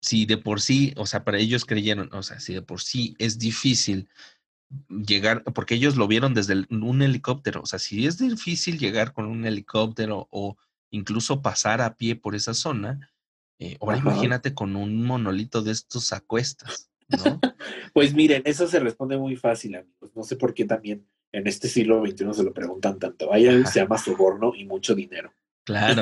si 0.02 0.26
de 0.26 0.38
por 0.38 0.62
sí, 0.62 0.94
o 0.98 1.06
sea, 1.06 1.24
para 1.24 1.40
ellos 1.40 1.66
creyeron, 1.66 2.10
o 2.14 2.24
sea, 2.24 2.40
si 2.40 2.54
de 2.54 2.62
por 2.62 2.82
sí 2.82 3.16
es 3.20 3.40
difícil 3.40 4.08
llegar, 4.90 5.44
porque 5.44 5.76
ellos 5.76 5.96
lo 5.98 6.08
vieron 6.08 6.34
desde 6.34 6.66
un 6.70 7.02
helicóptero, 7.02 7.62
o 7.64 7.66
sea, 7.66 7.80
si 7.80 8.06
es 8.06 8.18
difícil 8.18 8.78
llegar 8.78 9.14
con 9.14 9.26
un 9.26 9.46
helicóptero 9.46 10.28
o 10.32 10.58
incluso 10.92 11.42
pasar 11.42 11.82
a 11.82 11.96
pie 11.96 12.16
por 12.16 12.36
esa 12.36 12.54
zona, 12.54 13.12
eh, 13.60 13.78
ahora 13.82 13.98
imagínate 13.98 14.54
con 14.54 14.76
un 14.76 15.04
monolito 15.04 15.62
de 15.62 15.72
estos 15.72 16.14
a 16.14 16.22
cuestas, 16.22 16.90
¿no? 17.10 17.40
pues 17.94 18.14
miren, 18.14 18.42
eso 18.46 18.68
se 18.68 18.80
responde 18.80 19.18
muy 19.18 19.36
fácil, 19.36 19.76
amigos. 19.76 20.12
No 20.16 20.24
sé 20.24 20.38
por 20.38 20.54
qué 20.54 20.66
también 20.66 21.06
en 21.32 21.46
este 21.46 21.68
siglo 21.68 22.04
XXI 22.06 22.34
se 22.34 22.44
lo 22.44 22.54
preguntan 22.54 23.00
tanto. 23.00 23.32
Hay 23.34 23.48
algo 23.48 23.64
que 23.64 23.72
se 23.72 23.82
llama 23.82 23.98
soborno 23.98 24.54
y 24.56 24.66
mucho 24.66 24.96
dinero. 24.96 25.34
Claro. 25.66 26.02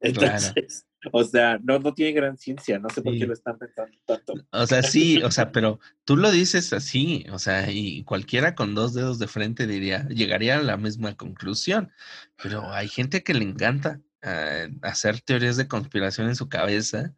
Entonces, 0.00 0.86
o 1.12 1.24
sea, 1.24 1.58
no, 1.62 1.78
no 1.78 1.92
tiene 1.92 2.12
gran 2.12 2.38
ciencia, 2.38 2.78
no 2.78 2.88
sé 2.88 3.02
por 3.02 3.12
qué 3.18 3.26
lo 3.26 3.34
están 3.34 3.58
pensando 3.58 3.94
tanto. 4.06 4.32
O 4.50 4.66
sea, 4.66 4.82
sí, 4.82 5.22
o 5.22 5.30
sea, 5.30 5.52
pero 5.52 5.78
tú 6.04 6.16
lo 6.16 6.30
dices 6.30 6.72
así, 6.72 7.26
o 7.30 7.38
sea, 7.38 7.70
y 7.70 8.02
cualquiera 8.04 8.54
con 8.54 8.74
dos 8.74 8.94
dedos 8.94 9.18
de 9.18 9.28
frente 9.28 9.66
diría, 9.66 10.08
llegaría 10.08 10.56
a 10.56 10.62
la 10.62 10.78
misma 10.78 11.14
conclusión, 11.16 11.92
pero 12.42 12.72
hay 12.72 12.88
gente 12.88 13.22
que 13.22 13.34
le 13.34 13.44
encanta 13.44 14.00
eh, 14.24 14.70
hacer 14.82 15.20
teorías 15.20 15.56
de 15.56 15.68
conspiración 15.68 16.28
en 16.28 16.36
su 16.36 16.48
cabeza 16.48 17.14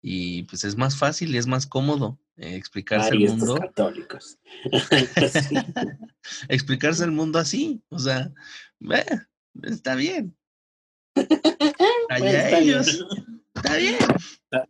y 0.00 0.44
pues 0.44 0.64
es 0.64 0.76
más 0.76 0.96
fácil 0.96 1.34
y 1.34 1.38
es 1.38 1.46
más 1.46 1.66
cómodo 1.66 2.18
eh, 2.36 2.56
explicarse 2.56 3.10
el 3.10 3.28
mundo. 3.28 3.56
católicos. 3.56 4.38
explicarse 6.48 7.04
el 7.04 7.12
mundo 7.12 7.38
así, 7.38 7.82
o 7.88 7.98
sea, 7.98 8.32
está 9.62 9.94
bien. 9.94 10.36
Allá 12.10 12.58
ellos. 12.58 13.06
Está 13.54 13.76
bien. 13.76 13.96
Ah, 14.52 14.66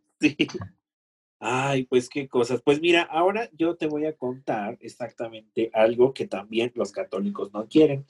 Ay, 1.39 1.85
pues 1.85 2.09
qué 2.09 2.29
cosas. 2.29 2.63
Pues 2.63 2.81
mira, 2.81 3.03
ahora 3.03 3.51
yo 3.53 3.77
te 3.77 3.87
voy 3.87 4.07
a 4.07 4.17
contar 4.17 4.79
exactamente 4.81 5.71
algo 5.75 6.15
que 6.15 6.27
también 6.27 6.73
los 6.75 6.93
católicos 6.93 7.53
no 7.53 7.67
quieren. 7.67 8.07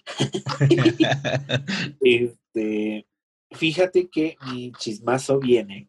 este, 2.00 3.06
fíjate 3.50 4.08
que 4.08 4.36
mi 4.52 4.72
chismazo 4.72 5.38
viene 5.38 5.88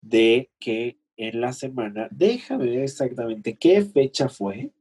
de 0.00 0.50
que 0.58 0.98
en 1.16 1.40
la 1.40 1.52
semana, 1.52 2.08
déjame 2.10 2.66
ver 2.66 2.80
exactamente 2.80 3.56
qué 3.56 3.84
fecha 3.84 4.28
fue. 4.28 4.72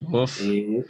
Uf, 0.00 0.40
eh, 0.42 0.84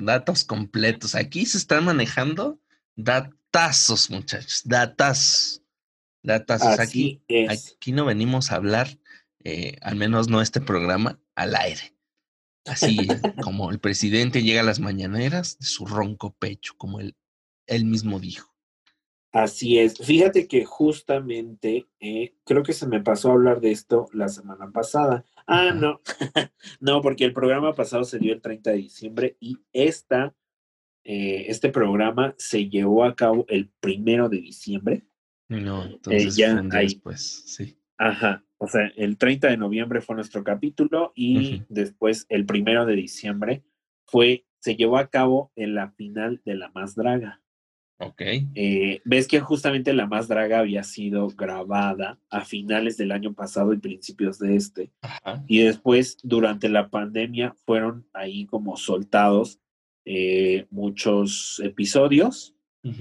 datos 0.00 0.44
completos. 0.44 1.14
Aquí 1.14 1.46
se 1.46 1.58
están 1.58 1.84
manejando 1.84 2.60
datazos, 2.96 4.10
muchachos, 4.10 4.62
datas. 4.64 5.62
Datazos. 6.22 6.78
Aquí, 6.78 7.22
aquí 7.48 7.92
no 7.92 8.04
venimos 8.04 8.50
a 8.50 8.56
hablar, 8.56 8.98
eh, 9.44 9.76
al 9.80 9.96
menos 9.96 10.28
no 10.28 10.42
este 10.42 10.60
programa, 10.60 11.18
al 11.34 11.54
aire. 11.54 11.94
Así 12.66 12.98
como 13.42 13.70
el 13.70 13.78
presidente 13.78 14.42
llega 14.42 14.60
a 14.60 14.64
las 14.64 14.80
mañaneras 14.80 15.58
de 15.58 15.66
su 15.66 15.86
ronco 15.86 16.34
pecho, 16.38 16.74
como 16.76 17.00
él, 17.00 17.16
él 17.66 17.84
mismo 17.84 18.20
dijo. 18.20 18.54
Así 19.32 19.78
es. 19.78 19.98
Fíjate 19.98 20.48
que 20.48 20.64
justamente 20.64 21.86
eh, 22.00 22.34
creo 22.44 22.62
que 22.62 22.72
se 22.72 22.88
me 22.88 23.02
pasó 23.02 23.30
a 23.30 23.34
hablar 23.34 23.60
de 23.60 23.70
esto 23.70 24.08
la 24.12 24.28
semana 24.28 24.70
pasada. 24.70 25.24
Ah, 25.46 25.72
no. 25.74 26.00
no, 26.80 27.02
porque 27.02 27.24
el 27.24 27.32
programa 27.32 27.74
pasado 27.74 28.04
se 28.04 28.18
dio 28.18 28.32
el 28.32 28.40
30 28.40 28.70
de 28.70 28.76
diciembre 28.76 29.36
y 29.40 29.58
esta 29.72 30.34
eh, 31.10 31.46
este 31.48 31.70
programa 31.70 32.34
se 32.36 32.68
llevó 32.68 33.04
a 33.04 33.16
cabo 33.16 33.46
el 33.48 33.70
primero 33.80 34.28
de 34.28 34.42
diciembre. 34.42 35.06
No, 35.48 35.84
eh, 35.84 35.90
entonces 35.92 36.36
ya 36.36 36.60
después, 36.60 37.44
sí. 37.46 37.78
Ajá, 37.96 38.44
o 38.58 38.68
sea, 38.68 38.92
el 38.94 39.16
30 39.16 39.48
de 39.48 39.56
noviembre 39.56 40.02
fue 40.02 40.16
nuestro 40.16 40.44
capítulo 40.44 41.12
y 41.14 41.62
después 41.70 42.26
el 42.28 42.44
primero 42.44 42.84
de 42.84 42.94
diciembre 42.94 43.64
fue, 44.04 44.44
se 44.58 44.76
llevó 44.76 44.98
a 44.98 45.08
cabo 45.08 45.50
en 45.56 45.74
la 45.74 45.92
final 45.92 46.42
de 46.44 46.56
La 46.56 46.68
Más 46.70 46.94
Draga. 46.94 47.40
Ok. 48.00 48.22
Eh, 48.54 49.00
Ves 49.04 49.26
que 49.26 49.40
justamente 49.40 49.92
La 49.92 50.06
Más 50.06 50.28
Draga 50.28 50.60
había 50.60 50.84
sido 50.84 51.28
grabada 51.28 52.18
a 52.30 52.44
finales 52.44 52.96
del 52.96 53.12
año 53.12 53.34
pasado 53.34 53.72
y 53.72 53.78
principios 53.78 54.38
de 54.38 54.56
este. 54.56 54.90
Ajá. 55.02 55.44
Y 55.48 55.58
después, 55.58 56.18
durante 56.22 56.68
la 56.68 56.88
pandemia, 56.90 57.54
fueron 57.66 58.06
ahí 58.12 58.46
como 58.46 58.76
soltados 58.76 59.58
eh, 60.04 60.66
muchos 60.70 61.60
episodios 61.62 62.54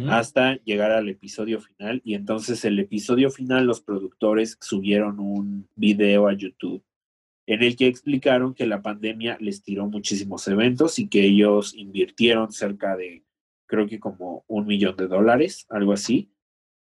hasta 0.09 0.55
llegar 0.65 0.91
al 0.91 1.07
episodio 1.07 1.61
final. 1.61 2.01
Y 2.03 2.15
entonces 2.15 2.65
el 2.65 2.77
episodio 2.77 3.31
final 3.31 3.65
los 3.65 3.79
productores 3.79 4.57
subieron 4.59 5.21
un 5.21 5.69
video 5.75 6.27
a 6.27 6.33
YouTube 6.33 6.83
en 7.47 7.63
el 7.63 7.77
que 7.77 7.87
explicaron 7.87 8.53
que 8.53 8.67
la 8.67 8.81
pandemia 8.81 9.37
les 9.39 9.63
tiró 9.63 9.87
muchísimos 9.87 10.45
eventos 10.49 10.99
y 10.99 11.07
que 11.07 11.23
ellos 11.23 11.73
invirtieron 11.73 12.51
cerca 12.51 12.97
de 12.97 13.23
creo 13.67 13.87
que 13.87 13.99
como 13.99 14.43
un 14.47 14.65
millón 14.65 14.95
de 14.95 15.07
dólares, 15.07 15.65
algo 15.69 15.93
así, 15.93 16.31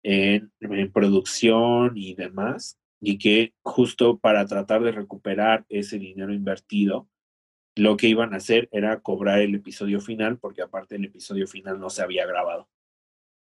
en, 0.02 0.52
producción 0.92 1.92
y 1.96 2.14
demás, 2.14 2.78
y 3.00 3.18
que 3.18 3.54
justo 3.62 4.18
para 4.18 4.46
tratar 4.46 4.82
de 4.82 4.92
recuperar 4.92 5.64
ese 5.68 5.98
dinero 5.98 6.32
invertido, 6.32 7.08
lo 7.76 7.96
que 7.96 8.08
iban 8.08 8.34
a 8.34 8.36
hacer 8.36 8.68
era 8.70 9.00
cobrar 9.00 9.40
el 9.40 9.54
episodio 9.54 10.00
final, 10.00 10.38
porque 10.38 10.62
aparte 10.62 10.96
el 10.96 11.06
episodio 11.06 11.46
final 11.46 11.80
no 11.80 11.90
se 11.90 12.02
había 12.02 12.26
grabado. 12.26 12.68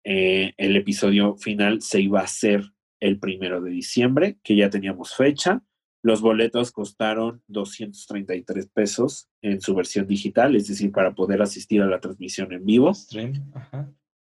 Eh, 0.03 0.53
el 0.57 0.75
episodio 0.77 1.35
final 1.35 1.81
se 1.81 2.01
iba 2.01 2.21
a 2.21 2.23
hacer 2.23 2.63
el 2.99 3.19
primero 3.19 3.61
de 3.61 3.71
diciembre, 3.71 4.37
que 4.43 4.55
ya 4.55 4.69
teníamos 4.69 5.15
fecha. 5.15 5.61
Los 6.03 6.21
boletos 6.21 6.71
costaron 6.71 7.43
233 7.47 8.67
pesos 8.67 9.29
en 9.41 9.61
su 9.61 9.75
versión 9.75 10.07
digital, 10.07 10.55
es 10.55 10.67
decir, 10.67 10.91
para 10.91 11.13
poder 11.13 11.41
asistir 11.41 11.81
a 11.81 11.87
la 11.87 11.99
transmisión 11.99 12.51
en 12.53 12.65
vivo. 12.65 12.93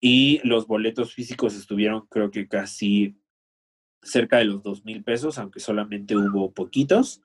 Y 0.01 0.39
los 0.47 0.65
boletos 0.65 1.13
físicos 1.13 1.55
estuvieron, 1.55 2.07
creo 2.09 2.31
que 2.31 2.47
casi 2.47 3.17
cerca 4.01 4.37
de 4.37 4.45
los 4.45 4.63
2 4.63 4.85
mil 4.85 5.03
pesos, 5.03 5.37
aunque 5.37 5.59
solamente 5.59 6.15
hubo 6.15 6.51
poquitos. 6.53 7.21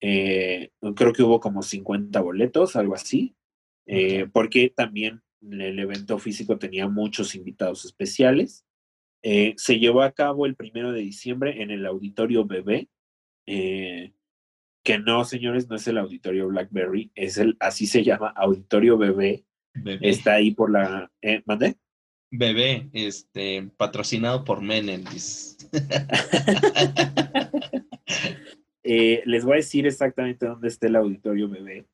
Eh, 0.00 0.70
creo 0.94 1.12
que 1.12 1.22
hubo 1.22 1.40
como 1.40 1.62
50 1.62 2.20
boletos, 2.20 2.76
algo 2.76 2.94
así, 2.94 3.34
eh, 3.86 4.26
porque 4.32 4.68
también 4.68 5.22
el 5.40 5.78
evento 5.78 6.18
físico 6.18 6.58
tenía 6.58 6.88
muchos 6.88 7.34
invitados 7.34 7.84
especiales. 7.84 8.64
Eh, 9.22 9.54
se 9.56 9.78
llevó 9.78 10.02
a 10.02 10.12
cabo 10.12 10.46
el 10.46 10.56
primero 10.56 10.92
de 10.92 11.00
diciembre 11.00 11.62
en 11.62 11.70
el 11.70 11.86
auditorio 11.86 12.44
BB, 13.46 14.12
que 14.84 14.98
no, 14.98 15.24
señores, 15.24 15.68
no 15.68 15.76
es 15.76 15.86
el 15.86 15.98
auditorio 15.98 16.48
Blackberry, 16.48 17.12
es 17.14 17.38
el, 17.38 17.56
así 17.60 17.86
se 17.86 18.02
llama, 18.02 18.32
auditorio 18.36 18.98
BB. 18.98 19.44
Está 20.00 20.34
ahí 20.34 20.50
por 20.50 20.70
la, 20.70 21.10
¿mandé? 21.46 21.76
Bebé, 22.34 22.88
este, 22.94 23.70
patrocinado 23.76 24.44
por 24.44 24.62
Menendez. 24.62 25.56
Eh, 28.84 29.22
les 29.26 29.44
voy 29.44 29.52
a 29.52 29.56
decir 29.56 29.86
exactamente 29.86 30.44
dónde 30.44 30.66
está 30.66 30.88
el 30.88 30.96
auditorio 30.96 31.48
bebé, 31.48 31.86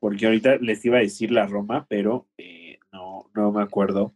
porque 0.00 0.26
ahorita 0.26 0.56
les 0.56 0.84
iba 0.84 0.98
a 0.98 1.02
decir 1.02 1.30
la 1.30 1.46
Roma, 1.46 1.86
pero 1.88 2.28
eh, 2.36 2.78
no, 2.92 3.30
no 3.32 3.52
me 3.52 3.62
acuerdo. 3.62 4.12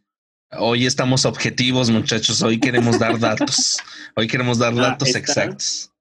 Hoy 0.51 0.85
estamos 0.85 1.25
objetivos, 1.25 1.89
muchachos. 1.89 2.41
Hoy 2.41 2.59
queremos 2.59 2.99
dar 2.99 3.17
datos. 3.19 3.77
Hoy 4.15 4.27
queremos 4.27 4.57
dar 4.57 4.73
ah, 4.73 4.89
datos 4.89 5.15
exactos. 5.15 5.93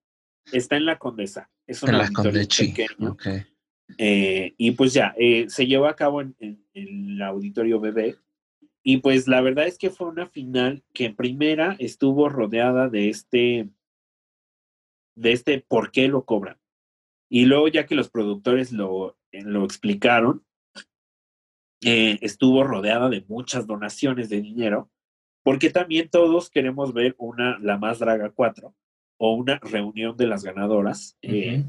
Está 0.52 0.76
en 0.76 0.86
la 0.86 0.98
Condesa. 0.98 1.50
Es 1.66 1.82
un 1.82 1.94
auditorio 1.94 2.46
pequeño. 2.48 3.16
Eh, 3.96 4.54
y 4.58 4.72
pues 4.72 4.92
ya, 4.92 5.14
se 5.48 5.66
llevó 5.66 5.86
a 5.86 5.96
cabo 5.96 6.20
en, 6.20 6.36
el 6.74 7.22
auditorio 7.22 7.80
bebé. 7.80 8.16
Y 8.82 8.98
pues 8.98 9.28
la 9.28 9.40
verdad 9.40 9.66
es 9.66 9.78
que 9.78 9.90
fue 9.90 10.08
una 10.08 10.26
final 10.26 10.82
que 10.94 11.06
en 11.06 11.16
primera 11.16 11.76
estuvo 11.78 12.28
rodeada 12.28 12.88
de 12.88 13.10
este 13.10 13.68
de 15.14 15.32
este 15.32 15.60
por 15.60 15.90
qué 15.90 16.08
lo 16.08 16.24
cobran. 16.24 16.58
Y 17.28 17.44
luego 17.44 17.68
ya 17.68 17.86
que 17.86 17.94
los 17.94 18.08
productores 18.08 18.72
lo, 18.72 19.18
eh, 19.32 19.42
lo 19.42 19.64
explicaron, 19.64 20.44
eh, 21.84 22.18
estuvo 22.22 22.64
rodeada 22.64 23.08
de 23.08 23.24
muchas 23.28 23.66
donaciones 23.66 24.28
de 24.28 24.40
dinero, 24.40 24.90
porque 25.42 25.70
también 25.70 26.08
todos 26.08 26.50
queremos 26.50 26.94
ver 26.94 27.14
una 27.18 27.58
La 27.58 27.78
Más 27.78 27.98
Draga 27.98 28.30
4 28.30 28.74
o 29.18 29.34
una 29.34 29.58
reunión 29.58 30.16
de 30.16 30.26
las 30.26 30.42
ganadoras. 30.42 31.16
Eh, 31.22 31.64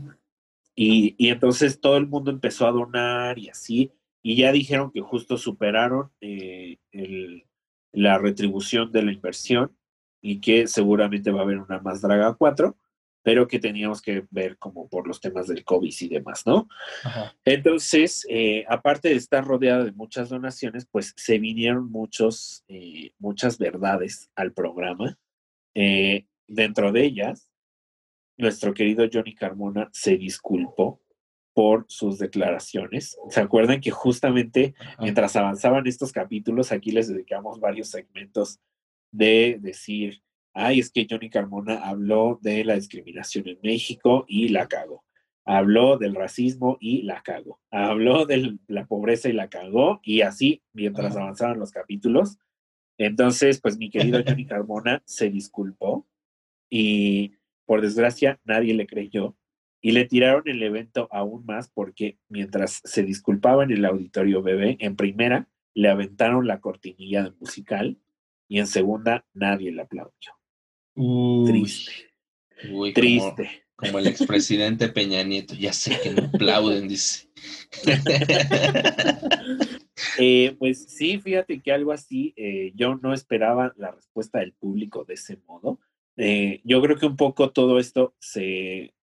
y, 0.76 1.16
y, 1.18 1.30
entonces 1.30 1.82
todo 1.82 1.98
el 1.98 2.08
mundo 2.08 2.32
empezó 2.32 2.66
a 2.66 2.72
donar 2.72 3.38
y 3.38 3.50
así, 3.50 3.92
y 4.24 4.38
ya 4.38 4.52
dijeron 4.52 4.92
que 4.92 5.02
justo 5.02 5.38
superaron 5.38 6.12
el, 6.22 7.46
la 7.92 8.18
retribución 8.18 8.92
de 8.92 9.04
la 9.04 9.12
inversión 9.12 9.76
y 10.22 10.40
que 10.40 10.68
seguramente 10.68 11.32
va 11.32 11.42
a 11.42 11.44
haber 11.44 11.60
una 11.60 11.80
Más 11.80 12.02
Draga 12.02 12.36
4 12.36 12.78
pero 13.22 13.48
que 13.48 13.60
teníamos 13.60 14.02
que 14.02 14.26
ver 14.32 14.58
como 14.58 14.88
por 14.88 15.08
los 15.08 15.20
temas 15.20 15.48
del 15.48 15.64
COVID 15.64 15.94
y 16.00 16.08
demás, 16.08 16.48
¿no? 16.48 16.68
Entonces, 17.46 18.26
eh, 18.30 18.66
aparte 18.68 19.10
de 19.10 19.16
estar 19.16 19.46
rodeada 19.46 19.84
de 19.84 19.92
muchas 19.92 20.30
donaciones, 20.30 20.88
pues 20.90 21.14
se 21.16 21.38
vinieron 21.38 21.92
muchos, 21.92 22.64
eh, 22.68 23.12
muchas 23.20 23.58
verdades 23.58 24.32
al 24.36 24.54
programa. 24.54 25.18
Eh, 25.76 26.26
dentro 26.50 26.92
de 26.92 27.06
ellas, 27.06 27.50
nuestro 28.38 28.74
querido 28.74 29.06
Johnny 29.12 29.36
Carmona 29.36 29.90
se 29.92 30.18
disculpó 30.18 31.02
por 31.54 31.86
sus 31.90 32.20
declaraciones. 32.20 33.18
¿Se 33.30 33.42
acuerdan 33.42 33.82
que 33.82 33.92
justamente 33.92 34.76
mientras 35.00 35.36
avanzaban 35.36 35.86
estos 35.88 36.12
capítulos, 36.12 36.72
aquí 36.72 36.92
les 36.92 37.10
dedicamos 37.10 37.60
varios 37.60 37.90
segmentos 37.90 38.60
de 39.12 39.58
decir, 39.60 40.22
ay, 40.54 40.80
es 40.80 40.90
que 40.90 41.06
Johnny 41.10 41.30
Carmona 41.30 41.80
habló 41.80 42.40
de 42.42 42.64
la 42.64 42.76
discriminación 42.76 43.48
en 43.48 43.60
México 43.62 44.26
y 44.28 44.50
la 44.50 44.68
cagó. 44.68 45.04
Habló 45.44 45.98
del 45.98 46.16
racismo 46.16 46.78
y 46.80 47.02
la 47.02 47.24
cagó. 47.24 47.60
Habló 47.72 48.26
de 48.26 48.58
la 48.68 48.86
pobreza 48.86 49.30
y 49.30 49.34
la 49.34 49.50
cagó. 49.50 50.00
Y 50.04 50.22
así, 50.22 50.62
mientras 50.74 51.16
avanzaban 51.16 51.60
los 51.60 51.72
capítulos. 51.72 52.38
Entonces, 52.98 53.60
pues 53.60 53.78
mi 53.78 53.90
querido 53.90 54.22
Johnny 54.26 54.46
Carmona 54.48 55.02
se 55.06 55.30
disculpó 55.30 56.06
y 56.70 57.34
por 57.66 57.82
desgracia 57.82 58.40
nadie 58.44 58.74
le 58.74 58.88
creyó 58.88 59.36
y 59.82 59.92
le 59.92 60.06
tiraron 60.06 60.44
el 60.48 60.62
evento 60.62 61.08
aún 61.12 61.46
más 61.46 61.70
porque 61.70 62.18
mientras 62.28 62.82
se 62.84 63.04
disculpaba 63.04 63.64
en 63.64 63.72
el 63.72 63.86
auditorio 63.86 64.42
bebé, 64.42 64.78
en 64.80 64.96
primera 64.96 65.48
le 65.74 65.90
aventaron 65.90 66.48
la 66.48 66.60
cortinilla 66.60 67.24
de 67.24 67.32
musical 67.40 67.98
y 68.48 68.60
en 68.60 68.68
segunda 68.68 69.26
nadie 69.34 69.72
le 69.72 69.82
aplaudió 69.82 70.40
triste. 71.46 71.92
triste. 72.94 73.64
Como, 73.76 74.00
el 74.00 74.08
expresidente 74.08 74.90
Peña 74.90 75.24
Nieto. 75.24 75.56
Ya 75.56 75.72
sé 75.72 75.98
que 76.02 76.10
no 76.12 76.26
aplauden, 76.26 76.88
dice. 76.88 77.30
Eh, 80.18 80.56
pues 80.58 80.86
sí, 80.86 81.20
fíjate 81.20 81.62
que 81.62 81.72
algo 81.74 81.92
así, 81.92 82.34
eh, 82.38 82.72
yo 82.74 82.96
no 82.96 83.14
esperaba 83.14 83.74
la 83.78 83.92
respuesta 83.92 84.40
del 84.40 84.54
público 84.54 85.04
de 85.04 85.14
ese 85.16 85.38
modo. 85.46 85.80
Eh, 86.22 86.62
yo 86.66 86.82
creo 86.82 86.98
que 86.98 87.06
un 87.06 87.16
poco 87.16 87.52
todo 87.52 87.80
esto 87.80 88.14
se 88.20 88.94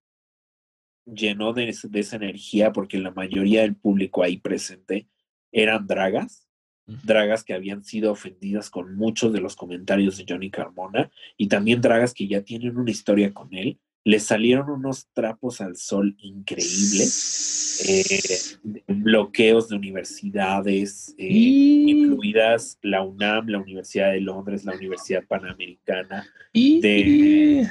llenó 1.06 1.52
de, 1.52 1.74
de, 1.82 2.00
esa 2.00 2.16
energía 2.16 2.72
porque 2.72 2.98
la 2.98 3.10
mayoría 3.10 3.62
del 3.62 3.74
público 3.74 4.22
ahí 4.22 4.36
presente 4.36 5.08
eran 5.50 5.86
dragas 5.86 6.46
dragas 6.86 7.42
que 7.42 7.54
habían 7.54 7.84
sido 7.84 8.12
ofendidas 8.12 8.70
con 8.70 8.96
muchos 8.96 9.32
de 9.32 9.40
los 9.40 9.56
comentarios 9.56 10.16
de 10.16 10.24
Johnny 10.28 10.50
Carmona 10.50 11.10
y 11.36 11.48
también 11.48 11.80
dragas 11.80 12.14
que 12.14 12.28
ya 12.28 12.42
tienen 12.42 12.76
una 12.76 12.90
historia 12.90 13.34
con 13.34 13.52
él. 13.54 13.80
Le 14.06 14.20
salieron 14.20 14.70
unos 14.70 15.08
trapos 15.12 15.60
al 15.60 15.74
sol 15.74 16.14
increíbles, 16.20 17.80
eh, 17.88 18.84
bloqueos 18.86 19.68
de 19.68 19.74
universidades, 19.74 21.12
eh, 21.18 21.26
incluidas 21.26 22.78
la 22.82 23.02
UNAM, 23.02 23.48
la 23.48 23.58
Universidad 23.58 24.12
de 24.12 24.20
Londres, 24.20 24.64
la 24.64 24.76
Universidad 24.76 25.26
Panamericana, 25.26 26.24
de, 26.54 27.68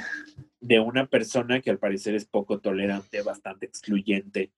de 0.60 0.80
una 0.80 1.06
persona 1.06 1.62
que 1.62 1.70
al 1.70 1.78
parecer 1.78 2.14
es 2.14 2.26
poco 2.26 2.60
tolerante, 2.60 3.22
bastante 3.22 3.64
excluyente, 3.64 4.52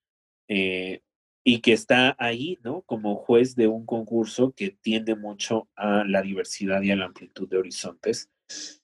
eh, 0.49 1.03
y 1.45 1.61
que 1.61 1.75
está 1.75 2.17
ahí, 2.19 2.59
¿no? 2.65 2.83
Como 2.83 3.15
juez 3.15 3.55
de 3.55 3.69
un 3.69 3.87
concurso 3.87 4.53
que 4.53 4.71
tiende 4.71 5.15
mucho 5.15 5.69
a 5.77 6.03
la 6.05 6.23
diversidad 6.23 6.83
y 6.83 6.91
a 6.91 6.97
la 6.97 7.05
amplitud 7.05 7.49
de 7.49 7.59
horizontes. 7.59 8.31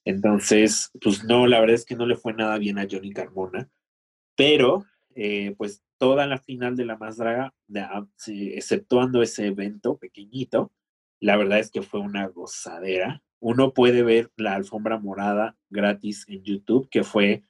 Entonces, 0.03 0.91
pues 1.01 1.23
no, 1.23 1.47
la 1.47 1.59
verdad 1.59 1.75
es 1.75 1.85
que 1.85 1.95
no 1.95 2.05
le 2.05 2.15
fue 2.15 2.33
nada 2.33 2.57
bien 2.57 2.77
a 2.77 2.87
Johnny 2.89 3.11
Carmona, 3.11 3.69
pero 4.35 4.85
eh, 5.15 5.55
pues 5.57 5.83
toda 5.97 6.27
la 6.27 6.37
final 6.37 6.75
de 6.75 6.85
la 6.85 6.97
Más 6.97 7.17
Draga, 7.17 7.53
ah, 7.77 8.05
exceptuando 8.27 9.21
ese 9.21 9.47
evento 9.47 9.97
pequeñito, 9.97 10.71
la 11.19 11.37
verdad 11.37 11.59
es 11.59 11.71
que 11.71 11.81
fue 11.81 11.99
una 11.99 12.27
gozadera. 12.27 13.23
Uno 13.39 13.73
puede 13.73 14.03
ver 14.03 14.31
la 14.35 14.55
alfombra 14.55 14.99
morada 14.99 15.57
gratis 15.69 16.25
en 16.27 16.43
YouTube, 16.43 16.89
que 16.89 17.03
fue 17.03 17.43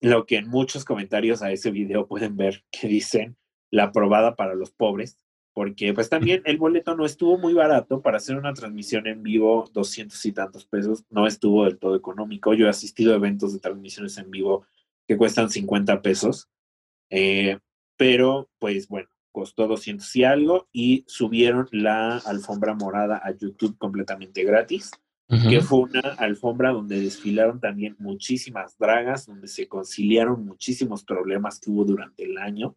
lo 0.00 0.26
que 0.26 0.36
en 0.36 0.48
muchos 0.48 0.84
comentarios 0.84 1.42
a 1.42 1.52
ese 1.52 1.70
video 1.70 2.06
pueden 2.06 2.36
ver 2.36 2.64
que 2.70 2.88
dicen, 2.88 3.36
la 3.70 3.84
aprobada 3.84 4.36
para 4.36 4.54
los 4.54 4.70
pobres, 4.70 5.18
porque 5.54 5.94
pues 5.94 6.10
también 6.10 6.42
el 6.44 6.58
boleto 6.58 6.96
no 6.96 7.06
estuvo 7.06 7.38
muy 7.38 7.54
barato 7.54 8.02
para 8.02 8.16
hacer 8.16 8.36
una 8.36 8.52
transmisión 8.52 9.06
en 9.06 9.22
vivo, 9.22 9.70
doscientos 9.72 10.26
y 10.26 10.32
tantos 10.32 10.66
pesos, 10.66 11.04
no 11.10 11.28
estuvo 11.28 11.64
del 11.64 11.78
todo 11.78 11.94
económico. 11.94 12.54
Yo 12.54 12.66
he 12.66 12.70
asistido 12.70 13.12
a 13.12 13.16
eventos 13.16 13.52
de 13.52 13.60
transmisiones 13.60 14.18
en 14.18 14.32
vivo 14.32 14.66
que 15.06 15.16
cuestan 15.16 15.50
50 15.50 16.02
pesos, 16.02 16.48
eh, 17.08 17.60
pero 17.96 18.50
pues 18.58 18.88
bueno, 18.88 19.08
costó 19.30 19.68
200 19.68 20.16
y 20.16 20.24
algo 20.24 20.68
y 20.72 21.04
subieron 21.06 21.68
la 21.70 22.18
alfombra 22.18 22.74
morada 22.74 23.22
a 23.24 23.30
YouTube 23.30 23.78
completamente 23.78 24.42
gratis, 24.42 24.90
que 25.48 25.60
fue 25.62 25.80
una 25.80 26.00
alfombra 26.18 26.70
donde 26.70 27.00
desfilaron 27.00 27.58
también 27.58 27.96
muchísimas 27.98 28.76
dragas, 28.78 29.26
donde 29.26 29.48
se 29.48 29.66
conciliaron 29.66 30.44
muchísimos 30.44 31.04
problemas 31.04 31.58
que 31.58 31.70
hubo 31.70 31.84
durante 31.84 32.24
el 32.24 32.38
año 32.38 32.76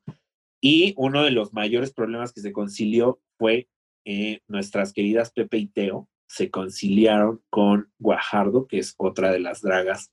y 0.62 0.94
uno 0.98 1.24
de 1.24 1.32
los 1.32 1.54
mayores 1.54 1.94
problemas 1.94 2.34
que 2.34 2.42
se 2.42 2.52
concilió 2.52 3.20
fue 3.38 3.70
eh, 4.06 4.42
nuestras 4.48 4.94
queridas 4.94 5.32
Pepe 5.32 5.58
y 5.58 5.68
Teo 5.68 6.10
se 6.28 6.52
conciliaron 6.52 7.42
con 7.50 7.92
Guajardo, 8.00 8.68
que 8.68 8.80
es 8.80 8.96
otra 8.98 9.32
de 9.32 9.40
las 9.40 9.62
dragas 9.62 10.12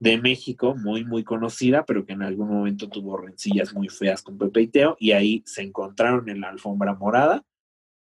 de 0.00 0.18
México, 0.18 0.74
muy, 0.74 1.04
muy 1.04 1.24
conocida, 1.24 1.84
pero 1.84 2.06
que 2.06 2.14
en 2.14 2.22
algún 2.22 2.48
momento 2.48 2.88
tuvo 2.88 3.18
rencillas 3.18 3.74
muy 3.74 3.88
feas 3.88 4.22
con 4.22 4.38
Pepe 4.38 4.62
y 4.62 4.66
Teo, 4.68 4.96
y 4.98 5.12
ahí 5.12 5.42
se 5.44 5.62
encontraron 5.62 6.28
en 6.28 6.40
la 6.40 6.48
alfombra 6.48 6.94
morada, 6.94 7.44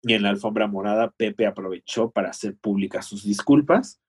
y 0.03 0.13
en 0.13 0.23
la 0.23 0.31
alfombra 0.31 0.67
morada 0.67 1.11
Pepe 1.11 1.47
aprovechó 1.47 2.11
para 2.11 2.31
hacer 2.31 2.57
públicas 2.57 3.07
sus 3.07 3.25
disculpas 3.25 4.01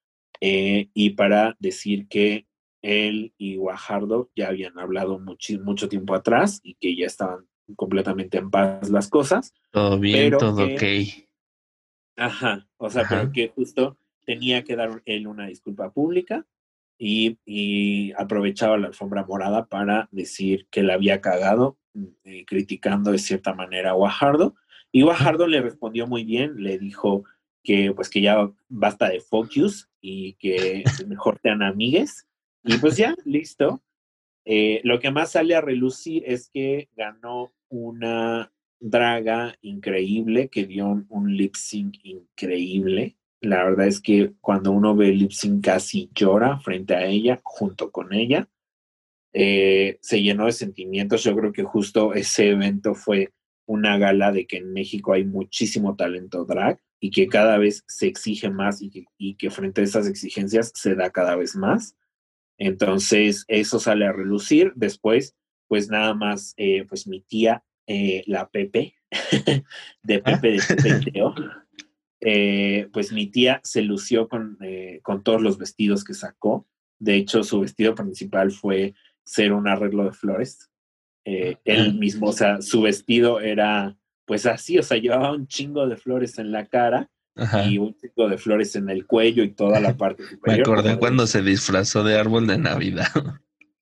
eh, 0.42 0.90
y 0.94 1.12
para 1.12 1.56
decir 1.60 2.08
que 2.08 2.48
él 2.82 3.34
y 3.38 3.58
Guajardo 3.58 4.30
ya 4.36 4.50
habían 4.50 4.78
hablado 4.78 5.20
mucho, 5.20 5.60
mucho 5.60 5.90
tiempo 5.90 6.14
atrás 6.16 6.60
y 6.64 6.76
que 6.76 6.96
ya 6.96 7.08
estaban 7.08 7.48
completamente 7.76 8.38
en 8.38 8.50
paz 8.50 8.90
las 8.90 9.10
cosas. 9.10 9.54
Todo 9.72 10.00
bien, 10.00 10.32
todo 10.38 10.66
ok. 10.66 10.84
Ajá, 12.18 12.68
o 12.78 12.90
sea, 12.90 13.06
pero 13.08 13.32
que 13.32 13.50
justo 13.50 13.98
tenía 14.26 14.64
que 14.64 14.76
dar 14.76 15.02
él 15.06 15.28
una 15.28 15.48
disculpa 15.48 15.92
pública 15.92 16.46
y, 17.00 18.12
aprovechaba 18.18 18.78
la 18.78 18.88
alfombra 18.88 19.26
morada 19.26 19.68
para 19.68 20.10
decir 20.12 20.68
que 20.70 20.84
la 20.84 20.96
había 20.96 21.22
cagado, 21.22 21.78
eh, 22.26 22.46
criticando 22.46 23.12
de 23.12 23.18
cierta 23.18 23.54
manera 23.54 23.92
a 23.92 23.94
Guajardo. 23.94 24.56
Y 24.92 25.04
Guajardo 25.04 25.48
le 25.48 25.62
respondió 25.62 26.08
muy 26.08 26.26
bien, 26.26 26.62
le 26.62 26.78
dijo 26.78 27.24
que 27.64 27.94
pues 27.94 28.10
que 28.10 28.22
ya 28.22 28.52
basta 28.68 29.10
de 29.10 29.22
focus 29.22 29.90
y 30.02 30.34
que 30.34 30.84
mejor 31.08 31.40
sean 31.42 31.62
amigues. 31.62 32.28
Y 32.64 32.78
pues 32.78 32.98
ya, 32.98 33.16
listo. 33.24 33.82
Eh, 34.46 34.82
lo 34.84 35.00
que 35.00 35.12
más 35.12 35.32
sale 35.32 35.56
a 35.56 35.62
relucir 35.62 36.24
es 36.26 36.50
que 36.50 36.90
ganó 36.96 37.54
una 37.70 38.52
draga 38.80 39.56
increíble, 39.62 40.50
que 40.50 40.66
dio 40.66 41.06
un 41.10 41.36
lip 41.36 41.56
sync 41.56 41.98
increíble. 42.04 43.18
La 43.42 43.64
verdad 43.64 43.88
es 43.88 44.02
que 44.02 44.34
cuando 44.42 44.72
uno 44.72 44.96
ve 44.96 45.12
lip 45.12 45.32
sync 45.32 45.64
casi 45.64 46.10
llora 46.14 46.60
frente 46.60 46.96
a 46.96 47.06
ella, 47.06 47.40
junto 47.44 47.92
con 47.92 48.14
ella. 48.14 48.50
Eh, 49.34 50.00
se 50.02 50.22
llenó 50.22 50.46
de 50.46 50.52
sentimientos. 50.54 51.24
Yo 51.24 51.36
creo 51.36 51.52
que 51.54 51.64
justo 51.64 52.14
ese 52.14 52.50
evento 52.50 52.96
fue 52.96 53.32
una 53.66 53.98
gala 53.98 54.32
de 54.32 54.48
que 54.48 54.58
en 54.58 54.74
México 54.74 55.14
hay 55.14 55.26
muchísimo 55.26 55.96
talento 55.96 56.44
drag 56.46 56.80
y 57.00 57.12
que 57.12 57.28
cada 57.28 57.58
vez 57.58 57.84
se 57.88 58.08
exige 58.08 58.50
más 58.50 58.82
y 58.82 58.90
que, 58.90 59.06
y 59.18 59.36
que 59.36 59.52
frente 59.52 59.82
a 59.82 59.84
esas 59.84 60.08
exigencias 60.08 60.72
se 60.76 60.96
da 60.96 61.12
cada 61.12 61.36
vez 61.36 61.56
más. 61.56 61.96
Entonces, 62.58 63.46
eso 63.48 63.80
sale 63.80 64.06
a 64.06 64.12
relucir. 64.12 64.74
Después, 64.76 65.36
pues 65.70 65.90
nada 65.90 66.14
más, 66.14 66.54
eh, 66.58 66.84
pues 66.90 67.08
mi 67.08 67.22
tía, 67.22 67.64
eh, 67.88 68.24
la 68.28 68.50
Pepe, 68.50 68.96
de 70.04 70.20
Pepe 70.20 70.52
de 70.52 70.62
Pepe 70.68 71.24
eh, 72.22 72.90
pues 72.92 73.14
mi 73.14 73.28
tía 73.28 73.62
se 73.64 73.82
lució 73.82 74.28
con, 74.28 74.58
eh, 74.62 75.00
con 75.04 75.24
todos 75.24 75.42
los 75.42 75.58
vestidos 75.58 76.04
que 76.04 76.14
sacó. 76.14 76.68
De 77.00 77.16
hecho, 77.16 77.44
su 77.44 77.62
vestido 77.62 77.96
principal 77.96 78.52
fue 78.52 78.94
ser 79.24 79.54
un 79.54 79.68
arreglo 79.68 80.04
de 80.04 80.12
flores. 80.12 80.70
Eh, 81.26 81.58
él 81.64 81.94
mismo, 81.96 82.28
o 82.28 82.34
sea, 82.34 82.62
su 82.62 82.82
vestido 82.82 83.40
era 83.40 83.96
pues 84.26 84.46
así, 84.46 84.78
o 84.78 84.84
sea, 84.84 84.98
llevaba 84.98 85.32
un 85.32 85.48
chingo 85.48 85.88
de 85.88 85.98
flores 85.98 86.38
en 86.38 86.52
la 86.52 86.68
cara 86.68 87.10
y 87.68 87.78
un 87.78 87.96
chingo 87.96 88.28
de 88.28 88.38
flores 88.38 88.76
en 88.76 88.90
el 88.90 89.08
cuello 89.08 89.44
y 89.44 89.50
toda 89.50 89.80
la 89.80 89.98
parte 89.98 90.24
superior. 90.24 90.68
Me 90.68 90.74
acordé 90.74 91.00
cuando 91.00 91.26
se 91.26 91.42
disfrazó 91.42 92.04
de 92.04 92.20
árbol 92.20 92.46
de 92.46 92.58
Navidad. 92.58 93.08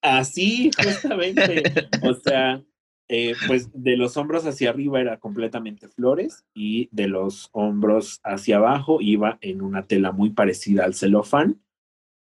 Así, 0.08 0.72
justamente. 0.82 1.64
o 2.02 2.14
sea, 2.14 2.64
eh, 3.10 3.36
pues 3.48 3.70
de 3.74 3.96
los 3.96 4.18
hombros 4.18 4.46
hacia 4.46 4.70
arriba 4.70 5.00
era 5.00 5.18
completamente 5.18 5.88
flores 5.88 6.46
y 6.54 6.90
de 6.92 7.08
los 7.08 7.50
hombros 7.54 8.20
hacia 8.24 8.58
abajo 8.58 9.00
iba 9.02 9.38
en 9.42 9.62
una 9.62 9.88
tela 9.88 10.12
muy 10.12 10.32
parecida 10.32 10.84
al 10.84 10.94
celofán 10.94 11.62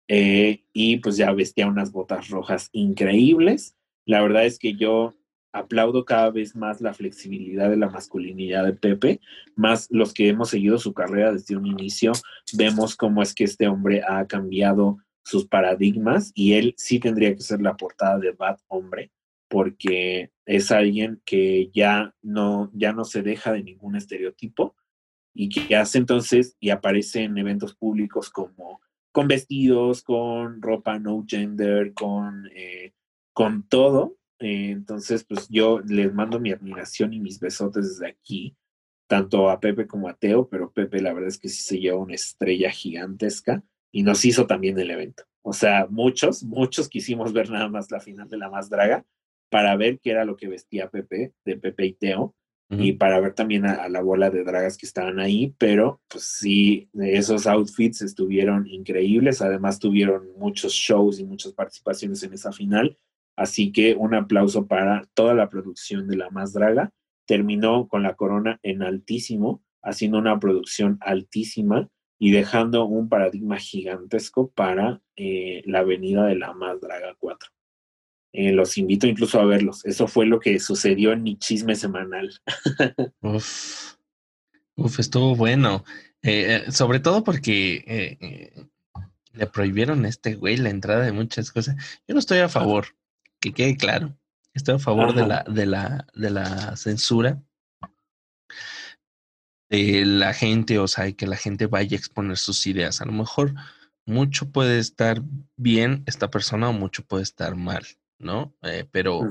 eh, 0.08 0.64
y 0.74 0.98
pues 0.98 1.16
ya 1.16 1.32
vestía 1.32 1.66
unas 1.66 1.90
botas 1.90 2.28
rojas 2.28 2.68
increíbles. 2.72 3.76
La 4.04 4.20
verdad 4.22 4.44
es 4.44 4.58
que 4.58 4.74
yo 4.74 5.14
aplaudo 5.52 6.04
cada 6.04 6.30
vez 6.30 6.54
más 6.54 6.80
la 6.80 6.92
flexibilidad 6.92 7.70
de 7.70 7.76
la 7.76 7.88
masculinidad 7.88 8.64
de 8.64 8.72
Pepe, 8.72 9.20
más 9.54 9.86
los 9.90 10.12
que 10.12 10.28
hemos 10.28 10.50
seguido 10.50 10.78
su 10.78 10.92
carrera 10.92 11.32
desde 11.32 11.56
un 11.56 11.66
inicio, 11.66 12.12
vemos 12.54 12.96
cómo 12.96 13.22
es 13.22 13.34
que 13.34 13.44
este 13.44 13.68
hombre 13.68 14.02
ha 14.06 14.26
cambiado 14.26 14.98
sus 15.24 15.46
paradigmas 15.46 16.30
y 16.34 16.54
él 16.54 16.74
sí 16.76 17.00
tendría 17.00 17.34
que 17.34 17.40
ser 17.40 17.60
la 17.60 17.76
portada 17.76 18.18
de 18.18 18.32
Bad 18.32 18.58
Hombre 18.68 19.10
porque 19.48 20.30
es 20.46 20.70
alguien 20.70 21.22
que 21.24 21.70
ya 21.72 22.14
no, 22.22 22.70
ya 22.74 22.92
no 22.92 23.04
se 23.04 23.22
deja 23.22 23.52
de 23.52 23.62
ningún 23.62 23.96
estereotipo 23.96 24.76
y 25.32 25.48
que 25.48 25.76
hace 25.76 25.98
entonces 25.98 26.56
y 26.60 26.70
aparece 26.70 27.22
en 27.22 27.38
eventos 27.38 27.74
públicos 27.74 28.30
como 28.30 28.80
con 29.12 29.28
vestidos, 29.28 30.02
con 30.02 30.60
ropa 30.60 30.98
no 30.98 31.24
gender, 31.26 31.94
con, 31.94 32.48
eh, 32.54 32.94
con 33.32 33.66
todo. 33.68 34.16
Entonces, 34.40 35.24
pues 35.24 35.48
yo 35.48 35.80
les 35.80 36.12
mando 36.12 36.40
mi 36.40 36.50
admiración 36.50 37.12
y 37.12 37.20
mis 37.20 37.38
besotes 37.38 37.90
desde 37.90 38.08
aquí, 38.08 38.56
tanto 39.06 39.50
a 39.50 39.60
Pepe 39.60 39.86
como 39.86 40.08
a 40.08 40.14
Teo, 40.14 40.48
pero 40.48 40.72
Pepe 40.72 41.00
la 41.00 41.12
verdad 41.12 41.28
es 41.28 41.38
que 41.38 41.48
sí 41.48 41.62
se 41.62 41.78
lleva 41.78 41.98
una 41.98 42.14
estrella 42.14 42.70
gigantesca 42.70 43.62
y 43.94 44.02
nos 44.02 44.24
hizo 44.24 44.48
también 44.48 44.76
el 44.80 44.90
evento. 44.90 45.22
O 45.42 45.52
sea, 45.52 45.86
muchos, 45.88 46.42
muchos 46.42 46.88
quisimos 46.88 47.32
ver 47.32 47.48
nada 47.48 47.68
más 47.68 47.92
la 47.92 48.00
final 48.00 48.28
de 48.28 48.36
la 48.36 48.50
más 48.50 48.68
draga, 48.68 49.06
para 49.50 49.76
ver 49.76 50.00
qué 50.00 50.10
era 50.10 50.24
lo 50.24 50.34
que 50.34 50.48
vestía 50.48 50.90
Pepe, 50.90 51.32
de 51.44 51.56
Pepe 51.56 51.86
y 51.86 51.92
Teo, 51.92 52.34
y 52.70 52.94
para 52.94 53.20
ver 53.20 53.34
también 53.34 53.66
a, 53.66 53.88
la 53.88 54.00
bola 54.00 54.30
de 54.30 54.42
dragas 54.42 54.76
que 54.76 54.86
estaban 54.86 55.20
ahí, 55.20 55.54
pero 55.58 56.00
pues 56.08 56.24
sí, 56.24 56.88
esos 56.94 57.46
outfits 57.46 58.02
estuvieron 58.02 58.66
increíbles, 58.66 59.42
además 59.42 59.78
tuvieron 59.78 60.26
muchos 60.38 60.72
shows 60.72 61.20
y 61.20 61.24
muchas 61.24 61.52
participaciones 61.52 62.20
en 62.24 62.32
esa 62.32 62.50
final, 62.50 62.98
así 63.36 63.70
que 63.70 63.94
un 63.94 64.14
aplauso 64.14 64.66
para 64.66 65.08
toda 65.14 65.34
la 65.34 65.48
producción 65.50 66.08
de 66.08 66.16
La 66.16 66.30
Más 66.30 66.52
Draga, 66.52 66.90
terminó 67.26 67.86
con 67.86 68.02
la 68.02 68.16
corona 68.16 68.58
en 68.64 68.82
altísimo, 68.82 69.62
haciendo 69.82 70.18
una 70.18 70.40
producción 70.40 70.98
altísima 71.00 71.88
y 72.24 72.30
dejando 72.30 72.86
un 72.86 73.10
paradigma 73.10 73.58
gigantesco 73.58 74.48
para 74.48 75.02
eh, 75.14 75.62
la 75.66 75.80
avenida 75.80 76.24
de 76.24 76.36
La 76.36 76.54
Más 76.54 76.80
Draga 76.80 77.14
4. 77.20 77.50
Eh, 78.32 78.52
los 78.52 78.78
invito 78.78 79.06
incluso 79.06 79.38
a 79.38 79.44
verlos. 79.44 79.84
Eso 79.84 80.08
fue 80.08 80.24
lo 80.24 80.40
que 80.40 80.58
sucedió 80.58 81.12
en 81.12 81.22
mi 81.22 81.36
chisme 81.36 81.76
semanal. 81.76 82.32
uf, 83.20 83.96
uf, 84.74 84.98
estuvo 84.98 85.36
bueno. 85.36 85.84
Eh, 86.22 86.62
eh, 86.66 86.72
sobre 86.72 86.98
todo 86.98 87.24
porque 87.24 88.16
le 89.34 89.46
prohibieron 89.46 90.06
a 90.06 90.08
este 90.08 90.34
güey 90.34 90.56
la 90.56 90.70
entrada 90.70 91.04
de 91.04 91.12
muchas 91.12 91.52
cosas. 91.52 91.76
Yo 92.08 92.14
no 92.14 92.20
estoy 92.20 92.38
a 92.38 92.48
favor, 92.48 92.86
que 93.38 93.52
quede 93.52 93.76
claro. 93.76 94.16
Estoy 94.54 94.76
a 94.76 94.78
favor 94.78 95.14
de 95.14 95.26
la, 95.26 95.44
de 95.46 95.66
la, 95.66 96.06
de 96.14 96.30
la 96.30 96.74
censura 96.76 97.42
de 99.70 100.04
la 100.06 100.34
gente, 100.34 100.78
o 100.78 100.88
sea, 100.88 101.10
que 101.12 101.26
la 101.26 101.36
gente 101.36 101.66
vaya 101.66 101.96
a 101.96 101.98
exponer 101.98 102.36
sus 102.36 102.66
ideas. 102.66 103.00
A 103.00 103.06
lo 103.06 103.12
mejor 103.12 103.54
mucho 104.06 104.50
puede 104.50 104.78
estar 104.78 105.22
bien 105.56 106.02
esta 106.06 106.30
persona 106.30 106.68
o 106.68 106.72
mucho 106.72 107.04
puede 107.04 107.22
estar 107.22 107.56
mal. 107.56 107.84
¿no? 108.18 108.54
Eh, 108.62 108.86
pero 108.90 109.28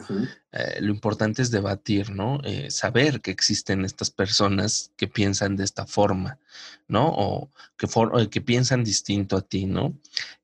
eh, 0.51 0.77
lo 0.81 0.93
importante 0.93 1.41
es 1.41 1.51
debatir, 1.51 2.11
¿no? 2.11 2.39
Eh, 2.43 2.69
saber 2.69 3.21
que 3.21 3.31
existen 3.31 3.85
estas 3.85 4.11
personas 4.11 4.91
que 4.97 5.07
piensan 5.07 5.55
de 5.55 5.63
esta 5.63 5.85
forma, 5.85 6.39
¿no? 6.87 7.07
O 7.09 7.51
que, 7.77 7.87
que 8.29 8.41
piensan 8.41 8.83
distinto 8.83 9.37
a 9.37 9.41
ti, 9.41 9.65
¿no? 9.65 9.97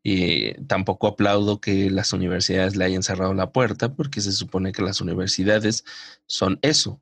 Y 0.04 0.54
tampoco 0.66 1.08
aplaudo 1.08 1.62
que 1.62 1.92
las 1.92 2.14
universidades 2.14 2.76
le 2.76 2.86
hayan 2.86 3.04
cerrado 3.04 3.34
la 3.34 3.52
puerta 3.52 3.94
porque 3.94 4.22
se 4.22 4.32
supone 4.32 4.72
que 4.72 4.82
las 4.82 5.02
universidades 5.02 5.84
son 6.26 6.60
eso, 6.62 7.02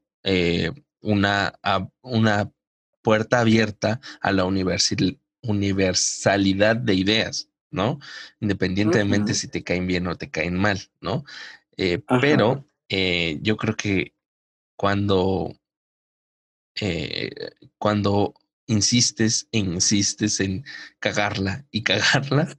una, 1.01 1.53
una 2.01 2.51
puerta 3.01 3.39
abierta 3.39 3.99
a 4.21 4.31
la 4.31 4.45
universalidad 4.45 6.75
de 6.75 6.95
ideas. 6.95 7.49
¿no? 7.71 7.99
Independientemente 8.39 9.33
si 9.33 9.47
te 9.47 9.63
caen 9.63 9.87
bien 9.87 10.07
o 10.07 10.15
te 10.15 10.29
caen 10.29 10.55
mal, 10.55 10.79
¿no? 11.01 11.25
Eh, 11.75 12.01
pero 12.21 12.65
eh, 12.89 13.39
yo 13.41 13.57
creo 13.57 13.75
que 13.75 14.13
cuando, 14.75 15.55
eh, 16.79 17.29
cuando 17.77 18.33
insistes 18.69 19.47
e 19.51 19.59
insistes 19.59 20.39
en 20.39 20.65
cagarla 20.99 21.65
y 21.71 21.83
cagarla, 21.83 22.55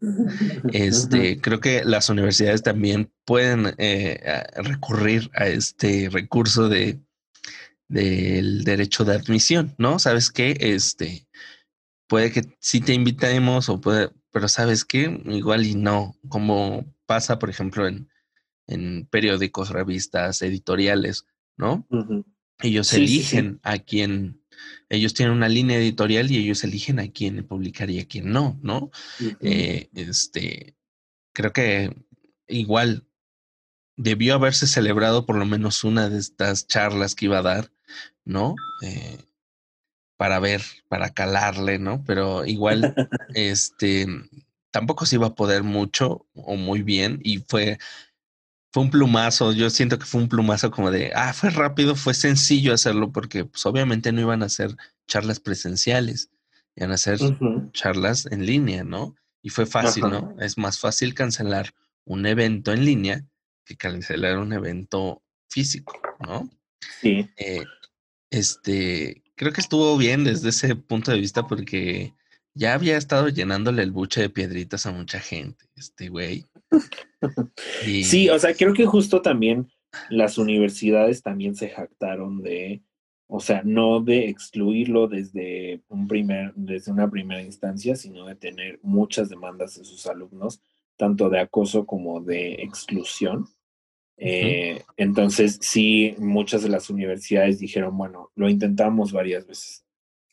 este, 0.72 1.40
creo 1.40 1.60
que 1.60 1.84
las 1.84 2.08
universidades 2.08 2.62
también 2.62 3.12
pueden 3.24 3.74
recurrir 4.56 5.30
a 5.34 5.48
este 5.48 6.08
recurso 6.10 6.68
de 6.68 6.98
del 7.88 8.64
derecho 8.64 9.04
de 9.04 9.14
admisión, 9.14 9.74
¿no? 9.78 9.98
¿Sabes 9.98 10.30
qué? 10.30 10.56
Este, 10.60 11.26
puede 12.06 12.30
que 12.30 12.42
sí 12.60 12.80
te 12.80 12.94
invitemos 12.94 13.68
o 13.68 13.80
puede, 13.80 14.10
pero 14.30 14.48
sabes 14.48 14.84
qué, 14.84 15.20
igual 15.26 15.66
y 15.66 15.74
no, 15.74 16.16
como 16.28 16.94
pasa, 17.06 17.38
por 17.38 17.50
ejemplo, 17.50 17.86
en, 17.88 18.10
en 18.66 19.06
periódicos, 19.06 19.70
revistas, 19.70 20.42
editoriales, 20.42 21.26
¿no? 21.56 21.86
Ellos 22.60 22.92
eligen 22.92 23.60
a 23.62 23.78
quién 23.78 24.42
ellos 24.88 25.14
tienen 25.14 25.36
una 25.36 25.48
línea 25.48 25.78
editorial 25.78 26.30
y 26.30 26.38
ellos 26.38 26.64
eligen 26.64 26.98
a 26.98 27.08
quién 27.08 27.46
publicar 27.46 27.90
y 27.90 28.00
a 28.00 28.06
quién 28.06 28.30
no, 28.30 28.58
¿no? 28.62 28.90
Eh, 29.40 29.88
este, 29.94 30.76
creo 31.32 31.52
que 31.52 31.94
igual 32.46 33.06
debió 33.98 34.34
haberse 34.34 34.66
celebrado 34.66 35.26
por 35.26 35.36
lo 35.36 35.44
menos 35.44 35.84
una 35.84 36.08
de 36.08 36.18
estas 36.18 36.66
charlas 36.66 37.14
que 37.14 37.26
iba 37.26 37.38
a 37.38 37.42
dar, 37.42 37.70
¿no? 38.24 38.54
Eh, 38.80 39.18
para 40.16 40.38
ver, 40.38 40.62
para 40.88 41.10
calarle, 41.10 41.78
¿no? 41.78 42.04
Pero 42.06 42.46
igual, 42.46 42.94
este, 43.34 44.06
tampoco 44.70 45.04
se 45.04 45.16
iba 45.16 45.26
a 45.26 45.34
poder 45.34 45.64
mucho 45.64 46.26
o 46.34 46.56
muy 46.56 46.82
bien 46.82 47.20
y 47.24 47.38
fue, 47.38 47.78
fue 48.72 48.84
un 48.84 48.90
plumazo, 48.90 49.52
yo 49.52 49.68
siento 49.68 49.98
que 49.98 50.06
fue 50.06 50.22
un 50.22 50.28
plumazo 50.28 50.70
como 50.70 50.92
de, 50.92 51.10
ah, 51.14 51.32
fue 51.32 51.50
rápido, 51.50 51.96
fue 51.96 52.14
sencillo 52.14 52.72
hacerlo 52.72 53.10
porque 53.10 53.44
pues 53.44 53.66
obviamente 53.66 54.12
no 54.12 54.20
iban 54.20 54.44
a 54.44 54.46
hacer 54.46 54.76
charlas 55.08 55.40
presenciales, 55.40 56.30
iban 56.76 56.92
a 56.92 56.94
hacer 56.94 57.18
charlas 57.72 58.26
en 58.26 58.46
línea, 58.46 58.84
¿no? 58.84 59.16
Y 59.42 59.50
fue 59.50 59.66
fácil, 59.66 60.04
¿no? 60.08 60.36
Es 60.38 60.56
más 60.56 60.78
fácil 60.78 61.14
cancelar 61.14 61.74
un 62.04 62.26
evento 62.26 62.72
en 62.72 62.84
línea 62.84 63.24
que 63.68 63.76
cancelar 63.76 64.38
un 64.38 64.52
evento 64.54 65.22
físico, 65.50 66.00
¿no? 66.20 66.48
Sí. 67.00 67.28
Eh, 67.36 67.64
este, 68.30 69.22
creo 69.36 69.52
que 69.52 69.60
estuvo 69.60 69.96
bien 69.98 70.24
desde 70.24 70.48
ese 70.48 70.74
punto 70.74 71.10
de 71.10 71.18
vista 71.18 71.46
porque 71.46 72.14
ya 72.54 72.74
había 72.74 72.96
estado 72.96 73.28
llenándole 73.28 73.82
el 73.82 73.92
buche 73.92 74.22
de 74.22 74.30
piedritas 74.30 74.86
a 74.86 74.92
mucha 74.92 75.20
gente, 75.20 75.66
este 75.76 76.08
güey. 76.08 76.46
Sí, 78.04 78.28
o 78.28 78.38
sea, 78.38 78.54
creo 78.54 78.74
que 78.74 78.86
justo 78.86 79.22
también 79.22 79.68
las 80.10 80.38
universidades 80.38 81.22
también 81.22 81.54
se 81.54 81.68
jactaron 81.68 82.42
de, 82.42 82.82
o 83.26 83.40
sea, 83.40 83.62
no 83.64 84.00
de 84.00 84.28
excluirlo 84.28 85.08
desde 85.08 85.82
un 85.88 86.08
primer, 86.08 86.52
desde 86.54 86.92
una 86.92 87.10
primera 87.10 87.42
instancia, 87.42 87.96
sino 87.96 88.26
de 88.26 88.34
tener 88.34 88.80
muchas 88.82 89.28
demandas 89.28 89.76
de 89.76 89.84
sus 89.84 90.06
alumnos, 90.06 90.60
tanto 90.96 91.28
de 91.30 91.40
acoso 91.40 91.86
como 91.86 92.20
de 92.20 92.54
exclusión. 92.54 93.46
Eh, 94.18 94.82
entonces, 94.96 95.58
sí, 95.62 96.14
muchas 96.18 96.62
de 96.62 96.68
las 96.68 96.90
universidades 96.90 97.58
dijeron, 97.60 97.96
bueno, 97.96 98.30
lo 98.34 98.48
intentamos 98.48 99.12
varias 99.12 99.46
veces. 99.46 99.84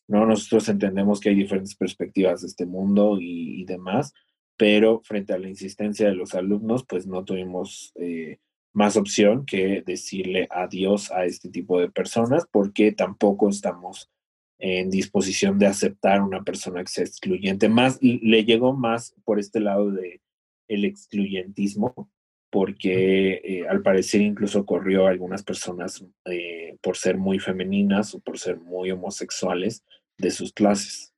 ¿no? 0.08 0.26
Nosotros 0.26 0.68
entendemos 0.70 1.20
que 1.20 1.30
hay 1.30 1.36
diferentes 1.36 1.76
perspectivas 1.76 2.42
de 2.42 2.48
este 2.48 2.66
mundo 2.66 3.18
y, 3.20 3.64
demás, 3.66 4.14
pero 4.58 5.02
frente 5.04 5.34
a 5.34 5.38
la 5.38 5.50
insistencia 5.50 6.08
de 6.08 6.16
los 6.16 6.34
alumnos, 6.34 6.86
pues 6.88 7.08
no 7.08 7.24
tuvimos 7.24 7.92
eh, 7.96 8.40
más 8.74 8.98
opción 8.98 9.46
que 9.46 9.84
decirle 9.86 10.48
adiós 10.50 11.12
a 11.12 11.26
este 11.26 11.50
tipo 11.50 11.80
de 11.80 11.90
personas, 11.90 12.48
porque 12.52 12.92
tampoco 12.92 13.50
estamos 13.50 14.10
en 14.58 14.90
disposición 14.90 15.60
de 15.60 15.68
aceptar 15.68 16.22
una 16.22 16.44
persona 16.44 16.84
que 16.84 16.92
sea 16.92 17.04
excluyente. 17.04 17.70
Más 17.70 18.00
le 18.02 18.46
llegó 18.46 18.74
más 18.74 19.14
por 19.26 19.40
este 19.40 19.60
lado 19.60 19.92
de 19.92 20.22
el 20.68 20.86
excluyentismo 20.86 22.10
porque 22.56 23.42
eh, 23.44 23.68
al 23.68 23.82
parecer 23.82 24.22
incluso 24.22 24.66
corrió 24.66 25.08
a 25.08 25.10
algunas 25.10 25.44
personas 25.44 26.06
eh, 26.24 26.78
por 26.82 26.96
ser 26.96 27.18
muy 27.18 27.38
femeninas 27.38 28.16
o 28.16 28.22
por 28.22 28.40
ser 28.40 28.62
muy 28.62 28.92
homosexuales 28.92 29.84
de 30.18 30.32
sus 30.32 30.54
clases. 30.54 31.14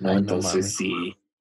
¿no? 0.00 0.10
Entonces 0.10 0.74
sí, 0.74 0.92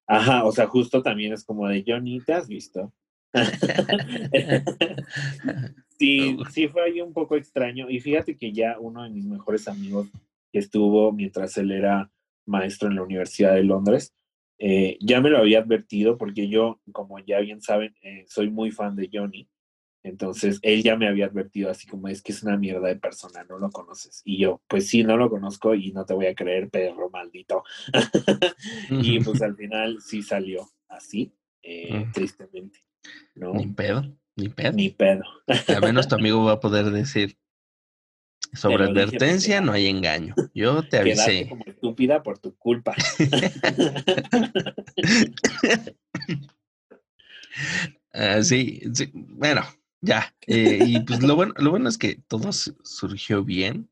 ajá, 0.05 0.43
o 0.43 0.51
sea, 0.51 0.67
justo 0.67 1.01
también 1.01 1.33
es 1.33 1.43
como 1.43 1.67
de 1.67 1.83
Johnny, 1.87 2.19
¿te 2.19 2.33
has 2.33 2.47
visto? 2.47 2.93
sí, 5.97 6.37
sí 6.51 6.67
fue 6.67 6.83
ahí 6.83 7.01
un 7.01 7.11
poco 7.11 7.35
extraño. 7.35 7.89
Y 7.89 7.99
fíjate 7.99 8.37
que 8.37 8.51
ya 8.51 8.77
uno 8.79 9.01
de 9.01 9.09
mis 9.09 9.25
mejores 9.25 9.67
amigos 9.67 10.07
que 10.53 10.59
estuvo 10.59 11.11
mientras 11.13 11.57
él 11.57 11.71
era 11.71 12.11
maestro 12.45 12.89
en 12.89 12.95
la 12.97 13.01
Universidad 13.01 13.55
de 13.55 13.63
Londres, 13.63 14.13
eh, 14.63 14.99
ya 15.01 15.21
me 15.21 15.31
lo 15.31 15.39
había 15.39 15.57
advertido 15.57 16.19
porque 16.19 16.47
yo, 16.47 16.79
como 16.91 17.17
ya 17.17 17.39
bien 17.39 17.61
saben, 17.61 17.95
eh, 18.03 18.25
soy 18.27 18.51
muy 18.51 18.69
fan 18.69 18.95
de 18.95 19.09
Johnny. 19.11 19.49
Entonces, 20.03 20.59
él 20.61 20.83
ya 20.83 20.95
me 20.95 21.07
había 21.07 21.25
advertido 21.25 21.71
así 21.71 21.87
como 21.87 22.07
es 22.07 22.21
que 22.21 22.31
es 22.31 22.43
una 22.43 22.57
mierda 22.57 22.87
de 22.87 22.95
persona, 22.95 23.43
no 23.43 23.57
lo 23.57 23.71
conoces. 23.71 24.21
Y 24.23 24.37
yo, 24.37 24.61
pues 24.67 24.87
sí, 24.87 25.03
no 25.03 25.17
lo 25.17 25.31
conozco 25.31 25.73
y 25.73 25.91
no 25.93 26.05
te 26.05 26.13
voy 26.13 26.27
a 26.27 26.35
creer, 26.35 26.69
perro 26.69 27.09
maldito. 27.09 27.63
y 28.91 29.19
pues 29.21 29.41
al 29.41 29.55
final 29.55 29.99
sí 29.99 30.21
salió 30.21 30.69
así, 30.87 31.33
eh, 31.63 32.05
tristemente. 32.13 32.81
¿no? 33.33 33.53
Ni 33.53 33.65
pedo, 33.65 34.03
ni 34.35 34.49
pedo. 34.49 34.73
Ni 34.73 34.89
pedo. 34.91 35.23
Al 35.47 35.81
menos 35.81 36.07
tu 36.07 36.15
amigo 36.17 36.45
va 36.45 36.53
a 36.53 36.59
poder 36.59 36.91
decir, 36.91 37.35
sobre 38.53 38.85
advertencia 38.85 39.61
no 39.61 39.71
hay 39.71 39.87
engaño. 39.87 40.35
Yo 40.53 40.87
te 40.87 40.97
avisé. 40.97 41.47
como 41.49 41.63
estúpida 41.65 42.23
por 42.23 42.39
tu 42.39 42.55
culpa. 42.55 42.95
Ah, 48.13 48.43
sí, 48.43 48.81
sí, 48.93 49.09
bueno, 49.13 49.61
ya. 50.01 50.35
Eh, 50.47 50.79
y 50.85 50.99
pues 51.01 51.23
lo 51.23 51.35
bueno, 51.35 51.53
lo 51.57 51.69
bueno 51.69 51.87
es 51.87 51.97
que 51.97 52.15
todo 52.27 52.51
surgió 52.51 53.43
bien. 53.43 53.89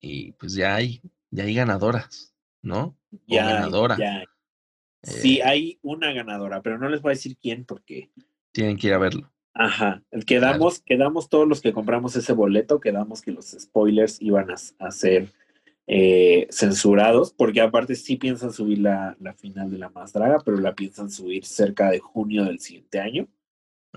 Y 0.00 0.32
pues 0.32 0.54
ya 0.54 0.76
hay, 0.76 1.02
ya 1.30 1.44
hay 1.44 1.54
ganadoras, 1.54 2.34
¿no? 2.62 2.96
Ya, 3.26 3.44
ganadora. 3.44 3.96
sí, 5.02 5.38
eh 5.38 5.42
hay 5.44 5.78
una 5.82 6.12
ganadora, 6.12 6.62
pero 6.62 6.78
no 6.78 6.88
les 6.88 7.02
voy 7.02 7.10
a 7.10 7.14
decir 7.14 7.36
quién 7.36 7.64
porque. 7.64 8.10
Tienen 8.52 8.76
que 8.76 8.86
ir 8.86 8.94
a 8.94 8.98
verlo. 8.98 9.30
Ajá, 9.58 10.02
quedamos, 10.26 10.80
quedamos 10.80 11.30
todos 11.30 11.48
los 11.48 11.62
que 11.62 11.72
compramos 11.72 12.14
ese 12.14 12.34
boleto, 12.34 12.78
quedamos 12.78 13.22
que 13.22 13.32
los 13.32 13.56
spoilers 13.58 14.20
iban 14.20 14.48
a, 14.50 14.90
ser 14.90 15.28
eh, 15.86 16.46
censurados, 16.50 17.32
porque 17.32 17.62
aparte 17.62 17.94
sí 17.94 18.16
piensan 18.16 18.52
subir 18.52 18.80
la, 18.80 19.16
final 19.38 19.70
de 19.70 19.78
la 19.78 19.88
más 19.88 20.12
draga, 20.12 20.42
pero 20.44 20.58
la 20.58 20.74
piensan 20.74 21.08
subir 21.08 21.46
cerca 21.46 21.90
de 21.90 22.00
junio 22.00 22.44
del 22.44 22.60
siguiente 22.60 23.00
año. 23.00 23.28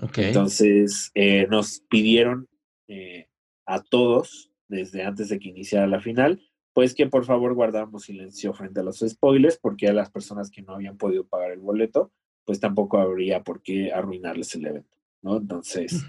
Okay. 0.00 0.28
Entonces 0.28 1.10
eh, 1.14 1.46
nos 1.50 1.80
pidieron 1.80 2.48
eh, 2.88 3.28
a 3.66 3.82
todos, 3.82 4.50
desde 4.66 5.02
antes 5.04 5.28
de 5.28 5.38
que 5.38 5.50
iniciara 5.50 5.86
la 5.86 6.00
final, 6.00 6.40
pues 6.72 6.94
que 6.94 7.06
por 7.06 7.26
favor 7.26 7.52
guardáramos 7.52 8.04
silencio 8.04 8.54
frente 8.54 8.80
a 8.80 8.82
los 8.82 9.00
spoilers, 9.06 9.58
porque 9.58 9.88
a 9.88 9.92
las 9.92 10.10
personas 10.10 10.50
que 10.50 10.62
no 10.62 10.72
habían 10.72 10.96
podido 10.96 11.26
pagar 11.26 11.50
el 11.50 11.60
boleto, 11.60 12.10
pues 12.46 12.60
tampoco 12.60 12.96
habría 12.96 13.42
por 13.42 13.60
qué 13.60 13.92
arruinarles 13.92 14.54
el 14.54 14.64
evento. 14.64 14.99
¿No? 15.22 15.38
Entonces, 15.38 16.04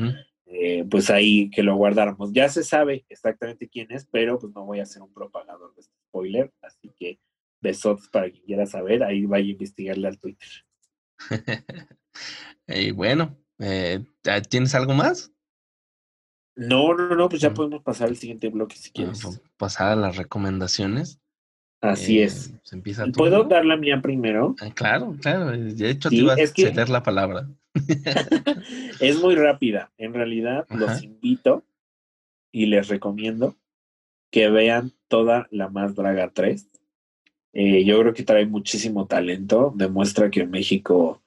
eh, 0.46 0.86
pues 0.90 1.10
ahí 1.10 1.50
que 1.50 1.64
lo 1.64 1.76
guardáramos. 1.76 2.32
Ya 2.34 2.50
se 2.50 2.64
sabe 2.64 3.06
exactamente 3.10 3.70
quién 3.70 3.92
es, 3.92 4.06
pero 4.12 4.40
pues 4.40 4.54
no 4.54 4.66
voy 4.66 4.80
a 4.80 4.84
hacer 4.84 5.02
un 5.02 5.14
propagador 5.14 5.74
de 5.76 5.82
este 5.82 5.94
spoiler, 6.10 6.52
así 6.62 6.92
que 7.00 7.20
besos 7.62 8.10
para 8.10 8.30
quien 8.30 8.44
quiera 8.44 8.66
saber, 8.66 9.04
ahí 9.04 9.26
vaya 9.26 9.46
a 9.46 9.52
investigarle 9.52 10.08
al 10.08 10.20
Twitter. 10.20 10.50
y 12.68 12.92
bueno, 12.92 13.38
eh, 13.60 14.04
¿tienes 14.50 14.76
algo 14.76 14.94
más? 14.94 15.32
No, 16.56 16.94
no, 16.94 17.16
no, 17.16 17.30
pues 17.30 17.42
ya 17.42 17.52
mm. 17.52 17.54
podemos 17.54 17.84
pasar 17.84 18.10
al 18.10 18.18
siguiente 18.18 18.50
bloque 18.50 18.76
si 18.76 18.92
quieres. 18.92 19.42
Pasar 19.58 19.92
a 19.92 19.96
las 19.96 20.18
recomendaciones. 20.18 21.20
Así 21.82 22.20
eh, 22.20 22.26
es. 22.26 22.54
empieza 22.72 23.06
¿Puedo 23.08 23.44
dar 23.46 23.66
la 23.66 23.78
mía 23.78 24.02
primero? 24.02 24.56
Ah, 24.60 24.72
claro, 24.74 25.16
claro. 25.20 25.52
De 25.52 25.90
hecho, 25.90 26.10
te 26.10 26.16
iba 26.16 26.34
a 26.34 26.38
ceder 26.38 26.90
la 26.90 27.02
palabra. 27.02 27.48
es 29.00 29.22
muy 29.22 29.36
rápida. 29.36 29.92
En 29.98 30.14
realidad, 30.14 30.66
los 30.70 31.04
invito 31.04 31.64
y 32.52 32.66
les 32.66 32.88
recomiendo 32.88 33.56
que 34.30 34.50
vean 34.50 34.94
toda 35.08 35.48
la 35.52 35.70
Más 35.70 35.96
Draga 35.96 36.32
3. 36.34 36.70
Eh, 37.54 37.84
yo 37.84 38.00
creo 38.00 38.14
que 38.14 38.24
trae 38.24 38.46
muchísimo 38.46 39.08
talento. 39.08 39.74
Demuestra 39.76 40.30
que 40.30 40.46
México 40.46 41.22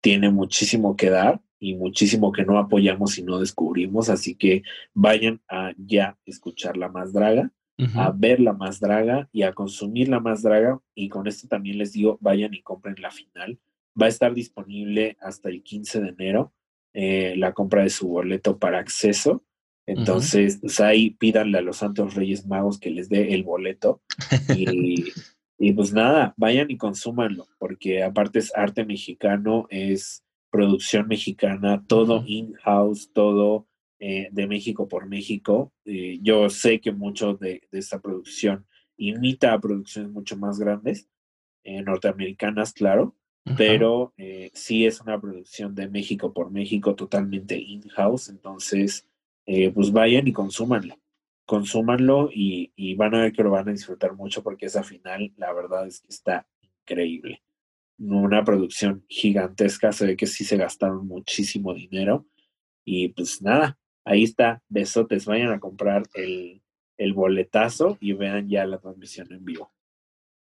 tiene 0.00 0.30
muchísimo 0.30 0.96
que 0.96 1.10
dar 1.10 1.40
y 1.58 1.74
muchísimo 1.74 2.32
que 2.32 2.44
no 2.44 2.58
apoyamos 2.58 3.18
y 3.18 3.22
no 3.22 3.38
descubrimos. 3.38 4.08
Así 4.08 4.34
que 4.34 4.62
vayan 4.94 5.40
a 5.48 5.72
ya 5.76 6.18
escuchar 6.24 6.76
la 6.76 6.88
Más 6.88 7.12
Draga 7.12 7.50
a 7.94 8.10
ver 8.10 8.40
la 8.40 8.52
más 8.52 8.80
draga 8.80 9.28
y 9.32 9.42
a 9.42 9.52
consumir 9.52 10.08
la 10.08 10.20
más 10.20 10.42
draga. 10.42 10.80
Y 10.94 11.08
con 11.08 11.26
esto 11.26 11.46
también 11.48 11.78
les 11.78 11.92
digo, 11.92 12.18
vayan 12.20 12.54
y 12.54 12.62
compren 12.62 12.96
la 12.98 13.10
final. 13.10 13.58
Va 14.00 14.06
a 14.06 14.10
estar 14.10 14.34
disponible 14.34 15.16
hasta 15.20 15.48
el 15.48 15.62
15 15.62 16.00
de 16.00 16.08
enero 16.08 16.52
eh, 16.92 17.34
la 17.36 17.52
compra 17.52 17.82
de 17.82 17.90
su 17.90 18.08
boleto 18.08 18.58
para 18.58 18.78
acceso. 18.78 19.44
Entonces, 19.86 20.58
pues 20.60 20.80
ahí 20.80 21.10
pídanle 21.10 21.58
a 21.58 21.62
los 21.62 21.76
Santos 21.76 22.14
Reyes 22.14 22.46
Magos 22.46 22.78
que 22.80 22.90
les 22.90 23.08
dé 23.08 23.34
el 23.34 23.44
boleto. 23.44 24.02
Y, 24.56 25.04
y 25.58 25.72
pues 25.72 25.92
nada, 25.92 26.34
vayan 26.36 26.70
y 26.70 26.76
consúmanlo, 26.76 27.46
porque 27.58 28.02
aparte 28.02 28.40
es 28.40 28.54
arte 28.56 28.84
mexicano, 28.84 29.66
es 29.70 30.24
producción 30.50 31.06
mexicana, 31.06 31.84
todo 31.86 32.24
in-house, 32.26 33.10
todo 33.12 33.68
eh, 33.98 34.28
de 34.30 34.46
México 34.46 34.88
por 34.88 35.06
México. 35.06 35.72
Eh, 35.84 36.18
yo 36.22 36.50
sé 36.50 36.80
que 36.80 36.92
mucho 36.92 37.34
de, 37.34 37.62
esta 37.72 38.00
producción 38.00 38.66
imita 38.96 39.52
a 39.52 39.60
producciones 39.60 40.10
mucho 40.12 40.36
más 40.36 40.58
grandes, 40.58 41.08
eh, 41.64 41.82
norteamericanas, 41.82 42.72
claro, 42.72 43.16
pero 43.56 44.12
sí 44.52 44.86
es 44.86 45.00
una 45.00 45.20
producción 45.20 45.74
de 45.74 45.88
México 45.88 46.32
por 46.32 46.50
México 46.50 46.94
totalmente 46.94 47.56
in-house, 47.56 48.28
entonces 48.28 49.08
pues 49.44 49.92
vayan 49.92 50.26
y 50.26 50.32
consúmanlo. 50.32 50.98
consúmanlo 51.44 52.28
y, 52.32 52.72
y, 52.74 52.96
van 52.96 53.14
a 53.14 53.20
ver 53.20 53.32
que 53.32 53.44
lo 53.44 53.50
van 53.50 53.68
a 53.68 53.72
disfrutar 53.72 54.14
mucho 54.14 54.42
porque 54.42 54.66
esa 54.66 54.82
final, 54.82 55.32
la 55.36 55.52
verdad 55.52 55.86
es 55.86 56.00
que 56.00 56.08
está 56.08 56.46
increíble. 56.60 57.42
Una 57.98 58.44
producción 58.44 59.04
gigantesca, 59.08 59.92
se 59.92 60.06
ve 60.06 60.16
que 60.16 60.26
sí 60.26 60.44
se 60.44 60.56
gastaron 60.56 61.06
muchísimo 61.06 61.72
dinero 61.72 62.26
y 62.84 63.08
pues 63.08 63.42
nada, 63.42 63.78
ahí 64.04 64.24
está, 64.24 64.62
besotes, 64.68 65.24
vayan 65.26 65.52
a 65.52 65.60
comprar 65.60 66.04
el, 66.14 66.62
el 66.96 67.12
boletazo 67.12 67.98
y 68.00 68.12
vean 68.12 68.48
ya 68.48 68.66
la 68.66 68.78
transmisión 68.78 69.32
en 69.32 69.44
vivo. 69.44 69.72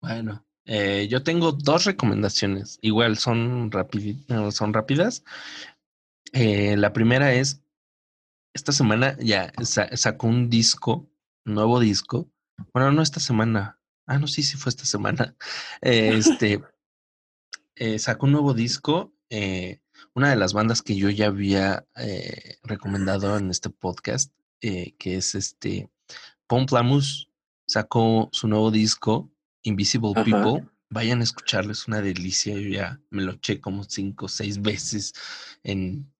Bueno, 0.00 0.46
eh, 0.66 1.06
yo 1.08 1.22
tengo 1.22 1.52
dos 1.52 1.84
recomendaciones, 1.84 2.78
igual 2.82 3.18
son, 3.18 3.70
son 4.50 4.72
rápidas. 4.72 5.22
Eh, 6.32 6.76
la 6.76 6.92
primera 6.92 7.32
es, 7.32 7.62
esta 8.52 8.72
semana 8.72 9.16
ya 9.20 9.52
sacó 9.62 10.26
un 10.26 10.50
disco, 10.50 11.08
nuevo 11.44 11.78
disco. 11.78 12.28
Bueno, 12.72 12.90
no 12.90 13.02
esta 13.02 13.20
semana. 13.20 13.78
Ah, 14.06 14.18
no, 14.18 14.26
sí, 14.26 14.42
sí 14.42 14.56
fue 14.56 14.70
esta 14.70 14.84
semana. 14.84 15.36
este 15.80 16.62
eh, 17.76 17.98
sacó 18.00 18.26
un 18.26 18.32
nuevo 18.32 18.52
disco. 18.52 19.12
una 20.14 20.30
de 20.30 20.36
las 20.36 20.52
bandas 20.52 20.82
que 20.82 20.96
yo 20.96 21.10
ya 21.10 21.26
había 21.26 21.86
recomendado 22.64 23.38
en 23.38 23.50
este 23.50 23.70
podcast, 23.70 24.32
que 24.60 24.96
es 25.16 25.34
este 25.36 25.90
Pomplamus, 26.48 27.30
sacó 27.66 28.30
su 28.32 28.48
nuevo 28.48 28.70
disco 28.70 29.30
Invisible 29.66 30.14
People, 30.14 30.68
vayan 30.90 31.20
a 31.20 31.24
escucharlo, 31.24 31.72
es 31.72 31.88
una 31.88 32.00
delicia. 32.00 32.54
Yo 32.54 32.68
ya 32.68 33.00
me 33.10 33.22
lo 33.22 33.32
eché 33.32 33.60
como 33.60 33.84
cinco 33.84 34.26
o 34.26 34.28
seis 34.28 34.60
veces 34.62 35.12
en 35.62 36.12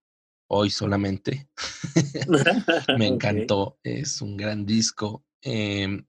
hoy 0.49 0.71
solamente. 0.71 1.49
me 2.99 3.07
encantó, 3.07 3.79
es 3.83 4.21
un 4.21 4.37
gran 4.37 4.67
disco. 4.67 5.25
Em, 5.43 6.07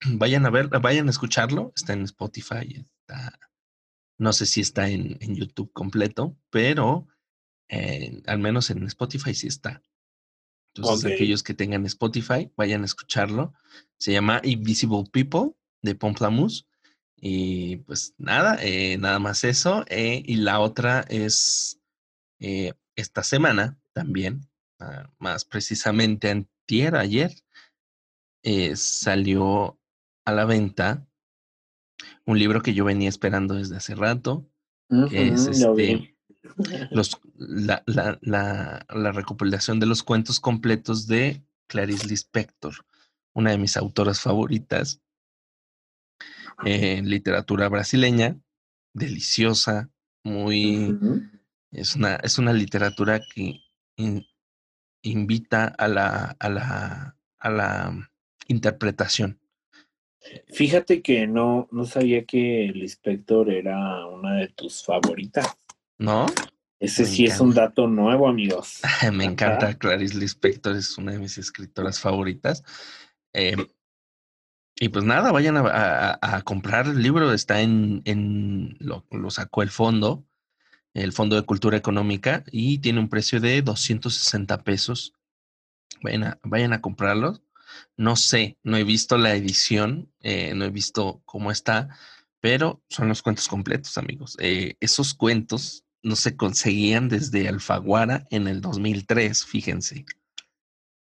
vayan 0.06 0.46
a 0.46 0.50
ver, 0.50 0.68
vayan 0.68 1.06
a 1.06 1.10
escucharlo, 1.10 1.72
está 1.76 1.92
en 1.92 2.02
Spotify, 2.02 2.84
está, 3.00 3.38
no 4.18 4.32
sé 4.32 4.46
si 4.46 4.60
está 4.60 4.88
en, 4.88 5.18
YouTube 5.34 5.72
completo, 5.72 6.36
pero 6.50 7.06
al 8.26 8.38
menos 8.40 8.70
en 8.70 8.82
Spotify 8.84 9.32
sí 9.32 9.46
está. 9.46 9.80
Entonces, 10.74 11.12
aquellos 11.12 11.42
que 11.42 11.54
tengan 11.54 11.86
Spotify, 11.86 12.50
vayan 12.56 12.82
a 12.82 12.84
escucharlo. 12.84 13.54
Se 13.98 14.12
llama 14.12 14.40
Invisible 14.44 15.04
People 15.12 15.52
de 15.82 15.94
Pomplamoose. 15.94 16.64
Y 17.20 17.76
pues 17.78 18.14
nada, 18.16 18.56
eh, 18.62 18.96
nada 18.96 19.18
más 19.18 19.44
eso. 19.44 19.84
Eh, 19.88 20.22
y 20.24 20.36
la 20.36 20.60
otra 20.60 21.04
es 21.08 21.78
eh, 22.38 22.72
esta 22.96 23.22
semana 23.22 23.78
también, 23.92 24.48
ah, 24.78 25.10
más 25.18 25.44
precisamente 25.44 26.30
antier, 26.30 26.96
ayer, 26.96 27.32
salió 28.74 29.78
a 30.24 30.32
la 30.32 30.46
venta 30.46 31.06
un 32.24 32.38
libro 32.38 32.62
que 32.62 32.72
yo 32.72 32.86
venía 32.86 33.10
esperando 33.10 33.54
desde 33.54 33.76
hace 33.76 33.94
rato, 33.94 34.50
que 35.10 35.28
es 35.28 35.46
este, 35.46 36.16
los, 36.90 37.20
la, 37.36 37.82
la, 37.84 38.18
la, 38.22 38.86
la, 38.88 39.12
recopilación 39.12 39.78
de 39.78 39.84
los 39.84 40.02
cuentos 40.02 40.40
completos 40.40 41.06
de 41.06 41.44
Clarice 41.66 42.06
Lispector, 42.06 42.74
una 43.34 43.50
de 43.50 43.58
mis 43.58 43.76
autoras 43.76 44.20
favoritas 44.22 45.02
en 46.64 47.08
literatura 47.08 47.68
brasileña, 47.68 48.36
deliciosa, 48.94 49.90
muy... 50.24 50.96
es, 51.72 51.96
una, 51.96 52.16
es 52.16 52.38
una 52.38 52.52
literatura 52.52 53.20
que 53.20 53.60
invita 55.02 55.66
a 55.66 55.88
la, 55.88 56.36
a 56.38 56.48
la, 56.48 57.16
a 57.38 57.50
la 57.50 58.10
interpretación. 58.48 59.38
Fíjate 60.48 61.00
que 61.00 61.26
no, 61.26 61.68
no 61.70 61.86
sabía 61.86 62.24
que 62.24 62.70
Lispector 62.74 63.50
era 63.50 64.06
una 64.06 64.36
de 64.36 64.48
tus 64.48 64.84
favoritas. 64.84 65.46
¿No? 65.98 66.26
Ese 66.78 67.04
sí 67.04 67.26
es 67.26 67.40
un 67.40 67.52
dato 67.52 67.86
nuevo, 67.86 68.26
amigos. 68.26 68.80
Me 69.12 69.24
encanta 69.24 69.74
Clarice 69.78 70.16
Lispector, 70.16 70.76
es 70.76 70.96
una 70.96 71.12
de 71.12 71.18
mis 71.18 71.36
escritoras 71.36 72.00
favoritas. 72.00 72.64
Eh, 73.34 73.56
y 74.82 74.88
pues 74.88 75.04
nada, 75.04 75.30
vayan 75.30 75.58
a, 75.58 76.42
comprar 76.42 76.86
el 76.86 77.02
libro, 77.02 77.34
está 77.34 77.60
en, 77.60 78.00
en 78.06 78.78
lo, 78.80 79.04
sacó 79.28 79.62
el 79.62 79.68
fondo, 79.68 80.24
el 80.94 81.12
Fondo 81.12 81.36
de 81.36 81.42
Cultura 81.42 81.76
Económica, 81.76 82.44
y 82.50 82.78
tiene 82.78 82.98
un 82.98 83.10
precio 83.10 83.40
de 83.40 83.60
260 83.60 84.64
pesos. 84.64 85.12
Vayan 86.02 86.24
a, 86.24 86.38
vayan 86.44 86.72
a 86.72 86.80
comprarlo. 86.80 87.42
No 87.98 88.16
sé, 88.16 88.56
no 88.62 88.78
he 88.78 88.84
visto 88.84 89.18
la 89.18 89.34
edición, 89.34 90.10
eh, 90.20 90.54
no 90.54 90.64
he 90.64 90.70
visto 90.70 91.20
cómo 91.26 91.50
está, 91.50 91.90
pero 92.40 92.82
son 92.88 93.08
los 93.08 93.20
cuentos 93.20 93.48
completos, 93.48 93.98
amigos. 93.98 94.38
Eh, 94.40 94.76
esos 94.80 95.12
cuentos 95.12 95.84
no 96.02 96.16
se 96.16 96.36
conseguían 96.36 97.10
desde 97.10 97.48
Alfaguara 97.48 98.26
en 98.30 98.48
el 98.48 98.62
2003, 98.62 99.44
fíjense. 99.44 100.06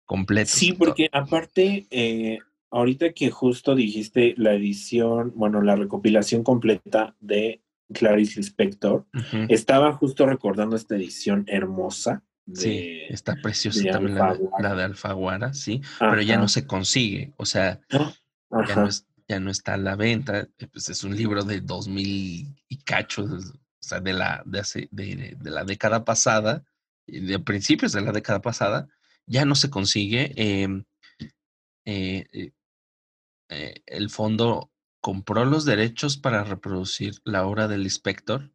Completos. 0.03 0.51
Sí, 0.51 0.73
porque 0.73 1.07
aparte, 1.13 1.87
eh, 1.89 2.39
ahorita 2.71 3.13
que 3.13 3.29
justo 3.29 3.75
dijiste 3.75 4.33
la 4.37 4.53
edición, 4.53 5.33
bueno, 5.35 5.61
la 5.61 5.75
recopilación 5.75 6.43
completa 6.43 7.15
de 7.19 7.61
Clarice 7.93 8.39
Lispector, 8.39 9.05
estaba 9.49 9.93
justo 9.93 10.25
recordando 10.25 10.75
esta 10.75 10.95
edición 10.95 11.43
hermosa. 11.47 12.23
sí, 12.53 13.01
está 13.09 13.35
preciosa 13.41 13.83
también 13.91 14.17
la, 14.17 14.75
de 14.75 14.83
Alfaguara, 14.83 15.53
sí, 15.53 15.81
pero 15.99 16.21
ya 16.21 16.37
no 16.37 16.47
se 16.47 16.65
consigue, 16.65 17.33
o 17.37 17.45
sea, 17.45 17.81
ya 19.27 19.39
no, 19.39 19.51
está 19.51 19.73
a 19.73 19.77
la 19.77 19.95
venta, 19.95 20.47
eh, 20.57 20.67
pues 20.71 20.89
es 20.89 21.03
un 21.03 21.15
libro 21.15 21.43
de 21.43 21.61
2000 21.61 22.55
y 22.67 22.77
cacho, 22.83 23.25
o 23.25 23.39
sea, 23.79 23.99
de 23.99 24.13
la, 24.13 24.41
de, 24.45 24.87
de, 24.91 25.37
de 25.37 25.51
la 25.51 25.63
década 25.65 26.05
pasada, 26.05 26.63
de 27.07 27.39
principios 27.39 27.91
de 27.91 28.01
la 28.01 28.11
década 28.11 28.41
pasada, 28.41 28.87
ya 29.25 29.45
no 29.45 29.55
se 29.55 29.69
consigue. 29.69 30.33
Em, 30.35 30.83
eh, 31.85 32.27
eh, 32.31 32.51
eh, 33.51 33.83
el 33.85 34.09
fondo 34.09 34.71
compró 35.01 35.43
los 35.43 35.65
derechos 35.65 36.17
para 36.17 36.43
reproducir 36.45 37.15
la 37.25 37.45
obra 37.45 37.67
del 37.67 37.83
inspector. 37.83 38.51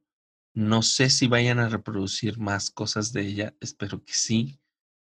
No 0.55 0.82
sé 0.82 1.10
si 1.10 1.27
vayan 1.27 1.59
a 1.59 1.68
reproducir 1.68 2.39
más 2.39 2.70
cosas 2.70 3.12
de 3.12 3.27
ella, 3.27 3.55
espero 3.60 4.02
que 4.02 4.14
sí, 4.14 4.59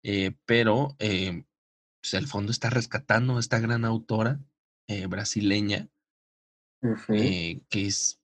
eh, 0.02 0.36
pero 0.46 0.96
eh, 0.98 1.44
pues, 2.00 2.14
el 2.14 2.26
fondo 2.26 2.50
está 2.50 2.70
rescatando 2.70 3.36
a 3.36 3.40
esta 3.40 3.60
gran 3.60 3.84
autora 3.84 4.40
brasileña, 5.08 5.90
que 6.80 7.60
es, 7.70 8.22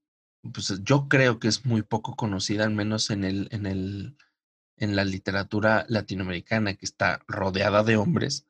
pues 0.50 0.80
yo 0.82 1.08
creo 1.10 1.38
que 1.38 1.48
es 1.48 1.66
muy 1.66 1.82
poco 1.82 2.16
conocida, 2.16 2.64
al 2.64 2.70
menos 2.70 3.10
en 3.10 3.22
el, 3.22 3.48
en 3.50 3.66
el, 3.66 4.16
en 4.78 4.96
la 4.96 5.04
literatura 5.04 5.84
latinoamericana, 5.90 6.74
que 6.74 6.86
está 6.86 7.22
rodeada 7.28 7.84
de 7.84 7.98
hombres 7.98 8.48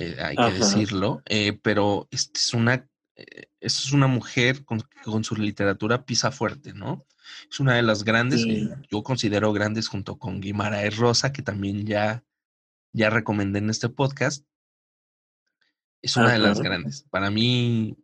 eh, 0.00 0.16
hay 0.22 0.36
que 0.36 0.58
decirlo, 0.58 1.22
eh, 1.26 1.58
pero 1.60 2.06
este 2.12 2.38
es 2.38 2.54
una, 2.54 2.88
eh, 3.16 3.46
es 3.58 3.92
una 3.92 4.06
mujer 4.06 4.64
con, 4.64 4.80
con, 5.02 5.24
su 5.24 5.34
literatura 5.34 6.04
pisa 6.04 6.30
fuerte, 6.30 6.72
¿no? 6.72 7.04
Es 7.50 7.58
una 7.58 7.74
de 7.74 7.82
las 7.82 8.04
grandes, 8.04 8.46
yo 8.88 9.02
considero 9.02 9.52
grandes 9.52 9.88
junto 9.88 10.16
con 10.16 10.40
Guimaraes 10.40 10.96
Rosa, 10.98 11.32
que 11.32 11.42
también 11.42 11.84
ya, 11.84 12.24
ya 12.92 13.10
recomendé 13.10 13.58
en 13.58 13.70
este 13.70 13.88
podcast. 13.88 14.46
Es 16.00 16.16
una 16.16 16.32
de 16.32 16.38
las 16.38 16.60
grandes. 16.60 17.04
Para 17.10 17.32
mí, 17.32 17.98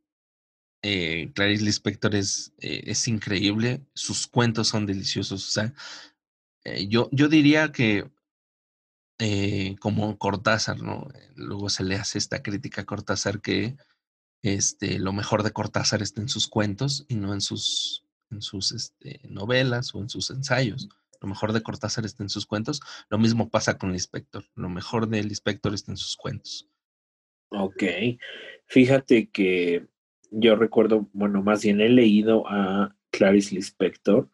Clarice 0.82 1.64
Lispector 1.64 2.16
es, 2.16 2.52
es 2.58 3.06
increíble, 3.06 3.86
sus 3.94 4.26
cuentos 4.26 4.66
son 4.66 4.84
deliciosos. 4.84 5.46
O 5.46 5.50
sea, 5.52 5.72
yo, 6.88 7.08
yo 7.12 7.28
diría 7.28 7.70
que 7.70 8.10
eh, 9.18 9.76
como 9.80 10.18
Cortázar, 10.18 10.82
¿no? 10.82 11.08
Luego 11.36 11.68
se 11.68 11.84
le 11.84 11.96
hace 11.96 12.18
esta 12.18 12.42
crítica 12.42 12.82
a 12.82 12.84
Cortázar 12.84 13.40
que 13.40 13.76
este, 14.42 14.98
lo 14.98 15.12
mejor 15.12 15.42
de 15.42 15.52
Cortázar 15.52 16.02
está 16.02 16.20
en 16.20 16.28
sus 16.28 16.48
cuentos 16.48 17.06
y 17.08 17.14
no 17.14 17.32
en 17.32 17.40
sus, 17.40 18.04
en 18.30 18.42
sus 18.42 18.72
este, 18.72 19.20
novelas 19.28 19.94
o 19.94 20.00
en 20.00 20.08
sus 20.08 20.30
ensayos. 20.30 20.88
Lo 21.20 21.28
mejor 21.28 21.52
de 21.52 21.62
Cortázar 21.62 22.04
está 22.04 22.22
en 22.22 22.28
sus 22.28 22.44
cuentos. 22.44 22.80
Lo 23.08 23.18
mismo 23.18 23.48
pasa 23.48 23.78
con 23.78 23.90
el 23.90 23.96
inspector. 23.96 24.44
Lo 24.54 24.68
mejor 24.68 25.08
del 25.08 25.26
inspector 25.28 25.72
está 25.72 25.92
en 25.92 25.96
sus 25.96 26.16
cuentos. 26.16 26.68
Ok. 27.50 27.82
Fíjate 28.66 29.30
que 29.30 29.86
yo 30.30 30.56
recuerdo, 30.56 31.08
bueno, 31.12 31.42
más 31.42 31.62
bien 31.62 31.80
he 31.80 31.88
leído 31.88 32.44
a 32.48 32.94
Clarice 33.10 33.54
Lispector 33.54 34.28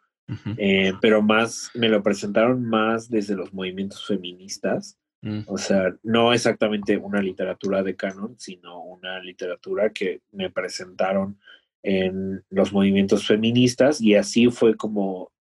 eh, 0.56 0.92
pero 1.00 1.22
más, 1.22 1.70
me 1.74 1.88
lo 1.88 2.02
presentaron 2.02 2.64
más 2.64 3.08
desde 3.08 3.34
los 3.34 3.52
movimientos 3.52 4.06
feministas. 4.06 4.98
Mm. 5.22 5.40
O 5.46 5.58
sea, 5.58 5.94
no 6.02 6.32
exactamente 6.32 6.96
una 6.96 7.20
literatura 7.20 7.82
de 7.82 7.96
canon, 7.96 8.36
sino 8.38 8.82
una 8.82 9.20
literatura 9.20 9.90
que 9.90 10.22
me 10.32 10.50
presentaron 10.50 11.38
en 11.82 12.44
los 12.50 12.72
movimientos 12.72 13.26
feministas 13.26 14.00
y 14.00 14.14
así 14.14 14.50
fue 14.50 14.76
como 14.76 15.32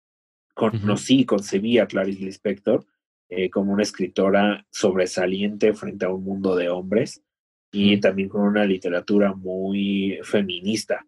conocí 0.54 1.20
y 1.20 1.24
concebí 1.24 1.78
a 1.78 1.86
Clarice 1.86 2.24
Lispector 2.24 2.84
eh, 3.28 3.50
como 3.50 3.72
una 3.72 3.82
escritora 3.82 4.66
sobresaliente 4.70 5.72
frente 5.74 6.04
a 6.04 6.10
un 6.10 6.24
mundo 6.24 6.56
de 6.56 6.68
hombres 6.68 7.22
y 7.70 8.00
también 8.00 8.28
con 8.28 8.42
una 8.42 8.64
literatura 8.64 9.34
muy 9.34 10.18
feminista 10.22 11.06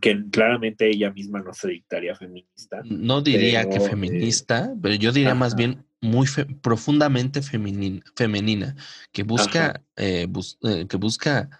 que 0.00 0.24
claramente 0.30 0.88
ella 0.88 1.12
misma 1.12 1.40
no 1.40 1.52
se 1.54 1.68
dictaría 1.68 2.14
feminista. 2.14 2.82
No 2.84 3.22
diría 3.22 3.68
que 3.68 3.76
eh, 3.76 3.88
feminista, 3.88 4.74
pero 4.82 4.94
yo 4.94 5.12
diría 5.12 5.34
más 5.34 5.54
bien 5.54 5.84
muy 6.00 6.26
profundamente 6.60 7.42
femenina, 7.42 8.02
femenina, 8.16 8.74
que 9.12 9.22
busca, 9.22 9.82
eh, 9.96 10.26
eh, 10.62 10.86
que 10.88 10.96
busca 10.96 11.50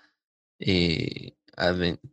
que 0.59 1.35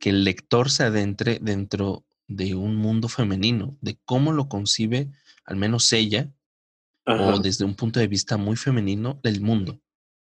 el 0.03 0.23
lector 0.23 0.69
se 0.69 0.83
adentre 0.83 1.39
dentro 1.41 2.05
de 2.27 2.53
un 2.53 2.75
mundo 2.75 3.07
femenino, 3.07 3.77
de 3.81 3.97
cómo 4.05 4.33
lo 4.33 4.49
concibe, 4.49 5.09
al 5.45 5.55
menos 5.55 5.91
ella, 5.93 6.31
o 7.05 7.39
desde 7.39 7.63
un 7.63 7.73
punto 7.73 7.99
de 7.99 8.07
vista 8.07 8.37
muy 8.37 8.57
femenino, 8.57 9.19
del 9.23 9.41
mundo. 9.41 9.79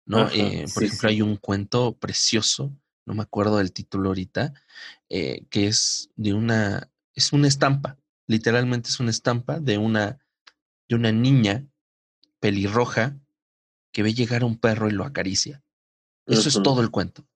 ¿no? 0.07 0.29
por 0.73 0.85
ejemplo, 0.85 1.09
hay 1.11 1.21
un 1.21 1.37
cuento 1.37 1.99
precioso 1.99 2.73
no 3.09 3.15
me 3.15 3.23
acuerdo 3.23 3.57
del 3.57 3.73
título 3.73 4.11
ahorita, 4.11 4.53
eh, 5.09 5.47
que 5.49 5.67
es 5.67 6.11
de 6.17 6.35
una, 6.35 6.91
es 7.15 7.33
una 7.33 7.49
estampa, 7.49 7.97
literalmente 8.27 8.91
es 8.91 9.01
una 9.01 9.11
estampa 9.11 9.61
de 9.61 9.79
una, 9.79 10.19
de 10.91 10.95
una 10.95 11.11
niña 11.11 11.67
pelirroja 12.39 13.19
que 13.93 14.03
ve 14.03 14.13
llegar 14.13 14.43
a 14.43 14.47
un 14.47 14.59
perro 14.59 14.89
y 14.89 14.93
lo 14.93 15.05
acaricia. 15.05 15.63
Eso 16.27 16.51
es 16.51 16.63
todo 16.63 16.83
el 16.83 16.91
cuento. 16.91 17.27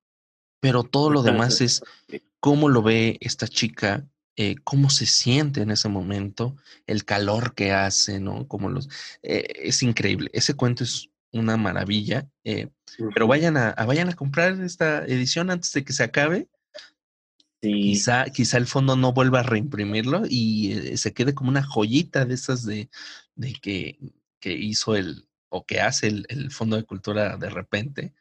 Pero 0.61 0.85
todo 0.85 1.09
lo 1.09 1.23
demás 1.23 1.63
es 1.63 1.83
cómo 2.39 2.69
lo 2.69 2.83
ve 2.83 3.17
esta 3.23 3.49
chica, 3.49 4.07
eh, 4.37 4.57
cómo 4.65 4.91
se 4.91 5.07
siente 5.07 5.63
en 5.63 5.71
ese 5.71 5.89
momento, 5.89 6.55
el 6.87 7.07
calor 7.07 7.55
que 7.55 7.73
hace, 7.73 8.21
¿no? 8.21 8.47
Como 8.47 8.69
los, 8.69 8.91
eh, 9.23 9.47
es 9.57 9.83
increíble. 9.83 10.29
Ese 10.35 10.53
cuento 10.53 10.85
es 10.85 11.09
una 11.33 11.57
maravilla. 11.57 12.29
Eh, 12.45 12.69
pero 13.15 13.27
vayan 13.27 13.57
a, 13.57 13.73
vayan 13.73 14.09
a 14.09 14.15
comprar 14.15 14.61
esta 14.61 15.05
edición 15.07 15.51
antes 15.51 15.73
de 15.73 15.85
que 15.85 15.93
se 15.93 16.05
acabe. 16.05 16.49
Quizá, 17.61 18.25
quizá 18.25 18.59
el 18.59 18.67
fondo 18.67 18.97
no 18.97 19.13
vuelva 19.13 19.41
a 19.41 19.45
reimprimirlo 19.45 20.23
y 20.29 20.73
eh, 20.73 20.97
se 20.97 21.13
quede 21.13 21.33
como 21.33 21.49
una 21.49 21.63
joyita 21.63 22.25
de 22.25 22.35
esas 22.35 22.67
de, 22.67 22.91
de 23.37 23.53
que, 23.53 24.01
que, 24.41 24.53
hizo 24.53 24.97
el 24.97 25.29
o 25.49 25.65
que 25.65 25.81
hace 25.81 26.09
el, 26.09 26.51
Fondo 26.51 26.77
de 26.77 26.85
Cultura 26.85 27.37
de 27.37 27.51
repente. 27.51 28.15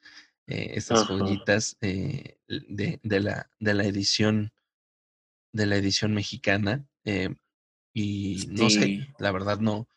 Eh, 0.46 0.74
esas 0.76 1.08
joyitas 1.08 1.78
de, 1.80 2.38
de, 2.48 3.20
la, 3.20 3.50
de 3.60 3.74
la 3.74 3.86
edición 3.86 4.52
de 5.54 5.66
la 5.66 5.76
edición 5.76 6.14
mexicana. 6.14 6.86
y 7.94 8.48
no 8.50 8.70
sé, 8.70 9.08
la 9.18 9.32
verdad 9.32 9.60
no, 9.60 9.88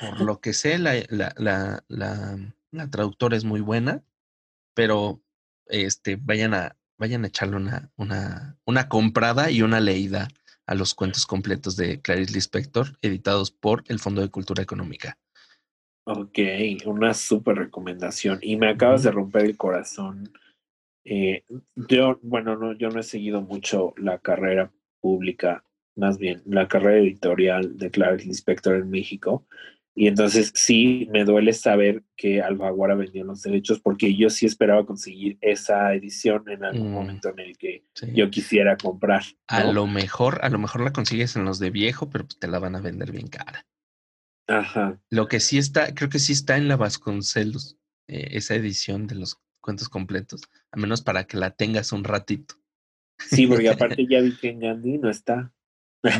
por 0.00 0.20
lo 0.20 0.40
que 0.40 0.52
sé, 0.52 0.78
la, 0.78 0.94
la, 1.08 1.34
la, 1.36 1.82
la, 2.70 2.90
traductora 2.90 3.36
es 3.36 3.44
muy 3.44 3.60
buena, 3.60 4.02
pero 4.74 5.20
este, 5.66 6.16
vayan, 6.16 6.54
a, 6.54 6.76
vayan 6.98 7.24
a 7.24 7.28
echarle 7.28 7.56
una, 7.56 7.90
una, 7.96 8.58
una 8.64 8.88
comprada 8.88 9.50
y 9.50 9.62
una 9.62 9.80
leída 9.80 10.28
a 10.66 10.74
los 10.74 10.94
cuentos 10.94 11.26
completos 11.26 11.76
de 11.76 12.00
Clarice 12.00 12.32
Lispector, 12.32 12.98
editados 13.02 13.50
por 13.50 13.84
el 13.88 13.98
Fondo 13.98 14.20
de 14.20 14.30
Cultura 14.30 14.62
Económica. 14.62 15.18
Ok, 16.04 16.38
una 16.84 17.14
súper 17.14 17.56
recomendación. 17.56 18.38
Y 18.42 18.56
me 18.56 18.68
acabas 18.68 19.02
de 19.02 19.10
romper 19.10 19.44
el 19.44 19.56
corazón. 19.56 20.32
Eh, 21.04 21.44
yo, 21.74 22.18
bueno, 22.22 22.56
no, 22.56 22.72
yo 22.74 22.90
no 22.90 23.00
he 23.00 23.04
seguido 23.04 23.40
mucho 23.40 23.94
la 23.96 24.18
carrera 24.18 24.72
pública 25.00 25.64
más 25.96 26.18
bien 26.18 26.42
la 26.44 26.68
carrera 26.68 26.98
editorial 26.98 27.76
de 27.76 27.90
Clarice 27.90 28.28
Inspector 28.28 28.76
en 28.76 28.90
México. 28.90 29.46
Y 29.98 30.08
entonces 30.08 30.52
sí 30.54 31.08
me 31.10 31.24
duele 31.24 31.54
saber 31.54 32.04
que 32.18 32.42
Alfaguara 32.42 32.94
vendió 32.94 33.24
los 33.24 33.40
derechos 33.40 33.80
porque 33.80 34.14
yo 34.14 34.28
sí 34.28 34.44
esperaba 34.44 34.84
conseguir 34.84 35.38
esa 35.40 35.94
edición 35.94 36.44
en 36.50 36.64
algún 36.64 36.90
mm, 36.90 36.94
momento 36.94 37.30
en 37.30 37.38
el 37.38 37.56
que 37.56 37.86
yo 38.12 38.30
quisiera 38.30 38.76
comprar. 38.76 39.22
A 39.48 39.64
lo 39.64 39.86
mejor, 39.86 40.40
a 40.42 40.50
lo 40.50 40.58
mejor 40.58 40.82
la 40.82 40.92
consigues 40.92 41.34
en 41.34 41.46
los 41.46 41.58
de 41.58 41.70
viejo, 41.70 42.10
pero 42.10 42.26
pues 42.26 42.38
te 42.38 42.46
la 42.46 42.58
van 42.58 42.76
a 42.76 42.82
vender 42.82 43.10
bien 43.10 43.28
cara. 43.28 43.66
Ajá. 44.46 45.00
Lo 45.08 45.28
que 45.28 45.40
sí 45.40 45.56
está, 45.56 45.94
creo 45.94 46.10
que 46.10 46.18
sí 46.18 46.34
está 46.34 46.58
en 46.58 46.68
la 46.68 46.76
Vasconcelos, 46.76 47.78
eh, 48.06 48.28
esa 48.32 48.54
edición 48.54 49.06
de 49.06 49.14
los 49.14 49.40
cuentos 49.62 49.88
completos, 49.88 50.42
a 50.72 50.76
menos 50.76 51.00
para 51.00 51.24
que 51.24 51.38
la 51.38 51.52
tengas 51.52 51.92
un 51.92 52.04
ratito. 52.04 52.56
Sí, 53.18 53.46
porque 53.46 53.68
aparte 53.70 54.06
ya 54.06 54.20
vi 54.20 54.36
que 54.36 54.50
en 54.50 54.60
Gandhi 54.60 54.98
no 54.98 55.08
está. 55.08 55.54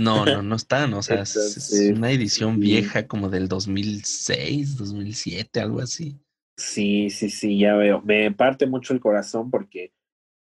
No, 0.01 0.25
no, 0.25 0.43
no 0.43 0.57
están. 0.57 0.95
O 0.95 1.03
sea, 1.03 1.23
es 1.23 1.93
una 1.95 2.11
edición 2.11 2.61
vieja 2.61 3.07
como 3.07 3.29
del 3.29 3.49
2006, 3.49 4.77
2007, 4.77 5.61
algo 5.61 5.81
así. 5.81 6.19
Sí, 6.57 7.11
sí, 7.11 7.31
sí, 7.31 7.59
ya 7.59 7.75
veo. 7.75 8.01
Me 8.03 8.31
parte 8.33 8.67
mucho 8.67 8.95
el 8.95 9.01
corazón 9.01 9.51
porque 9.51 9.93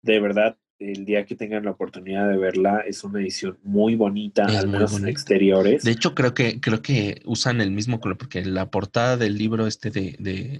de 0.02 0.20
verdad 0.20 0.58
el 0.80 1.04
día 1.04 1.26
que 1.26 1.36
tengan 1.36 1.64
la 1.64 1.72
oportunidad 1.72 2.28
de 2.28 2.38
verla 2.38 2.80
es 2.80 3.04
una 3.04 3.20
edición 3.20 3.58
muy 3.62 3.96
bonita, 3.96 4.46
al 4.46 4.68
menos 4.68 4.98
en 4.98 5.08
exteriores. 5.08 5.82
De 5.84 5.90
hecho, 5.90 6.14
creo 6.14 6.32
que 6.34 6.60
creo 6.60 6.80
que 6.80 7.20
usan 7.26 7.60
el 7.60 7.70
mismo 7.70 8.00
color 8.00 8.16
porque 8.16 8.44
la 8.44 8.70
portada 8.70 9.16
del 9.16 9.36
libro 9.36 9.66
este 9.66 9.90
de, 9.90 10.16
de 10.18 10.58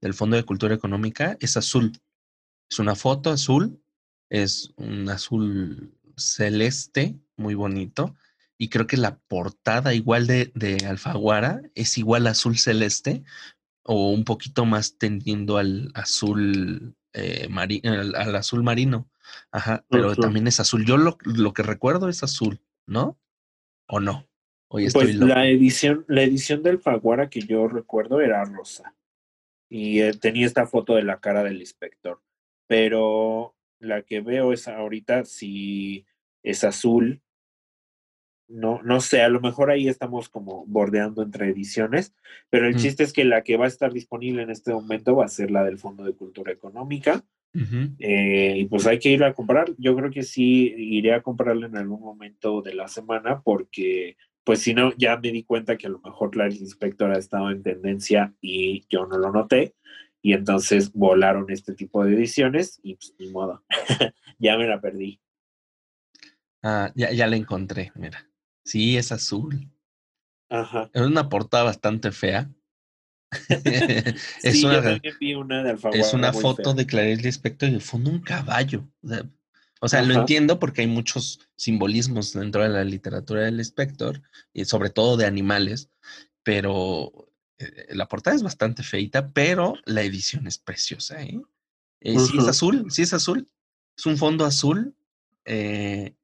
del 0.00 0.14
Fondo 0.14 0.36
de 0.36 0.44
Cultura 0.44 0.74
Económica 0.74 1.36
es 1.40 1.56
azul. 1.56 1.92
Es 2.70 2.78
una 2.78 2.94
foto 2.94 3.30
azul, 3.30 3.80
es 4.30 4.72
un 4.76 5.08
azul 5.08 5.92
celeste 6.16 7.14
muy 7.38 7.54
bonito. 7.54 8.14
Y 8.56 8.68
creo 8.68 8.86
que 8.86 8.96
la 8.96 9.18
portada 9.18 9.94
igual 9.94 10.26
de, 10.26 10.50
de 10.54 10.84
Alfaguara 10.86 11.62
es 11.74 11.96
igual 11.96 12.26
azul 12.26 12.58
celeste 12.58 13.22
o 13.84 14.10
un 14.10 14.24
poquito 14.24 14.66
más 14.66 14.98
tendiendo 14.98 15.56
al 15.56 15.90
azul 15.94 16.94
eh, 17.14 17.48
al, 17.84 18.36
azul 18.36 18.62
marino. 18.62 19.08
Ajá, 19.50 19.84
pero 19.88 20.14
también 20.16 20.46
es 20.46 20.60
azul. 20.60 20.84
Yo 20.84 20.96
lo, 20.96 21.18
lo, 21.22 21.52
que 21.52 21.62
recuerdo 21.62 22.08
es 22.08 22.22
azul, 22.22 22.60
¿no? 22.86 23.18
¿O 23.88 24.00
no? 24.00 24.26
Hoy 24.68 24.86
estoy 24.86 25.04
pues 25.04 25.16
la 25.16 25.46
edición, 25.46 26.04
la 26.08 26.22
edición 26.22 26.62
del 26.62 26.76
Alfaguara 26.76 27.30
que 27.30 27.40
yo 27.40 27.68
recuerdo 27.68 28.20
era 28.20 28.44
rosa. 28.44 28.94
Y 29.70 30.00
eh, 30.00 30.12
tenía 30.14 30.46
esta 30.46 30.66
foto 30.66 30.94
de 30.94 31.02
la 31.02 31.20
cara 31.20 31.42
del 31.42 31.60
inspector. 31.60 32.20
Pero 32.66 33.54
la 33.80 34.02
que 34.02 34.20
veo 34.20 34.52
es 34.52 34.68
ahorita 34.68 35.24
si 35.24 36.06
es 36.42 36.64
azul. 36.64 37.22
No, 38.48 38.80
no 38.82 39.00
sé, 39.00 39.20
a 39.20 39.28
lo 39.28 39.40
mejor 39.40 39.70
ahí 39.70 39.88
estamos 39.88 40.28
como 40.28 40.64
bordeando 40.66 41.22
entre 41.22 41.50
ediciones, 41.50 42.14
pero 42.48 42.66
el 42.66 42.74
mm. 42.74 42.78
chiste 42.78 43.02
es 43.02 43.12
que 43.12 43.24
la 43.24 43.42
que 43.42 43.56
va 43.56 43.66
a 43.66 43.68
estar 43.68 43.92
disponible 43.92 44.42
en 44.42 44.50
este 44.50 44.72
momento 44.72 45.16
va 45.16 45.26
a 45.26 45.28
ser 45.28 45.50
la 45.50 45.64
del 45.64 45.78
Fondo 45.78 46.04
de 46.04 46.14
Cultura 46.14 46.52
Económica. 46.52 47.24
Eh, 47.98 48.54
y 48.58 48.64
pues 48.66 48.86
hay 48.86 49.00
que 49.00 49.08
ir 49.08 49.24
a 49.24 49.34
comprar. 49.34 49.72
Yo 49.78 49.96
creo 49.96 50.10
que 50.10 50.22
sí 50.22 50.72
iré 50.76 51.12
a 51.12 51.22
comprarla 51.22 51.66
en 51.66 51.76
algún 51.76 52.00
momento 52.00 52.62
de 52.62 52.74
la 52.74 52.86
semana 52.86 53.40
porque 53.42 54.16
pues 54.48 54.60
si 54.60 54.72
no, 54.72 54.94
ya 54.96 55.18
me 55.18 55.30
di 55.30 55.42
cuenta 55.42 55.76
que 55.76 55.88
a 55.88 55.90
lo 55.90 56.00
mejor 56.00 56.34
la 56.34 56.48
Inspector 56.48 57.10
ha 57.10 57.18
estado 57.18 57.50
en 57.50 57.62
tendencia 57.62 58.32
y 58.40 58.82
yo 58.88 59.06
no 59.06 59.18
lo 59.18 59.30
noté. 59.30 59.74
Y 60.22 60.32
entonces 60.32 60.90
volaron 60.94 61.50
este 61.50 61.74
tipo 61.74 62.02
de 62.02 62.14
ediciones 62.14 62.80
y 62.82 62.94
pues 62.94 63.14
ni 63.18 63.28
modo, 63.30 63.62
ya 64.38 64.56
me 64.56 64.66
la 64.66 64.80
perdí. 64.80 65.20
Ah, 66.62 66.90
ya, 66.94 67.12
ya 67.12 67.26
la 67.26 67.36
encontré, 67.36 67.92
mira. 67.94 68.26
Sí, 68.68 68.98
es 68.98 69.12
azul. 69.12 69.66
Ajá. 70.50 70.90
Es 70.92 71.00
una 71.00 71.30
portada 71.30 71.64
bastante 71.64 72.12
fea. 72.12 72.50
es 74.42 74.62
una, 74.62 75.00
una 75.38 75.62
de 75.62 75.78
Es 75.94 76.12
una 76.12 76.34
foto 76.34 76.74
de 76.74 76.86
Clarice 76.86 77.22
Lispector 77.22 77.70
y 77.70 77.72
de 77.72 77.80
fondo 77.80 78.10
un 78.10 78.20
caballo. 78.20 78.86
O 79.80 79.88
sea, 79.88 80.02
lo 80.02 80.12
entiendo 80.12 80.58
porque 80.58 80.82
hay 80.82 80.86
muchos 80.86 81.40
simbolismos 81.56 82.34
dentro 82.34 82.62
de 82.62 82.68
la 82.68 82.84
literatura 82.84 83.42
del 83.42 83.60
Spector, 83.60 84.20
y 84.52 84.66
sobre 84.66 84.90
todo 84.90 85.16
de 85.16 85.24
animales, 85.24 85.88
pero 86.42 87.30
eh, 87.56 87.86
la 87.94 88.06
portada 88.06 88.36
es 88.36 88.42
bastante 88.42 88.82
feita, 88.82 89.28
pero 89.28 89.76
la 89.86 90.02
edición 90.02 90.46
es 90.46 90.58
preciosa. 90.58 91.22
¿eh? 91.22 91.40
eh 92.00 92.18
sí 92.18 92.36
es 92.36 92.48
azul, 92.48 92.90
sí 92.90 93.00
es 93.00 93.14
azul. 93.14 93.48
Es 93.96 94.04
un 94.04 94.18
fondo 94.18 94.44
azul 94.44 94.94
eh, 95.46 96.14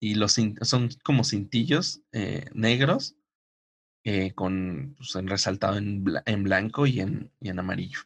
y 0.00 0.14
los 0.14 0.36
son 0.62 0.90
como 1.02 1.24
cintillos 1.24 2.02
eh, 2.12 2.46
negros 2.54 3.16
eh, 4.04 4.32
con 4.34 4.94
pues, 4.96 5.14
resaltado 5.24 5.76
en, 5.76 6.04
en, 6.24 6.44
blanco 6.44 6.86
y 6.86 7.00
en, 7.00 7.30
y 7.40 7.48
en 7.48 7.58
amarillo. 7.58 8.00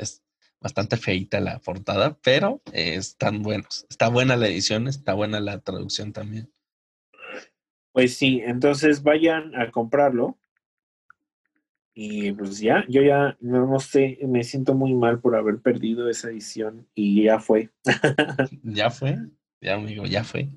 es 0.00 0.22
bastante 0.60 0.96
feita 0.96 1.40
la 1.40 1.58
portada, 1.58 2.16
pero 2.22 2.62
están 2.72 3.42
buenos. 3.42 3.86
Está 3.90 4.08
buena 4.08 4.36
la 4.36 4.48
edición, 4.48 4.88
está 4.88 5.14
buena 5.14 5.40
la 5.40 5.60
traducción 5.60 6.12
también. 6.12 6.50
Pues 7.96 8.14
sí, 8.18 8.42
entonces 8.44 9.02
vayan 9.02 9.54
a 9.56 9.70
comprarlo. 9.70 10.38
Y 11.94 12.30
pues 12.32 12.58
ya, 12.58 12.84
yo 12.90 13.00
ya 13.00 13.38
no, 13.40 13.66
no, 13.66 13.80
sé, 13.80 14.18
me 14.28 14.44
siento 14.44 14.74
muy 14.74 14.92
mal 14.92 15.18
por 15.18 15.34
haber 15.34 15.62
perdido 15.62 16.10
esa 16.10 16.28
edición 16.28 16.86
y 16.94 17.24
ya 17.24 17.40
fue. 17.40 17.70
ya 18.62 18.90
fue. 18.90 19.16
Ya, 19.60 19.74
amigo, 19.74 20.04
ya 20.06 20.24
fue. 20.24 20.50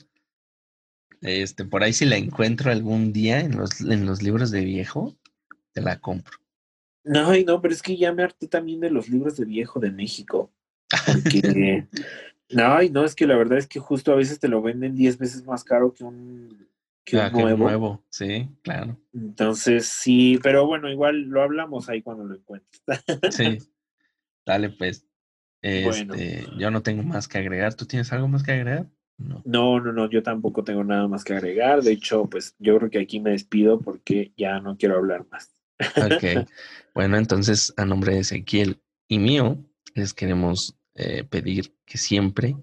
Este, 1.21 1.65
por 1.65 1.84
ahí 1.84 1.93
si 1.93 2.05
la 2.05 2.17
encuentro 2.17 2.71
algún 2.71 3.11
día 3.11 3.41
en 3.41 3.57
los, 3.57 3.81
en 3.81 4.05
los 4.05 4.21
libros 4.21 4.51
de 4.51 4.63
viejo, 4.63 5.17
te 5.73 5.81
la 5.81 5.99
compro. 5.99 6.38
No, 7.03 7.34
no, 7.45 7.61
pero 7.61 7.73
es 7.73 7.81
que 7.81 7.97
ya 7.97 8.13
me 8.13 8.23
harté 8.23 8.47
también 8.47 8.80
de 8.81 8.89
los 8.89 9.09
libros 9.09 9.38
de 9.38 9.45
viejo 9.45 9.80
de 9.80 9.91
México. 9.91 10.51
Porque, 11.05 11.88
no, 12.49 12.81
no, 12.91 13.05
es 13.05 13.15
que 13.15 13.27
la 13.27 13.35
verdad 13.35 13.57
es 13.57 13.67
que 13.67 13.80
justo 13.80 14.11
a 14.11 14.15
veces 14.15 14.39
te 14.39 14.47
lo 14.47 14.61
venden 14.61 14.95
10 14.95 15.17
veces 15.17 15.45
más 15.45 15.63
caro 15.63 15.93
que 15.93 16.03
un, 16.03 16.67
que 17.03 17.17
un 17.17 17.31
nuevo. 17.31 17.57
nuevo. 17.57 18.03
Sí, 18.09 18.47
claro. 18.61 18.97
Entonces, 19.13 19.88
sí, 19.88 20.39
pero 20.43 20.67
bueno, 20.67 20.89
igual 20.89 21.21
lo 21.23 21.41
hablamos 21.41 21.89
ahí 21.89 22.01
cuando 22.01 22.26
lo 22.26 22.35
encuentres. 22.35 22.81
sí. 23.31 23.57
Dale, 24.45 24.69
pues. 24.69 25.05
Este, 25.61 26.45
Yo 26.57 26.72
no 26.72 26.81
tengo 26.81 27.03
más 27.03 27.27
que 27.27 27.38
agregar. 27.38 27.73
¿Tú 27.73 27.86
tienes 27.86 28.11
algo 28.14 28.27
más 28.27 28.44
que 28.44 28.53
agregar? 28.53 28.88
No. 29.18 29.41
no, 29.44 29.81
no, 29.81 29.91
no, 29.91 30.10
yo 30.10 30.23
tampoco 30.23 30.64
tengo 30.64 30.84
nada 30.84 31.07
más 31.07 31.26
que 31.26 31.34
agregar. 31.34 31.81
De 31.81 31.91
hecho, 31.91 32.30
pues 32.30 32.56
yo 32.57 32.77
creo 32.77 32.90
que 32.90 32.99
aquí 32.99 33.19
me 33.19 33.31
despido 33.31 33.80
porque 33.81 34.31
ya 34.38 34.61
no 34.61 34.77
quiero 34.77 34.95
hablar 34.95 35.26
más. 35.30 35.52
Ok. 35.98 36.48
bueno, 36.95 37.18
entonces, 37.18 37.73
a 37.76 37.86
nombre 37.86 38.14
de 38.14 38.19
Ezequiel 38.19 38.81
y 39.10 39.19
mío, 39.19 39.57
les 39.94 40.14
queremos 40.14 40.77
eh, 40.95 41.26
pedir 41.26 41.76
que 41.86 41.98
siempre, 41.98 42.56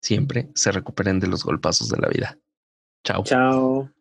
siempre 0.00 0.48
se 0.54 0.72
recuperen 0.72 1.20
de 1.20 1.26
los 1.26 1.44
golpazos 1.44 1.90
de 1.90 1.98
la 1.98 2.08
vida. 2.08 2.38
Chao. 3.04 3.22
Chao. 3.24 3.95